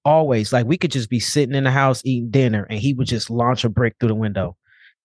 always 0.04 0.52
like 0.52 0.66
we 0.66 0.78
could 0.78 0.92
just 0.92 1.10
be 1.10 1.20
sitting 1.20 1.56
in 1.56 1.64
the 1.64 1.72
house 1.72 2.02
eating 2.04 2.30
dinner 2.32 2.66
and 2.70 2.80
he 2.80 2.94
would 2.94 3.08
just 3.08 3.30
launch 3.30 3.64
a 3.64 3.70
brick 3.70 3.96
through 4.00 4.10
the 4.10 4.16
window 4.16 4.56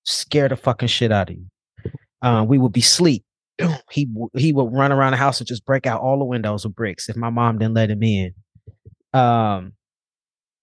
scare 0.06 0.48
the 0.48 0.56
fucking 0.56 0.88
shit 0.88 1.12
out 1.12 1.30
of 1.30 1.36
you. 1.36 1.92
Uh, 2.22 2.44
we 2.48 2.58
would 2.58 2.72
be 2.72 2.80
asleep. 2.80 3.24
He 3.90 4.08
he 4.36 4.52
would 4.52 4.72
run 4.72 4.92
around 4.92 5.12
the 5.12 5.16
house 5.16 5.40
and 5.40 5.46
just 5.46 5.64
break 5.64 5.86
out 5.86 6.00
all 6.00 6.18
the 6.18 6.24
windows 6.24 6.64
with 6.64 6.74
bricks 6.74 7.08
if 7.08 7.16
my 7.16 7.30
mom 7.30 7.58
didn't 7.58 7.74
let 7.74 7.90
him 7.90 8.02
in. 8.02 8.34
Um 9.12 9.72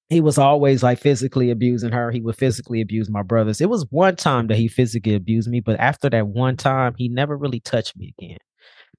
he 0.10 0.22
was 0.22 0.38
always 0.38 0.84
like 0.84 1.00
physically 1.00 1.50
abusing 1.50 1.92
her. 1.92 2.12
He 2.12 2.22
would 2.22 2.36
physically 2.36 2.82
abuse 2.82 3.10
my 3.10 3.24
brothers. 3.24 3.62
It 3.62 3.70
was 3.70 3.88
one 3.90 4.16
time 4.16 4.48
that 4.48 4.58
he 4.58 4.68
physically 4.68 5.16
abused 5.16 5.50
me 5.50 5.60
but 5.60 5.80
after 5.80 6.10
that 6.10 6.28
one 6.28 6.56
time 6.56 6.94
he 6.98 7.10
never 7.10 7.36
really 7.36 7.60
touched 7.62 7.98
me 7.98 8.14
again. 8.20 8.38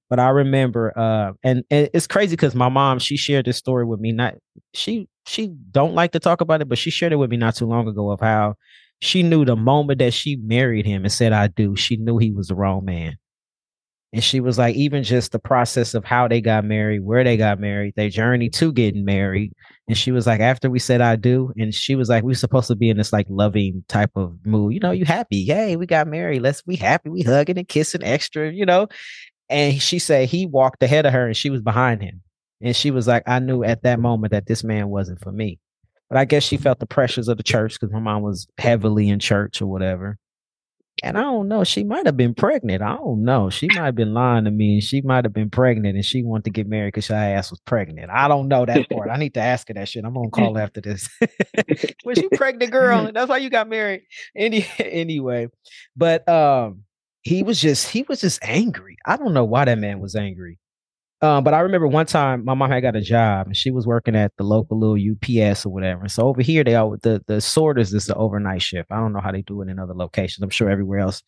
But 0.09 0.19
I 0.19 0.29
remember, 0.29 0.93
uh, 0.97 1.31
and, 1.43 1.63
and 1.71 1.89
it's 1.93 2.05
crazy 2.05 2.35
because 2.35 2.53
my 2.53 2.69
mom 2.69 2.99
she 2.99 3.17
shared 3.17 3.45
this 3.45 3.57
story 3.57 3.85
with 3.85 3.99
me. 3.99 4.11
Not 4.11 4.35
she 4.75 5.07
she 5.25 5.47
don't 5.71 5.95
like 5.95 6.11
to 6.11 6.19
talk 6.19 6.41
about 6.41 6.61
it, 6.61 6.69
but 6.69 6.77
she 6.77 6.89
shared 6.91 7.13
it 7.13 7.17
with 7.17 7.31
me 7.31 7.37
not 7.37 7.55
too 7.55 7.65
long 7.65 7.87
ago 7.87 8.11
of 8.11 8.19
how 8.19 8.55
she 9.01 9.23
knew 9.23 9.45
the 9.45 9.55
moment 9.55 9.99
that 9.99 10.13
she 10.13 10.35
married 10.37 10.85
him 10.85 11.03
and 11.03 11.11
said 11.11 11.33
I 11.33 11.47
do, 11.47 11.75
she 11.75 11.97
knew 11.97 12.17
he 12.17 12.31
was 12.31 12.47
the 12.47 12.55
wrong 12.55 12.85
man. 12.85 13.17
And 14.13 14.23
she 14.23 14.39
was 14.39 14.57
like, 14.57 14.77
even 14.77 15.03
just 15.03 15.33
the 15.33 15.39
process 15.39 15.93
of 15.93 16.05
how 16.05 16.29
they 16.29 16.39
got 16.39 16.63
married, 16.63 17.01
where 17.01 17.25
they 17.25 17.35
got 17.35 17.59
married, 17.59 17.95
their 17.97 18.09
journey 18.09 18.49
to 18.51 18.71
getting 18.71 19.03
married. 19.03 19.51
And 19.89 19.97
she 19.97 20.13
was 20.13 20.25
like, 20.25 20.39
after 20.39 20.69
we 20.69 20.79
said 20.79 21.01
I 21.01 21.17
do, 21.17 21.51
and 21.57 21.75
she 21.75 21.95
was 21.95 22.07
like, 22.07 22.23
we 22.23 22.31
are 22.31 22.37
supposed 22.37 22.67
to 22.67 22.75
be 22.77 22.89
in 22.89 22.95
this 22.95 23.11
like 23.11 23.27
loving 23.29 23.83
type 23.89 24.11
of 24.15 24.37
mood. 24.45 24.73
You 24.73 24.79
know, 24.79 24.91
you 24.91 25.03
happy. 25.03 25.37
Yay, 25.37 25.75
we 25.75 25.85
got 25.85 26.07
married. 26.07 26.41
Let's 26.41 26.61
be 26.61 26.77
happy. 26.77 27.09
We 27.09 27.23
hugging 27.23 27.57
and 27.57 27.67
kissing 27.67 28.03
extra, 28.03 28.49
you 28.53 28.65
know. 28.65 28.87
And 29.49 29.81
she 29.81 29.99
said 29.99 30.29
he 30.29 30.45
walked 30.45 30.81
ahead 30.81 31.05
of 31.05 31.11
her 31.11 31.27
and 31.27 31.35
she 31.35 31.49
was 31.49 31.61
behind 31.61 32.01
him. 32.01 32.21
And 32.61 32.75
she 32.75 32.91
was 32.91 33.07
like, 33.07 33.23
I 33.27 33.39
knew 33.39 33.63
at 33.63 33.83
that 33.83 33.99
moment 33.99 34.31
that 34.31 34.47
this 34.47 34.63
man 34.63 34.89
wasn't 34.89 35.21
for 35.21 35.31
me. 35.31 35.59
But 36.09 36.17
I 36.17 36.25
guess 36.25 36.43
she 36.43 36.57
felt 36.57 36.79
the 36.79 36.85
pressures 36.85 37.27
of 37.27 37.37
the 37.37 37.43
church 37.43 37.73
because 37.73 37.91
my 37.91 37.99
mom 37.99 38.21
was 38.21 38.47
heavily 38.57 39.09
in 39.09 39.19
church 39.19 39.61
or 39.61 39.67
whatever. 39.67 40.17
And 41.03 41.17
I 41.17 41.21
don't 41.23 41.49
know, 41.49 41.65
she 41.65 41.83
might 41.83 42.05
have 42.05 42.15
been 42.15 42.33
pregnant. 42.33 42.81
I 42.81 42.95
don't 42.95 43.25
know. 43.25 43.49
She 43.49 43.67
might 43.67 43.85
have 43.85 43.95
been 43.95 44.13
lying 44.13 44.45
to 44.45 44.51
me 44.51 44.75
and 44.75 44.83
she 44.83 45.01
might 45.01 45.25
have 45.25 45.33
been 45.33 45.49
pregnant 45.49 45.95
and 45.95 46.05
she 46.05 46.23
wanted 46.23 46.45
to 46.45 46.51
get 46.51 46.67
married 46.67 46.93
because 46.93 47.07
her 47.07 47.15
ass 47.15 47.51
was 47.51 47.59
pregnant. 47.61 48.09
I 48.09 48.29
don't 48.29 48.47
know 48.47 48.65
that 48.65 48.89
part. 48.89 49.09
I 49.09 49.17
need 49.17 49.33
to 49.33 49.41
ask 49.41 49.67
her 49.67 49.73
that 49.73 49.89
shit. 49.89 50.05
I'm 50.05 50.13
gonna 50.13 50.29
call 50.29 50.57
after 50.57 50.79
this. 50.79 51.09
was 52.05 52.21
you 52.21 52.29
pregnant, 52.29 52.71
girl? 52.71 53.11
That's 53.13 53.27
why 53.27 53.37
you 53.37 53.49
got 53.49 53.67
married. 53.67 54.03
Any 54.35 54.65
anyway. 54.79 55.49
But 55.97 56.27
um 56.29 56.83
he 57.23 57.43
was 57.43 57.59
just 57.59 57.89
he 57.89 58.03
was 58.03 58.21
just 58.21 58.39
angry. 58.41 58.97
I 59.05 59.17
don't 59.17 59.33
know 59.33 59.45
why 59.45 59.65
that 59.65 59.77
man 59.77 59.99
was 59.99 60.15
angry. 60.15 60.59
Um, 61.25 61.43
but 61.43 61.55
I 61.55 61.61
remember 61.61 61.87
one 61.87 62.05
time 62.05 62.45
my 62.45 62.53
mom 62.53 62.69
had 62.69 62.81
got 62.81 62.95
a 62.95 63.01
job 63.01 63.47
and 63.47 63.57
she 63.57 63.71
was 63.71 63.87
working 63.87 64.15
at 64.15 64.31
the 64.37 64.43
local 64.43 64.79
little 64.79 64.95
UPS 64.95 65.65
or 65.65 65.69
whatever. 65.73 66.07
So 66.07 66.27
over 66.27 66.43
here 66.43 66.63
they 66.63 66.75
all 66.75 66.95
the 67.01 67.19
the 67.25 67.41
sorters 67.41 67.95
is 67.95 68.05
the 68.05 68.13
overnight 68.13 68.61
shift. 68.61 68.91
I 68.91 68.97
don't 68.97 69.11
know 69.11 69.21
how 69.21 69.31
they 69.31 69.41
do 69.41 69.63
it 69.63 69.69
in 69.69 69.79
other 69.79 69.95
locations. 69.95 70.43
I'm 70.43 70.51
sure 70.51 70.69
everywhere 70.69 70.99
else 70.99 71.23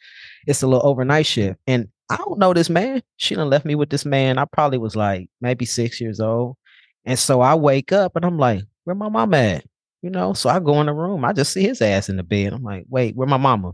it's 0.46 0.62
a 0.62 0.68
little 0.68 0.86
overnight 0.86 1.26
shift. 1.26 1.60
And 1.66 1.88
I 2.12 2.18
don't 2.18 2.38
know 2.38 2.54
this 2.54 2.70
man. 2.70 3.02
She 3.18 3.34
done 3.34 3.50
left 3.50 3.66
me 3.66 3.74
with 3.74 3.90
this 3.90 4.06
man. 4.06 4.38
I 4.38 4.46
probably 4.46 4.78
was 4.78 4.96
like 4.96 5.30
maybe 5.42 5.66
six 5.66 6.00
years 6.00 6.20
old. 6.20 6.58
And 7.04 7.18
so 7.18 7.42
I 7.42 7.56
wake 7.56 7.92
up 7.92 8.16
and 8.16 8.24
I'm 8.24 8.38
like, 8.38 8.62
where 8.84 8.96
my 8.96 9.10
mom 9.10 9.34
at? 9.34 9.66
You 10.04 10.12
know, 10.12 10.34
so 10.34 10.48
I 10.48 10.60
go 10.60 10.80
in 10.80 10.86
the 10.86 10.94
room. 10.94 11.26
I 11.26 11.34
just 11.34 11.54
see 11.54 11.64
his 11.64 11.82
ass 11.82 12.08
in 12.08 12.18
the 12.18 12.24
bed. 12.24 12.54
I'm 12.54 12.62
like, 12.62 12.86
wait, 12.88 13.16
where 13.16 13.28
my 13.28 13.38
mama? 13.38 13.72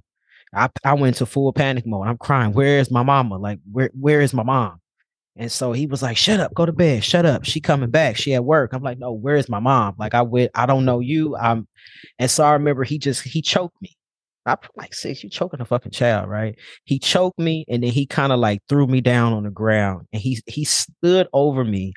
I 0.56 0.70
I 0.86 0.94
went 0.94 1.18
to 1.18 1.26
full 1.26 1.52
panic 1.52 1.86
mode. 1.86 2.08
I'm 2.08 2.18
crying. 2.18 2.54
Where 2.54 2.80
is 2.80 2.90
my 2.90 3.04
mama? 3.04 3.38
Like 3.38 3.60
where 3.70 3.92
where 3.94 4.22
is 4.22 4.34
my 4.34 4.44
mom? 4.44 4.80
And 5.36 5.52
so 5.52 5.72
he 5.74 5.88
was 5.88 6.04
like, 6.04 6.18
"Shut 6.18 6.40
up, 6.40 6.54
go 6.54 6.66
to 6.66 6.72
bed. 6.74 7.04
Shut 7.04 7.26
up. 7.26 7.44
She 7.46 7.60
coming 7.60 7.90
back. 7.90 8.18
She 8.18 8.34
at 8.36 8.46
work." 8.46 8.74
I'm 8.74 8.84
like, 8.84 9.00
"No, 9.00 9.12
where 9.14 9.36
is 9.36 9.50
my 9.50 9.60
mom? 9.60 9.96
Like 9.98 10.14
I 10.14 10.22
went. 10.22 10.52
I 10.56 10.66
don't 10.68 10.86
know 10.86 11.00
you. 11.00 11.36
I'm." 11.38 11.68
And 12.20 12.30
so 12.30 12.44
I 12.46 12.54
remember 12.54 12.84
he 12.84 13.00
just 13.00 13.24
he 13.24 13.42
choked 13.42 13.82
me. 13.82 13.98
I'm 14.46 14.58
like, 14.76 14.94
"Six, 14.94 15.24
you 15.24 15.30
choking 15.30 15.62
a 15.62 15.66
fucking 15.66 15.92
child, 15.92 16.30
right?" 16.30 16.56
He 16.86 17.00
choked 17.00 17.40
me, 17.40 17.66
and 17.70 17.84
then 17.84 17.92
he 17.92 18.06
kind 18.06 18.32
of 18.32 18.40
like 18.40 18.62
threw 18.70 18.88
me 18.88 19.02
down 19.02 19.34
on 19.34 19.44
the 19.44 19.50
ground, 19.52 20.08
and 20.14 20.22
he 20.22 20.42
he 20.48 20.66
stood 20.66 21.28
over 21.34 21.64
me, 21.66 21.94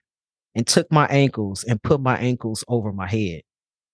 and 0.55 0.66
took 0.66 0.91
my 0.93 1.07
ankles 1.09 1.64
and 1.64 1.82
put 1.82 2.01
my 2.01 2.16
ankles 2.18 2.64
over 2.68 2.93
my 2.93 3.09
head, 3.09 3.43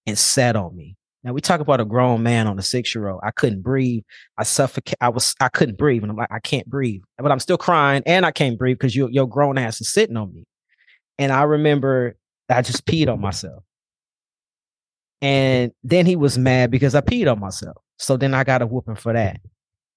and 0.07 0.19
sat 0.19 0.57
on 0.57 0.77
me. 0.77 0.97
Now 1.25 1.33
we 1.33 1.41
talk 1.41 1.61
about 1.61 1.81
a 1.81 1.85
grown 1.85 2.23
man 2.23 2.47
on 2.47 2.59
a 2.59 2.63
six 2.63 2.95
year 2.95 3.09
old. 3.09 3.21
I 3.23 3.31
couldn't 3.31 3.63
breathe. 3.63 4.03
I 4.39 4.43
suffocate. 4.43 4.97
I 5.01 5.09
was. 5.09 5.35
I 5.41 5.49
couldn't 5.49 5.79
breathe, 5.79 6.03
and 6.03 6.11
I'm 6.11 6.17
like, 6.17 6.33
I 6.33 6.41
can't 6.41 6.69
breathe. 6.69 7.03
But 7.19 7.31
I'm 7.31 7.39
still 7.39 7.59
crying, 7.59 8.03
and 8.07 8.27
I 8.27 8.33
can't 8.33 8.59
breathe 8.59 8.79
because 8.79 8.97
your 8.97 9.09
your 9.11 9.29
grown 9.29 9.59
ass 9.59 9.81
is 9.81 9.93
sitting 9.93 10.17
on 10.17 10.35
me. 10.35 10.45
And 11.19 11.31
I 11.31 11.43
remember 11.43 12.17
I 12.49 12.63
just 12.63 12.87
peed 12.87 13.09
on 13.09 13.21
myself. 13.21 13.63
And 15.21 15.73
then 15.85 16.05
he 16.07 16.17
was 16.17 16.37
mad 16.37 16.71
because 16.71 16.97
I 16.97 17.01
peed 17.01 17.31
on 17.31 17.39
myself. 17.39 17.77
So 17.99 18.17
then 18.17 18.35
I 18.35 18.43
got 18.43 18.63
a 18.63 18.67
whooping 18.67 18.97
for 18.97 19.13
that. 19.13 19.41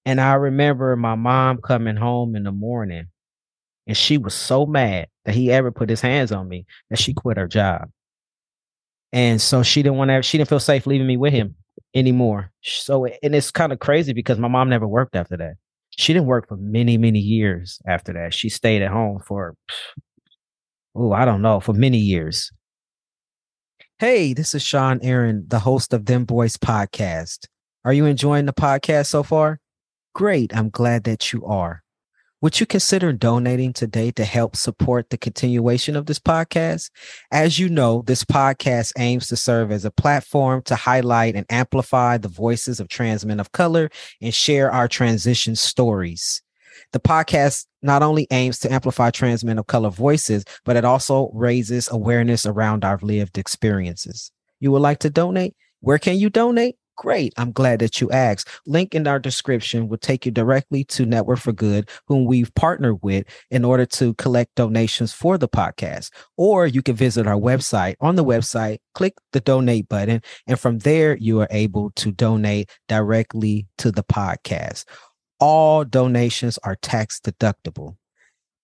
And 0.04 0.20
I 0.20 0.34
remember 0.34 0.94
my 0.94 1.16
mom 1.16 1.58
coming 1.58 1.96
home 1.96 2.36
in 2.36 2.44
the 2.44 2.52
morning, 2.52 3.06
and 3.88 3.96
she 3.96 4.18
was 4.18 4.34
so 4.34 4.64
mad 4.64 5.08
that 5.24 5.34
he 5.34 5.50
ever 5.50 5.72
put 5.72 5.90
his 5.90 6.00
hands 6.00 6.30
on 6.30 6.48
me 6.48 6.64
that 6.90 7.00
she 7.00 7.12
quit 7.12 7.36
her 7.36 7.48
job. 7.48 7.90
And 9.12 9.40
so 9.40 9.62
she 9.62 9.82
didn't 9.82 9.98
want 9.98 10.10
to, 10.10 10.22
she 10.22 10.38
didn't 10.38 10.48
feel 10.48 10.60
safe 10.60 10.86
leaving 10.86 11.06
me 11.06 11.16
with 11.16 11.32
him 11.32 11.54
anymore. 11.94 12.52
So, 12.62 13.06
and 13.06 13.34
it's 13.34 13.50
kind 13.50 13.72
of 13.72 13.78
crazy 13.78 14.12
because 14.12 14.38
my 14.38 14.48
mom 14.48 14.68
never 14.68 14.86
worked 14.86 15.16
after 15.16 15.36
that. 15.36 15.54
She 15.90 16.12
didn't 16.12 16.26
work 16.26 16.48
for 16.48 16.56
many, 16.56 16.98
many 16.98 17.18
years 17.18 17.80
after 17.86 18.12
that. 18.12 18.34
She 18.34 18.48
stayed 18.48 18.82
at 18.82 18.90
home 18.90 19.20
for, 19.20 19.54
oh, 20.94 21.12
I 21.12 21.24
don't 21.24 21.42
know, 21.42 21.60
for 21.60 21.72
many 21.72 21.98
years. 21.98 22.50
Hey, 23.98 24.34
this 24.34 24.54
is 24.54 24.62
Sean 24.62 25.00
Aaron, 25.02 25.44
the 25.48 25.60
host 25.60 25.94
of 25.94 26.04
Dem 26.04 26.26
Bois 26.26 26.58
podcast. 26.60 27.46
Are 27.84 27.94
you 27.94 28.04
enjoying 28.04 28.44
the 28.44 28.52
podcast 28.52 29.06
so 29.06 29.22
far? 29.22 29.58
Great. 30.14 30.54
I'm 30.54 30.68
glad 30.68 31.04
that 31.04 31.32
you 31.32 31.46
are. 31.46 31.82
Would 32.42 32.60
you 32.60 32.66
consider 32.66 33.14
donating 33.14 33.72
today 33.72 34.10
to 34.10 34.24
help 34.24 34.56
support 34.56 35.08
the 35.08 35.16
continuation 35.16 35.96
of 35.96 36.04
this 36.04 36.18
podcast? 36.18 36.90
As 37.32 37.58
you 37.58 37.70
know, 37.70 38.02
this 38.06 38.24
podcast 38.24 38.92
aims 38.98 39.28
to 39.28 39.36
serve 39.36 39.72
as 39.72 39.86
a 39.86 39.90
platform 39.90 40.60
to 40.64 40.76
highlight 40.76 41.34
and 41.34 41.46
amplify 41.48 42.18
the 42.18 42.28
voices 42.28 42.78
of 42.78 42.88
trans 42.88 43.24
men 43.24 43.40
of 43.40 43.52
color 43.52 43.88
and 44.20 44.34
share 44.34 44.70
our 44.70 44.86
transition 44.86 45.56
stories. 45.56 46.42
The 46.92 47.00
podcast 47.00 47.64
not 47.80 48.02
only 48.02 48.26
aims 48.30 48.58
to 48.60 48.72
amplify 48.72 49.10
trans 49.10 49.42
men 49.42 49.58
of 49.58 49.66
color 49.66 49.88
voices, 49.88 50.44
but 50.66 50.76
it 50.76 50.84
also 50.84 51.30
raises 51.32 51.88
awareness 51.90 52.44
around 52.44 52.84
our 52.84 52.98
lived 53.00 53.38
experiences. 53.38 54.30
You 54.60 54.72
would 54.72 54.82
like 54.82 54.98
to 55.00 55.10
donate? 55.10 55.56
Where 55.80 55.98
can 55.98 56.18
you 56.18 56.28
donate? 56.28 56.76
Great. 56.96 57.34
I'm 57.36 57.52
glad 57.52 57.80
that 57.80 58.00
you 58.00 58.10
asked. 58.10 58.48
Link 58.66 58.94
in 58.94 59.06
our 59.06 59.18
description 59.18 59.88
will 59.88 59.98
take 59.98 60.24
you 60.24 60.32
directly 60.32 60.82
to 60.84 61.04
Network 61.04 61.38
for 61.38 61.52
Good, 61.52 61.90
whom 62.06 62.24
we've 62.24 62.54
partnered 62.54 63.02
with 63.02 63.26
in 63.50 63.66
order 63.66 63.84
to 63.86 64.14
collect 64.14 64.54
donations 64.54 65.12
for 65.12 65.36
the 65.36 65.48
podcast. 65.48 66.10
Or 66.38 66.66
you 66.66 66.80
can 66.80 66.96
visit 66.96 67.26
our 67.26 67.36
website. 67.36 67.96
On 68.00 68.16
the 68.16 68.24
website, 68.24 68.78
click 68.94 69.14
the 69.32 69.40
donate 69.40 69.90
button, 69.90 70.22
and 70.46 70.58
from 70.58 70.78
there, 70.78 71.18
you 71.18 71.40
are 71.40 71.48
able 71.50 71.90
to 71.96 72.12
donate 72.12 72.70
directly 72.88 73.66
to 73.76 73.92
the 73.92 74.02
podcast. 74.02 74.84
All 75.38 75.84
donations 75.84 76.58
are 76.64 76.76
tax 76.76 77.20
deductible. 77.20 77.96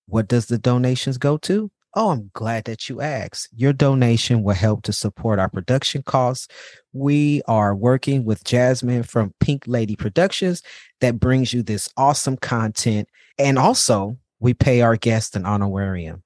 What 0.06 0.26
does 0.26 0.46
the 0.46 0.58
donations 0.58 1.18
go 1.18 1.36
to? 1.38 1.70
Oh, 1.94 2.10
I'm 2.10 2.30
glad 2.32 2.64
that 2.64 2.88
you 2.88 3.02
asked. 3.02 3.48
Your 3.54 3.74
donation 3.74 4.42
will 4.42 4.54
help 4.54 4.82
to 4.84 4.92
support 4.94 5.38
our 5.38 5.50
production 5.50 6.02
costs. 6.02 6.48
We 6.94 7.42
are 7.46 7.74
working 7.74 8.24
with 8.24 8.44
Jasmine 8.44 9.02
from 9.02 9.34
Pink 9.40 9.64
Lady 9.66 9.94
Productions 9.94 10.62
that 11.00 11.20
brings 11.20 11.52
you 11.52 11.62
this 11.62 11.90
awesome 11.98 12.38
content. 12.38 13.08
And 13.38 13.58
also, 13.58 14.16
we 14.40 14.54
pay 14.54 14.80
our 14.80 14.96
guests 14.96 15.36
an 15.36 15.44
honorarium. 15.44 16.22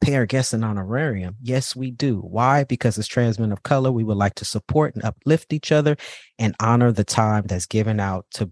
Pay 0.00 0.16
our 0.16 0.26
guests 0.26 0.52
an 0.52 0.64
honorarium. 0.64 1.36
Yes, 1.40 1.76
we 1.76 1.92
do. 1.92 2.18
Why? 2.18 2.64
Because 2.64 2.98
as 2.98 3.06
trans 3.06 3.38
men 3.38 3.52
of 3.52 3.62
color, 3.62 3.92
we 3.92 4.02
would 4.02 4.16
like 4.16 4.34
to 4.36 4.44
support 4.44 4.96
and 4.96 5.04
uplift 5.04 5.52
each 5.52 5.70
other 5.70 5.96
and 6.40 6.56
honor 6.58 6.90
the 6.90 7.04
time 7.04 7.44
that's 7.46 7.66
given 7.66 8.00
out 8.00 8.26
to 8.32 8.50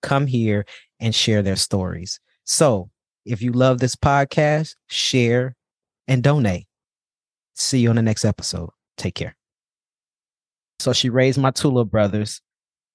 come 0.00 0.28
here 0.28 0.64
and 1.00 1.12
share 1.12 1.42
their 1.42 1.56
stories. 1.56 2.20
So, 2.44 2.90
if 3.24 3.42
you 3.42 3.52
love 3.52 3.80
this 3.80 3.96
podcast, 3.96 4.76
share, 4.88 5.56
and 6.08 6.22
donate. 6.22 6.66
See 7.54 7.80
you 7.80 7.90
on 7.90 7.96
the 7.96 8.02
next 8.02 8.24
episode. 8.24 8.70
Take 8.96 9.14
care. 9.14 9.36
So 10.80 10.92
she 10.92 11.08
raised 11.08 11.38
my 11.38 11.50
two 11.50 11.68
little 11.68 11.84
brothers. 11.84 12.40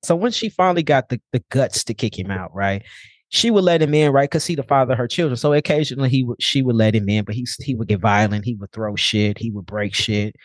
So 0.04 0.16
when 0.16 0.32
she 0.32 0.50
finally 0.50 0.84
got 0.84 1.10
the, 1.10 1.22
the 1.32 1.44
guts 1.50 1.84
to 1.86 1.94
kick 1.94 2.18
him 2.18 2.32
out, 2.32 2.54
right? 2.54 2.84
She 3.30 3.52
would 3.52 3.64
let 3.64 3.82
him 3.82 3.94
in, 3.94 4.12
right? 4.12 4.30
Because 4.30 4.46
he 4.46 4.56
the 4.56 4.64
father 4.64 4.94
of 4.94 4.98
her 4.98 5.08
children. 5.08 5.38
So 5.38 5.54
occasionally 5.54 6.10
he 6.10 6.24
would 6.24 6.42
she 6.42 6.62
would 6.62 6.76
let 6.76 6.96
him 6.96 7.08
in, 7.10 7.26
but 7.26 7.36
he 7.36 7.46
he 7.60 7.76
would 7.76 7.88
get 7.88 8.00
violent. 8.00 8.46
He 8.46 8.56
would 8.56 8.72
throw 8.72 8.96
shit. 8.96 9.38
He 9.38 9.52
would 9.52 9.66
break 9.66 9.94
shit. 9.94 10.36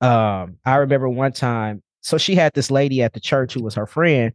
Um, 0.00 0.58
I 0.64 0.76
remember 0.76 1.08
one 1.08 1.32
time. 1.32 1.82
So 2.02 2.18
she 2.18 2.34
had 2.34 2.52
this 2.52 2.70
lady 2.70 3.02
at 3.02 3.14
the 3.14 3.20
church 3.20 3.54
who 3.54 3.62
was 3.62 3.74
her 3.76 3.86
friend, 3.86 4.34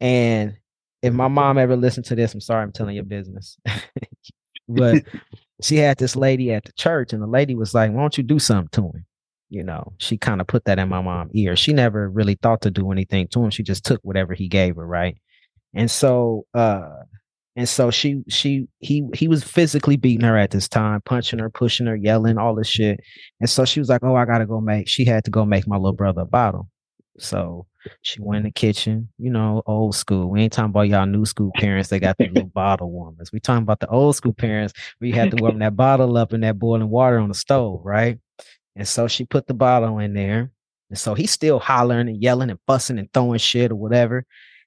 and 0.00 0.56
if 1.04 1.12
my 1.12 1.28
mom 1.28 1.58
ever 1.58 1.76
listened 1.76 2.06
to 2.06 2.16
this, 2.16 2.34
I'm 2.34 2.40
sorry, 2.40 2.62
I'm 2.62 2.72
telling 2.72 2.96
your 2.96 3.04
business. 3.04 3.56
but 4.68 5.04
she 5.62 5.76
had 5.76 5.98
this 5.98 6.16
lady 6.16 6.52
at 6.52 6.64
the 6.64 6.72
church, 6.72 7.12
and 7.12 7.22
the 7.22 7.26
lady 7.26 7.54
was 7.54 7.74
like, 7.74 7.92
"Why 7.92 8.00
don't 8.00 8.18
you 8.18 8.24
do 8.24 8.38
something 8.38 8.68
to 8.72 8.82
him?" 8.82 9.06
You 9.50 9.62
know, 9.62 9.92
she 9.98 10.18
kind 10.18 10.40
of 10.40 10.46
put 10.46 10.64
that 10.64 10.78
in 10.78 10.88
my 10.88 11.00
mom's 11.00 11.32
ear. 11.34 11.56
She 11.56 11.72
never 11.72 12.08
really 12.10 12.36
thought 12.42 12.62
to 12.62 12.70
do 12.70 12.90
anything 12.90 13.28
to 13.28 13.44
him. 13.44 13.50
She 13.50 13.62
just 13.62 13.84
took 13.84 14.00
whatever 14.02 14.34
he 14.34 14.48
gave 14.48 14.76
her, 14.76 14.86
right? 14.86 15.16
And 15.74 15.90
so, 15.90 16.46
uh, 16.54 16.88
and 17.56 17.68
so 17.68 17.90
she, 17.90 18.22
she, 18.28 18.66
he, 18.80 19.06
he 19.14 19.28
was 19.28 19.44
physically 19.44 19.96
beating 19.96 20.26
her 20.26 20.36
at 20.36 20.50
this 20.50 20.68
time, 20.68 21.02
punching 21.04 21.38
her, 21.38 21.50
pushing 21.50 21.86
her, 21.86 21.94
yelling, 21.96 22.38
all 22.38 22.54
this 22.54 22.68
shit. 22.68 23.00
And 23.40 23.48
so 23.48 23.64
she 23.64 23.80
was 23.80 23.88
like, 23.88 24.02
"Oh, 24.02 24.16
I 24.16 24.24
gotta 24.24 24.46
go 24.46 24.60
make." 24.60 24.88
She 24.88 25.04
had 25.04 25.24
to 25.24 25.30
go 25.30 25.44
make 25.44 25.66
my 25.68 25.76
little 25.76 25.92
brother 25.92 26.22
a 26.22 26.26
bottle. 26.26 26.68
So 27.18 27.66
she 28.02 28.20
went 28.20 28.38
in 28.38 28.44
the 28.44 28.50
kitchen, 28.50 29.08
you 29.18 29.30
know, 29.30 29.62
old 29.66 29.94
school. 29.94 30.30
We 30.30 30.42
ain't 30.42 30.52
talking 30.52 30.70
about 30.70 30.88
y'all 30.88 31.06
new 31.06 31.24
school 31.24 31.52
parents. 31.56 31.90
They 31.90 32.00
got 32.00 32.16
the 32.18 32.28
little 32.28 32.48
bottle 32.48 32.90
warmers. 32.90 33.30
We 33.32 33.40
talking 33.40 33.62
about 33.62 33.80
the 33.80 33.88
old 33.88 34.16
school 34.16 34.32
parents 34.32 34.74
where 34.98 35.08
you 35.08 35.14
had 35.14 35.30
to 35.30 35.36
warm 35.36 35.58
that 35.60 35.76
bottle 35.76 36.16
up 36.16 36.32
in 36.32 36.40
that 36.40 36.58
boiling 36.58 36.88
water 36.88 37.18
on 37.18 37.28
the 37.28 37.34
stove, 37.34 37.80
right? 37.84 38.18
And 38.76 38.88
so 38.88 39.06
she 39.06 39.24
put 39.24 39.46
the 39.46 39.54
bottle 39.54 39.98
in 39.98 40.14
there. 40.14 40.50
And 40.90 40.98
so 40.98 41.14
he's 41.14 41.30
still 41.30 41.58
hollering 41.58 42.08
and 42.08 42.22
yelling 42.22 42.50
and 42.50 42.58
fussing 42.66 42.98
and 42.98 43.12
throwing 43.12 43.38
shit 43.38 43.70
or 43.70 43.76
whatever. 43.76 44.24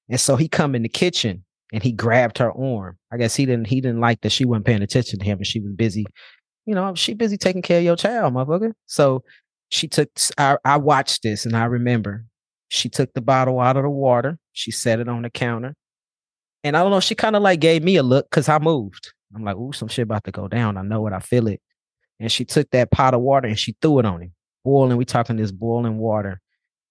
And 0.09 0.19
so 0.19 0.35
he 0.35 0.47
come 0.47 0.75
in 0.75 0.83
the 0.83 0.89
kitchen 0.89 1.43
and 1.73 1.83
he 1.83 1.91
grabbed 1.91 2.37
her 2.37 2.51
arm. 2.51 2.97
I 3.11 3.17
guess 3.17 3.35
he 3.35 3.45
didn't 3.45 3.67
he 3.67 3.81
didn't 3.81 3.99
like 3.99 4.21
that 4.21 4.31
she 4.31 4.45
wasn't 4.45 4.65
paying 4.65 4.81
attention 4.81 5.19
to 5.19 5.25
him 5.25 5.37
and 5.39 5.47
she 5.47 5.59
was 5.59 5.73
busy, 5.73 6.05
you 6.65 6.75
know, 6.75 6.95
she 6.95 7.13
busy 7.13 7.37
taking 7.37 7.61
care 7.61 7.79
of 7.79 7.83
your 7.83 7.95
child, 7.95 8.33
motherfucker. 8.33 8.73
So 8.85 9.23
she 9.69 9.87
took 9.87 10.09
I, 10.37 10.57
I 10.63 10.77
watched 10.77 11.23
this 11.23 11.45
and 11.45 11.55
I 11.55 11.65
remember 11.65 12.25
she 12.69 12.89
took 12.89 13.13
the 13.13 13.21
bottle 13.21 13.59
out 13.59 13.77
of 13.77 13.83
the 13.83 13.89
water. 13.89 14.37
She 14.53 14.71
set 14.71 14.99
it 14.99 15.07
on 15.07 15.21
the 15.21 15.29
counter. 15.29 15.75
And 16.63 16.75
I 16.75 16.81
don't 16.81 16.91
know, 16.91 16.99
she 16.99 17.15
kind 17.15 17.35
of 17.35 17.41
like 17.41 17.59
gave 17.59 17.83
me 17.83 17.95
a 17.95 18.03
look 18.03 18.29
because 18.29 18.49
I 18.49 18.59
moved. 18.59 19.13
I'm 19.35 19.43
like, 19.43 19.55
ooh, 19.55 19.73
some 19.73 19.87
shit 19.87 20.03
about 20.03 20.23
to 20.25 20.31
go 20.31 20.47
down. 20.47 20.77
I 20.77 20.81
know 20.81 21.07
it. 21.07 21.13
I 21.13 21.19
feel 21.19 21.47
it. 21.47 21.61
And 22.19 22.31
she 22.31 22.45
took 22.45 22.69
that 22.71 22.91
pot 22.91 23.13
of 23.13 23.21
water 23.21 23.47
and 23.47 23.59
she 23.59 23.75
threw 23.81 23.99
it 23.99 24.05
on 24.05 24.21
him. 24.21 24.33
Boiling, 24.63 24.97
we 24.97 25.05
talking 25.05 25.37
this 25.37 25.51
boiling 25.51 25.97
water. 25.97 26.41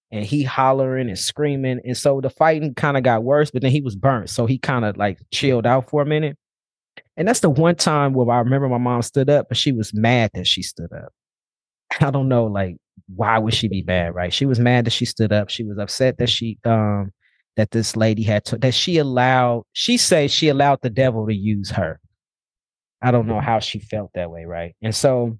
And 0.09 0.23
he 0.23 0.43
hollering 0.43 1.09
and 1.09 1.19
screaming. 1.19 1.81
And 1.83 1.97
so 1.97 2.21
the 2.21 2.29
fighting 2.29 2.73
kind 2.75 2.95
of 2.95 3.03
got 3.03 3.23
worse, 3.23 3.51
but 3.51 3.61
then 3.61 3.71
he 3.71 3.81
was 3.81 3.95
burnt. 3.95 4.29
So 4.29 4.45
he 4.45 4.57
kind 4.57 4.85
of 4.85 4.95
like 4.95 5.19
chilled 5.33 5.65
out 5.65 5.89
for 5.89 6.01
a 6.01 6.05
minute. 6.05 6.37
And 7.17 7.27
that's 7.27 7.41
the 7.41 7.49
one 7.49 7.75
time 7.75 8.13
where 8.13 8.29
I 8.31 8.39
remember 8.39 8.69
my 8.69 8.77
mom 8.77 9.01
stood 9.01 9.29
up, 9.29 9.47
but 9.49 9.57
she 9.57 9.73
was 9.73 9.93
mad 9.93 10.31
that 10.33 10.47
she 10.47 10.61
stood 10.61 10.93
up. 10.93 11.11
I 11.99 12.11
don't 12.11 12.27
know, 12.27 12.45
like 12.45 12.77
why 13.07 13.37
would 13.37 13.53
she 13.53 13.67
be 13.67 13.83
mad, 13.83 14.13
right? 14.15 14.33
She 14.33 14.45
was 14.45 14.59
mad 14.59 14.85
that 14.85 14.91
she 14.91 15.05
stood 15.05 15.31
up. 15.31 15.49
She 15.49 15.63
was 15.63 15.77
upset 15.77 16.17
that 16.17 16.29
she 16.29 16.57
um 16.65 17.11
that 17.55 17.71
this 17.71 17.95
lady 17.95 18.23
had 18.23 18.45
to 18.45 18.57
that 18.59 18.73
she 18.73 18.97
allowed 18.97 19.63
she 19.73 19.97
says 19.97 20.31
she 20.31 20.49
allowed 20.49 20.79
the 20.81 20.89
devil 20.89 21.25
to 21.27 21.33
use 21.33 21.71
her. 21.71 21.99
I 23.01 23.11
don't 23.11 23.27
know 23.27 23.39
how 23.39 23.59
she 23.59 23.79
felt 23.79 24.11
that 24.15 24.31
way, 24.31 24.45
right? 24.45 24.75
And 24.81 24.95
so 24.95 25.37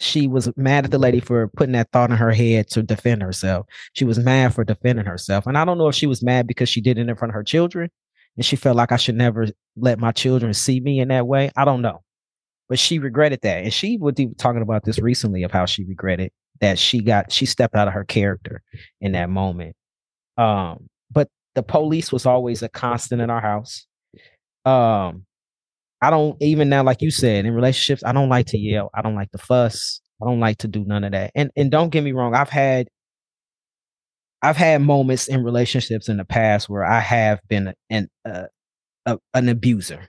she 0.00 0.26
was 0.26 0.50
mad 0.56 0.84
at 0.84 0.90
the 0.90 0.98
lady 0.98 1.20
for 1.20 1.48
putting 1.48 1.72
that 1.72 1.90
thought 1.92 2.10
in 2.10 2.16
her 2.16 2.32
head 2.32 2.68
to 2.70 2.82
defend 2.82 3.22
herself. 3.22 3.66
She 3.94 4.04
was 4.04 4.18
mad 4.18 4.52
for 4.54 4.64
defending 4.64 5.06
herself. 5.06 5.46
And 5.46 5.56
I 5.56 5.64
don't 5.64 5.78
know 5.78 5.88
if 5.88 5.94
she 5.94 6.06
was 6.06 6.22
mad 6.22 6.46
because 6.46 6.68
she 6.68 6.80
did 6.80 6.98
it 6.98 7.08
in 7.08 7.16
front 7.16 7.30
of 7.30 7.34
her 7.34 7.44
children 7.44 7.90
and 8.36 8.44
she 8.44 8.56
felt 8.56 8.76
like 8.76 8.92
I 8.92 8.96
should 8.96 9.14
never 9.14 9.48
let 9.76 9.98
my 9.98 10.12
children 10.12 10.52
see 10.54 10.80
me 10.80 11.00
in 11.00 11.08
that 11.08 11.26
way. 11.26 11.50
I 11.56 11.64
don't 11.64 11.82
know. 11.82 12.02
But 12.72 12.78
she 12.78 12.98
regretted 12.98 13.40
that. 13.42 13.64
And 13.64 13.70
she 13.70 13.98
was 13.98 14.14
talking 14.38 14.62
about 14.62 14.86
this 14.86 14.98
recently 14.98 15.42
of 15.42 15.50
how 15.50 15.66
she 15.66 15.84
regretted 15.84 16.32
that 16.62 16.78
she 16.78 17.02
got 17.02 17.30
she 17.30 17.44
stepped 17.44 17.74
out 17.74 17.86
of 17.86 17.92
her 17.92 18.02
character 18.02 18.62
in 19.02 19.12
that 19.12 19.28
moment. 19.28 19.76
Um, 20.38 20.88
but 21.10 21.28
the 21.54 21.62
police 21.62 22.10
was 22.10 22.24
always 22.24 22.62
a 22.62 22.70
constant 22.70 23.20
in 23.20 23.28
our 23.28 23.42
house. 23.42 23.86
Um, 24.64 25.26
I 26.00 26.08
don't 26.08 26.40
even 26.40 26.70
now, 26.70 26.82
like 26.82 27.02
you 27.02 27.10
said, 27.10 27.44
in 27.44 27.52
relationships, 27.52 28.02
I 28.06 28.12
don't 28.12 28.30
like 28.30 28.46
to 28.46 28.58
yell. 28.58 28.88
I 28.94 29.02
don't 29.02 29.16
like 29.16 29.30
to 29.32 29.38
fuss. 29.38 30.00
I 30.22 30.24
don't 30.24 30.40
like 30.40 30.56
to 30.60 30.66
do 30.66 30.82
none 30.82 31.04
of 31.04 31.12
that. 31.12 31.32
And 31.34 31.50
and 31.54 31.70
don't 31.70 31.90
get 31.90 32.02
me 32.02 32.12
wrong, 32.12 32.34
I've 32.34 32.48
had 32.48 32.88
I've 34.40 34.56
had 34.56 34.80
moments 34.80 35.28
in 35.28 35.44
relationships 35.44 36.08
in 36.08 36.16
the 36.16 36.24
past 36.24 36.70
where 36.70 36.86
I 36.86 37.00
have 37.00 37.38
been 37.48 37.74
an 37.90 38.08
uh, 38.24 38.44
a, 39.04 39.18
an 39.34 39.50
abuser, 39.50 40.08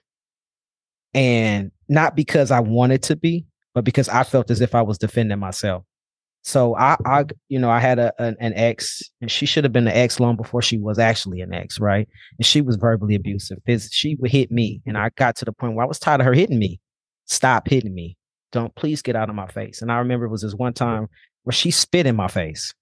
and 1.14 1.72
not 1.89 2.16
because 2.16 2.51
I 2.51 2.59
wanted 2.59 3.03
to 3.03 3.16
be, 3.16 3.45
but 3.74 3.84
because 3.84 4.09
I 4.09 4.24
felt 4.24 4.51
as 4.51 4.61
if 4.61 4.76
I 4.76 4.82
was 4.82 4.97
defending 4.97 5.39
myself. 5.39 5.84
So 6.45 6.76
I, 6.76 6.97
I, 7.05 7.26
you 7.47 7.57
know, 7.57 7.70
I 7.70 7.80
had 7.80 7.99
a 7.99 8.14
an, 8.20 8.36
an, 8.39 8.53
ex, 8.55 9.01
and 9.22 9.32
she 9.32 9.45
should 9.45 9.64
have 9.64 9.72
been 9.72 9.88
an 9.88 9.93
ex 9.93 10.20
long 10.20 10.36
before 10.36 10.61
she 10.61 10.78
was 10.78 10.99
actually 10.99 11.39
an 11.39 11.53
ex, 11.53 11.80
right? 11.80 12.07
And 12.38 12.45
she 12.45 12.59
was 12.59 12.76
verbally 12.76 13.16
abusive. 13.16 13.59
She 13.91 14.16
would 14.16 14.30
hit 14.30 14.51
me, 14.51 14.82
and 14.86 14.97
I 14.97 15.09
got 15.16 15.38
to 15.38 15.45
the 15.45 15.53
point 15.53 15.76
where 15.76 15.86
I 15.86 15.88
was 15.88 15.99
tired 15.99 16.20
of 16.20 16.26
her 16.26 16.34
hitting 16.34 16.59
me. 16.59 16.82
Stop 17.26 17.70
hitting 17.70 17.93
me! 17.95 18.18
Don't 18.51 18.76
please 18.76 19.01
get 19.01 19.16
out 19.16 19.30
of 19.30 19.36
my 19.36 19.47
face. 19.47 19.82
And 19.82 19.89
I 19.89 19.97
remember 19.99 20.26
it 20.26 20.32
was 20.32 20.41
this 20.41 20.53
one 20.53 20.74
time 20.74 21.07
where 21.43 21.53
she 21.53 21.72
spit 21.72 22.05
in 22.05 22.18
my 22.18 22.28
face, 22.28 22.74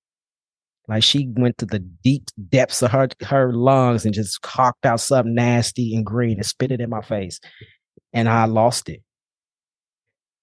like 0.88 1.04
she 1.04 1.28
went 1.38 1.60
to 1.60 1.68
the 1.68 1.80
deep 1.80 2.30
depths 2.50 2.82
of 2.82 2.92
her 2.92 3.10
her 3.22 3.54
lungs 3.54 4.06
and 4.06 4.14
just 4.14 4.42
cocked 4.42 4.88
out 4.88 5.00
something 5.00 5.36
nasty 5.36 5.96
and 5.96 6.04
green 6.04 6.38
and 6.38 6.46
spit 6.46 6.72
it 6.72 6.82
in 6.82 6.90
my 6.90 7.02
face, 7.02 7.40
and 8.14 8.28
I 8.30 8.46
lost 8.46 8.90
it, 8.90 9.02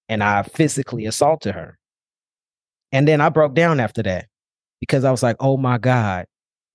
and 0.07 0.23
I 0.23 0.43
physically 0.43 1.05
assaulted 1.05 1.55
her 1.55 1.79
and 2.91 3.07
then 3.07 3.21
I 3.21 3.29
broke 3.29 3.53
down 3.53 3.79
after 3.79 4.03
that 4.03 4.27
because 4.79 5.03
I 5.03 5.11
was 5.11 5.23
like, 5.23 5.35
oh 5.39 5.57
my 5.57 5.77
God, 5.77 6.25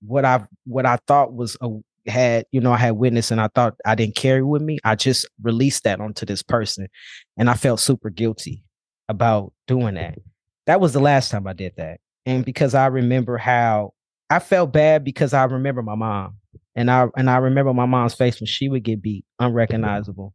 what 0.03 0.25
I 0.25 0.45
what 0.65 0.87
I 0.87 0.99
thought 1.07 1.33
was 1.33 1.57
a 1.61 1.71
had, 2.07 2.45
you 2.53 2.61
know, 2.61 2.73
I 2.73 2.77
had 2.77 2.93
witness 2.93 3.31
and 3.31 3.41
I 3.41 3.49
thought 3.55 3.75
I 3.87 3.95
didn't 3.95 4.17
carry 4.17 4.43
with 4.43 4.61
me. 4.61 4.79
I 4.85 4.95
just 4.95 5.27
released 5.43 5.85
that 5.85 6.01
onto 6.01 6.27
this 6.27 6.43
person. 6.43 6.89
And 7.39 7.49
I 7.49 7.55
felt 7.55 7.81
super 7.81 8.11
guilty 8.11 8.63
about 9.09 9.55
doing 9.67 9.95
that. 9.95 10.19
That 10.67 10.81
was 10.81 10.93
the 10.93 11.01
last 11.01 11.31
time 11.31 11.47
I 11.47 11.55
did 11.55 11.73
that. 11.79 12.01
And 12.27 12.45
because 12.45 12.75
I 12.75 12.87
remember 12.87 13.39
how 13.39 13.95
I 14.29 14.39
felt 14.39 14.73
bad 14.73 15.03
because 15.03 15.33
I 15.33 15.45
remember 15.45 15.83
my 15.83 15.95
mom. 15.95 16.37
And 16.77 16.91
I 16.91 17.07
and 17.17 17.31
I 17.31 17.37
remember 17.37 17.73
my 17.73 17.87
mom's 17.87 18.15
face 18.15 18.41
when 18.41 18.47
she 18.47 18.69
would 18.69 18.83
get 18.83 19.01
beat, 19.01 19.25
mm-hmm. 19.41 19.47
unrecognizable. 19.47 20.35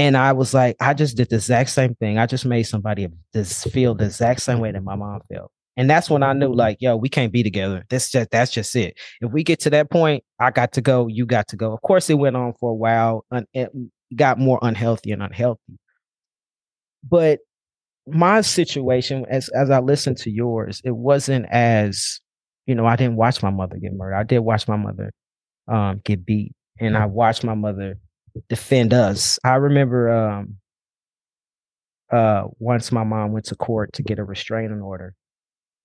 And 0.00 0.16
I 0.16 0.32
was 0.32 0.54
like, 0.54 0.76
I 0.80 0.94
just 0.94 1.14
did 1.18 1.28
the 1.28 1.36
exact 1.36 1.68
same 1.68 1.94
thing. 1.96 2.16
I 2.16 2.24
just 2.24 2.46
made 2.46 2.62
somebody 2.62 3.06
feel 3.34 3.94
the 3.94 4.06
exact 4.06 4.40
same 4.40 4.58
way 4.58 4.72
that 4.72 4.82
my 4.82 4.96
mom 4.96 5.20
felt. 5.30 5.52
And 5.76 5.90
that's 5.90 6.08
when 6.08 6.22
I 6.22 6.32
knew, 6.32 6.54
like, 6.54 6.78
yo, 6.80 6.96
we 6.96 7.10
can't 7.10 7.30
be 7.30 7.42
together. 7.42 7.84
That's 7.90 8.10
just 8.10 8.30
that's 8.30 8.50
just 8.50 8.74
it. 8.74 8.98
If 9.20 9.30
we 9.30 9.44
get 9.44 9.60
to 9.60 9.70
that 9.70 9.90
point, 9.90 10.24
I 10.38 10.52
got 10.52 10.72
to 10.72 10.80
go, 10.80 11.06
you 11.06 11.26
got 11.26 11.48
to 11.48 11.56
go. 11.56 11.74
Of 11.74 11.82
course, 11.82 12.08
it 12.08 12.14
went 12.14 12.34
on 12.34 12.54
for 12.58 12.70
a 12.70 12.74
while, 12.74 13.26
and 13.30 13.46
it 13.52 13.70
got 14.16 14.38
more 14.38 14.58
unhealthy 14.62 15.12
and 15.12 15.22
unhealthy. 15.22 15.78
But 17.06 17.40
my 18.06 18.40
situation, 18.40 19.26
as 19.28 19.50
as 19.50 19.68
I 19.68 19.80
listened 19.80 20.16
to 20.18 20.30
yours, 20.30 20.80
it 20.82 20.96
wasn't 20.96 21.44
as, 21.50 22.20
you 22.64 22.74
know, 22.74 22.86
I 22.86 22.96
didn't 22.96 23.16
watch 23.16 23.42
my 23.42 23.50
mother 23.50 23.76
get 23.76 23.92
murdered. 23.92 24.16
I 24.16 24.22
did 24.22 24.38
watch 24.38 24.66
my 24.66 24.76
mother 24.76 25.12
um, 25.68 26.00
get 26.02 26.24
beat, 26.24 26.54
and 26.78 26.96
I 26.96 27.04
watched 27.04 27.44
my 27.44 27.54
mother 27.54 27.98
defend 28.48 28.92
us. 28.92 29.38
I 29.44 29.54
remember 29.54 30.10
um, 30.10 30.56
uh, 32.10 32.44
once 32.58 32.92
my 32.92 33.04
mom 33.04 33.32
went 33.32 33.46
to 33.46 33.56
court 33.56 33.92
to 33.94 34.02
get 34.02 34.18
a 34.18 34.24
restraining 34.24 34.80
order, 34.80 35.14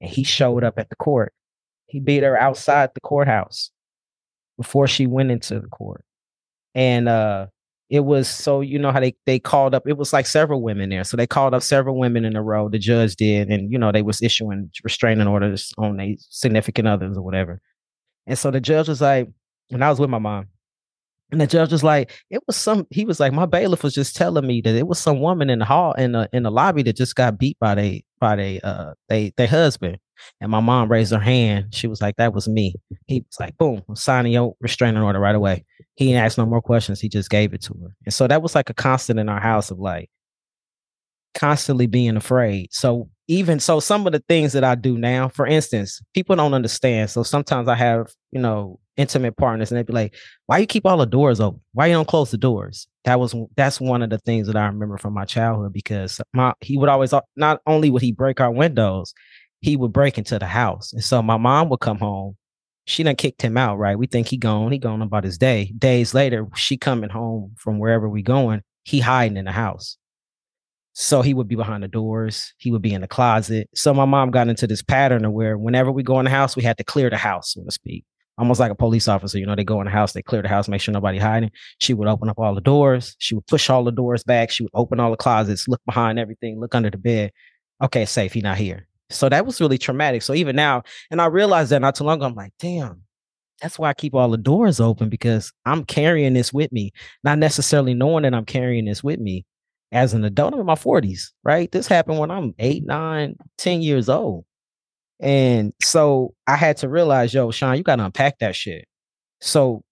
and 0.01 0.09
he 0.09 0.23
showed 0.23 0.63
up 0.63 0.79
at 0.79 0.89
the 0.89 0.95
court. 0.95 1.33
He 1.87 1.99
beat 1.99 2.23
her 2.23 2.37
outside 2.37 2.91
the 2.93 3.01
courthouse 3.01 3.71
before 4.57 4.87
she 4.87 5.05
went 5.05 5.31
into 5.31 5.59
the 5.59 5.67
court, 5.67 6.03
and 6.73 7.07
uh, 7.07 7.47
it 7.89 8.01
was 8.01 8.27
so 8.27 8.61
you 8.61 8.79
know 8.79 8.91
how 8.91 8.99
they 8.99 9.15
they 9.25 9.39
called 9.39 9.75
up. 9.75 9.87
It 9.87 9.97
was 9.97 10.13
like 10.13 10.25
several 10.25 10.61
women 10.61 10.89
there, 10.89 11.03
so 11.03 11.15
they 11.15 11.27
called 11.27 11.53
up 11.53 11.61
several 11.61 11.97
women 11.97 12.25
in 12.25 12.35
a 12.35 12.41
row. 12.41 12.69
The 12.69 12.79
judge 12.79 13.15
did, 13.15 13.49
and 13.49 13.71
you 13.71 13.77
know 13.77 13.91
they 13.91 14.01
was 14.01 14.21
issuing 14.21 14.71
restraining 14.83 15.27
orders 15.27 15.71
on 15.77 15.99
a 15.99 16.17
significant 16.19 16.87
others 16.87 17.17
or 17.17 17.21
whatever. 17.21 17.61
And 18.27 18.37
so 18.37 18.49
the 18.49 18.59
judge 18.59 18.87
was 18.87 19.01
like, 19.01 19.29
and 19.69 19.83
I 19.83 19.89
was 19.89 19.99
with 19.99 20.09
my 20.09 20.17
mom. 20.17 20.47
And 21.31 21.41
the 21.41 21.47
judge 21.47 21.71
was 21.71 21.83
like, 21.83 22.11
it 22.29 22.41
was 22.45 22.55
some. 22.55 22.85
He 22.91 23.03
was 23.03 23.19
like, 23.19 23.33
my 23.33 23.45
bailiff 23.45 23.83
was 23.83 23.95
just 23.95 24.15
telling 24.15 24.45
me 24.45 24.61
that 24.61 24.75
it 24.75 24.87
was 24.87 24.99
some 24.99 25.19
woman 25.19 25.49
in 25.49 25.59
the 25.59 25.65
hall 25.65 25.93
in 25.93 26.11
the 26.11 26.29
in 26.31 26.43
the 26.43 26.51
lobby 26.51 26.83
that 26.83 26.95
just 26.95 27.15
got 27.15 27.37
beat 27.37 27.57
by 27.59 27.75
they 27.75 28.03
by 28.19 28.35
they 28.35 28.61
uh 28.61 28.93
they 29.09 29.33
their 29.35 29.47
husband. 29.47 29.97
And 30.39 30.49
my 30.49 30.59
mom 30.59 30.89
raised 30.89 31.11
her 31.11 31.19
hand. 31.19 31.73
She 31.73 31.87
was 31.87 32.01
like, 32.01 32.15
that 32.17 32.33
was 32.33 32.47
me. 32.47 32.75
He 33.07 33.19
was 33.19 33.37
like, 33.39 33.57
boom, 33.57 33.81
I'm 33.89 33.95
signing 33.95 34.31
your 34.31 34.55
restraining 34.61 35.01
order 35.01 35.19
right 35.19 35.35
away. 35.35 35.65
He 35.95 36.05
didn't 36.05 36.23
ask 36.23 36.37
no 36.37 36.45
more 36.45 36.61
questions. 36.61 37.01
He 37.01 37.09
just 37.09 37.29
gave 37.29 37.53
it 37.53 37.61
to 37.63 37.73
her. 37.73 37.95
And 38.05 38.13
so 38.13 38.27
that 38.27 38.41
was 38.41 38.55
like 38.55 38.69
a 38.69 38.73
constant 38.73 39.19
in 39.19 39.27
our 39.27 39.41
house 39.41 39.71
of 39.71 39.79
like 39.79 40.09
constantly 41.33 41.85
being 41.85 42.15
afraid. 42.15 42.69
So 42.71 43.09
even 43.27 43.59
so, 43.59 43.79
some 43.79 44.05
of 44.05 44.13
the 44.13 44.23
things 44.27 44.53
that 44.53 44.63
I 44.63 44.75
do 44.75 44.97
now, 44.97 45.27
for 45.27 45.45
instance, 45.45 46.01
people 46.13 46.35
don't 46.35 46.53
understand. 46.53 47.09
So 47.09 47.23
sometimes 47.23 47.67
I 47.67 47.75
have, 47.75 48.13
you 48.31 48.39
know, 48.39 48.79
intimate 48.97 49.37
partners 49.37 49.71
and 49.71 49.77
they'd 49.77 49.85
be 49.85 49.93
like, 49.93 50.15
why 50.45 50.57
you 50.57 50.67
keep 50.67 50.85
all 50.85 50.97
the 50.97 51.05
doors 51.05 51.39
open? 51.39 51.61
Why 51.73 51.87
you 51.87 51.93
don't 51.93 52.07
close 52.07 52.31
the 52.31 52.37
doors? 52.37 52.87
That 53.03 53.19
was 53.19 53.35
that's 53.55 53.79
one 53.79 54.01
of 54.01 54.09
the 54.09 54.17
things 54.19 54.47
that 54.47 54.55
I 54.55 54.65
remember 54.65 54.97
from 54.97 55.13
my 55.13 55.25
childhood 55.25 55.73
because 55.73 56.21
my 56.33 56.53
he 56.61 56.77
would 56.77 56.89
always 56.89 57.13
not 57.35 57.61
only 57.67 57.89
would 57.89 58.01
he 58.01 58.11
break 58.11 58.39
our 58.39 58.51
windows, 58.51 59.13
he 59.61 59.75
would 59.75 59.93
break 59.93 60.17
into 60.17 60.39
the 60.39 60.45
house. 60.45 60.93
And 60.93 61.03
so 61.03 61.21
my 61.21 61.37
mom 61.37 61.69
would 61.69 61.79
come 61.79 61.99
home. 61.99 62.37
She 62.85 63.01
done 63.01 63.15
kicked 63.15 63.41
him 63.41 63.57
out, 63.57 63.77
right? 63.77 63.97
We 63.97 64.05
think 64.05 64.27
he 64.27 64.37
gone. 64.37 64.71
He 64.71 64.77
gone 64.77 65.01
about 65.01 65.23
his 65.23 65.39
day. 65.39 65.73
Days 65.77 66.13
later, 66.13 66.47
she 66.55 66.77
coming 66.77 67.09
home 67.09 67.55
from 67.57 67.79
wherever 67.79 68.07
we 68.07 68.21
going. 68.21 68.61
He 68.83 68.99
hiding 68.99 69.37
in 69.37 69.45
the 69.45 69.51
house. 69.51 69.97
So 70.93 71.21
he 71.21 71.33
would 71.33 71.47
be 71.47 71.55
behind 71.55 71.83
the 71.83 71.87
doors. 71.87 72.53
He 72.57 72.71
would 72.71 72.83
be 72.83 72.93
in 72.93 73.01
the 73.01 73.07
closet. 73.07 73.69
So 73.73 73.93
my 73.93 74.05
mom 74.05 74.31
got 74.31 74.47
into 74.47 74.65
this 74.67 74.81
pattern 74.81 75.25
of 75.25 75.33
where 75.33 75.57
whenever 75.57 75.91
we 75.91 76.03
go 76.03 76.19
in 76.19 76.25
the 76.25 76.31
house, 76.31 76.55
we 76.55 76.63
had 76.63 76.77
to 76.77 76.85
clear 76.85 77.09
the 77.09 77.17
house, 77.17 77.53
so 77.53 77.63
to 77.63 77.71
speak. 77.71 78.05
Almost 78.37 78.59
like 78.59 78.71
a 78.71 78.75
police 78.75 79.07
officer, 79.07 79.37
you 79.39 79.45
know, 79.45 79.55
they 79.55 79.63
go 79.63 79.79
in 79.79 79.85
the 79.85 79.91
house, 79.91 80.11
they 80.11 80.21
clear 80.21 80.41
the 80.41 80.49
house, 80.49 80.67
make 80.67 80.81
sure 80.81 80.93
nobody 80.93 81.17
hiding. 81.17 81.51
She 81.79 81.93
would 81.93 82.07
open 82.07 82.27
up 82.27 82.37
all 82.37 82.53
the 82.53 82.61
doors. 82.61 83.15
She 83.19 83.33
would 83.33 83.47
push 83.47 83.69
all 83.69 83.83
the 83.83 83.91
doors 83.91 84.23
back. 84.23 84.51
She 84.51 84.63
would 84.63 84.71
open 84.73 84.99
all 84.99 85.11
the 85.11 85.17
closets, 85.17 85.67
look 85.67 85.81
behind 85.85 86.19
everything, 86.19 86.59
look 86.59 86.75
under 86.75 86.89
the 86.89 86.97
bed. 86.97 87.31
Okay, 87.81 88.05
safe. 88.05 88.33
He 88.33 88.41
not 88.41 88.57
here. 88.57 88.87
So 89.09 89.29
that 89.29 89.45
was 89.45 89.61
really 89.61 89.77
traumatic. 89.77 90.21
So 90.21 90.33
even 90.33 90.55
now, 90.55 90.83
and 91.11 91.21
I 91.21 91.27
realized 91.27 91.71
that 91.71 91.81
not 91.81 91.95
too 91.95 92.03
long 92.03 92.17
ago, 92.17 92.25
I'm 92.25 92.35
like, 92.35 92.53
damn, 92.59 93.03
that's 93.61 93.79
why 93.79 93.89
I 93.89 93.93
keep 93.93 94.13
all 94.13 94.29
the 94.29 94.37
doors 94.37 94.79
open 94.79 95.09
because 95.09 95.53
I'm 95.65 95.85
carrying 95.85 96.33
this 96.33 96.51
with 96.51 96.71
me, 96.71 96.91
not 97.23 97.37
necessarily 97.37 97.93
knowing 97.93 98.23
that 98.23 98.33
I'm 98.33 98.45
carrying 98.45 98.85
this 98.85 99.03
with 99.03 99.19
me 99.19 99.45
as 99.91 100.13
an 100.13 100.23
adult. 100.23 100.53
I'm 100.53 100.59
in 100.59 100.65
my 100.65 100.75
40s, 100.75 101.31
right? 101.43 101.71
This 101.71 101.87
happened 101.87 102.19
when 102.19 102.31
I'm 102.31 102.53
eight, 102.59 102.85
nine, 102.85 103.35
10 103.57 103.81
years 103.81 104.09
old. 104.09 104.45
And 105.19 105.73
so 105.81 106.33
I 106.47 106.55
had 106.55 106.77
to 106.77 106.89
realize, 106.89 107.33
yo, 107.33 107.51
Sean, 107.51 107.77
you 107.77 107.83
got 107.83 107.97
to 107.97 108.05
unpack 108.05 108.39
that 108.39 108.55
shit. 108.55 108.87
So 109.41 109.83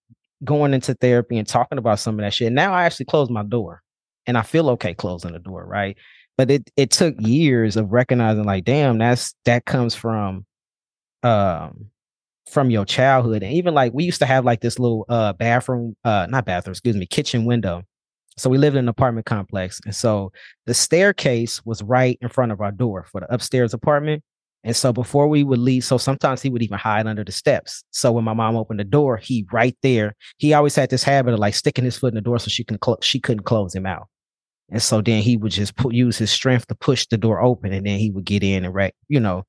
going 0.44 0.74
into 0.74 0.94
therapy 0.94 1.38
and 1.38 1.48
talking 1.48 1.78
about 1.78 1.98
some 2.00 2.18
of 2.18 2.24
that 2.24 2.34
shit, 2.34 2.52
now 2.52 2.74
I 2.74 2.84
actually 2.84 3.06
close 3.06 3.30
my 3.30 3.42
door 3.42 3.82
and 4.26 4.36
I 4.36 4.42
feel 4.42 4.68
okay 4.70 4.94
closing 4.94 5.32
the 5.32 5.38
door, 5.38 5.64
right? 5.64 5.96
but 6.36 6.50
it 6.50 6.70
it 6.76 6.90
took 6.90 7.14
years 7.18 7.76
of 7.76 7.92
recognizing 7.92 8.44
like 8.44 8.64
damn 8.64 8.98
that's 8.98 9.34
that 9.44 9.64
comes 9.64 9.94
from 9.94 10.44
um 11.22 11.86
from 12.50 12.70
your 12.70 12.84
childhood 12.84 13.42
and 13.42 13.52
even 13.52 13.74
like 13.74 13.92
we 13.94 14.04
used 14.04 14.18
to 14.18 14.26
have 14.26 14.44
like 14.44 14.60
this 14.60 14.78
little 14.78 15.06
uh 15.08 15.32
bathroom 15.34 15.96
uh 16.04 16.26
not 16.28 16.44
bathroom 16.44 16.72
excuse 16.72 16.96
me 16.96 17.06
kitchen 17.06 17.44
window 17.44 17.82
so 18.36 18.50
we 18.50 18.58
lived 18.58 18.76
in 18.76 18.84
an 18.84 18.88
apartment 18.88 19.26
complex 19.26 19.80
and 19.84 19.94
so 19.94 20.30
the 20.66 20.74
staircase 20.74 21.64
was 21.64 21.82
right 21.82 22.18
in 22.20 22.28
front 22.28 22.52
of 22.52 22.60
our 22.60 22.72
door 22.72 23.06
for 23.10 23.20
the 23.20 23.32
upstairs 23.32 23.72
apartment 23.72 24.22
and 24.64 24.74
so 24.74 24.92
before 24.92 25.28
we 25.28 25.44
would 25.44 25.58
leave 25.58 25.84
so 25.84 25.96
sometimes 25.96 26.42
he 26.42 26.50
would 26.50 26.62
even 26.62 26.78
hide 26.78 27.06
under 27.06 27.22
the 27.22 27.32
steps 27.32 27.84
so 27.90 28.10
when 28.10 28.24
my 28.24 28.34
mom 28.34 28.56
opened 28.56 28.80
the 28.80 28.84
door 28.84 29.16
he 29.16 29.46
right 29.52 29.76
there 29.82 30.14
he 30.38 30.52
always 30.52 30.74
had 30.74 30.90
this 30.90 31.04
habit 31.04 31.34
of 31.34 31.38
like 31.38 31.54
sticking 31.54 31.84
his 31.84 31.96
foot 31.96 32.08
in 32.08 32.16
the 32.16 32.20
door 32.20 32.38
so 32.38 32.48
she 32.48 32.64
can 32.64 32.78
cl- 32.82 32.98
she 33.00 33.20
couldn't 33.20 33.44
close 33.44 33.74
him 33.74 33.86
out 33.86 34.08
and 34.70 34.82
so 34.82 35.00
then 35.00 35.22
he 35.22 35.36
would 35.36 35.52
just 35.52 35.76
put, 35.76 35.94
use 35.94 36.16
his 36.16 36.30
strength 36.30 36.66
to 36.68 36.74
push 36.74 37.06
the 37.06 37.16
door 37.16 37.40
open 37.40 37.72
and 37.72 37.86
then 37.86 37.98
he 37.98 38.10
would 38.10 38.24
get 38.24 38.42
in 38.42 38.64
and 38.64 38.74
wreck, 38.74 38.94
you 39.08 39.20
know, 39.20 39.44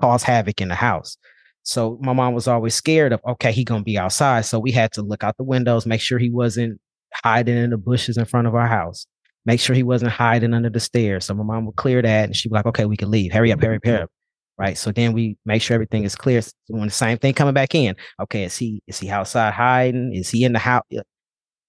cause 0.00 0.22
havoc 0.22 0.60
in 0.60 0.68
the 0.68 0.74
house. 0.74 1.16
So 1.62 1.98
my 2.02 2.12
mom 2.12 2.34
was 2.34 2.48
always 2.48 2.74
scared 2.74 3.12
of, 3.12 3.20
okay, 3.26 3.52
he 3.52 3.64
gonna 3.64 3.84
be 3.84 3.98
outside. 3.98 4.42
So 4.42 4.58
we 4.58 4.72
had 4.72 4.92
to 4.92 5.02
look 5.02 5.22
out 5.22 5.36
the 5.36 5.44
windows, 5.44 5.86
make 5.86 6.00
sure 6.00 6.18
he 6.18 6.30
wasn't 6.30 6.80
hiding 7.14 7.56
in 7.56 7.70
the 7.70 7.78
bushes 7.78 8.16
in 8.16 8.24
front 8.24 8.46
of 8.46 8.54
our 8.54 8.66
house. 8.66 9.06
Make 9.44 9.60
sure 9.60 9.76
he 9.76 9.82
wasn't 9.82 10.12
hiding 10.12 10.54
under 10.54 10.70
the 10.70 10.80
stairs. 10.80 11.26
So 11.26 11.34
my 11.34 11.44
mom 11.44 11.66
would 11.66 11.76
clear 11.76 12.02
that 12.02 12.24
and 12.24 12.36
she'd 12.36 12.48
be 12.48 12.54
like, 12.54 12.66
okay, 12.66 12.84
we 12.84 12.96
can 12.96 13.10
leave. 13.10 13.32
Hurry 13.32 13.52
up, 13.52 13.62
hurry 13.62 13.76
up, 13.76 13.84
hurry 13.84 14.02
up. 14.02 14.10
Right. 14.58 14.76
So 14.76 14.90
then 14.90 15.12
we 15.12 15.36
make 15.44 15.62
sure 15.62 15.74
everything 15.74 16.02
is 16.02 16.16
clear. 16.16 16.42
When 16.66 16.86
the 16.86 16.90
same 16.90 17.18
thing 17.18 17.32
coming 17.34 17.54
back 17.54 17.74
in. 17.74 17.94
Okay, 18.20 18.44
is 18.44 18.56
he 18.56 18.82
is 18.88 18.98
he 18.98 19.08
outside 19.08 19.54
hiding? 19.54 20.12
Is 20.14 20.30
he 20.30 20.44
in 20.44 20.52
the 20.52 20.58
house? 20.58 20.82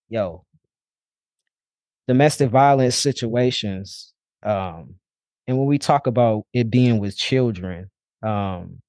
Yo, 0.09 0.43
domestic 2.09 2.49
violence 2.49 2.95
situations 2.95 4.15
um, 4.41 4.95
and 5.45 5.59
when 5.59 5.67
we 5.67 5.77
talk 5.77 6.07
about 6.07 6.43
it 6.55 6.67
being 6.71 6.97
with 6.97 7.15
children 7.15 7.87
um, 8.23 8.79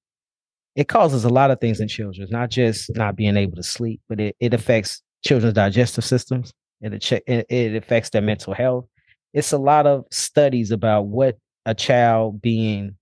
it 0.74 0.88
causes 0.88 1.26
a 1.26 1.28
lot 1.28 1.50
of 1.50 1.60
things 1.60 1.80
in 1.80 1.86
children 1.86 2.26
not 2.30 2.48
just 2.48 2.90
not 2.96 3.16
being 3.16 3.36
able 3.36 3.54
to 3.54 3.62
sleep 3.62 4.00
but 4.08 4.18
it, 4.18 4.34
it 4.40 4.54
affects 4.54 5.02
children's 5.22 5.52
digestive 5.52 6.02
systems 6.02 6.50
it, 6.80 7.12
it, 7.26 7.44
it 7.50 7.74
affects 7.76 8.08
their 8.08 8.22
mental 8.22 8.54
health 8.54 8.86
it's 9.34 9.52
a 9.52 9.58
lot 9.58 9.86
of 9.86 10.06
studies 10.10 10.70
about 10.70 11.02
what 11.02 11.36
a 11.66 11.74
child 11.74 12.40
being 12.40 12.96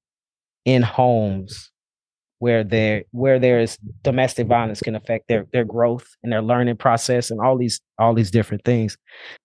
in 0.68 0.82
homes 0.82 1.70
where 2.40 2.62
there 2.62 3.04
where 3.10 3.38
there's 3.38 3.78
domestic 4.02 4.46
violence 4.46 4.82
can 4.82 4.94
affect 4.94 5.26
their 5.26 5.46
their 5.50 5.64
growth 5.64 6.06
and 6.22 6.30
their 6.30 6.42
learning 6.42 6.76
process 6.76 7.30
and 7.30 7.40
all 7.40 7.56
these 7.56 7.80
all 7.98 8.12
these 8.12 8.30
different 8.30 8.62
things. 8.66 8.98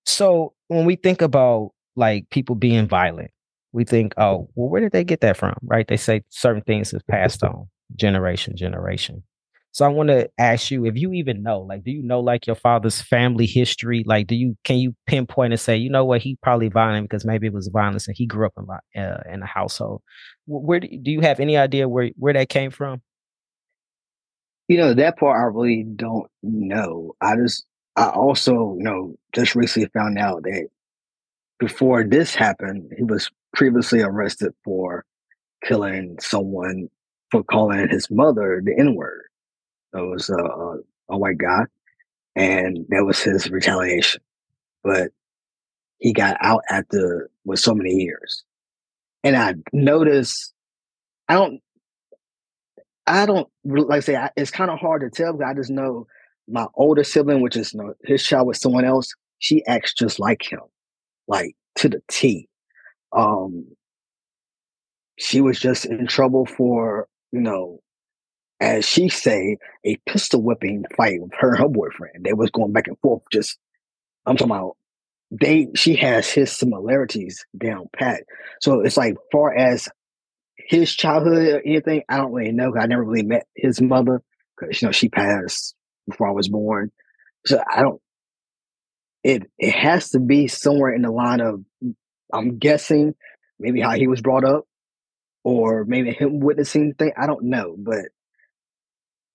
So 0.05 0.53
when 0.67 0.85
we 0.85 0.97
think 0.97 1.21
about 1.21 1.71
like 1.95 2.29
people 2.29 2.55
being 2.55 2.89
violent, 2.89 3.31
we 3.71 3.85
think, 3.85 4.13
oh, 4.17 4.49
well, 4.55 4.67
where 4.67 4.81
did 4.81 4.91
they 4.91 5.05
get 5.05 5.21
that 5.21 5.37
from? 5.37 5.55
Right? 5.63 5.87
They 5.87 5.95
say 5.95 6.23
certain 6.27 6.61
things 6.61 6.93
is 6.93 7.01
passed 7.09 7.41
on 7.41 7.69
generation, 7.95 8.57
generation. 8.57 9.23
So 9.73 9.83
I 9.85 9.87
want 9.87 10.09
to 10.09 10.29
ask 10.37 10.69
you 10.69 10.85
if 10.85 10.95
you 10.95 11.13
even 11.13 11.41
know, 11.41 11.61
like, 11.61 11.83
do 11.83 11.89
you 11.89 12.03
know 12.03 12.19
like 12.19 12.45
your 12.45 12.55
father's 12.55 13.01
family 13.01 13.47
history? 13.47 14.03
Like, 14.05 14.27
do 14.27 14.35
you 14.35 14.55
can 14.65 14.77
you 14.77 14.95
pinpoint 15.07 15.51
and 15.51 15.59
say, 15.59 15.75
you 15.75 15.89
know 15.89 16.05
what, 16.05 16.21
he 16.21 16.37
probably 16.43 16.69
violent 16.69 17.09
because 17.09 17.25
maybe 17.25 17.47
it 17.47 17.53
was 17.53 17.69
violence 17.69 18.07
and 18.07 18.15
he 18.15 18.27
grew 18.27 18.45
up 18.45 18.53
in 18.55 19.01
uh, 19.01 19.23
in 19.27 19.41
a 19.41 19.47
household. 19.47 20.03
Where 20.45 20.79
do, 20.79 20.87
do 21.01 21.09
you 21.09 21.21
have 21.21 21.39
any 21.39 21.57
idea 21.57 21.89
where 21.89 22.11
where 22.17 22.33
that 22.33 22.49
came 22.49 22.69
from? 22.69 23.01
You 24.67 24.77
know 24.77 24.93
that 24.93 25.17
part 25.17 25.39
I 25.39 25.45
really 25.45 25.83
don't 25.95 26.29
know. 26.43 27.15
I 27.19 27.35
just 27.35 27.65
I 27.95 28.09
also 28.09 28.75
you 28.77 28.83
know 28.83 29.15
just 29.33 29.55
recently 29.55 29.89
found 29.91 30.19
out 30.19 30.43
that 30.43 30.67
before 31.59 32.03
this 32.03 32.35
happened, 32.35 32.91
he 32.95 33.03
was 33.03 33.27
previously 33.55 34.01
arrested 34.01 34.53
for 34.63 35.03
killing 35.65 36.17
someone 36.19 36.89
for 37.31 37.43
calling 37.43 37.89
his 37.89 38.11
mother 38.11 38.61
the 38.63 38.79
N 38.79 38.93
word. 38.93 39.23
It 39.93 40.01
was 40.01 40.29
a, 40.29 40.35
a, 40.35 40.77
a 41.09 41.17
white 41.17 41.37
guy, 41.37 41.63
and 42.35 42.85
that 42.89 43.05
was 43.05 43.21
his 43.21 43.49
retaliation. 43.49 44.21
But 44.83 45.11
he 45.99 46.13
got 46.13 46.37
out 46.41 46.63
after 46.69 47.29
with 47.45 47.59
so 47.59 47.73
many 47.73 47.91
years, 47.91 48.43
and 49.23 49.35
I 49.35 49.55
noticed. 49.71 50.53
I 51.29 51.35
don't. 51.35 51.61
I 53.05 53.25
don't 53.25 53.49
like 53.65 53.97
I 53.97 53.99
say 54.01 54.15
I, 54.15 54.29
it's 54.35 54.51
kind 54.51 54.71
of 54.71 54.79
hard 54.79 55.01
to 55.01 55.09
tell 55.09 55.33
because 55.33 55.49
I 55.49 55.53
just 55.53 55.69
know 55.69 56.07
my 56.47 56.67
older 56.75 57.03
sibling, 57.03 57.41
which 57.41 57.55
is 57.55 57.73
you 57.73 57.81
know, 57.81 57.93
his 58.03 58.23
child 58.23 58.47
with 58.47 58.57
someone 58.57 58.85
else, 58.85 59.13
she 59.39 59.65
acts 59.65 59.93
just 59.93 60.19
like 60.19 60.51
him, 60.51 60.59
like 61.27 61.55
to 61.75 61.89
the 61.89 62.01
T. 62.09 62.49
Um, 63.11 63.65
she 65.17 65.41
was 65.41 65.59
just 65.59 65.85
in 65.85 66.07
trouble 66.07 66.45
for 66.45 67.07
you 67.31 67.39
know 67.41 67.79
as 68.63 68.87
she 68.87 69.09
say, 69.09 69.57
a 69.85 69.97
pistol 70.07 70.41
whipping 70.41 70.85
fight 70.95 71.21
with 71.21 71.33
her 71.37 71.49
and 71.49 71.59
her 71.59 71.67
boyfriend. 71.67 72.23
They 72.23 72.31
was 72.31 72.49
going 72.49 72.71
back 72.71 72.87
and 72.87 72.97
forth. 72.99 73.23
Just 73.29 73.57
I'm 74.25 74.37
talking 74.37 74.51
about 74.51 74.77
they. 75.29 75.67
She 75.75 75.95
has 75.97 76.29
his 76.29 76.51
similarities 76.51 77.45
down 77.57 77.89
pat. 77.93 78.23
So 78.61 78.79
it's 78.79 78.95
like 78.95 79.15
far 79.31 79.53
as 79.53 79.89
his 80.55 80.93
childhood 80.93 81.55
or 81.55 81.61
anything, 81.65 82.03
I 82.07 82.17
don't 82.17 82.31
really 82.31 82.53
know. 82.53 82.73
I 82.79 82.85
never 82.85 83.03
really 83.03 83.25
met 83.25 83.47
his 83.53 83.81
mother 83.81 84.21
because 84.57 84.81
you 84.81 84.87
know 84.87 84.93
she 84.93 85.09
passed 85.09 85.75
before 86.07 86.29
I 86.29 86.33
was 86.33 86.47
born. 86.47 86.91
So 87.45 87.61
I 87.69 87.81
don't. 87.81 88.01
It 89.25 89.43
it 89.59 89.75
has 89.75 90.11
to 90.11 90.19
be 90.19 90.47
somewhere 90.47 90.93
in 90.93 91.01
the 91.01 91.11
line 91.11 91.41
of 91.41 91.63
I'm 92.31 92.59
guessing 92.59 93.13
maybe 93.59 93.81
how 93.81 93.91
he 93.91 94.07
was 94.07 94.21
brought 94.21 94.45
up, 94.45 94.63
or 95.43 95.83
maybe 95.83 96.13
him 96.13 96.39
witnessing 96.39 96.93
thing. 96.93 97.11
I 97.17 97.27
don't 97.27 97.43
know, 97.43 97.75
but 97.77 98.05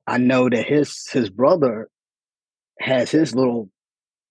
I 0.09 0.17
know 0.17 0.49
that 0.49 0.67
his 0.67 1.07
his 1.13 1.29
brother 1.29 1.89
has 2.81 3.11
his 3.11 3.35
little 3.35 3.71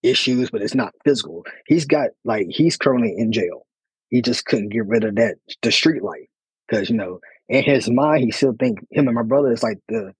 issues, 0.02 0.50
but 0.50 0.60
it's 0.60 0.74
not 0.74 0.92
physical. 1.04 1.44
He's 1.66 1.86
got 1.86 2.10
like 2.24 2.46
he's 2.50 2.76
currently 2.76 3.14
in 3.16 3.32
jail. 3.32 3.66
He 4.08 4.20
just 4.20 4.44
couldn't 4.44 4.70
get 4.70 4.86
rid 4.86 5.04
of 5.04 5.14
that 5.16 5.36
the 5.62 5.70
street 5.70 6.02
life 6.02 6.26
because 6.66 6.90
you 6.90 6.96
know 6.96 7.20
in 7.48 7.62
his 7.62 7.88
mind 7.88 8.24
he 8.24 8.32
still 8.32 8.54
think 8.58 8.80
him 8.90 9.06
and 9.06 9.14
my 9.14 9.22
brother 9.22 9.52
is 9.52 9.62
like 9.62 9.78
the 9.88 10.12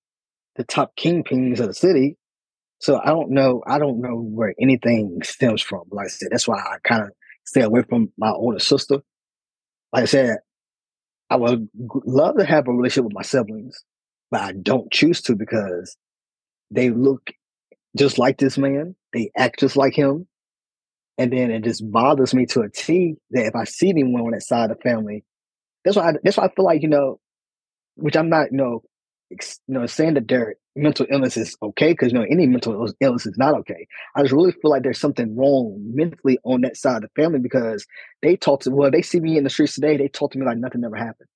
the 0.54 0.64
top 0.64 0.94
kingpins 0.96 1.58
of 1.58 1.66
the 1.66 1.74
city. 1.74 2.16
So 2.80 3.00
I 3.02 3.08
don't 3.08 3.30
know. 3.30 3.62
I 3.66 3.78
don't 3.78 4.00
know 4.00 4.16
where 4.16 4.54
anything 4.60 5.18
stems 5.24 5.60
from. 5.60 5.82
Like 5.90 6.06
I 6.06 6.08
said, 6.08 6.28
that's 6.30 6.46
why 6.46 6.58
I 6.58 6.76
kind 6.84 7.02
of 7.02 7.10
stay 7.44 7.62
away 7.62 7.82
from 7.82 8.12
my 8.16 8.30
older 8.30 8.60
sister. 8.60 9.00
Like 9.92 10.02
I 10.02 10.06
said, 10.06 10.36
I 11.30 11.36
would 11.36 11.68
love 11.74 12.36
to 12.38 12.44
have 12.44 12.68
a 12.68 12.72
relationship 12.72 13.04
with 13.04 13.14
my 13.14 13.22
siblings, 13.22 13.82
but 14.30 14.40
I 14.40 14.52
don't 14.52 14.92
choose 14.92 15.20
to 15.22 15.34
because 15.34 15.96
they 16.70 16.90
look 16.90 17.30
just 17.96 18.18
like 18.18 18.38
this 18.38 18.58
man. 18.58 18.94
They 19.12 19.30
act 19.36 19.60
just 19.60 19.76
like 19.76 19.94
him. 19.94 20.26
And 21.16 21.32
then 21.32 21.50
it 21.50 21.64
just 21.64 21.90
bothers 21.90 22.34
me 22.34 22.46
to 22.46 22.60
a 22.60 22.68
T 22.70 23.16
that 23.30 23.46
if 23.46 23.56
I 23.56 23.64
see 23.64 23.88
anyone 23.90 24.22
on 24.22 24.30
that 24.32 24.42
side 24.42 24.70
of 24.70 24.76
the 24.76 24.82
family, 24.82 25.24
that's 25.84 25.96
why 25.96 26.10
I, 26.10 26.12
that's 26.22 26.36
why 26.36 26.44
I 26.44 26.54
feel 26.54 26.64
like 26.64 26.82
you 26.82 26.88
know, 26.88 27.18
which 27.96 28.16
I'm 28.16 28.28
not 28.28 28.52
you 28.52 28.58
know, 28.58 28.82
ex, 29.32 29.58
you 29.66 29.74
know 29.74 29.86
saying 29.86 30.14
that 30.14 30.28
their 30.28 30.54
mental 30.76 31.06
illness 31.10 31.36
is 31.36 31.56
okay 31.60 31.92
because 31.92 32.12
you 32.12 32.18
know 32.18 32.26
any 32.30 32.46
mental 32.46 32.88
illness 33.00 33.26
is 33.26 33.36
not 33.36 33.54
okay. 33.54 33.86
I 34.14 34.22
just 34.22 34.32
really 34.32 34.52
feel 34.52 34.70
like 34.70 34.84
there's 34.84 35.00
something 35.00 35.36
wrong 35.36 35.76
mentally 35.92 36.38
on 36.44 36.60
that 36.60 36.76
side 36.76 37.02
of 37.02 37.10
the 37.14 37.22
family 37.22 37.40
because 37.40 37.84
they 38.22 38.36
talk 38.36 38.60
to 38.60 38.70
well 38.70 38.90
they 38.90 39.02
see 39.02 39.18
me 39.18 39.36
in 39.36 39.44
the 39.44 39.50
streets 39.50 39.74
today 39.74 39.96
they 39.96 40.08
talk 40.08 40.32
to 40.32 40.38
me 40.38 40.46
like 40.46 40.58
nothing 40.58 40.84
ever 40.84 40.94
happened, 40.96 41.28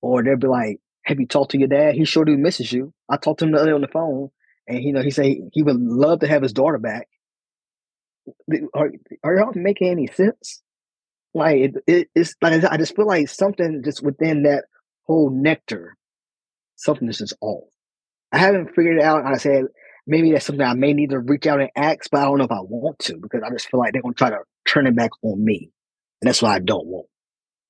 or 0.00 0.22
they'll 0.22 0.36
be 0.36 0.46
like, 0.46 0.80
"Have 1.04 1.20
you 1.20 1.26
talked 1.26 1.52
to 1.52 1.58
your 1.58 1.68
dad? 1.68 1.94
He 1.94 2.04
sure 2.04 2.24
do 2.24 2.36
misses 2.36 2.72
you." 2.72 2.92
I 3.08 3.16
talked 3.16 3.40
to 3.40 3.44
him 3.46 3.52
the 3.52 3.58
other 3.60 3.74
on 3.74 3.80
the 3.80 3.88
phone, 3.88 4.30
and 4.66 4.82
you 4.82 4.92
know 4.92 5.02
he 5.02 5.10
said 5.10 5.36
he 5.52 5.62
would 5.62 5.80
love 5.80 6.20
to 6.20 6.28
have 6.28 6.42
his 6.42 6.52
daughter 6.52 6.78
back. 6.78 7.08
Are 8.74 8.90
are 9.24 9.36
y'all 9.36 9.52
making 9.54 9.88
any 9.88 10.06
sense? 10.06 10.62
Like 11.34 11.56
it, 11.56 11.74
it, 11.86 12.08
it's 12.14 12.34
like 12.42 12.64
I 12.64 12.76
just 12.76 12.96
feel 12.96 13.06
like 13.06 13.28
something 13.28 13.82
just 13.84 14.02
within 14.02 14.42
that 14.44 14.64
whole 15.04 15.30
nectar, 15.30 15.96
something 16.76 17.08
is 17.08 17.18
just 17.18 17.36
off. 17.40 17.68
I 18.32 18.38
haven't 18.38 18.74
figured 18.74 18.98
it 18.98 19.04
out. 19.04 19.24
I 19.24 19.36
said 19.36 19.66
maybe 20.06 20.32
that's 20.32 20.46
something 20.46 20.66
I 20.66 20.74
may 20.74 20.92
need 20.92 21.10
to 21.10 21.18
reach 21.18 21.46
out 21.46 21.60
and 21.60 21.70
ask, 21.76 22.10
but 22.10 22.20
I 22.20 22.24
don't 22.24 22.38
know 22.38 22.44
if 22.44 22.52
I 22.52 22.60
want 22.60 22.98
to 23.00 23.16
because 23.16 23.42
I 23.44 23.50
just 23.50 23.68
feel 23.68 23.80
like 23.80 23.92
they're 23.92 24.02
gonna 24.02 24.14
try 24.14 24.30
to 24.30 24.40
turn 24.66 24.86
it 24.86 24.96
back 24.96 25.10
on 25.22 25.44
me, 25.44 25.70
and 26.20 26.28
that's 26.28 26.42
what 26.42 26.52
I 26.52 26.58
don't 26.58 26.86
want. 26.86 27.06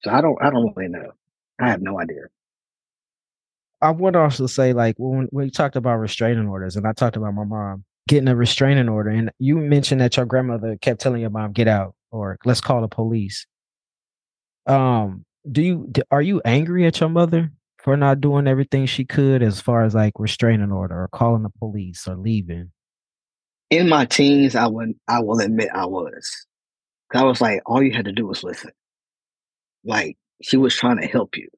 So 0.03 0.11
I 0.11 0.21
don't, 0.21 0.39
I 0.41 0.51
don't 0.51 0.75
really 0.77 0.91
know. 0.91 1.13
I 1.61 1.71
have 1.71 1.83
no 1.83 2.01
idea. 2.01 2.23
I 3.83 3.91
would 3.91 4.17
also 4.17 4.47
say, 4.47 4.73
like 4.73 4.97
when 4.99 5.29
we 5.33 5.51
talked 5.51 5.77
about 5.77 5.97
restraining 5.97 6.49
orders, 6.49 6.77
and 6.77 6.87
I 6.87 6.93
talked 6.93 7.17
about 7.17 7.35
my 7.35 7.45
mom 7.45 7.85
getting 8.09 8.29
a 8.29 8.37
restraining 8.37 8.89
order, 8.89 9.11
and 9.11 9.31
you 9.39 9.57
mentioned 9.57 10.01
that 10.01 10.17
your 10.17 10.27
grandmother 10.27 10.77
kept 10.81 11.01
telling 11.01 11.21
your 11.21 11.31
mom, 11.31 11.53
"Get 11.53 11.69
out," 11.69 11.95
or 12.11 12.37
"Let's 12.45 12.61
call 12.61 12.83
the 12.83 12.89
police." 12.89 13.47
Um, 14.67 15.25
do 15.51 15.63
you 15.63 15.93
are 16.11 16.23
you 16.23 16.43
angry 16.45 16.87
at 16.87 17.01
your 17.01 17.09
mother 17.09 17.51
for 17.79 17.97
not 17.97 18.21
doing 18.21 18.47
everything 18.47 18.87
she 18.87 19.05
could 19.05 19.43
as 19.43 19.61
far 19.61 19.85
as 19.85 19.95
like 19.95 20.13
restraining 20.19 20.73
order 20.73 21.03
or 21.03 21.09
calling 21.09 21.43
the 21.43 21.51
police 21.51 22.07
or 22.07 22.17
leaving? 22.17 22.71
In 23.71 23.89
my 23.89 24.05
teens, 24.05 24.55
I 24.55 24.67
would 24.67 24.95
I 25.09 25.21
will 25.21 25.41
admit 25.41 25.71
I 25.75 25.87
was. 25.87 26.47
I 27.15 27.25
was 27.25 27.41
like, 27.41 27.63
all 27.67 27.83
you 27.83 27.93
had 27.93 28.05
to 28.05 28.13
do 28.13 28.27
was 28.27 28.45
listen. 28.45 28.71
Like 29.85 30.19
she 30.43 30.57
was 30.57 30.77
trying 30.77 31.01
to 31.01 31.07
help 31.07 31.37
you. 31.37 31.49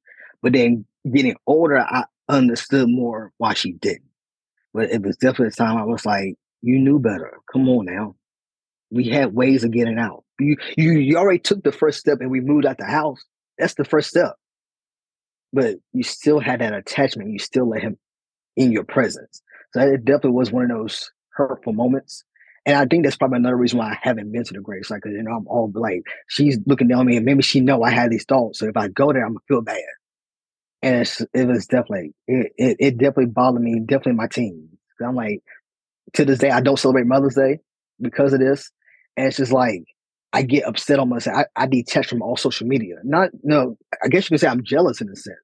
But 0.43 0.53
then 0.53 0.86
getting 1.11 1.37
older, 1.47 1.79
I 1.79 2.05
understood 2.29 2.89
more 2.89 3.33
why 3.39 3.55
she 3.55 3.73
didn't. 3.73 4.11
But 4.74 4.91
it 4.91 5.03
was 5.03 5.16
definitely 5.16 5.49
a 5.49 5.51
time 5.51 5.77
I 5.77 5.85
was 5.85 6.07
like, 6.07 6.37
you 6.62 6.79
knew 6.79 6.99
better. 6.99 7.39
Come 7.53 7.69
on 7.69 7.87
now. 7.87 8.15
We 8.91 9.09
had 9.09 9.35
ways 9.35 9.65
of 9.65 9.73
getting 9.73 9.99
out. 9.99 10.24
You, 10.39 10.57
you 10.77 10.93
you 10.93 11.16
already 11.16 11.39
took 11.39 11.62
the 11.62 11.73
first 11.73 11.99
step 11.99 12.19
and 12.20 12.31
we 12.31 12.41
moved 12.41 12.66
out 12.66 12.79
the 12.79 12.85
house. 12.85 13.23
That's 13.59 13.74
the 13.74 13.85
first 13.85 14.11
step. 14.11 14.35
But 15.53 15.77
you 15.93 16.03
still 16.03 16.41
had 16.41 16.61
that 16.61 16.74
attachment. 16.74 17.31
You 17.31 17.39
still 17.39 17.69
let 17.69 17.83
him 17.83 17.99
in 18.57 18.73
your 18.73 18.85
presence. 18.85 19.43
So 19.73 19.81
it 19.81 20.05
definitely 20.05 20.33
was 20.33 20.53
one 20.53 20.70
of 20.70 20.77
those 20.77 21.11
hurtful 21.31 21.73
moments. 21.73 22.24
And 22.65 22.77
I 22.77 22.87
think 22.87 23.05
that's 23.05 23.16
probably 23.16 23.39
another 23.39 23.57
reason 23.57 23.79
why 23.79 23.91
I 23.91 23.99
haven't 24.01 24.31
been 24.31 24.45
to 24.45 24.55
the 24.55 24.61
grave 24.61 24.87
site. 24.87 25.03
Cause 25.03 25.12
you 25.12 25.23
know, 25.23 25.33
I'm 25.33 25.47
all 25.49 25.70
like, 25.74 26.03
she's 26.29 26.59
looking 26.66 26.89
down 26.89 27.01
on 27.01 27.07
me 27.07 27.16
and 27.16 27.27
maybe 27.27 27.43
she 27.43 27.61
know 27.61 27.83
I 27.83 27.91
had 27.91 28.11
these 28.11 28.24
thoughts. 28.24 28.61
So 28.61 28.69
if 28.69 28.77
I 28.77 28.89
go 28.89 29.12
there, 29.12 29.24
I'm 29.24 29.33
gonna 29.33 29.41
feel 29.49 29.62
bad. 29.62 29.83
And 30.82 31.09
it 31.32 31.46
was 31.46 31.66
definitely, 31.66 32.12
it, 32.26 32.52
it, 32.59 32.76
it, 32.80 32.98
definitely 32.98 33.26
bothered 33.26 33.62
me, 33.62 33.80
definitely 33.80 34.14
my 34.14 34.26
team. 34.26 34.68
I'm 35.00 35.14
like, 35.14 35.42
to 36.14 36.24
this 36.24 36.40
day, 36.40 36.50
I 36.50 36.60
don't 36.60 36.78
celebrate 36.78 37.06
Mother's 37.06 37.36
Day 37.36 37.60
because 38.00 38.32
of 38.32 38.40
this. 38.40 38.70
And 39.16 39.28
it's 39.28 39.36
just 39.36 39.52
like, 39.52 39.84
I 40.32 40.42
get 40.42 40.64
upset 40.64 40.98
on 40.98 41.09
myself. 41.09 41.36
I, 41.56 41.62
I 41.62 41.66
detach 41.66 42.09
from 42.09 42.22
all 42.22 42.36
social 42.36 42.66
media. 42.66 42.96
Not 43.04 43.30
no, 43.42 43.76
I 44.02 44.09
guess 44.09 44.24
you 44.24 44.34
could 44.34 44.40
say 44.40 44.48
I'm 44.48 44.64
jealous 44.64 45.00
in 45.00 45.09
a 45.09 45.16
sense 45.16 45.36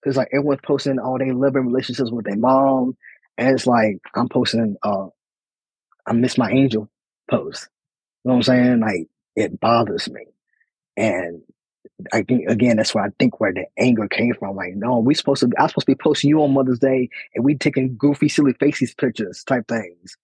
because 0.00 0.16
like 0.16 0.28
everyone's 0.32 0.60
posting 0.64 0.98
all 0.98 1.18
they 1.18 1.32
living 1.32 1.66
relationships 1.66 2.12
with 2.12 2.26
their 2.26 2.36
mom, 2.36 2.96
and 3.38 3.50
it's 3.54 3.66
like 3.66 3.98
I'm 4.14 4.28
posting. 4.28 4.76
uh 4.82 5.06
I 6.06 6.12
miss 6.12 6.38
my 6.38 6.50
angel 6.50 6.88
post. 7.28 7.68
You 8.24 8.28
know 8.28 8.34
what 8.34 8.36
I'm 8.36 8.42
saying? 8.44 8.80
Like 8.80 9.08
it 9.34 9.58
bothers 9.58 10.08
me, 10.08 10.26
and 10.96 11.42
I 12.12 12.22
think 12.22 12.48
again 12.48 12.76
that's 12.76 12.94
where 12.94 13.04
I 13.04 13.08
think 13.18 13.40
where 13.40 13.52
the 13.52 13.66
anger 13.78 14.08
came 14.08 14.34
from. 14.34 14.56
Like, 14.56 14.74
no, 14.74 14.98
we 14.98 15.14
supposed 15.14 15.40
to. 15.40 15.50
I'm 15.58 15.68
supposed 15.68 15.86
to 15.86 15.92
be 15.92 16.02
posting 16.02 16.30
you 16.30 16.42
on 16.42 16.52
Mother's 16.52 16.78
Day, 16.78 17.08
and 17.34 17.44
we 17.44 17.56
taking 17.56 17.96
goofy, 17.96 18.28
silly 18.28 18.52
faces 18.54 18.94
pictures 18.94 19.44
type 19.44 19.66
things. 19.68 20.16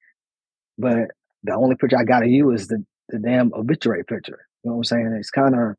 But 0.78 1.08
the 1.42 1.54
only 1.54 1.76
picture 1.76 1.98
I 1.98 2.04
got 2.04 2.22
of 2.22 2.28
you 2.30 2.52
is 2.52 2.68
the 2.68 2.84
the 3.08 3.18
damn 3.18 3.52
obituary 3.54 4.04
picture. 4.04 4.46
You 4.62 4.70
know 4.70 4.76
what 4.76 4.80
I'm 4.80 4.84
saying? 4.84 5.16
It's 5.18 5.30
kind 5.30 5.54
of 5.54 5.76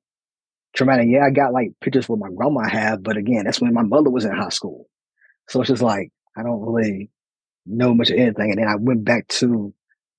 traumatic. 0.75 1.07
Yeah, 1.09 1.25
I 1.25 1.29
got 1.29 1.53
like 1.53 1.71
pictures 1.81 2.09
with 2.09 2.19
my 2.19 2.29
grandma 2.35 2.67
have, 2.67 3.03
but 3.03 3.17
again, 3.17 3.45
that's 3.45 3.61
when 3.61 3.73
my 3.73 3.83
mother 3.83 4.09
was 4.09 4.25
in 4.25 4.35
high 4.35 4.49
school. 4.49 4.87
So 5.49 5.61
it's 5.61 5.69
just 5.69 5.81
like 5.81 6.11
I 6.37 6.43
don't 6.43 6.61
really 6.61 7.09
know 7.65 7.93
much 7.93 8.09
of 8.09 8.17
anything. 8.17 8.51
And 8.51 8.59
then 8.59 8.67
I 8.67 8.75
went 8.75 9.05
back 9.05 9.27
to 9.29 9.73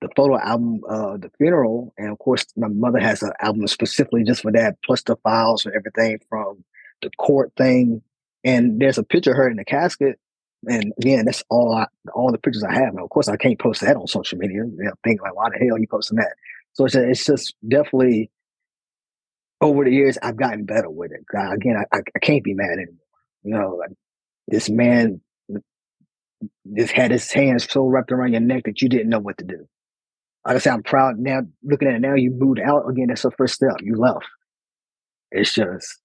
the 0.05 0.15
photo 0.15 0.39
album, 0.39 0.83
uh, 0.87 1.17
the 1.17 1.31
funeral, 1.39 1.95
and 1.97 2.11
of 2.11 2.19
course 2.19 2.45
my 2.57 2.69
mother 2.69 2.99
has 2.99 3.23
an 3.23 3.33
album 3.41 3.67
specifically 3.67 4.23
just 4.23 4.43
for 4.43 4.53
that, 4.53 4.77
plus 4.85 5.03
the 5.03 5.17
files 5.17 5.65
and 5.65 5.75
everything 5.75 6.21
from 6.29 6.63
the 7.01 7.09
court 7.17 7.53
thing. 7.57 8.03
And 8.45 8.79
there's 8.81 8.99
a 8.99 9.03
picture 9.03 9.31
of 9.31 9.39
her 9.39 9.49
in 9.49 9.57
the 9.57 9.65
casket. 9.65 10.19
And 10.69 10.93
again, 10.99 11.25
that's 11.25 11.43
all 11.49 11.75
I, 11.75 11.87
all 12.15 12.31
the 12.31 12.39
pictures 12.39 12.63
I 12.63 12.75
have. 12.75 12.91
And 12.91 13.01
of 13.01 13.09
course, 13.09 13.29
I 13.29 13.39
can't 13.39 13.59
post 13.59 13.81
that 13.81 13.97
on 13.97 14.07
social 14.07 14.37
media. 14.37 14.65
Know, 14.65 14.93
think 15.03 15.23
like, 15.23 15.35
why 15.35 15.49
the 15.51 15.65
hell 15.65 15.77
are 15.77 15.79
you 15.79 15.87
posting 15.91 16.19
that? 16.19 16.35
So 16.75 16.85
it's, 16.85 16.95
it's 16.95 17.25
just 17.25 17.55
definitely 17.67 18.31
over 19.63 19.85
the 19.85 19.91
years 19.91 20.19
I've 20.23 20.37
gotten 20.37 20.67
better 20.67 20.91
with 20.91 21.13
it. 21.13 21.25
Again, 21.35 21.77
I, 21.93 21.99
I 21.99 22.19
can't 22.19 22.45
be 22.45 22.53
mad 22.53 22.73
anymore. 22.73 22.95
You 23.43 23.55
know, 23.55 23.77
like 23.77 23.91
this 24.49 24.69
man 24.69 25.23
just 26.77 26.93
had 26.93 27.11
his 27.11 27.33
hands 27.33 27.67
so 27.71 27.87
wrapped 27.87 28.13
around 28.13 28.33
your 28.33 28.43
neck 28.43 28.65
that 28.65 28.83
you 28.83 28.91
didn't 28.91 29.09
know 29.09 29.21
what 29.21 29.39
to 29.39 29.45
do. 29.45 29.67
Like 30.47 30.57
I 30.57 30.59
said, 30.59 30.75
I'm 30.75 30.83
proud 30.83 31.19
now. 31.19 31.41
Looking 31.63 31.89
at 31.89 31.95
it 31.95 32.01
now, 32.01 32.15
you 32.15 32.31
moved 32.31 32.61
out 32.61 32.89
again. 32.89 33.07
That's 33.09 33.23
the 33.23 33.31
first 33.31 33.55
step. 33.55 33.77
You 33.83 33.97
left. 33.97 34.27
It's 35.31 35.55
just 35.55 36.01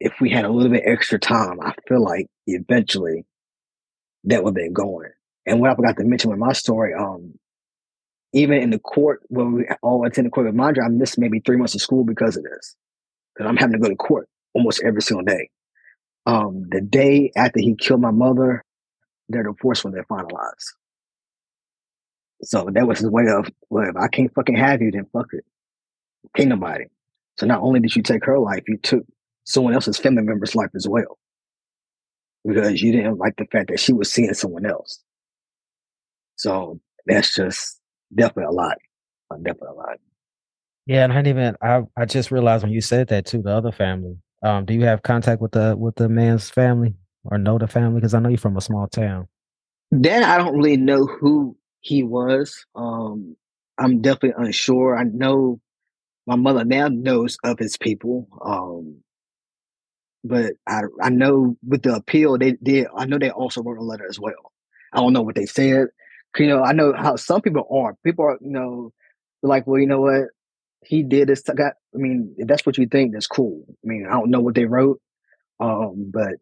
if 0.00 0.14
we 0.20 0.30
had 0.30 0.44
a 0.44 0.50
little 0.50 0.72
bit 0.72 0.82
extra 0.86 1.18
time, 1.18 1.60
I 1.60 1.74
feel 1.86 2.02
like 2.02 2.26
eventually 2.46 3.24
that 4.24 4.42
would 4.42 4.50
have 4.50 4.54
been 4.54 4.72
going. 4.72 5.10
And 5.46 5.60
what 5.60 5.70
I 5.70 5.74
forgot 5.74 5.96
to 5.98 6.04
mention 6.04 6.30
with 6.30 6.38
my 6.38 6.52
story, 6.52 6.94
um, 6.94 7.34
even 8.32 8.62
in 8.62 8.70
the 8.70 8.78
court 8.78 9.20
when 9.28 9.52
we 9.52 9.68
all 9.82 10.04
attended 10.06 10.32
court 10.32 10.46
with 10.46 10.54
Mandra, 10.54 10.84
I 10.84 10.88
missed 10.88 11.18
maybe 11.18 11.40
three 11.40 11.56
months 11.56 11.74
of 11.74 11.82
school 11.82 12.04
because 12.04 12.36
of 12.36 12.44
this. 12.44 12.76
Because 13.34 13.48
I'm 13.48 13.56
having 13.56 13.74
to 13.74 13.78
go 13.78 13.88
to 13.88 13.96
court 13.96 14.28
almost 14.54 14.82
every 14.84 15.02
single 15.02 15.24
day. 15.24 15.50
Um, 16.26 16.66
the 16.70 16.80
day 16.80 17.32
after 17.36 17.60
he 17.60 17.74
killed 17.74 18.00
my 18.00 18.10
mother, 18.10 18.64
their 19.28 19.42
divorce 19.42 19.84
was 19.84 19.94
finalized. 20.10 20.74
So 22.42 22.68
that 22.72 22.86
was 22.86 23.00
his 23.00 23.10
way 23.10 23.24
of, 23.28 23.50
well, 23.68 23.88
if 23.88 23.96
I 23.96 24.08
can't 24.08 24.32
fucking 24.34 24.56
have 24.56 24.80
you, 24.80 24.90
then 24.90 25.06
fuck 25.12 25.26
it. 25.32 25.44
Can't 26.36 26.48
nobody. 26.48 26.84
So 27.38 27.46
not 27.46 27.62
only 27.62 27.80
did 27.80 27.94
you 27.94 28.02
take 28.02 28.24
her 28.24 28.38
life, 28.38 28.62
you 28.66 28.78
took 28.78 29.04
someone 29.44 29.74
else's 29.74 29.98
family 29.98 30.22
member's 30.22 30.54
life 30.54 30.70
as 30.74 30.86
well. 30.88 31.18
Because 32.44 32.80
you 32.80 32.92
didn't 32.92 33.18
like 33.18 33.36
the 33.36 33.44
fact 33.46 33.68
that 33.68 33.80
she 33.80 33.92
was 33.92 34.10
seeing 34.10 34.32
someone 34.32 34.64
else. 34.64 35.02
So 36.36 36.80
that's 37.06 37.34
just 37.34 37.78
definitely 38.14 38.44
a 38.44 38.50
lot. 38.50 38.78
Uh, 39.30 39.36
definitely 39.36 39.68
a 39.68 39.74
lot. 39.74 39.98
Yeah, 40.86 41.04
and 41.04 41.12
I 41.12 41.16
didn't 41.16 41.38
even 41.38 41.56
I 41.62 41.82
I 41.96 42.04
just 42.06 42.30
realized 42.30 42.64
when 42.64 42.72
you 42.72 42.80
said 42.80 43.08
that 43.08 43.26
too, 43.26 43.42
the 43.42 43.54
other 43.54 43.72
family. 43.72 44.16
Um, 44.42 44.64
do 44.64 44.72
you 44.72 44.84
have 44.84 45.02
contact 45.02 45.42
with 45.42 45.52
the 45.52 45.76
with 45.76 45.96
the 45.96 46.08
man's 46.08 46.48
family 46.48 46.94
or 47.24 47.36
know 47.36 47.58
the 47.58 47.66
family? 47.66 47.96
Because 47.96 48.14
I 48.14 48.20
know 48.20 48.30
you're 48.30 48.38
from 48.38 48.56
a 48.56 48.62
small 48.62 48.88
town. 48.88 49.28
Then 49.90 50.24
I 50.24 50.38
don't 50.38 50.56
really 50.56 50.78
know 50.78 51.04
who 51.04 51.56
he 51.80 52.02
was. 52.02 52.64
Um, 52.74 53.36
I'm 53.78 54.02
definitely 54.02 54.44
unsure. 54.44 54.96
I 54.96 55.04
know 55.04 55.60
my 56.26 56.36
mother 56.36 56.64
now 56.64 56.88
knows 56.88 57.38
of 57.44 57.58
his 57.58 57.76
people. 57.76 58.28
Um, 58.44 58.98
but 60.22 60.54
I 60.66 60.82
I 61.00 61.08
know 61.08 61.56
with 61.66 61.82
the 61.82 61.94
appeal 61.94 62.36
they 62.36 62.52
did. 62.62 62.88
I 62.96 63.06
know 63.06 63.18
they 63.18 63.30
also 63.30 63.62
wrote 63.62 63.78
a 63.78 63.82
letter 63.82 64.06
as 64.08 64.20
well. 64.20 64.52
I 64.92 64.98
don't 64.98 65.12
know 65.12 65.22
what 65.22 65.34
they 65.34 65.46
said 65.46 65.88
you 66.38 66.46
know, 66.46 66.62
I 66.62 66.72
know 66.72 66.92
how 66.96 67.16
some 67.16 67.40
people 67.40 67.66
are. 67.70 67.96
People 68.04 68.24
are, 68.24 68.38
you 68.40 68.50
know, 68.50 68.92
like, 69.42 69.66
well, 69.66 69.80
you 69.80 69.86
know 69.86 70.00
what? 70.00 70.28
He 70.84 71.02
did 71.02 71.28
this. 71.28 71.42
I 71.48 71.54
got. 71.54 71.74
I 71.94 71.98
mean, 71.98 72.34
if 72.38 72.46
that's 72.46 72.64
what 72.64 72.78
you 72.78 72.86
think, 72.86 73.12
that's 73.12 73.26
cool. 73.26 73.64
I 73.68 73.74
mean, 73.84 74.06
I 74.06 74.12
don't 74.12 74.30
know 74.30 74.40
what 74.40 74.54
they 74.54 74.64
wrote, 74.64 75.00
um, 75.58 76.10
but 76.12 76.34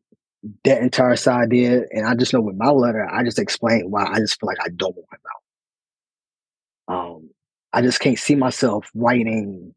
that 0.65 0.83
entire 0.83 1.17
side 1.17 1.51
did, 1.51 1.85
and 1.91 2.07
I 2.07 2.15
just 2.15 2.33
know 2.33 2.41
with 2.41 2.57
my 2.57 2.71
letter, 2.71 3.09
I 3.09 3.25
just 3.25 3.39
explained 3.39 3.91
why 3.91 4.05
I 4.05 4.19
just 4.19 4.39
feel 4.41 4.47
like 4.47 4.61
I 4.65 4.69
don't 4.69 4.95
want 4.95 5.07
him 5.13 5.21
out. 6.89 6.95
Um, 6.95 7.31
I 7.73 7.83
just 7.83 8.01
can't 8.01 8.19
see 8.19 8.35
myself 8.35 8.91
writing 8.95 9.75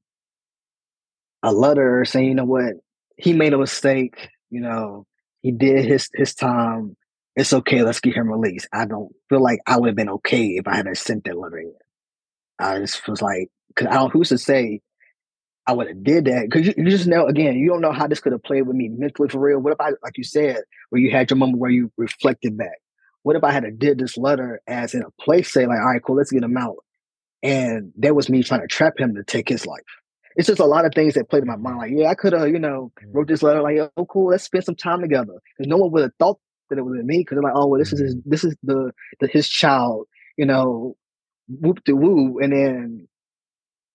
a 1.44 1.52
letter 1.52 2.06
saying, 2.06 2.28
you 2.28 2.36
know 2.36 2.46
what, 2.46 2.74
he 3.18 3.34
made 3.34 3.54
a 3.54 3.58
mistake. 3.58 4.30
You 4.50 4.62
know, 4.62 5.06
he 5.42 5.52
did 5.52 5.86
his 5.86 6.10
his 6.14 6.34
time 6.36 6.96
it's 7.36 7.54
okay, 7.54 7.82
let's 7.84 8.00
get 8.00 8.16
him 8.16 8.30
released. 8.30 8.68
I 8.74 8.86
don't 8.86 9.14
feel 9.30 9.42
like 9.42 9.60
I 9.66 9.78
would 9.78 9.88
have 9.88 9.96
been 9.96 10.10
okay 10.10 10.48
if 10.48 10.68
I 10.68 10.76
hadn't 10.76 10.98
sent 10.98 11.24
that 11.26 11.38
letter. 11.38 11.64
I 12.60 12.80
just 12.80 13.08
was 13.08 13.22
like, 13.22 13.50
because 13.70 13.88
I 13.88 13.94
don't, 13.94 14.12
who's 14.12 14.30
to 14.30 14.38
say 14.38 14.82
I 15.68 15.74
would 15.74 15.88
have 15.88 16.04
did 16.04 16.26
that 16.26 16.50
because 16.50 16.68
you, 16.68 16.74
you, 16.76 16.90
just 16.90 17.08
know 17.08 17.28
again 17.28 17.56
you 17.56 17.70
don't 17.70 17.82
know 17.82 17.92
how 17.92 18.08
this 18.08 18.20
could 18.20 18.32
have 18.32 18.44
played 18.44 18.64
with 18.64 18.76
me 18.76 18.90
mentally 18.90 19.30
for 19.30 19.40
real. 19.40 19.60
What 19.60 19.74
if 19.74 19.80
I, 19.80 19.90
like 20.04 20.18
you 20.18 20.24
said, 20.24 20.58
where 20.90 21.02
you 21.02 21.12
had 21.12 21.30
your 21.30 21.38
moment 21.38 21.60
where 21.60 21.70
you 21.70 21.92
reflected 21.98 22.58
back? 22.58 22.80
What 23.24 23.36
if 23.36 23.44
I 23.44 23.52
had 23.52 23.78
did 23.78 24.00
this 24.00 24.18
letter 24.18 24.60
as 24.66 24.94
in 24.94 25.04
a 25.04 25.24
place 25.24 25.54
say 25.54 25.68
like, 25.68 25.78
all 25.80 25.92
right, 25.92 26.02
cool, 26.04 26.16
let's 26.16 26.32
get 26.32 26.44
him 26.44 26.58
out, 26.58 26.78
and 27.44 27.92
that 27.98 28.16
was 28.16 28.30
me 28.30 28.42
trying 28.44 28.62
to 28.62 28.68
trap 28.68 28.94
him 28.98 29.16
to 29.16 29.24
take 29.24 29.50
his 29.50 29.66
life. 29.66 29.82
It's 30.36 30.48
just 30.48 30.60
a 30.60 30.66
lot 30.66 30.86
of 30.86 30.94
things 30.94 31.16
that 31.16 31.30
played 31.30 31.44
in 31.44 31.48
my 31.48 31.56
mind. 31.56 31.78
Like, 31.78 31.92
yeah, 31.94 32.08
I 32.08 32.16
could 32.16 32.34
have, 32.34 32.48
you 32.48 32.60
know, 32.60 32.92
mm. 33.04 33.14
wrote 33.14 33.28
this 33.28 33.44
letter 33.44 33.62
like, 33.62 33.78
oh, 33.98 34.06
cool, 34.06 34.30
let's 34.30 34.46
spend 34.46 34.64
some 34.64 34.76
time 34.76 35.02
together. 35.02 35.34
Because 35.58 35.70
no 35.70 35.78
one 35.78 35.92
would 35.92 36.04
have 36.04 36.12
thought 36.20 36.40
that 36.70 36.78
it 36.78 36.84
was 36.84 37.04
me. 37.04 37.20
Because 37.20 37.36
they're 37.36 37.44
like, 37.44 37.54
oh, 37.56 37.68
well, 37.68 37.80
this 37.80 37.92
is 37.92 38.02
mm. 38.02 38.06
his, 38.06 38.16
this 38.26 38.44
is 38.44 38.56
the, 38.64 38.92
the 39.20 39.28
his 39.28 39.50
child, 39.50 40.08
you 40.38 40.46
know, 40.46 40.96
whoop 41.48 41.84
de 41.84 41.96
woo, 41.96 42.40
and 42.40 42.54
then 42.54 43.08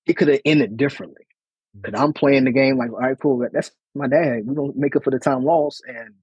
it 0.06 0.14
could 0.16 0.28
have 0.28 0.40
ended 0.44 0.76
differently. 0.76 1.25
Because 1.82 2.00
I'm 2.00 2.12
playing 2.12 2.44
the 2.44 2.52
game 2.52 2.78
like, 2.78 2.90
all 2.90 2.98
right, 2.98 3.18
cool, 3.20 3.46
that's 3.52 3.70
my 3.94 4.08
dad. 4.08 4.42
We're 4.44 4.54
gonna 4.54 4.72
make 4.76 4.96
up 4.96 5.04
for 5.04 5.10
the 5.10 5.18
time 5.18 5.44
lost, 5.44 5.82
and 5.86 6.14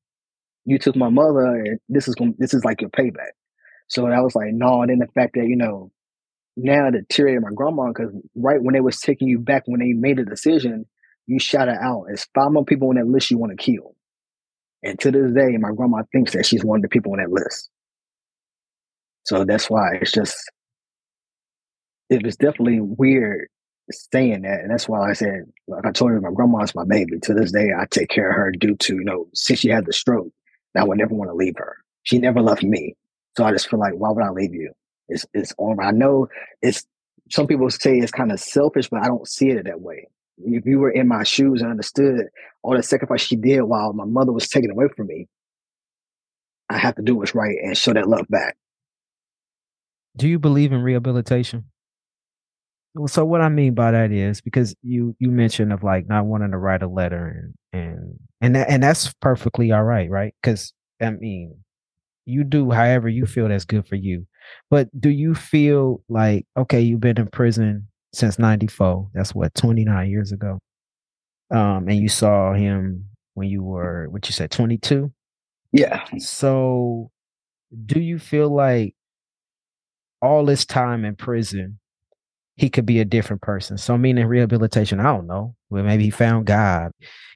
you 0.65 0.77
took 0.77 0.95
my 0.95 1.09
mother, 1.09 1.55
and 1.55 1.79
this 1.89 2.07
is 2.07 2.15
gonna, 2.15 2.33
this 2.37 2.53
is 2.53 2.65
like 2.65 2.81
your 2.81 2.89
payback. 2.89 3.31
So 3.87 4.07
I 4.07 4.21
was 4.21 4.35
like, 4.35 4.53
no. 4.53 4.81
And 4.81 4.89
then 4.89 4.99
the 4.99 5.07
fact 5.07 5.35
that 5.35 5.47
you 5.47 5.55
know, 5.55 5.91
now 6.55 6.89
the 6.91 7.03
tear 7.09 7.39
my 7.39 7.49
grandma 7.53 7.87
because 7.89 8.13
right 8.35 8.61
when 8.61 8.73
they 8.73 8.81
was 8.81 8.99
taking 8.99 9.27
you 9.27 9.39
back 9.39 9.63
when 9.65 9.79
they 9.79 9.93
made 9.93 10.19
a 10.19 10.25
decision, 10.25 10.85
you 11.27 11.39
shout 11.39 11.67
it 11.67 11.77
out. 11.81 12.05
It's 12.09 12.27
five 12.35 12.51
more 12.51 12.65
people 12.65 12.89
on 12.89 12.95
that 12.95 13.07
list 13.07 13.31
you 13.31 13.37
want 13.37 13.57
to 13.57 13.63
kill. 13.63 13.95
And 14.83 14.99
to 14.99 15.11
this 15.11 15.31
day, 15.31 15.55
my 15.57 15.71
grandma 15.71 16.03
thinks 16.11 16.33
that 16.33 16.45
she's 16.45 16.63
one 16.63 16.79
of 16.79 16.81
the 16.83 16.89
people 16.89 17.13
on 17.13 17.19
that 17.19 17.31
list. 17.31 17.69
So 19.25 19.45
that's 19.45 19.69
why 19.69 19.95
it's 20.01 20.11
just 20.11 20.35
it 22.09 22.23
was 22.23 22.35
definitely 22.35 22.81
weird 22.81 23.47
saying 23.91 24.43
that. 24.43 24.61
And 24.61 24.71
that's 24.71 24.87
why 24.87 25.09
I 25.09 25.13
said, 25.13 25.45
like 25.67 25.85
I 25.85 25.91
told 25.91 26.11
you, 26.11 26.21
my 26.21 26.31
grandma's 26.31 26.75
my 26.75 26.85
baby. 26.85 27.19
To 27.21 27.33
this 27.33 27.51
day, 27.51 27.71
I 27.77 27.85
take 27.89 28.09
care 28.09 28.29
of 28.29 28.35
her 28.35 28.51
due 28.51 28.75
to, 28.75 28.95
you 28.95 29.03
know, 29.03 29.27
since 29.33 29.59
she 29.59 29.69
had 29.69 29.85
the 29.85 29.93
stroke, 29.93 30.31
I 30.75 30.83
would 30.83 30.97
never 30.97 31.13
want 31.13 31.29
to 31.29 31.35
leave 31.35 31.55
her. 31.57 31.77
She 32.03 32.17
never 32.17 32.41
left 32.41 32.63
me. 32.63 32.95
So 33.37 33.43
I 33.43 33.51
just 33.51 33.69
feel 33.69 33.79
like, 33.79 33.93
why 33.93 34.09
would 34.11 34.23
I 34.23 34.29
leave 34.29 34.53
you? 34.53 34.71
It's, 35.09 35.25
it's 35.33 35.53
on. 35.57 35.79
I 35.79 35.91
know 35.91 36.27
it's, 36.61 36.85
some 37.29 37.47
people 37.47 37.69
say 37.69 37.97
it's 37.97 38.11
kind 38.11 38.31
of 38.31 38.39
selfish, 38.39 38.89
but 38.89 39.01
I 39.01 39.07
don't 39.07 39.27
see 39.27 39.49
it 39.49 39.65
that 39.65 39.81
way. 39.81 40.07
If 40.37 40.65
you 40.65 40.79
were 40.79 40.91
in 40.91 41.07
my 41.07 41.23
shoes 41.23 41.61
and 41.61 41.71
understood 41.71 42.27
all 42.63 42.75
the 42.75 42.83
sacrifice 42.83 43.21
she 43.21 43.35
did 43.35 43.61
while 43.61 43.93
my 43.93 44.05
mother 44.05 44.31
was 44.31 44.47
taken 44.47 44.71
away 44.71 44.87
from 44.95 45.07
me, 45.07 45.27
I 46.69 46.77
have 46.77 46.95
to 46.95 47.01
do 47.01 47.15
what's 47.15 47.35
right 47.35 47.55
and 47.61 47.77
show 47.77 47.93
that 47.93 48.07
love 48.07 48.25
back. 48.29 48.57
Do 50.15 50.27
you 50.27 50.39
believe 50.39 50.71
in 50.71 50.81
rehabilitation? 50.81 51.65
So 53.07 53.25
what 53.25 53.41
I 53.41 53.49
mean 53.49 53.73
by 53.73 53.91
that 53.91 54.11
is 54.11 54.41
because 54.41 54.75
you 54.83 55.15
you 55.19 55.31
mentioned 55.31 55.73
of 55.73 55.83
like 55.83 56.07
not 56.07 56.25
wanting 56.25 56.51
to 56.51 56.57
write 56.57 56.83
a 56.83 56.87
letter 56.87 57.53
and 57.73 57.81
and 57.81 58.19
and 58.41 58.55
that, 58.55 58.69
and 58.69 58.83
that's 58.83 59.13
perfectly 59.21 59.71
all 59.71 59.83
right, 59.83 60.09
right? 60.09 60.33
Because 60.41 60.73
I 61.01 61.11
mean, 61.11 61.55
you 62.25 62.43
do 62.43 62.71
however 62.71 63.09
you 63.09 63.25
feel 63.25 63.47
that's 63.47 63.65
good 63.65 63.87
for 63.87 63.95
you. 63.95 64.27
But 64.69 64.89
do 64.99 65.09
you 65.09 65.33
feel 65.33 66.01
like 66.09 66.45
okay, 66.57 66.81
you've 66.81 66.99
been 66.99 67.19
in 67.19 67.27
prison 67.27 67.87
since 68.13 68.37
'94? 68.37 69.09
That's 69.13 69.33
what 69.33 69.53
29 69.55 70.09
years 70.09 70.31
ago. 70.31 70.59
Um, 71.51 71.87
and 71.87 71.97
you 71.97 72.09
saw 72.09 72.53
him 72.53 73.05
when 73.33 73.47
you 73.47 73.63
were 73.63 74.07
what 74.09 74.27
you 74.27 74.33
said 74.33 74.51
22. 74.51 75.11
Yeah. 75.71 76.03
So, 76.19 77.11
do 77.85 77.99
you 77.99 78.19
feel 78.19 78.53
like 78.53 78.95
all 80.21 80.45
this 80.45 80.65
time 80.65 81.05
in 81.05 81.15
prison? 81.15 81.79
He 82.55 82.69
could 82.69 82.85
be 82.85 82.99
a 82.99 83.05
different 83.05 83.41
person. 83.41 83.77
So 83.77 83.97
meaning 83.97 84.25
rehabilitation, 84.25 84.99
I 84.99 85.03
don't 85.03 85.27
know. 85.27 85.55
Well, 85.69 85.83
maybe 85.83 86.05
he 86.05 86.09
found 86.09 86.45
God 86.45 86.91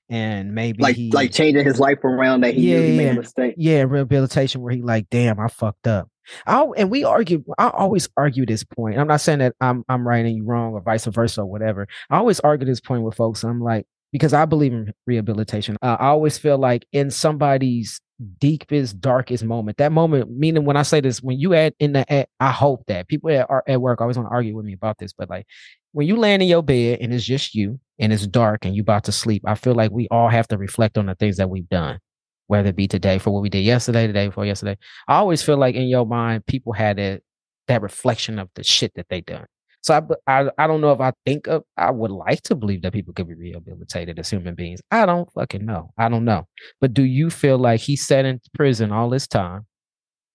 and 0.10 0.54
maybe 0.54 0.82
like 0.82 0.96
he, 0.96 1.12
like 1.12 1.32
changing 1.32 1.66
his 1.66 1.80
life 1.80 2.04
around 2.04 2.42
that 2.42 2.54
he, 2.54 2.72
yeah, 2.72 2.80
he 2.80 2.98
made 2.98 3.10
a 3.10 3.14
mistake. 3.16 3.56
Yeah, 3.58 3.84
rehabilitation 3.84 4.62
where 4.62 4.74
he 4.74 4.82
like, 4.82 5.10
damn, 5.10 5.40
I 5.40 5.48
fucked 5.48 5.88
up. 5.88 6.10
I 6.46 6.62
and 6.78 6.92
we 6.92 7.04
argue. 7.04 7.44
I 7.58 7.70
always 7.70 8.10
argue 8.18 8.46
this 8.46 8.64
point. 8.64 8.98
I'm 8.98 9.08
not 9.08 9.22
saying 9.22 9.40
that 9.40 9.56
I'm 9.62 9.86
I'm 9.88 10.08
right 10.08 10.26
and 10.26 10.36
you 10.36 10.44
wrong 10.44 10.74
or 10.74 10.82
vice 10.82 11.06
versa 11.06 11.42
or 11.42 11.46
whatever. 11.46 11.88
I 12.10 12.18
always 12.18 12.40
argue 12.42 12.66
this 12.66 12.82
point 12.82 13.04
with 13.04 13.16
folks. 13.16 13.44
I'm 13.44 13.62
like 13.62 13.88
because 14.12 14.34
I 14.34 14.46
believe 14.46 14.74
in 14.74 14.94
rehabilitation. 15.06 15.78
I 15.82 15.96
always 15.96 16.38
feel 16.38 16.58
like 16.58 16.86
in 16.92 17.12
somebody's 17.12 18.00
deepest, 18.40 19.00
darkest 19.00 19.44
moment. 19.44 19.78
That 19.78 19.92
moment, 19.92 20.32
meaning 20.32 20.66
when 20.66 20.78
I 20.78 20.84
say 20.84 21.02
this, 21.02 21.22
when 21.22 21.40
you 21.40 21.54
add 21.54 21.74
in 21.80 21.94
the, 21.94 22.12
at, 22.12 22.30
I 22.40 22.52
hope 22.52 22.84
that 22.88 23.08
people 23.08 23.30
at, 23.30 23.48
at 23.68 23.82
work 23.82 24.02
always 24.02 24.18
want 24.18 24.30
to 24.30 24.34
argue 24.34 24.56
with 24.56 24.66
me 24.66 24.74
about 24.74 24.98
this, 24.98 25.14
but 25.14 25.30
like 25.30 25.46
when 25.92 26.08
you 26.08 26.16
land 26.16 26.42
in 26.42 26.48
your 26.48 26.64
bed 26.64 27.00
and 27.02 27.14
it's 27.14 27.26
just 27.26 27.54
you 27.54 27.80
and 28.00 28.14
it's 28.14 28.28
dark 28.28 28.66
and 28.66 28.76
you 28.76 28.82
about 28.82 29.04
to 29.06 29.12
sleep, 29.12 29.44
I 29.46 29.56
feel 29.56 29.76
like 29.76 29.92
we 29.92 30.08
all 30.10 30.30
have 30.30 30.48
to 30.50 30.58
reflect 30.58 30.98
on 30.98 31.08
the 31.08 31.16
things 31.16 31.38
that 31.38 31.50
we've 31.50 31.70
done, 31.70 32.00
whether 32.48 32.70
it 32.70 32.76
be 32.76 32.88
today 32.88 33.20
for 33.20 33.32
what 33.32 33.44
we 33.44 33.50
did 33.50 33.64
yesterday, 33.64 34.08
the 34.08 34.14
day 34.14 34.28
before 34.28 34.46
yesterday. 34.46 34.78
I 35.08 35.18
always 35.18 35.44
feel 35.44 35.58
like 35.58 35.76
in 35.76 35.88
your 35.88 36.06
mind, 36.06 36.46
people 36.46 36.74
had 36.74 36.98
that, 36.98 37.22
that 37.68 37.82
reflection 37.82 38.40
of 38.40 38.50
the 38.56 38.64
shit 38.64 38.94
that 38.96 39.08
they 39.10 39.22
done. 39.22 39.46
So 39.88 40.18
I, 40.28 40.42
I, 40.42 40.50
I 40.58 40.68
don't 40.68 40.82
know 40.82 40.92
if 40.92 41.00
I 41.00 41.14
think 41.26 41.48
of, 41.48 41.64
I 41.78 41.92
would 41.92 42.12
like 42.12 42.42
to 42.42 42.56
believe 42.56 42.82
that 42.82 42.92
people 42.92 43.14
could 43.14 43.30
be 43.30 43.36
rehabilitated 43.36 44.20
as 44.20 44.30
human 44.30 44.54
beings. 44.54 44.82
I 44.92 45.06
don't 45.06 45.32
fucking 45.32 45.66
know. 45.66 45.92
I 45.98 46.10
don't 46.10 46.26
know. 46.26 46.46
But 46.82 46.94
do 46.94 47.04
you 47.04 47.30
feel 47.30 47.58
like 47.58 47.80
he 47.80 47.96
sat 47.96 48.26
in 48.26 48.42
prison 48.54 48.92
all 48.92 49.10
this 49.10 49.28
time 49.28 49.66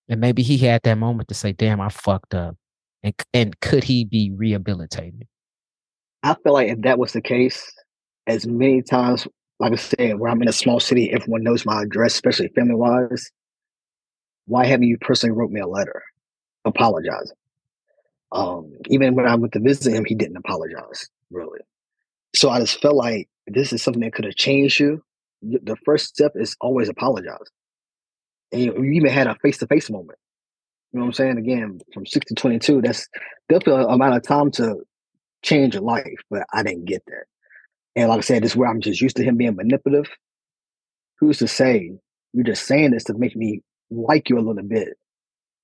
and 0.08 0.22
maybe 0.22 0.42
he 0.42 0.56
had 0.56 0.80
that 0.84 0.96
moment 0.96 1.28
to 1.28 1.34
say, 1.34 1.52
damn, 1.52 1.82
I 1.82 1.90
fucked 1.90 2.34
up. 2.34 2.56
And, 3.02 3.12
and 3.34 3.60
could 3.60 3.84
he 3.84 4.06
be 4.06 4.32
rehabilitated? 4.34 5.26
I 6.22 6.34
feel 6.42 6.54
like 6.54 6.70
if 6.70 6.80
that 6.80 6.98
was 6.98 7.12
the 7.12 7.20
case, 7.20 7.62
as 8.26 8.46
many 8.46 8.80
times, 8.80 9.28
like 9.60 9.72
I 9.72 9.76
said, 9.76 10.18
where 10.18 10.30
I'm 10.30 10.40
in 10.40 10.48
a 10.48 10.52
small 10.52 10.80
city, 10.80 11.12
everyone 11.12 11.42
knows 11.42 11.66
my 11.66 11.82
address, 11.82 12.14
especially 12.14 12.48
family 12.48 12.74
wise. 12.74 13.30
Why 14.46 14.64
haven't 14.64 14.88
you 14.88 14.96
personally 14.98 15.36
wrote 15.36 15.50
me 15.50 15.60
a 15.60 15.66
letter 15.66 16.02
apologizing? 16.64 17.36
Um, 18.32 18.72
even 18.86 19.14
when 19.14 19.26
I 19.26 19.34
went 19.34 19.52
to 19.52 19.60
visit 19.60 19.92
him, 19.92 20.04
he 20.04 20.14
didn't 20.14 20.38
apologize 20.38 21.08
really. 21.30 21.60
So 22.34 22.48
I 22.50 22.60
just 22.60 22.80
felt 22.80 22.96
like 22.96 23.28
this 23.46 23.72
is 23.72 23.82
something 23.82 24.02
that 24.02 24.14
could 24.14 24.24
have 24.24 24.36
changed 24.36 24.80
you. 24.80 25.02
The 25.42 25.76
first 25.84 26.06
step 26.06 26.32
is 26.34 26.56
always 26.60 26.88
apologize. 26.88 27.46
And 28.52 28.62
you, 28.62 28.82
even 28.82 29.10
had 29.10 29.26
a 29.26 29.34
face 29.36 29.58
to 29.58 29.66
face 29.66 29.90
moment. 29.90 30.18
You 30.92 30.98
know 30.98 31.04
what 31.04 31.08
I'm 31.08 31.12
saying? 31.14 31.38
Again, 31.38 31.80
from 31.92 32.06
six 32.06 32.26
to 32.26 32.34
22, 32.34 32.82
that's 32.82 33.08
definitely 33.48 33.84
a 33.84 33.88
amount 33.88 34.16
of 34.16 34.22
time 34.22 34.50
to 34.52 34.76
change 35.42 35.74
your 35.74 35.82
life, 35.82 36.20
but 36.30 36.44
I 36.52 36.62
didn't 36.62 36.84
get 36.84 37.02
that. 37.06 37.24
And 37.96 38.08
like 38.08 38.18
I 38.18 38.22
said, 38.22 38.42
this 38.42 38.52
is 38.52 38.56
where 38.56 38.68
I'm 38.68 38.80
just 38.80 39.00
used 39.00 39.16
to 39.16 39.24
him 39.24 39.36
being 39.36 39.56
manipulative. 39.56 40.10
Who's 41.18 41.38
to 41.38 41.48
say 41.48 41.92
you're 42.32 42.44
just 42.44 42.66
saying 42.66 42.92
this 42.92 43.04
to 43.04 43.14
make 43.14 43.36
me 43.36 43.62
like 43.90 44.28
you 44.28 44.38
a 44.38 44.40
little 44.40 44.62
bit? 44.62 44.96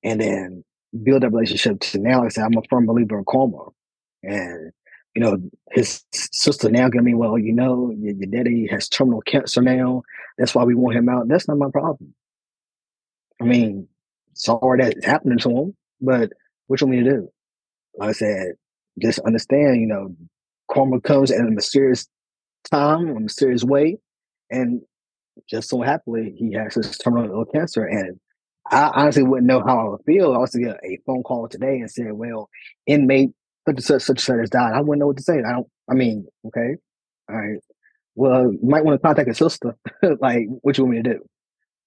And 0.02 0.20
then 0.20 0.64
build 1.02 1.22
that 1.22 1.30
relationship 1.30 1.80
to 1.80 1.98
now. 1.98 2.24
I 2.24 2.28
said, 2.28 2.44
I'm 2.44 2.56
a 2.56 2.62
firm 2.68 2.86
believer 2.86 3.18
in 3.18 3.24
karma. 3.28 3.66
And, 4.22 4.72
you 5.14 5.22
know, 5.22 5.38
his 5.70 6.04
sister 6.12 6.70
now 6.70 6.88
gonna 6.88 7.02
me, 7.02 7.14
well, 7.14 7.38
you 7.38 7.52
know, 7.52 7.90
your, 7.96 8.14
your 8.14 8.30
daddy 8.30 8.68
has 8.70 8.88
terminal 8.88 9.20
cancer 9.22 9.62
now. 9.62 10.02
That's 10.36 10.54
why 10.54 10.64
we 10.64 10.74
want 10.74 10.96
him 10.96 11.08
out. 11.08 11.28
That's 11.28 11.48
not 11.48 11.58
my 11.58 11.70
problem. 11.70 12.14
I 13.40 13.44
mean, 13.44 13.88
sorry 14.34 14.82
that 14.82 14.96
it's 14.96 15.06
happening 15.06 15.38
to 15.38 15.50
him, 15.50 15.76
but 16.00 16.32
what 16.66 16.80
you 16.80 16.86
want 16.86 16.98
me 16.98 17.04
to 17.04 17.10
do? 17.10 17.28
Like 17.96 18.10
I 18.10 18.12
said, 18.12 18.52
just 19.00 19.18
understand, 19.20 19.80
you 19.80 19.86
know, 19.86 20.14
karma 20.70 21.00
comes 21.00 21.30
in 21.30 21.46
a 21.46 21.50
mysterious 21.50 22.08
time, 22.70 23.08
a 23.16 23.20
mysterious 23.20 23.64
way. 23.64 23.98
And 24.50 24.82
just 25.48 25.68
so 25.68 25.82
happily, 25.82 26.34
he 26.36 26.52
has 26.54 26.74
his 26.74 26.96
terminal 26.98 27.44
cancer. 27.44 27.84
And 27.84 28.18
I 28.70 28.90
honestly 28.94 29.22
wouldn't 29.22 29.46
know 29.46 29.60
how 29.64 29.78
I 29.80 29.88
would 29.90 30.04
feel. 30.06 30.34
I 30.34 30.38
was 30.38 30.50
to 30.52 30.60
get 30.60 30.78
a 30.84 30.98
phone 31.06 31.22
call 31.22 31.48
today 31.48 31.78
and 31.78 31.90
said, 31.90 32.12
"Well, 32.12 32.48
inmate 32.86 33.30
such 33.68 33.80
such, 33.80 34.02
such 34.02 34.20
such 34.20 34.38
has 34.40 34.50
died." 34.50 34.74
I 34.74 34.80
wouldn't 34.80 35.00
know 35.00 35.06
what 35.08 35.16
to 35.18 35.22
say. 35.22 35.38
I 35.40 35.52
don't. 35.52 35.66
I 35.90 35.94
mean, 35.94 36.26
okay, 36.46 36.76
all 37.30 37.36
right. 37.36 37.58
Well, 38.16 38.52
you 38.52 38.60
might 38.62 38.84
want 38.84 39.00
to 39.00 39.06
contact 39.06 39.30
a 39.30 39.34
sister. 39.34 39.76
like, 40.20 40.46
what 40.62 40.78
you 40.78 40.84
want 40.84 40.96
me 40.96 41.02
to 41.02 41.14
do? 41.14 41.20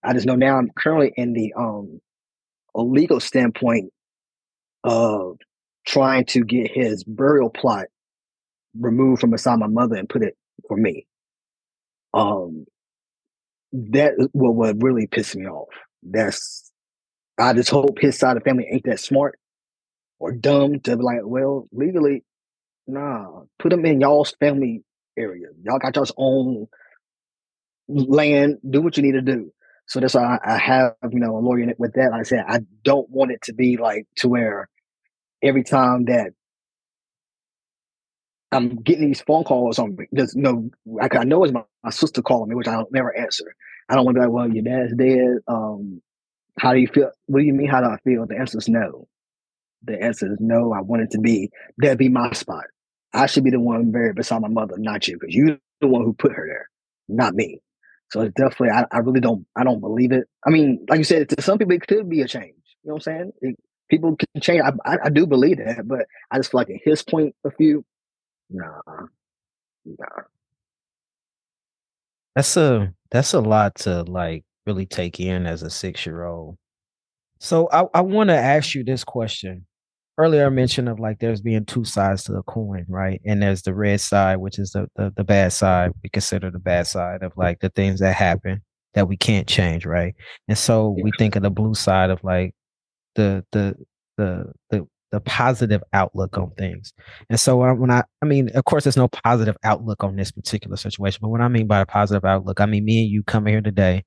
I 0.03 0.13
just 0.13 0.25
know 0.27 0.35
now 0.35 0.57
I'm 0.57 0.71
currently 0.77 1.13
in 1.17 1.33
the 1.33 1.53
um 1.57 2.01
a 2.75 2.81
legal 2.83 3.19
standpoint 3.19 3.91
of 4.83 5.37
trying 5.87 6.25
to 6.25 6.43
get 6.43 6.71
his 6.71 7.03
burial 7.03 7.49
plot 7.49 7.87
removed 8.79 9.21
from 9.21 9.31
beside 9.31 9.59
my 9.59 9.67
mother 9.67 9.95
and 9.95 10.09
put 10.09 10.23
it 10.23 10.37
for 10.67 10.77
me. 10.77 11.07
Um, 12.13 12.65
that 13.73 14.13
what 14.33 14.55
would 14.55 14.83
really 14.83 15.07
piss 15.07 15.35
me 15.35 15.45
off. 15.47 15.69
That's 16.03 16.70
I 17.41 17.53
just 17.53 17.69
hope 17.69 17.99
his 17.99 18.17
side 18.17 18.37
of 18.37 18.43
the 18.43 18.49
family 18.49 18.67
ain't 18.71 18.85
that 18.85 18.99
smart 18.99 19.39
or 20.19 20.31
dumb 20.31 20.79
to 20.81 20.97
be 20.97 21.03
like, 21.03 21.21
well, 21.23 21.67
legally, 21.71 22.23
nah, 22.87 23.43
put 23.59 23.69
them 23.71 23.85
in 23.85 24.01
y'all's 24.01 24.35
family 24.39 24.83
area. 25.17 25.47
Y'all 25.63 25.79
got 25.79 25.95
y'all's 25.95 26.13
own 26.17 26.67
land. 27.87 28.57
Do 28.69 28.81
what 28.81 28.97
you 28.97 29.03
need 29.03 29.13
to 29.13 29.21
do. 29.21 29.51
So 29.87 29.99
that's 29.99 30.13
why 30.13 30.39
I, 30.43 30.55
I 30.55 30.57
have, 30.57 30.95
you 31.11 31.19
know, 31.19 31.37
a 31.37 31.39
lawyer 31.39 31.73
with 31.77 31.93
that. 31.93 32.11
Like 32.11 32.21
I 32.21 32.23
said, 32.23 32.45
I 32.47 32.59
don't 32.83 33.09
want 33.09 33.31
it 33.31 33.41
to 33.43 33.53
be 33.53 33.77
like 33.77 34.07
to 34.17 34.29
where 34.29 34.69
every 35.43 35.63
time 35.63 36.05
that 36.05 36.31
I'm 38.51 38.77
getting 38.77 39.07
these 39.07 39.21
phone 39.21 39.43
calls 39.45 39.79
on 39.79 39.95
me. 39.95 40.07
There's 40.11 40.35
no, 40.35 40.69
I, 41.01 41.09
I 41.11 41.23
know 41.23 41.43
it's 41.43 41.53
my, 41.53 41.63
my 41.83 41.89
sister 41.91 42.21
calling 42.21 42.49
me, 42.49 42.55
which 42.55 42.67
I 42.67 42.73
don't 42.73 42.91
never 42.91 43.15
answer. 43.17 43.55
I 43.89 43.95
don't 43.95 44.05
want 44.05 44.15
to 44.15 44.21
be 44.21 44.25
like, 44.25 44.33
well, 44.33 44.49
your 44.53 44.63
dad's 44.63 44.95
dead. 44.95 45.37
Um, 45.47 46.01
how 46.59 46.73
do 46.73 46.79
you 46.79 46.87
feel? 46.87 47.11
What 47.27 47.39
do 47.39 47.45
you 47.45 47.53
mean? 47.53 47.69
How 47.69 47.81
do 47.81 47.87
I 47.87 47.97
feel? 48.03 48.25
The 48.27 48.37
answer 48.37 48.57
is 48.57 48.67
no. 48.67 49.07
The 49.83 50.01
answer 50.01 50.31
is 50.31 50.37
no. 50.39 50.73
I 50.73 50.81
want 50.81 51.03
it 51.03 51.11
to 51.11 51.19
be 51.19 51.49
that 51.79 51.97
be 51.97 52.09
my 52.09 52.31
spot. 52.33 52.65
I 53.13 53.25
should 53.25 53.43
be 53.43 53.51
the 53.51 53.59
one 53.59 53.91
buried 53.91 54.15
beside 54.15 54.41
my 54.41 54.47
mother, 54.47 54.75
not 54.77 55.07
you, 55.07 55.17
because 55.19 55.35
you're 55.35 55.57
the 55.81 55.87
one 55.87 56.03
who 56.03 56.13
put 56.13 56.31
her 56.31 56.47
there, 56.47 56.69
not 57.09 57.33
me. 57.33 57.59
So 58.11 58.21
it's 58.21 58.33
definitely, 58.33 58.69
I, 58.69 58.85
I 58.91 58.99
really 58.99 59.19
don't, 59.19 59.45
I 59.55 59.63
don't 59.63 59.79
believe 59.79 60.11
it. 60.11 60.27
I 60.45 60.49
mean, 60.49 60.85
like 60.89 60.97
you 60.97 61.03
said, 61.03 61.29
to 61.29 61.41
some 61.41 61.57
people, 61.57 61.73
it 61.73 61.87
could 61.87 62.09
be 62.09 62.21
a 62.21 62.27
change. 62.27 62.55
You 62.83 62.89
know 62.89 62.93
what 62.93 62.95
I'm 62.95 63.01
saying? 63.01 63.31
It, 63.41 63.55
people 63.89 64.15
can 64.15 64.41
change. 64.41 64.61
I, 64.61 64.71
I, 64.85 64.97
I, 65.05 65.09
do 65.09 65.25
believe 65.25 65.57
that, 65.57 65.87
but 65.87 66.07
I 66.29 66.37
just 66.37 66.51
feel 66.51 66.59
like 66.59 66.69
at 66.69 66.81
his 66.83 67.03
point 67.03 67.35
of 67.43 67.53
view, 67.57 67.85
nah, 68.49 68.81
nah. 69.85 70.23
That's 72.35 72.55
a 72.55 72.93
that's 73.11 73.33
a 73.33 73.41
lot 73.41 73.75
to 73.75 74.03
like 74.03 74.45
really 74.65 74.85
take 74.85 75.19
in 75.19 75.45
as 75.45 75.63
a 75.63 75.69
six 75.69 76.05
year 76.05 76.23
old. 76.23 76.57
So 77.39 77.69
I, 77.71 77.85
I 77.93 78.01
want 78.01 78.29
to 78.29 78.37
ask 78.37 78.75
you 78.75 78.83
this 78.83 79.03
question. 79.03 79.65
Earlier 80.17 80.45
I 80.45 80.49
mentioned 80.49 80.89
of 80.89 80.99
like 80.99 81.19
there's 81.19 81.41
being 81.41 81.65
two 81.65 81.85
sides 81.85 82.23
to 82.25 82.33
the 82.33 82.43
coin, 82.43 82.85
right? 82.87 83.19
And 83.25 83.41
there's 83.41 83.63
the 83.63 83.73
red 83.73 84.01
side, 84.01 84.37
which 84.37 84.59
is 84.59 84.71
the, 84.71 84.87
the 84.95 85.11
the 85.15 85.23
bad 85.23 85.53
side. 85.53 85.91
We 86.03 86.09
consider 86.09 86.51
the 86.51 86.59
bad 86.59 86.85
side 86.85 87.23
of 87.23 87.31
like 87.35 87.59
the 87.59 87.69
things 87.69 87.99
that 88.01 88.15
happen 88.15 88.61
that 88.93 89.07
we 89.07 89.17
can't 89.17 89.47
change, 89.47 89.85
right? 89.85 90.13
And 90.47 90.57
so 90.57 90.95
we 91.01 91.11
think 91.17 91.35
of 91.35 91.43
the 91.43 91.49
blue 91.49 91.73
side 91.73 92.09
of 92.09 92.23
like 92.23 92.53
the 93.15 93.43
the 93.51 93.75
the 94.17 94.51
the 94.69 94.87
the 95.11 95.21
positive 95.21 95.81
outlook 95.93 96.37
on 96.37 96.51
things. 96.51 96.93
And 97.29 97.39
so 97.39 97.63
uh, 97.63 97.73
when 97.73 97.91
I, 97.91 98.03
I 98.21 98.25
mean, 98.25 98.49
of 98.55 98.63
course, 98.65 98.83
there's 98.83 98.97
no 98.97 99.07
positive 99.07 99.57
outlook 99.63 100.03
on 100.03 100.15
this 100.15 100.31
particular 100.31 100.77
situation, 100.77 101.19
but 101.21 101.29
what 101.29 101.41
I 101.41 101.47
mean 101.47 101.67
by 101.67 101.81
a 101.81 101.85
positive 101.85 102.23
outlook, 102.23 102.61
I 102.61 102.65
mean, 102.65 102.85
me 102.85 103.01
and 103.01 103.11
you 103.11 103.23
coming 103.23 103.53
here 103.53 103.61
today 103.61 104.03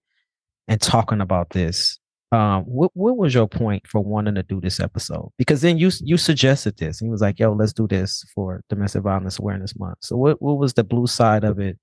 and 0.69 0.81
talking 0.81 1.21
about 1.21 1.51
this. 1.51 1.99
Um, 2.33 2.63
what 2.65 2.91
what 2.95 3.17
was 3.17 3.33
your 3.33 3.47
point 3.47 3.87
for 3.87 4.01
wanting 4.01 4.35
to 4.35 4.43
do 4.43 4.61
this 4.61 4.81
episode? 4.81 5.31
Because 5.39 5.61
then 5.61 5.79
you 5.79 5.91
you 6.01 6.17
suggested 6.17 6.77
this, 6.79 7.01
and 7.01 7.07
he 7.07 7.11
was 7.11 7.21
like, 7.21 7.39
"Yo, 7.39 7.53
let's 7.53 7.73
do 7.73 7.87
this 7.87 8.25
for 8.35 8.61
Domestic 8.69 9.03
Violence 9.03 9.39
Awareness 9.39 9.79
Month." 9.79 9.99
So 10.01 10.17
what 10.17 10.43
what 10.43 10.59
was 10.59 10.75
the 10.75 10.83
blue 10.83 11.07
side 11.07 11.45
of 11.45 11.61
it 11.61 11.79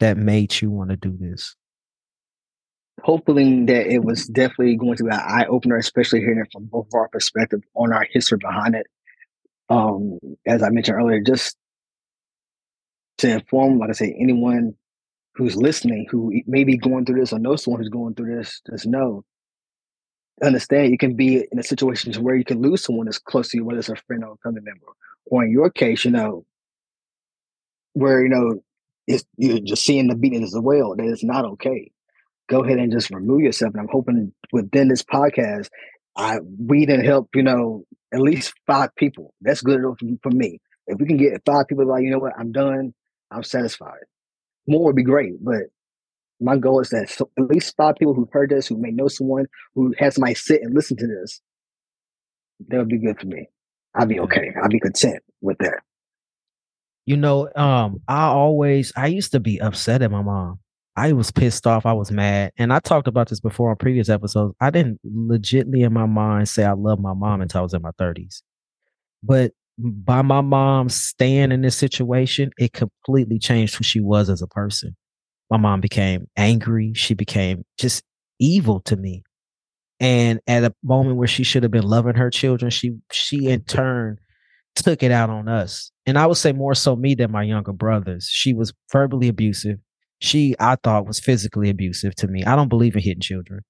that 0.00 0.16
made 0.16 0.60
you 0.60 0.70
want 0.70 0.90
to 0.90 0.96
do 0.96 1.16
this? 1.20 1.54
Hopefully, 3.02 3.66
that 3.66 3.86
it 3.86 4.02
was 4.02 4.26
definitely 4.28 4.76
going 4.76 4.96
to 4.96 5.04
be 5.04 5.10
an 5.10 5.20
eye 5.20 5.44
opener, 5.50 5.76
especially 5.76 6.20
hearing 6.20 6.38
it 6.38 6.48
from 6.52 6.64
both 6.66 6.86
of 6.86 6.94
our 6.94 7.08
perspective 7.08 7.60
on 7.74 7.92
our 7.92 8.06
history 8.10 8.38
behind 8.40 8.74
it. 8.74 8.86
Um, 9.68 10.18
as 10.46 10.62
I 10.62 10.70
mentioned 10.70 10.96
earlier, 10.96 11.20
just 11.20 11.56
to 13.18 13.30
inform, 13.30 13.78
like 13.78 13.90
I 13.90 13.92
say, 13.92 14.16
anyone 14.18 14.74
who's 15.36 15.56
listening 15.56 16.06
who 16.10 16.32
may 16.46 16.64
be 16.64 16.76
going 16.76 17.04
through 17.04 17.20
this 17.20 17.32
or 17.32 17.38
knows 17.38 17.64
someone 17.64 17.80
who's 17.80 17.90
going 17.90 18.14
through 18.14 18.36
this, 18.36 18.60
just 18.70 18.86
know, 18.86 19.24
understand 20.42 20.90
you 20.90 20.98
can 20.98 21.14
be 21.14 21.46
in 21.50 21.58
a 21.58 21.62
situation 21.62 22.12
where 22.22 22.34
you 22.34 22.44
can 22.44 22.60
lose 22.60 22.82
someone 22.82 23.06
that's 23.06 23.18
close 23.18 23.48
to 23.50 23.58
you, 23.58 23.64
whether 23.64 23.78
it's 23.78 23.88
a 23.88 23.96
friend 23.96 24.24
or 24.24 24.34
a 24.34 24.36
family 24.38 24.62
member. 24.62 24.86
Or 25.26 25.44
in 25.44 25.50
your 25.50 25.70
case, 25.70 26.04
you 26.04 26.10
know, 26.10 26.44
where, 27.92 28.22
you 28.22 28.28
know, 28.28 28.60
it's, 29.06 29.24
you're 29.36 29.60
just 29.60 29.84
seeing 29.84 30.08
the 30.08 30.14
beating 30.14 30.42
as 30.42 30.54
well, 30.56 30.94
that 30.96 31.06
it's 31.06 31.24
not 31.24 31.44
okay 31.44 31.90
go 32.48 32.62
ahead 32.64 32.78
and 32.78 32.92
just 32.92 33.10
remove 33.10 33.40
yourself. 33.40 33.74
And 33.74 33.80
I'm 33.80 33.88
hoping 33.90 34.32
within 34.52 34.88
this 34.88 35.02
podcast, 35.02 35.68
I 36.16 36.38
we 36.58 36.86
didn't 36.86 37.04
help, 37.04 37.30
you 37.34 37.42
know, 37.42 37.84
at 38.12 38.20
least 38.20 38.54
five 38.66 38.94
people. 38.96 39.34
That's 39.40 39.62
good 39.62 39.80
enough 39.80 39.98
for 40.22 40.30
me. 40.30 40.60
If 40.86 40.98
we 40.98 41.06
can 41.06 41.16
get 41.16 41.42
five 41.44 41.66
people 41.66 41.86
like, 41.86 42.04
you 42.04 42.10
know 42.10 42.18
what, 42.18 42.38
I'm 42.38 42.52
done, 42.52 42.94
I'm 43.30 43.42
satisfied. 43.42 44.04
More 44.66 44.84
would 44.84 44.96
be 44.96 45.02
great, 45.02 45.32
but 45.44 45.62
my 46.40 46.56
goal 46.56 46.80
is 46.80 46.90
that 46.90 47.08
so, 47.08 47.30
at 47.38 47.46
least 47.46 47.74
five 47.76 47.94
people 47.96 48.14
who've 48.14 48.32
heard 48.32 48.50
this, 48.50 48.66
who 48.66 48.76
may 48.76 48.90
know 48.90 49.08
someone 49.08 49.46
who 49.74 49.94
has 49.98 50.14
somebody 50.14 50.34
sit 50.34 50.62
and 50.62 50.74
listen 50.74 50.96
to 50.98 51.06
this, 51.06 51.40
that 52.68 52.78
would 52.78 52.88
be 52.88 52.98
good 52.98 53.18
for 53.18 53.26
me. 53.26 53.48
I'd 53.94 54.08
be 54.08 54.20
okay. 54.20 54.52
I'd 54.62 54.70
be 54.70 54.80
content 54.80 55.22
with 55.40 55.58
that. 55.58 55.80
You 57.06 57.16
know, 57.16 57.48
um, 57.54 58.00
I 58.08 58.24
always 58.24 58.92
I 58.96 59.06
used 59.06 59.32
to 59.32 59.40
be 59.40 59.60
upset 59.60 60.02
at 60.02 60.10
my 60.10 60.22
mom 60.22 60.58
I 60.96 61.12
was 61.12 61.30
pissed 61.30 61.66
off. 61.66 61.84
I 61.84 61.92
was 61.92 62.10
mad. 62.10 62.52
And 62.56 62.72
I 62.72 62.80
talked 62.80 63.06
about 63.06 63.28
this 63.28 63.40
before 63.40 63.70
on 63.70 63.76
previous 63.76 64.08
episodes. 64.08 64.54
I 64.60 64.70
didn't 64.70 64.98
legitly 65.06 65.84
in 65.84 65.92
my 65.92 66.06
mind 66.06 66.48
say 66.48 66.64
I 66.64 66.72
love 66.72 66.98
my 66.98 67.12
mom 67.12 67.42
until 67.42 67.60
I 67.60 67.62
was 67.62 67.74
in 67.74 67.82
my 67.82 67.90
30s. 68.00 68.42
But 69.22 69.52
by 69.78 70.22
my 70.22 70.40
mom 70.40 70.88
staying 70.88 71.52
in 71.52 71.62
this 71.62 71.76
situation, 71.76 72.50
it 72.58 72.72
completely 72.72 73.38
changed 73.38 73.76
who 73.76 73.84
she 73.84 74.00
was 74.00 74.30
as 74.30 74.42
a 74.42 74.46
person. 74.46 74.96
My 75.50 75.58
mom 75.58 75.80
became 75.80 76.26
angry. 76.36 76.92
She 76.94 77.14
became 77.14 77.64
just 77.78 78.02
evil 78.40 78.80
to 78.80 78.96
me. 78.96 79.22
And 80.00 80.40
at 80.46 80.64
a 80.64 80.74
moment 80.82 81.16
where 81.16 81.28
she 81.28 81.44
should 81.44 81.62
have 81.62 81.72
been 81.72 81.86
loving 81.86 82.16
her 82.16 82.30
children, 82.30 82.70
she 82.70 82.96
she 83.12 83.46
in 83.46 83.62
turn 83.62 84.18
took 84.74 85.02
it 85.02 85.10
out 85.10 85.30
on 85.30 85.48
us. 85.48 85.90
And 86.04 86.18
I 86.18 86.26
would 86.26 86.36
say 86.36 86.52
more 86.52 86.74
so 86.74 86.96
me 86.96 87.14
than 87.14 87.30
my 87.30 87.42
younger 87.42 87.72
brothers. 87.72 88.28
She 88.30 88.52
was 88.52 88.74
verbally 88.92 89.28
abusive 89.28 89.78
she 90.20 90.54
I 90.58 90.76
thought 90.76 91.06
was 91.06 91.20
physically 91.20 91.70
abusive 91.70 92.14
to 92.16 92.28
me. 92.28 92.44
I 92.44 92.56
don't 92.56 92.68
believe 92.68 92.96
in 92.96 93.02
hitting 93.02 93.20
children. 93.20 93.60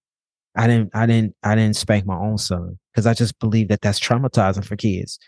I 0.56 0.66
didn't 0.66 0.90
I 0.94 1.06
didn't 1.06 1.34
I 1.42 1.54
didn't 1.54 1.76
spank 1.76 2.06
my 2.06 2.16
own 2.16 2.38
son 2.38 2.78
because 2.92 3.06
I 3.06 3.14
just 3.14 3.38
believe 3.40 3.68
that 3.68 3.80
that's 3.82 4.00
traumatizing 4.00 4.64
for 4.64 4.76
kids. 4.76 5.18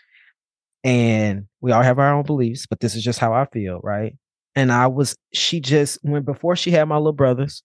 And 0.83 1.45
we 1.61 1.71
all 1.71 1.83
have 1.83 1.99
our 1.99 2.13
own 2.13 2.23
beliefs, 2.23 2.65
but 2.67 2.79
this 2.79 2.95
is 2.95 3.03
just 3.03 3.19
how 3.19 3.33
I 3.33 3.45
feel, 3.51 3.79
right? 3.83 4.15
And 4.55 4.71
I 4.71 4.87
was 4.87 5.15
she 5.33 5.59
just 5.59 5.99
when 6.01 6.23
before 6.23 6.55
she 6.55 6.71
had 6.71 6.85
my 6.85 6.97
little 6.97 7.13
brothers, 7.13 7.63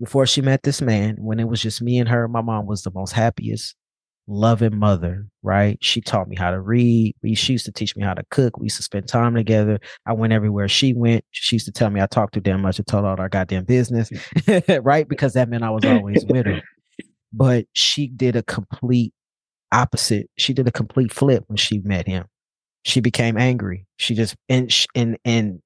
before 0.00 0.26
she 0.26 0.40
met 0.40 0.62
this 0.62 0.82
man, 0.82 1.16
when 1.18 1.40
it 1.40 1.48
was 1.48 1.62
just 1.62 1.82
me 1.82 1.98
and 1.98 2.08
her, 2.08 2.28
my 2.28 2.42
mom 2.42 2.66
was 2.66 2.82
the 2.82 2.90
most 2.94 3.12
happiest 3.12 3.74
loving 4.26 4.76
mother, 4.78 5.26
right? 5.42 5.78
She 5.82 6.00
taught 6.00 6.28
me 6.28 6.36
how 6.36 6.50
to 6.50 6.60
read. 6.60 7.14
We, 7.22 7.34
she 7.34 7.52
used 7.52 7.66
to 7.66 7.72
teach 7.72 7.96
me 7.96 8.02
how 8.02 8.14
to 8.14 8.24
cook. 8.30 8.58
We 8.58 8.66
used 8.66 8.76
to 8.78 8.82
spend 8.82 9.06
time 9.06 9.34
together. 9.34 9.78
I 10.06 10.12
went 10.12 10.32
everywhere 10.32 10.68
she 10.68 10.94
went. 10.94 11.24
She 11.30 11.56
used 11.56 11.66
to 11.66 11.72
tell 11.72 11.90
me 11.90 12.00
I 12.00 12.06
talked 12.06 12.34
too 12.34 12.40
damn 12.40 12.62
much 12.62 12.78
and 12.78 12.86
told 12.86 13.04
all 13.04 13.20
our 13.20 13.28
goddamn 13.28 13.64
business, 13.64 14.10
right? 14.82 15.08
Because 15.08 15.34
that 15.34 15.48
meant 15.48 15.62
I 15.62 15.70
was 15.70 15.84
always 15.84 16.24
with 16.26 16.46
her. 16.46 16.62
But 17.32 17.66
she 17.72 18.06
did 18.06 18.36
a 18.36 18.42
complete 18.42 19.12
opposite. 19.72 20.30
She 20.36 20.54
did 20.54 20.68
a 20.68 20.72
complete 20.72 21.12
flip 21.12 21.44
when 21.48 21.56
she 21.56 21.78
met 21.78 22.06
him. 22.06 22.24
She 22.84 23.00
became 23.00 23.36
angry. 23.36 23.86
She 23.96 24.14
just 24.14 24.36
and 24.48 24.72
and 24.94 25.18
and 25.24 25.60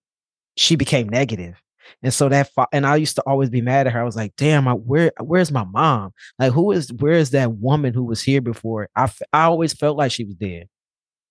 she 0.57 0.77
became 0.77 1.09
negative. 1.09 1.55
And 2.03 2.13
so 2.13 2.29
that, 2.29 2.51
and 2.73 2.87
I 2.87 2.97
used 2.97 3.17
to 3.17 3.23
always 3.23 3.51
be 3.51 3.61
mad 3.61 3.87
at 3.87 3.93
her. 3.93 4.01
I 4.01 4.05
was 4.05 4.17
like, 4.17 4.35
damn, 4.37 4.69
I, 4.69 4.73
where, 4.73 5.13
where's 5.21 5.51
my 5.51 5.65
mom? 5.65 6.13
Like, 6.39 6.53
who 6.53 6.71
is, 6.73 6.93
where 6.93 7.15
is 7.15 7.31
that 7.31 7.53
woman 7.53 7.95
who 7.95 8.05
was 8.05 8.23
here 8.23 8.41
before? 8.41 8.89
I, 8.95 9.11
I 9.33 9.45
always 9.45 9.73
felt 9.73 9.97
like 9.97 10.13
she 10.13 10.25
was 10.25 10.35
dead 10.35 10.69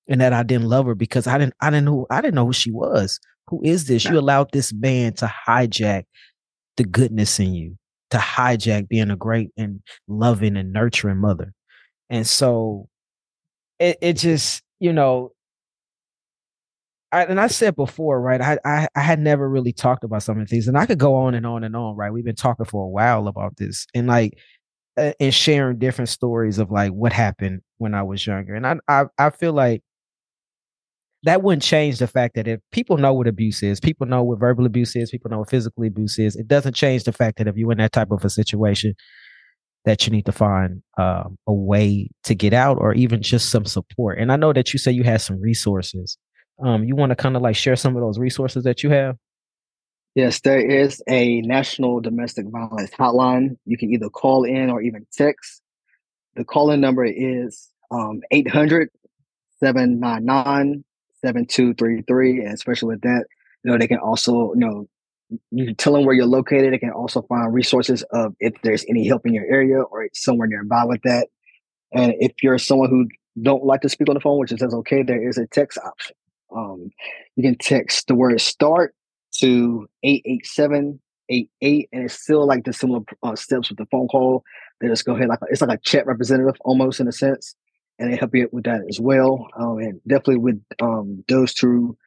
and 0.08 0.20
that 0.20 0.34
I 0.34 0.44
didn't 0.44 0.68
love 0.68 0.86
her 0.88 0.96
because 0.96 1.28
I 1.28 1.38
didn't, 1.38 1.54
I 1.62 1.70
didn't 1.70 1.86
know, 1.86 2.08
I 2.10 2.22
didn't 2.22 2.36
know 2.36 2.48
who 2.48 2.54
she 2.54 2.72
was. 2.72 3.20
Who 3.48 3.62
is 3.64 3.86
this? 3.86 4.06
You 4.06 4.20
allowed 4.20 4.52
this 4.52 4.74
man 4.74 5.14
to 5.14 5.32
hijack 5.48 6.04
the 6.76 6.84
goodness 6.84 7.40
in 7.40 7.54
you, 7.54 7.78
to 8.10 8.18
hijack 8.18 8.90
being 8.90 9.12
a 9.12 9.16
great 9.16 9.52
and 9.58 9.82
loving 10.08 10.58
and 10.58 10.74
nurturing 10.74 11.18
mother. 11.18 11.54
And 12.10 12.28
so 12.28 12.90
it, 13.80 13.98
it 14.02 14.14
just, 14.14 14.64
you 14.80 14.92
know, 14.92 15.32
I, 17.12 17.24
and 17.24 17.40
I 17.40 17.48
said 17.48 17.76
before, 17.76 18.20
right? 18.22 18.42
I, 18.42 18.58
I, 18.66 18.88
I 18.96 19.02
had 19.02 19.20
never 19.20 19.50
really 19.50 19.72
talked 19.72 20.04
about 20.04 20.24
some 20.24 20.40
of 20.40 20.50
these, 20.50 20.68
and 20.68 20.78
I 20.78 20.86
could 20.86 21.00
go 21.00 21.16
on 21.16 21.36
and 21.36 21.46
on 21.46 21.64
and 21.64 21.76
on, 21.76 21.96
right? 21.96 22.12
We've 22.12 22.26
been 22.26 22.36
talking 22.36 22.66
for 22.66 22.84
a 22.84 22.90
while 22.90 23.28
about 23.28 23.56
this, 23.58 23.88
and 23.96 24.08
like, 24.08 24.38
uh, 24.98 25.14
and 25.20 25.34
sharing 25.34 25.80
different 25.80 26.10
stories 26.10 26.58
of 26.58 26.72
like 26.72 26.92
what 26.92 27.14
happened 27.14 27.62
when 27.78 27.94
I 27.94 28.04
was 28.04 28.26
younger, 28.28 28.56
and 28.56 28.68
I, 28.68 28.78
I, 28.88 29.06
I 29.18 29.30
feel 29.30 29.54
like 29.54 29.82
that 31.24 31.42
wouldn't 31.42 31.64
change 31.64 32.00
the 32.00 32.08
fact 32.08 32.36
that 32.36 32.48
if 32.48 32.60
people 32.72 32.98
know 32.98 33.14
what 33.14 33.28
abuse 33.28 33.64
is, 33.64 33.80
people 33.80 34.06
know 34.06 34.24
what 34.24 34.40
verbal 34.40 34.66
abuse 34.66 34.96
is, 34.96 35.10
people 35.10 35.32
know 35.32 35.40
what 35.40 35.50
physical 35.50 35.84
abuse 35.84 36.20
is. 36.20 36.36
It 36.36 36.48
doesn't 36.48 36.76
change 36.76 37.06
the 37.06 37.12
fact 37.14 37.38
that 37.38 37.48
if 37.48 37.56
you're 37.58 37.72
in 37.72 37.80
that 37.80 37.92
type 37.94 38.12
of 38.12 38.24
a 38.24 38.30
situation, 38.30 38.94
that 39.86 40.06
you 40.06 40.12
need 40.12 40.26
to 40.26 40.32
find 40.32 40.84
uh, 40.98 41.24
a 41.48 41.54
way 41.54 42.10
to 42.26 42.36
get 42.36 42.54
out, 42.54 42.78
or 42.80 42.94
even 42.94 43.22
just 43.22 43.50
some 43.50 43.66
support. 43.66 44.20
And 44.20 44.32
I 44.32 44.36
know 44.36 44.52
that 44.52 44.74
you 44.74 44.80
say 44.80 44.92
you 44.92 45.04
had 45.04 45.22
some 45.22 45.40
resources 45.42 46.18
um, 46.60 46.84
you 46.84 46.96
want 46.96 47.12
to 47.12 47.16
kind 47.16 47.36
of 47.36 47.42
like 47.42 47.56
share 47.56 47.76
some 47.76 47.96
of 47.96 48.02
those 48.02 48.18
resources 48.18 48.64
that 48.64 48.84
you 48.84 48.90
have? 48.90 49.18
Yes, 50.16 50.40
there 50.42 50.60
is 50.60 51.04
a 51.08 51.42
national 51.42 52.02
domestic 52.02 52.48
violence 52.48 52.90
hotline. 52.92 53.58
You 53.66 53.78
can 53.78 53.94
either 53.94 54.10
call 54.10 54.46
in 54.46 54.72
or 54.72 54.82
even 54.82 55.06
text. 55.14 55.62
The 56.36 56.44
call 56.44 56.72
in 56.72 56.82
number 56.82 57.06
is 57.06 57.70
um, 57.92 58.22
800 58.32 58.90
799 59.60 60.84
7233. 61.24 62.40
And 62.40 62.54
especially 62.54 62.96
with 62.96 63.02
that, 63.02 63.26
you 63.64 63.72
know, 63.72 63.78
they 63.78 63.88
can 63.88 64.00
also, 64.00 64.54
you 64.54 64.60
know, 64.60 64.88
you 65.52 65.66
can 65.66 65.76
tell 65.76 65.94
them 65.94 66.06
where 66.06 66.16
you're 66.16 66.26
located. 66.26 66.74
They 66.74 66.80
can 66.80 66.92
also 66.92 67.22
find 67.24 67.54
resources 67.54 68.04
of 68.12 68.34
if 68.40 68.54
there's 68.64 68.86
any 68.90 69.08
help 69.08 69.26
in 69.26 69.34
your 69.34 69.46
area 69.46 69.82
or 69.82 70.08
somewhere 70.14 70.48
nearby 70.48 70.86
with 70.86 71.02
that. 71.04 71.28
And 71.92 72.14
if 72.20 72.32
you're 72.42 72.58
someone 72.58 72.90
who 72.90 73.08
don't 73.42 73.64
like 73.64 73.82
to 73.82 73.90
speak 73.90 74.10
on 74.10 74.16
the 74.16 74.20
phone, 74.20 74.40
which 74.40 74.52
is 74.52 74.62
okay, 74.62 75.04
there 75.04 75.28
is 75.28 75.38
a 75.38 75.46
text 75.48 75.78
option. 75.86 76.16
Um, 76.56 76.90
you 77.36 77.44
can 77.44 77.58
text 77.58 78.08
the 78.08 78.16
word 78.16 78.40
start 78.42 78.94
to 79.40 79.88
88788, 80.04 81.90
and 81.92 82.04
it's 82.04 82.22
still 82.22 82.46
like 82.48 82.64
the 82.64 82.74
similar 82.74 83.02
uh, 83.24 83.36
steps 83.36 83.70
with 83.70 83.78
the 83.78 83.86
phone 83.88 84.08
call. 84.08 84.44
They 84.80 84.88
just 84.88 85.06
go 85.06 85.16
ahead, 85.16 85.30
like 85.30 85.40
it's 85.50 85.62
like 85.62 85.78
a 85.78 85.82
chat 85.82 86.06
representative 86.06 86.56
almost 86.62 87.00
in 87.00 87.08
a 87.08 87.12
sense, 87.12 87.56
and 88.00 88.12
they 88.12 88.18
help 88.18 88.36
you 88.36 88.50
with 88.52 88.66
that 88.66 88.82
as 88.90 89.00
well. 89.00 89.48
Um, 89.58 89.80
and 89.80 90.02
definitely 90.08 90.38
with 90.38 90.62
um, 90.82 91.24
those 91.28 91.54
two 91.54 91.98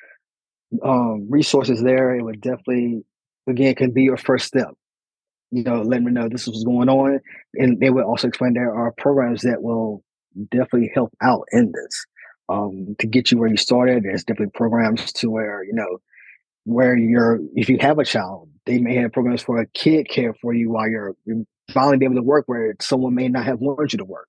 um, 0.82 1.26
resources 1.28 1.82
there, 1.82 2.14
it 2.14 2.22
would 2.22 2.40
definitely, 2.40 3.04
again, 3.48 3.74
can 3.74 3.90
be 3.92 4.02
your 4.02 4.16
first 4.16 4.46
step. 4.46 4.74
You 5.50 5.64
know, 5.64 5.82
let 5.82 6.02
me 6.02 6.12
know 6.12 6.28
this 6.28 6.42
is 6.42 6.48
what's 6.48 6.64
going 6.64 6.88
on. 6.88 7.20
And 7.54 7.80
they 7.80 7.90
will 7.90 8.04
also 8.04 8.28
explain 8.28 8.54
there 8.54 8.74
are 8.74 8.92
programs 8.92 9.42
that 9.42 9.62
will 9.62 10.04
definitely 10.50 10.92
help 10.94 11.12
out 11.20 11.44
in 11.50 11.72
this 11.72 12.06
um, 12.51 12.97
to 12.98 13.06
get 13.06 13.31
you 13.31 13.39
where 13.39 13.48
you 13.48 13.56
started. 13.56 14.02
There's 14.02 14.24
definitely 14.24 14.52
programs 14.52 15.12
to 15.14 15.31
where, 15.31 15.62
you 15.62 15.72
know, 15.72 15.98
where 16.64 16.97
you're, 16.97 17.39
if 17.55 17.68
you 17.68 17.78
have 17.81 17.98
a 17.98 18.05
child, 18.05 18.48
they 18.66 18.78
may 18.78 18.97
have 18.97 19.12
programs 19.12 19.43
for 19.43 19.60
a 19.60 19.66
kid 19.66 20.09
care 20.09 20.35
for 20.35 20.52
you 20.52 20.70
while 20.70 20.89
you're, 20.89 21.14
you're 21.24 21.44
finally 21.72 22.05
able 22.05 22.16
to 22.16 22.22
work 22.22 22.44
where 22.47 22.74
someone 22.81 23.14
may 23.14 23.28
not 23.28 23.44
have 23.44 23.60
wanted 23.60 23.93
you 23.93 23.98
to 23.98 24.05
work. 24.05 24.28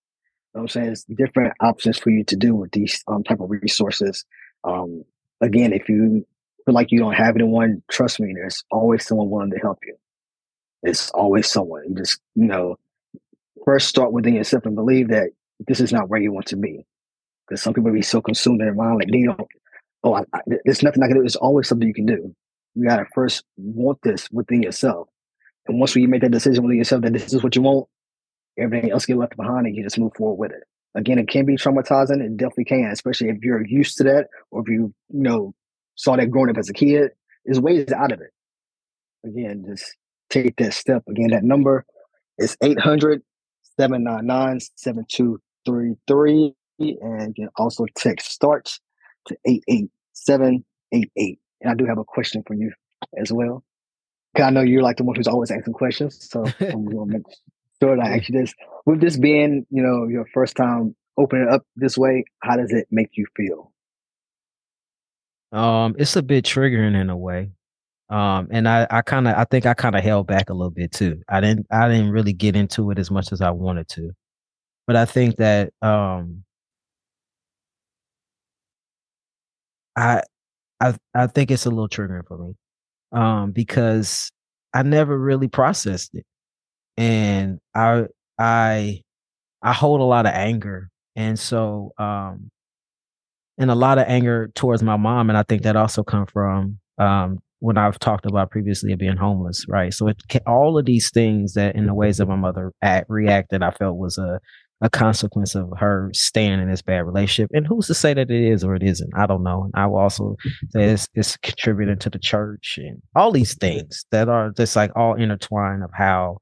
You 0.53 0.60
know 0.60 0.61
I'm 0.61 0.68
saying? 0.68 0.91
It's 0.91 1.03
different 1.06 1.53
options 1.60 1.98
for 1.98 2.11
you 2.11 2.23
to 2.26 2.35
do 2.35 2.56
with 2.56 2.72
these 2.72 3.03
um, 3.07 3.23
type 3.23 3.39
of 3.39 3.49
resources. 3.49 4.26
Um, 4.64 5.03
again, 5.41 5.73
if 5.73 5.89
you 5.89 6.26
feel 6.65 6.76
like 6.76 6.91
you 6.91 6.99
don't 6.99 7.14
have 7.14 7.35
anyone, 7.35 7.81
trust 7.89 8.19
me, 8.19 8.34
there's 8.35 8.64
always 8.72 9.06
someone 9.06 9.30
willing 9.30 9.52
to 9.52 9.60
help 9.60 9.80
you. 9.85 9.95
It's 10.84 11.10
always 11.11 11.49
someone. 11.49 11.84
You 11.89 11.95
just, 11.95 12.19
you 12.35 12.45
know, 12.45 12.77
first 13.65 13.88
start 13.88 14.11
within 14.11 14.35
yourself 14.35 14.65
and 14.65 14.76
believe 14.76 15.10
that 15.10 15.30
this 15.68 15.80
is 15.80 15.91
not 15.91 16.10
where 16.10 16.22
you 16.22 16.31
want 16.31 16.48
to 16.48 16.57
be. 16.57 16.85
Because 17.52 17.64
some 17.64 17.73
people 17.73 17.91
be 17.91 18.02
so 18.02 18.22
consumed 18.22 18.61
in 18.61 18.68
their 18.68 18.73
mind, 18.73 18.99
like 18.99 19.11
they 19.11 19.23
don't, 19.23 19.41
oh, 20.06 20.14
I, 20.14 20.22
I, 20.34 20.40
there's 20.64 20.84
nothing 20.84 21.03
I 21.03 21.07
can 21.07 21.18
do. 21.18 21.22
There's 21.22 21.36
always 21.36 21.68
something 21.68 21.86
you 21.86 21.94
can 21.94 22.06
do. 22.06 22.34
You 22.76 22.88
got 22.88 22.95
to 22.95 23.06
first 23.14 23.44
want 23.57 23.99
this 24.03 24.30
within 24.32 24.64
yourself. 24.64 25.10
And 25.68 25.78
once 25.78 25.94
you 25.94 26.07
make 26.07 26.22
that 26.22 26.32
decision 26.32 26.64
within 26.64 26.78
yourself 26.78 27.02
that 27.02 27.11
this 27.11 27.34
is 27.34 27.44
what 27.44 27.57
you 27.57 27.61
want, 27.61 27.90
everything 28.57 28.90
else 28.90 29.06
get 29.06 29.18
left 29.18 29.36
behind 29.36 29.68
and 29.68 29.76
you 29.76 29.84
just 29.84 29.99
move 29.99 30.14
forward 30.15 30.38
with 30.38 30.52
it. 30.57 30.64
Again, 30.95 31.19
it 31.19 31.28
can 31.28 31.45
be 31.45 31.57
traumatizing. 31.57 32.22
It 32.22 32.38
definitely 32.38 32.64
can, 32.64 32.90
especially 32.90 33.28
if 33.28 33.40
you're 33.41 33.68
used 33.68 33.98
to 33.98 34.06
that 34.06 34.28
or 34.49 34.61
if 34.61 34.69
you, 34.69 34.94
you 35.10 35.22
know, 35.22 35.53
saw 35.95 36.15
that 36.15 36.32
growing 36.32 36.52
up 36.52 36.57
as 36.57 36.69
a 36.69 36.73
kid. 36.73 37.11
There's 37.44 37.60
ways 37.60 37.91
out 37.91 38.14
of 38.14 38.22
it. 38.22 38.32
Again, 39.26 39.65
just 39.68 39.94
take 40.30 40.56
that 40.56 40.73
step. 40.73 41.03
Again, 41.10 41.32
that 41.32 41.44
number 41.44 41.86
is 42.38 42.56
800 42.64 43.22
799 43.78 44.61
7233. 44.78 46.56
And 47.02 47.34
you 47.38 47.45
can 47.45 47.49
also 47.56 47.86
text 47.95 48.32
starts 48.32 48.80
to 49.28 49.38
88788. 49.45 51.40
And 51.62 51.72
I 51.72 51.76
do 51.76 51.86
have 51.86 51.98
a 51.98 52.03
question 52.03 52.44
for 52.45 52.53
you 52.53 52.72
as 53.18 53.32
well. 53.32 53.64
Cause 54.36 54.45
I 54.45 54.49
know 54.49 54.62
you're 54.62 54.82
like 54.82 54.98
the 54.98 55.03
one 55.03 55.16
who's 55.16 55.28
always 55.28 55.52
asking 55.52 55.74
questions. 55.74 56.18
So 56.30 56.45
I'm 56.60 56.86
going 56.86 57.10
to 57.10 57.18
make 57.18 57.24
sure 57.82 57.95
that 57.95 58.06
I 58.06 58.18
ask 58.18 58.30
you 58.30 58.40
this. 58.40 58.53
With 58.86 59.02
this 59.02 59.18
being, 59.18 59.66
you 59.70 59.84
know, 59.84 60.08
your 60.08 60.26
first 60.34 60.56
time 60.56 60.95
opening 61.18 61.49
up 61.49 61.64
this 61.76 61.98
way, 61.98 62.26
how 62.41 62.58
does 62.58 62.72
it 62.72 62.88
make 62.91 63.10
you 63.14 63.26
feel? 63.36 63.72
Um, 65.52 65.95
it's 65.99 66.16
a 66.16 66.24
bit 66.24 66.45
triggering 66.45 66.99
in 66.99 67.10
a 67.10 67.18
way. 67.18 67.52
Um, 68.10 68.49
and 68.52 68.68
I, 68.68 68.88
I 68.90 69.02
kind 69.02 69.28
of, 69.28 69.36
I 69.36 69.45
think 69.45 69.66
I 69.66 69.74
kind 69.74 69.95
of 69.95 70.03
held 70.03 70.28
back 70.28 70.49
a 70.49 70.53
little 70.53 70.72
bit 70.72 70.91
too. 70.91 71.22
I 71.30 71.40
didn't, 71.40 71.68
I 71.72 71.88
didn't 71.88 72.12
really 72.12 72.34
get 72.34 72.56
into 72.56 72.91
it 72.91 72.99
as 72.99 73.10
much 73.10 73.32
as 73.32 73.41
I 73.41 73.52
wanted 73.52 73.88
to, 73.90 74.12
but 74.86 74.98
I 74.98 75.06
think 75.06 75.38
that, 75.38 75.72
um, 75.82 76.44
I, 79.95 80.22
I, 80.80 80.95
I 81.13 81.27
think 81.27 81.51
it's 81.51 81.65
a 81.65 81.69
little 81.69 81.89
triggering 81.89 82.27
for 82.27 82.38
me, 82.38 82.53
um, 83.11 83.51
because 83.51 84.31
I 84.73 84.84
never 84.84 85.18
really 85.18 85.47
processed 85.47 86.11
it, 86.15 86.26
and 86.97 87.59
I, 87.76 88.05
I, 88.39 89.01
I 89.61 89.73
hold 89.73 90.01
a 90.01 90.05
lot 90.05 90.26
of 90.26 90.34
anger, 90.34 90.89
and 91.15 91.38
so, 91.38 91.91
um, 91.97 92.49
and 93.57 93.69
a 93.69 93.76
lot 93.76 93.99
of 93.99 94.05
anger 94.07 94.49
towards 94.55 94.81
my 94.81 94.97
mom, 94.97 95.30
and 95.30 95.38
I 95.38 95.43
think 95.43 95.63
that 95.63 95.76
also 95.76 96.03
come 96.03 96.26
from, 96.26 96.80
um, 96.97 97.39
when 97.59 97.77
I've 97.77 97.99
talked 97.99 98.26
about 98.26 98.49
previously 98.49 98.91
of 98.91 98.97
being 98.97 99.18
homeless, 99.18 99.65
right? 99.69 99.93
So 99.93 100.07
it 100.07 100.18
all 100.47 100.80
of 100.80 100.85
these 100.85 101.11
things 101.11 101.53
that 101.53 101.76
in 101.76 101.85
the 101.85 101.93
ways 101.93 102.18
that 102.18 102.26
my 102.26 102.35
mother 102.35 102.72
act, 102.81 103.07
reacted, 103.07 103.61
I 103.61 103.69
felt 103.69 103.97
was 103.97 104.18
a 104.18 104.39
a 104.82 104.90
consequence 104.90 105.56
of 105.56 105.72
her 105.78 106.10
staying 106.14 106.60
in 106.60 106.70
this 106.70 106.82
bad 106.82 107.06
relationship. 107.06 107.52
And 107.53 107.68
who's 107.68 107.88
to 107.88 107.94
say 107.94 108.14
that 108.14 108.32
it 108.32 108.44
is 108.44 108.64
or 108.64 108.76
it 108.76 108.84
isn't? 108.84 109.12
I 109.16 109.28
don't 109.28 109.44
know. 109.44 109.64
And 109.64 109.72
I 109.76 109.86
will 109.86 109.99
also 109.99 110.36
say 110.70 110.86
it's, 110.86 111.08
it's 111.14 111.38
contributing 111.38 111.99
to 111.99 112.10
the 112.10 112.20
church 112.20 112.80
and 112.82 113.02
all 113.16 113.32
these 113.32 113.56
things 113.56 114.06
that 114.12 114.28
are 114.28 114.49
just 114.49 114.76
like 114.76 114.91
all 114.95 115.14
intertwined 115.14 115.84
of 115.84 115.91
how 115.94 116.40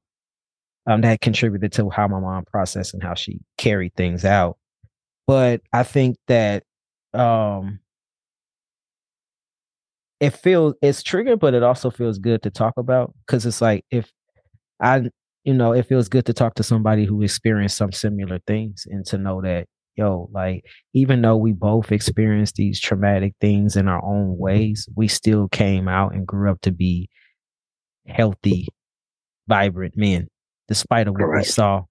um 0.86 1.02
that 1.02 1.20
contributed 1.20 1.72
to 1.72 1.90
how 1.90 2.08
my 2.08 2.18
mom 2.18 2.44
processed 2.50 2.94
and 2.94 3.02
how 3.02 3.14
she 3.14 3.38
carried 3.58 3.94
things 3.94 4.24
out. 4.24 4.56
But 5.26 5.60
I 5.72 5.82
think 5.82 6.16
that 6.28 6.64
um 7.12 7.80
it 10.20 10.30
feels 10.30 10.74
it's 10.82 11.02
triggered, 11.02 11.40
but 11.40 11.54
it 11.54 11.62
also 11.62 11.90
feels 11.90 12.18
good 12.18 12.42
to 12.42 12.50
talk 12.50 12.74
about 12.78 13.14
because 13.26 13.44
it's 13.44 13.60
like 13.60 13.84
if 13.90 14.10
I, 14.80 15.10
you 15.44 15.54
know, 15.54 15.72
it 15.72 15.86
feels 15.86 16.08
good 16.08 16.26
to 16.26 16.34
talk 16.34 16.54
to 16.54 16.62
somebody 16.62 17.04
who 17.04 17.22
experienced 17.22 17.76
some 17.76 17.92
similar 17.92 18.38
things 18.46 18.86
and 18.88 19.06
to 19.06 19.18
know 19.18 19.40
that, 19.42 19.66
yo, 19.96 20.28
like 20.32 20.64
even 20.92 21.22
though 21.22 21.36
we 21.36 21.52
both 21.52 21.92
experienced 21.92 22.56
these 22.56 22.80
traumatic 22.80 23.34
things 23.40 23.76
in 23.76 23.88
our 23.88 24.04
own 24.04 24.36
ways, 24.36 24.88
we 24.94 25.08
still 25.08 25.48
came 25.48 25.88
out 25.88 26.14
and 26.14 26.26
grew 26.26 26.50
up 26.50 26.60
to 26.62 26.72
be 26.72 27.08
healthy, 28.06 28.68
vibrant 29.48 29.96
men, 29.96 30.28
despite 30.68 31.08
of 31.08 31.14
what 31.14 31.20
Correct. 31.20 31.46
we 31.46 31.50
saw 31.50 31.84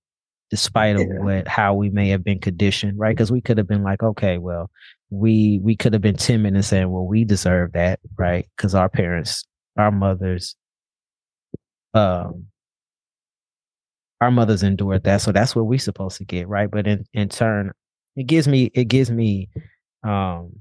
despite 0.50 0.98
yeah. 0.98 1.04
of 1.04 1.10
what 1.24 1.48
how 1.48 1.74
we 1.74 1.90
may 1.90 2.10
have 2.10 2.24
been 2.24 2.40
conditioned, 2.40 2.98
right? 2.98 3.16
Because 3.16 3.32
we 3.32 3.42
could 3.42 3.58
have 3.58 3.68
been 3.68 3.84
like, 3.84 4.02
okay, 4.04 4.38
well, 4.38 4.70
we 5.10 5.60
we 5.64 5.76
could 5.76 5.94
have 5.94 6.02
been 6.02 6.18
timid 6.18 6.54
and 6.54 6.66
saying, 6.66 6.90
well, 6.90 7.06
we 7.06 7.24
deserve 7.24 7.74
that, 7.74 8.00
right? 8.18 8.48
Because 8.56 8.76
our 8.76 8.90
parents, 8.90 9.44
our 9.78 9.92
mothers, 9.92 10.56
um, 11.94 12.49
our 14.22 14.32
mothers 14.32 14.64
endured 14.64 15.04
that, 15.04 15.22
so 15.22 15.32
that's 15.32 15.56
what 15.56 15.66
we're 15.66 15.80
supposed 15.80 16.18
to 16.18 16.26
get, 16.26 16.48
right? 16.48 16.70
But 16.70 16.88
in 16.88 17.06
in 17.14 17.30
turn, 17.30 17.72
it 18.16 18.24
gives 18.28 18.48
me 18.48 18.72
it 18.74 18.86
gives 18.86 19.12
me 19.12 19.50
um 20.04 20.52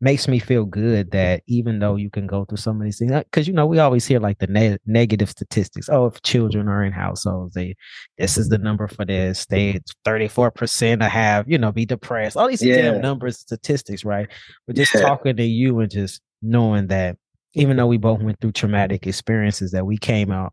makes 0.00 0.28
me 0.28 0.38
feel 0.38 0.64
good 0.64 1.10
that 1.10 1.42
even 1.48 1.80
though 1.80 1.96
you 1.96 2.08
can 2.08 2.26
go 2.26 2.44
through 2.44 2.56
some 2.56 2.80
of 2.80 2.84
these 2.84 2.98
things, 2.98 3.10
because 3.10 3.46
uh, 3.46 3.48
you 3.48 3.52
know 3.52 3.66
we 3.66 3.78
always 3.78 4.06
hear 4.06 4.20
like 4.20 4.38
the 4.38 4.46
ne- 4.46 4.78
negative 4.86 5.28
statistics. 5.28 5.88
Oh, 5.88 6.06
if 6.06 6.22
children 6.22 6.68
are 6.68 6.84
in 6.84 6.92
households, 6.92 7.54
they 7.54 7.74
this 8.16 8.38
is 8.38 8.48
the 8.48 8.58
number 8.58 8.88
for 8.88 9.04
this. 9.04 9.46
They 9.46 9.80
thirty 10.04 10.28
four 10.28 10.50
percent 10.50 11.02
to 11.02 11.08
have 11.08 11.48
you 11.50 11.58
know 11.58 11.72
be 11.72 11.86
depressed. 11.86 12.36
All 12.36 12.48
these 12.48 12.62
yeah. 12.62 12.82
damn 12.82 13.00
numbers, 13.00 13.38
statistics, 13.38 14.04
right? 14.04 14.28
But 14.66 14.76
just 14.76 14.94
yeah. 14.94 15.02
talking 15.02 15.36
to 15.36 15.44
you 15.44 15.80
and 15.80 15.90
just 15.90 16.20
knowing 16.42 16.86
that 16.88 17.16
even 17.54 17.76
though 17.76 17.86
we 17.86 17.96
both 17.96 18.22
went 18.22 18.40
through 18.40 18.52
traumatic 18.52 19.06
experiences, 19.06 19.72
that 19.72 19.86
we 19.86 19.98
came 19.98 20.30
out 20.30 20.52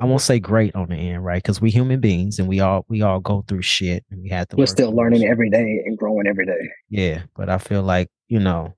I 0.00 0.04
won't 0.04 0.22
say 0.22 0.38
great 0.38 0.74
on 0.74 0.88
the 0.88 0.96
end, 0.96 1.24
right? 1.24 1.42
Because 1.42 1.60
we 1.60 1.70
human 1.70 2.00
beings 2.00 2.38
and 2.38 2.48
we 2.48 2.60
all 2.60 2.84
we 2.88 3.02
all 3.02 3.20
go 3.20 3.44
through 3.46 3.62
shit 3.62 4.04
and 4.10 4.22
we 4.22 4.28
have 4.30 4.48
to. 4.48 4.56
We're 4.56 4.66
still 4.66 4.92
learning 4.92 5.24
every 5.24 5.50
day 5.50 5.82
and 5.84 5.96
growing 5.98 6.26
every 6.26 6.46
day. 6.46 6.70
Yeah, 6.88 7.22
but 7.36 7.48
I 7.48 7.58
feel 7.58 7.82
like 7.82 8.08
you 8.28 8.40
know 8.40 8.74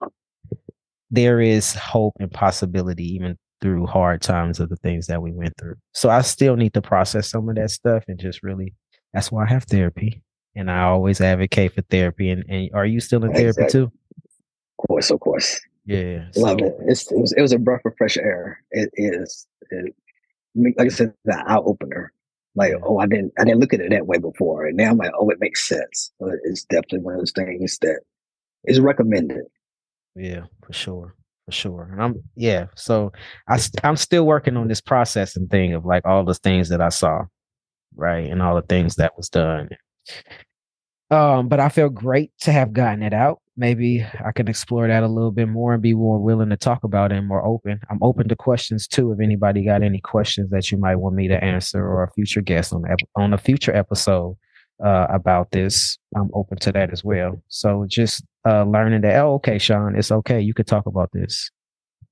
there 1.10 1.40
is 1.40 1.74
hope 1.74 2.14
and 2.20 2.30
possibility 2.30 3.04
even 3.14 3.38
through 3.60 3.86
hard 3.86 4.22
times 4.22 4.60
of 4.60 4.68
the 4.68 4.76
things 4.76 5.06
that 5.08 5.20
we 5.20 5.32
went 5.32 5.56
through. 5.58 5.74
So 5.92 6.10
I 6.10 6.20
still 6.22 6.56
need 6.56 6.74
to 6.74 6.82
process 6.82 7.30
some 7.30 7.48
of 7.48 7.56
that 7.56 7.70
stuff 7.70 8.04
and 8.08 8.18
just 8.18 8.42
really. 8.42 8.74
That's 9.14 9.32
why 9.32 9.44
I 9.44 9.48
have 9.48 9.64
therapy, 9.64 10.22
and 10.54 10.70
I 10.70 10.82
always 10.82 11.22
advocate 11.22 11.74
for 11.74 11.80
therapy. 11.82 12.28
And, 12.28 12.44
and 12.48 12.70
are 12.74 12.84
you 12.84 13.00
still 13.00 13.24
in 13.24 13.32
therapy 13.32 13.64
too? 13.70 13.84
Of 13.84 14.86
course, 14.86 15.10
of 15.10 15.20
course. 15.20 15.60
Yeah, 15.86 16.26
love 16.36 16.58
so. 16.60 16.66
it. 16.66 16.76
It's, 16.80 17.10
it 17.10 17.18
was 17.18 17.32
it 17.32 17.40
was 17.40 17.52
a 17.52 17.58
breath 17.58 17.80
of 17.86 17.94
fresh 17.96 18.18
air. 18.18 18.62
It 18.70 18.90
is. 18.94 19.46
It, 19.70 19.94
like 20.76 20.86
I 20.86 20.88
said, 20.88 21.14
the 21.24 21.36
eye 21.46 21.56
opener. 21.56 22.12
Like, 22.54 22.72
oh, 22.82 22.98
I 22.98 23.06
didn't, 23.06 23.32
I 23.38 23.44
didn't 23.44 23.60
look 23.60 23.72
at 23.72 23.80
it 23.80 23.90
that 23.90 24.06
way 24.06 24.18
before, 24.18 24.66
and 24.66 24.76
now 24.76 24.90
I'm 24.90 24.96
like, 24.96 25.12
oh, 25.16 25.30
it 25.30 25.38
makes 25.38 25.68
sense. 25.68 26.10
It's 26.44 26.64
definitely 26.64 27.00
one 27.00 27.14
of 27.14 27.20
those 27.20 27.32
things 27.32 27.78
that 27.82 28.00
is 28.64 28.80
recommended. 28.80 29.44
Yeah, 30.16 30.46
for 30.66 30.72
sure, 30.72 31.14
for 31.44 31.52
sure. 31.52 31.88
And 31.92 32.02
I'm, 32.02 32.22
yeah. 32.34 32.66
So 32.74 33.12
I, 33.48 33.60
I'm 33.84 33.96
still 33.96 34.26
working 34.26 34.56
on 34.56 34.66
this 34.66 34.80
processing 34.80 35.46
thing 35.46 35.74
of 35.74 35.84
like 35.84 36.04
all 36.04 36.24
the 36.24 36.34
things 36.34 36.68
that 36.70 36.80
I 36.80 36.88
saw, 36.88 37.26
right, 37.94 38.28
and 38.28 38.42
all 38.42 38.56
the 38.56 38.62
things 38.62 38.96
that 38.96 39.16
was 39.16 39.28
done. 39.28 39.68
Um, 41.10 41.48
but 41.48 41.60
I 41.60 41.68
feel 41.68 41.90
great 41.90 42.32
to 42.40 42.50
have 42.50 42.72
gotten 42.72 43.04
it 43.04 43.14
out 43.14 43.40
maybe 43.58 44.06
I 44.24 44.30
can 44.32 44.48
explore 44.48 44.86
that 44.86 45.02
a 45.02 45.08
little 45.08 45.32
bit 45.32 45.48
more 45.48 45.74
and 45.74 45.82
be 45.82 45.92
more 45.92 46.18
willing 46.18 46.48
to 46.50 46.56
talk 46.56 46.84
about 46.84 47.12
it 47.12 47.16
and 47.16 47.26
more 47.26 47.44
open. 47.44 47.80
I'm 47.90 47.98
open 48.02 48.28
to 48.28 48.36
questions 48.36 48.86
too. 48.86 49.12
If 49.12 49.18
anybody 49.20 49.64
got 49.64 49.82
any 49.82 50.00
questions 50.00 50.50
that 50.50 50.70
you 50.70 50.78
might 50.78 50.96
want 50.96 51.16
me 51.16 51.26
to 51.28 51.44
answer 51.44 51.84
or 51.84 52.04
a 52.04 52.12
future 52.12 52.40
guest 52.40 52.72
on 52.72 52.84
on 53.16 53.34
a 53.34 53.38
future 53.38 53.74
episode 53.74 54.36
uh, 54.82 55.08
about 55.10 55.50
this, 55.50 55.98
I'm 56.16 56.30
open 56.32 56.58
to 56.60 56.72
that 56.72 56.92
as 56.92 57.02
well. 57.02 57.42
So 57.48 57.84
just 57.88 58.24
uh, 58.48 58.64
learning 58.64 59.00
that, 59.02 59.16
oh, 59.16 59.34
okay, 59.34 59.58
Sean, 59.58 59.96
it's 59.96 60.12
okay. 60.12 60.40
You 60.40 60.54
could 60.54 60.68
talk 60.68 60.86
about 60.86 61.10
this. 61.12 61.50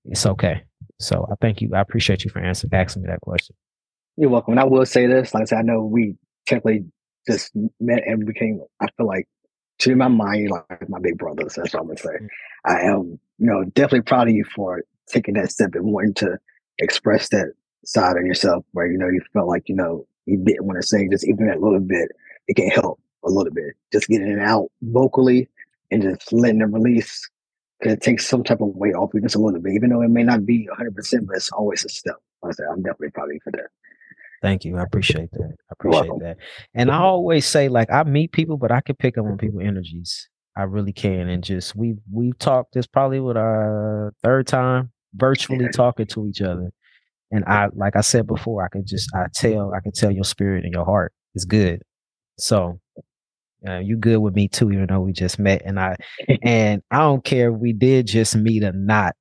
It's 0.07 0.27
okay. 0.27 0.65
So 1.01 1.27
I 1.31 1.35
thank 1.41 1.61
you. 1.61 1.71
I 1.75 1.81
appreciate 1.81 2.25
you 2.25 2.31
for 2.31 2.41
answering 2.41 2.75
asking 2.75 3.03
me 3.03 3.09
that 3.09 3.21
question. 3.21 3.55
You're 4.17 4.31
welcome. 4.31 4.53
And 4.53 4.61
I 4.61 4.65
will 4.65 4.85
say 4.85 5.07
this, 5.07 5.33
like 5.33 5.43
I 5.43 5.45
said, 5.45 5.59
I 5.59 5.63
know 5.63 5.85
we 5.85 6.17
technically 6.47 6.87
just 7.29 7.53
met 7.81 8.03
and 8.07 8.27
became, 8.27 8.61
I 8.81 8.87
feel 8.97 9.07
like 9.07 9.27
to 9.79 9.97
my 9.97 10.09
mind, 10.09 10.51
like 10.51 10.89
my 10.89 10.99
big 10.99 11.19
brothers. 11.19 11.55
That's 11.55 11.73
what 11.75 11.81
I'm 11.81 11.87
gonna 11.89 11.99
say. 11.99 12.29
I 12.65 12.81
am, 12.81 13.19
you 13.39 13.47
know, 13.47 13.65
definitely 13.75 14.03
proud 14.03 14.29
of 14.29 14.35
you 14.35 14.45
for 14.45 14.83
taking 15.09 15.35
that 15.35 15.51
step 15.51 15.75
and 15.75 15.93
wanting 15.93 16.15
to 16.15 16.39
express 16.79 17.29
that 17.31 17.53
side 17.85 18.17
of 18.17 18.25
yourself 18.25 18.65
where, 18.73 18.91
you 18.91 18.99
know, 18.99 19.09
you 19.09 19.21
felt 19.33 19.49
like, 19.49 19.69
you 19.69 19.75
know, 19.75 20.07
you 20.27 20.39
didn't 20.39 20.67
want 20.67 20.81
to 20.81 20.87
say 20.87 21.09
just 21.09 21.27
even 21.27 21.47
that 21.47 21.61
little 21.61 21.81
bit, 21.81 22.11
it 22.49 22.55
can 22.57 22.69
help 22.69 23.01
a 23.25 23.31
little 23.31 23.53
bit. 23.53 23.75
Just 23.93 24.09
getting 24.09 24.29
it 24.29 24.41
out 24.41 24.71
vocally 24.83 25.49
and 25.91 26.03
just 26.03 26.33
letting 26.33 26.61
it 26.61 26.65
release 26.65 27.29
because 27.79 27.93
it 27.95 28.03
takes 28.03 28.27
some 28.27 28.43
type 28.43 28.61
of 28.61 28.75
weight 28.75 28.95
off 28.95 29.11
you 29.15 29.21
just 29.21 29.37
a 29.37 29.39
little 29.39 29.61
bit, 29.61 29.75
even 29.75 29.91
though 29.91 30.03
it 30.03 30.09
may 30.09 30.23
not 30.23 30.47
be 30.47 30.69
100%, 30.77 31.27
but 31.27 31.37
it's 31.37 31.53
always 31.53 31.85
a 31.85 31.89
step. 31.89 32.17
I 32.45 32.51
said, 32.53 32.67
I'm 32.71 32.83
definitely 32.83 33.11
proud 33.11 33.29
of 33.29 33.35
you 33.35 33.41
for 33.45 33.53
that. 33.53 33.69
Thank 34.43 34.65
you. 34.65 34.77
I 34.77 34.83
appreciate 34.83 35.31
that. 35.33 35.55
I 35.71 35.73
appreciate 35.73 36.19
that. 36.21 36.37
And 36.75 36.91
I 36.91 36.99
always 36.99 37.47
say, 37.47 37.69
like, 37.69 37.91
I 37.91 38.05
meet 38.05 38.33
people, 38.33 38.57
but 38.57 38.71
I 38.71 38.81
can 38.81 38.97
pick 38.97 39.17
up 39.19 39.25
on 39.25 39.39
people' 39.39 39.61
energies. 39.61 40.29
I 40.57 40.63
really 40.63 40.93
can. 40.93 41.29
And 41.29 41.45
just 41.45 41.77
we've 41.77 41.99
we've 42.11 42.39
talked 42.39 42.75
this 42.75 42.87
probably 42.87 43.21
with 43.21 43.37
our 43.37 44.15
third 44.23 44.47
time 44.47 44.91
virtually 45.15 45.69
talking 45.75 46.07
to 46.07 46.27
each 46.27 46.41
other. 46.41 46.71
And 47.31 47.45
I 47.45 47.69
like 47.75 47.97
I 47.97 48.01
said 48.01 48.27
before, 48.27 48.65
I 48.65 48.69
can 48.69 48.87
just 48.87 49.11
I 49.15 49.27
tell 49.35 49.73
I 49.75 49.81
can 49.81 49.93
tell 49.93 50.11
your 50.11 50.25
spirit 50.25 50.65
and 50.65 50.73
your 50.73 50.85
heart 50.85 51.13
is 51.35 51.45
good. 51.45 51.83
So 52.39 52.81
uh, 53.69 53.79
you 53.79 53.97
good 53.97 54.19
with 54.19 54.35
me 54.35 54.49
too, 54.49 54.71
even 54.71 54.87
though 54.87 55.01
we 55.01 55.13
just 55.13 55.39
met. 55.39 55.63
And 55.65 55.79
I 55.79 55.97
and 56.43 56.83
I 56.91 56.99
don't 56.99 57.25
care 57.25 57.53
if 57.53 57.59
we 57.59 57.73
did 57.73 58.07
just 58.07 58.37
meet 58.37 58.65
or 58.65 58.73
not. 58.73 59.15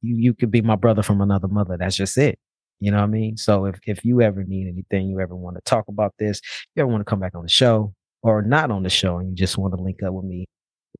You 0.00 0.16
you 0.18 0.34
could 0.34 0.50
be 0.50 0.62
my 0.62 0.76
brother 0.76 1.02
from 1.02 1.20
another 1.20 1.48
mother. 1.48 1.76
That's 1.78 1.96
just 1.96 2.16
it. 2.16 2.38
You 2.80 2.90
know 2.90 2.98
what 2.98 3.04
I 3.04 3.08
mean? 3.08 3.36
So 3.36 3.66
if 3.66 3.78
if 3.86 4.04
you 4.04 4.22
ever 4.22 4.42
need 4.44 4.68
anything, 4.68 5.08
you 5.08 5.20
ever 5.20 5.36
want 5.36 5.56
to 5.56 5.62
talk 5.62 5.84
about 5.88 6.14
this, 6.18 6.40
you 6.74 6.82
ever 6.82 6.90
want 6.90 7.02
to 7.02 7.04
come 7.04 7.20
back 7.20 7.34
on 7.34 7.42
the 7.42 7.48
show 7.48 7.94
or 8.22 8.42
not 8.42 8.70
on 8.70 8.82
the 8.82 8.90
show, 8.90 9.18
and 9.18 9.30
you 9.30 9.34
just 9.36 9.58
want 9.58 9.74
to 9.74 9.82
link 9.82 10.02
up 10.02 10.12
with 10.12 10.24
me 10.24 10.46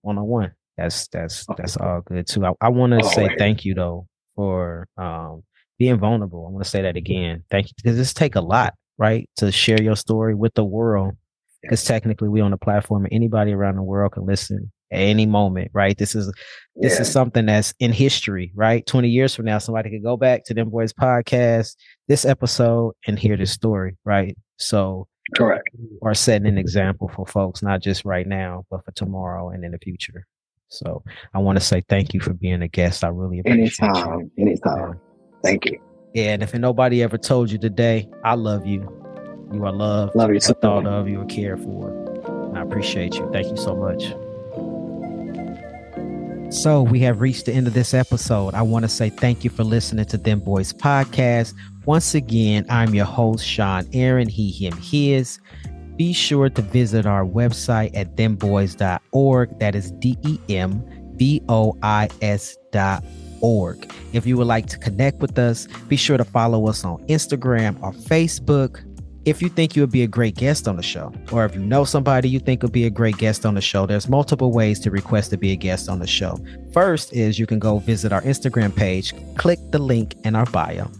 one 0.03 0.19
on 0.19 0.25
one, 0.25 0.53
that's 0.77 1.09
that's 1.09 1.47
oh. 1.49 1.55
that's 1.57 1.77
all 1.77 2.01
good 2.03 2.27
too. 2.27 2.45
I, 2.45 2.53
I 2.61 2.69
want 2.69 2.93
to 2.93 3.01
oh, 3.05 3.09
say 3.09 3.35
thank 3.39 3.65
you 3.65 3.75
though 3.75 4.07
for 4.37 4.87
um 4.97 5.43
being 5.79 5.99
vulnerable. 5.99 6.47
I 6.47 6.51
want 6.51 6.65
to 6.65 6.71
say 6.71 6.83
that 6.83 6.97
again. 6.97 7.45
Thank 7.51 7.69
you 7.69 7.73
because 7.77 7.97
this 7.97 8.13
take 8.13 8.35
a 8.35 8.41
lot, 8.41 8.75
right, 8.99 9.29
to 9.37 9.51
share 9.51 9.81
your 9.81 9.97
story 9.97 10.35
with 10.35 10.55
the 10.55 10.65
world. 10.65 11.15
Because 11.63 11.85
technically, 11.85 12.29
we 12.29 12.41
on 12.41 12.55
a 12.55 12.59
platform, 12.59 13.05
and 13.05 13.13
anybody 13.13 13.53
around 13.53 13.77
the 13.77 13.83
world 13.83 14.13
can 14.13 14.25
listen 14.25 14.73
at 14.91 14.99
any 14.99 15.27
moment, 15.27 15.71
right? 15.73 15.97
This 15.97 16.15
is 16.15 16.33
this 16.77 16.95
yeah. 16.95 17.03
is 17.03 17.13
something 17.13 17.47
that's 17.47 17.75
in 17.79 17.93
history, 17.93 18.53
right? 18.55 18.87
20 18.87 19.09
years 19.09 19.35
from 19.35 19.45
now, 19.45 19.59
somebody 19.59 19.91
could 19.91 20.03
go 20.03 20.17
back 20.17 20.45
to 20.45 20.55
Dem 20.55 20.71
Bois 20.71 20.87
podcast, 20.99 21.77
this 22.09 22.25
episode, 22.25 22.95
and 23.07 23.19
hear 23.19 23.37
this 23.37 23.53
story, 23.53 23.97
right? 24.05 24.37
So 24.59 25.07
correct. 25.37 25.69
Are 26.03 26.15
setting 26.15 26.47
an 26.47 26.59
example 26.59 27.09
for 27.09 27.27
folks, 27.27 27.63
not 27.63 27.83
just 27.83 28.05
right 28.05 28.27
now, 28.27 28.65
but 28.71 28.85
for 28.85 28.93
tomorrow 28.93 29.51
and 29.51 29.65
in 29.65 29.73
the 29.73 29.79
future. 29.79 30.27
So 30.69 31.03
I 31.35 31.39
want 31.39 31.59
to 31.59 31.65
say 31.65 31.83
thank 31.89 32.15
you 32.15 32.21
for 32.21 32.33
being 32.33 32.63
a 32.63 32.69
guest. 32.69 33.05
I 33.05 33.09
really 33.09 33.41
appreciate 33.41 33.79
it. 33.81 33.83
anytime, 33.83 34.31
you. 34.37 34.47
Anytime. 34.47 35.01
Thank 35.43 35.67
you. 35.67 35.81
Yeah, 36.15 36.33
and 36.33 36.43
if 36.43 36.55
nobody 36.55 37.03
ever 37.03 37.19
told 37.19 37.51
you 37.51 37.59
today, 37.59 38.09
I 38.25 38.35
love 38.35 38.67
you. 38.67 38.81
You 39.53 39.65
are 39.65 39.73
loved. 39.73 40.15
Love 40.15 40.33
you. 40.33 40.41
So 40.41 40.55
thought 40.55 40.87
of. 40.87 41.09
You 41.09 41.21
are 41.21 41.27
cared 41.27 41.61
for. 41.61 41.91
And 42.49 42.59
I 42.59 42.63
appreciate 42.63 43.15
you. 43.15 43.29
Thank 43.33 43.49
you 43.49 43.57
so 43.57 43.75
much. 43.75 44.15
So 46.51 46.83
we 46.83 46.99
have 47.01 47.21
reached 47.21 47.47
the 47.47 47.53
end 47.53 47.69
of 47.69 47.75
this 47.75 47.95
episode. 47.95 48.55
I 48.55 48.63
want 48.63 48.83
to 48.85 48.89
say 48.89 49.09
thank 49.09 49.45
you 49.45 49.51
for 49.51 49.63
listening 49.63 50.05
to 50.07 50.19
Dem 50.19 50.41
Bois 50.41 50.73
podcast. 50.73 51.55
Once 51.85 52.13
again, 52.17 52.67
I'm 52.69 52.93
your 52.93 53.05
host, 53.05 53.47
Sean 53.47 53.89
Aaron, 53.93 54.29
he, 54.29 54.51
him, 54.51 54.77
his. 54.79 55.39
Be 55.97 56.13
sure 56.13 56.51
to 56.51 56.61
visit 56.61 57.07
our 57.07 57.25
website 57.25 57.93
at 57.95 58.17
dembois.org. 58.17 59.59
That 59.61 59.77
is 59.77 59.93
D 59.93 60.19
E 60.27 60.41
M 60.49 60.85
B 61.17 61.41
O 61.49 61.79
I 61.85 62.09
S 62.21 62.57
dot 62.73 63.05
org. 63.41 63.89
If 64.13 64.27
you 64.27 64.37
would 64.37 64.49
like 64.49 64.67
to 64.67 64.79
connect 64.79 65.21
with 65.21 65.39
us, 65.39 65.69
be 65.89 65.97
sure 65.97 66.17
to 66.17 66.25
follow 66.25 66.67
us 66.69 66.85
on 66.85 66.99
Instagram 67.07 67.81
or 67.81 67.93
Facebook. 67.93 68.83
If 69.27 69.43
you 69.43 69.51
think 69.51 69.77
you 69.77 69.83
would 69.83 69.93
be 69.93 70.03
a 70.03 70.07
great 70.07 70.35
guest 70.35 70.67
on 70.67 70.77
the 70.77 70.83
show, 70.83 71.13
or 71.31 71.45
if 71.45 71.55
you 71.55 71.61
know 71.61 71.85
somebody 71.85 72.27
you 72.31 72.41
think 72.41 72.63
would 72.63 72.73
be 72.73 72.87
a 72.87 72.91
great 72.91 73.19
guest 73.19 73.45
on 73.45 73.55
the 73.55 73.61
show, 73.61 73.85
there's 73.85 74.09
multiple 74.09 74.51
ways 74.51 74.81
to 74.81 74.91
request 74.91 75.29
to 75.31 75.37
be 75.37 75.53
a 75.53 75.57
guest 75.57 75.91
on 75.91 75.99
the 75.99 76.07
show. 76.07 76.39
First 76.73 77.13
is 77.13 77.39
you 77.39 77.47
can 77.47 77.59
go 77.59 77.81
visit 77.81 78.15
our 78.15 78.23
Instagram 78.23 78.75
page, 78.75 79.13
click 79.37 79.59
the 79.73 79.79
link 79.79 80.15
in 80.25 80.35
our 80.35 80.47
bio, 80.47 80.91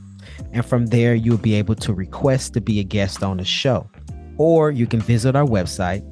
and 0.53 0.67
from 0.67 0.87
there 0.87 1.15
you'll 1.15 1.39
be 1.39 1.55
able 1.55 1.75
to 1.77 1.95
request 1.95 2.53
to 2.55 2.61
be 2.61 2.79
a 2.79 2.85
guest 2.85 3.23
on 3.23 3.39
the 3.39 3.45
show. 3.45 3.89
Or 4.37 4.71
you 4.71 4.87
can 4.87 5.01
visit 5.01 5.35
our 5.35 5.47
website, 5.47 6.05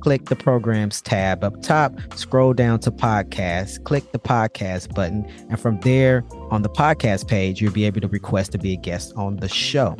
click 0.00 0.24
the 0.24 0.36
programs 0.36 1.00
tab 1.00 1.44
up 1.44 1.62
top, 1.62 1.94
scroll 2.16 2.54
down 2.54 2.80
to 2.80 2.90
podcast, 2.90 3.84
click 3.84 4.10
the 4.10 4.18
podcast 4.18 4.92
button, 4.96 5.24
and 5.48 5.60
from 5.60 5.78
there 5.80 6.24
on 6.50 6.62
the 6.62 6.70
podcast 6.70 7.28
page, 7.28 7.62
you'll 7.62 7.72
be 7.72 7.84
able 7.84 8.00
to 8.00 8.08
request 8.08 8.50
to 8.50 8.58
be 8.58 8.72
a 8.72 8.76
guest 8.76 9.12
on 9.14 9.36
the 9.36 9.48
show. 9.48 9.96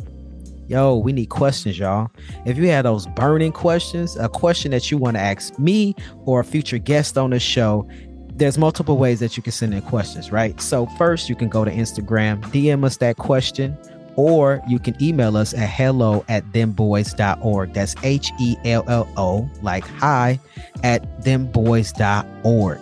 Yo, 0.73 0.97
we 0.97 1.13
need 1.13 1.27
questions, 1.27 1.79
y'all. 1.79 2.11
If 2.47 2.57
you 2.57 2.67
have 2.69 2.85
those 2.85 3.07
burning 3.09 3.53
questions, 3.53 4.17
a 4.17 4.27
question 4.27 4.71
that 4.71 4.91
you 4.91 4.97
want 4.97 5.19
to 5.19 5.21
ask 5.21 5.59
me 5.59 5.95
or 6.25 6.41
a 6.41 6.45
future 6.45 6.79
guest 6.79 7.19
on 7.19 7.29
the 7.29 7.39
show, 7.39 7.87
there's 8.37 8.57
multiple 8.57 8.97
ways 8.97 9.21
that 9.21 9.37
you 9.37 9.43
can 9.43 9.53
send 9.53 9.75
in 9.75 9.83
questions, 9.83 10.33
right? 10.33 10.59
So 10.63 10.87
first, 10.97 11.29
you 11.29 11.37
can 11.37 11.51
go 11.51 11.67
to 11.67 11.71
Instagram, 11.71 12.41
DM 12.45 12.87
us 12.87 12.97
that 12.97 13.19
question, 13.19 13.77
or 14.17 14.63
you 14.67 14.79
can 14.79 14.97
email 15.03 15.37
us 15.37 15.53
at 15.53 15.69
hello 15.69 16.25
at 16.31 16.43
dembois.org. 16.53 17.75
That's 17.75 17.95
H 18.03 18.31
E 18.41 18.57
L 18.65 18.83
L 18.89 19.07
O, 19.19 19.47
like 19.61 19.85
hi, 19.85 20.41
at 20.83 21.21
dembois.org. 21.21 22.79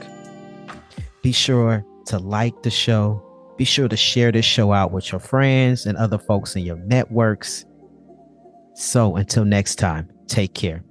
Be 1.23 1.33
sure 1.33 1.85
to 2.07 2.19
like 2.21 2.63
the 2.63 2.71
show. 2.71 3.21
Be 3.57 3.65
sure 3.65 3.89
to 3.89 3.97
share 3.97 4.31
this 4.31 4.45
show 4.45 4.73
out 4.73 4.93
with 4.93 5.11
your 5.11 5.21
friends 5.21 5.87
and 5.87 5.99
other 5.99 6.19
folks 6.19 6.55
in 6.55 6.63
your 6.63 6.77
networks. 6.77 7.65
So 8.75 9.17
until 9.17 9.45
next 9.45 9.77
time, 9.77 10.09
take 10.27 10.55
care. 10.55 10.83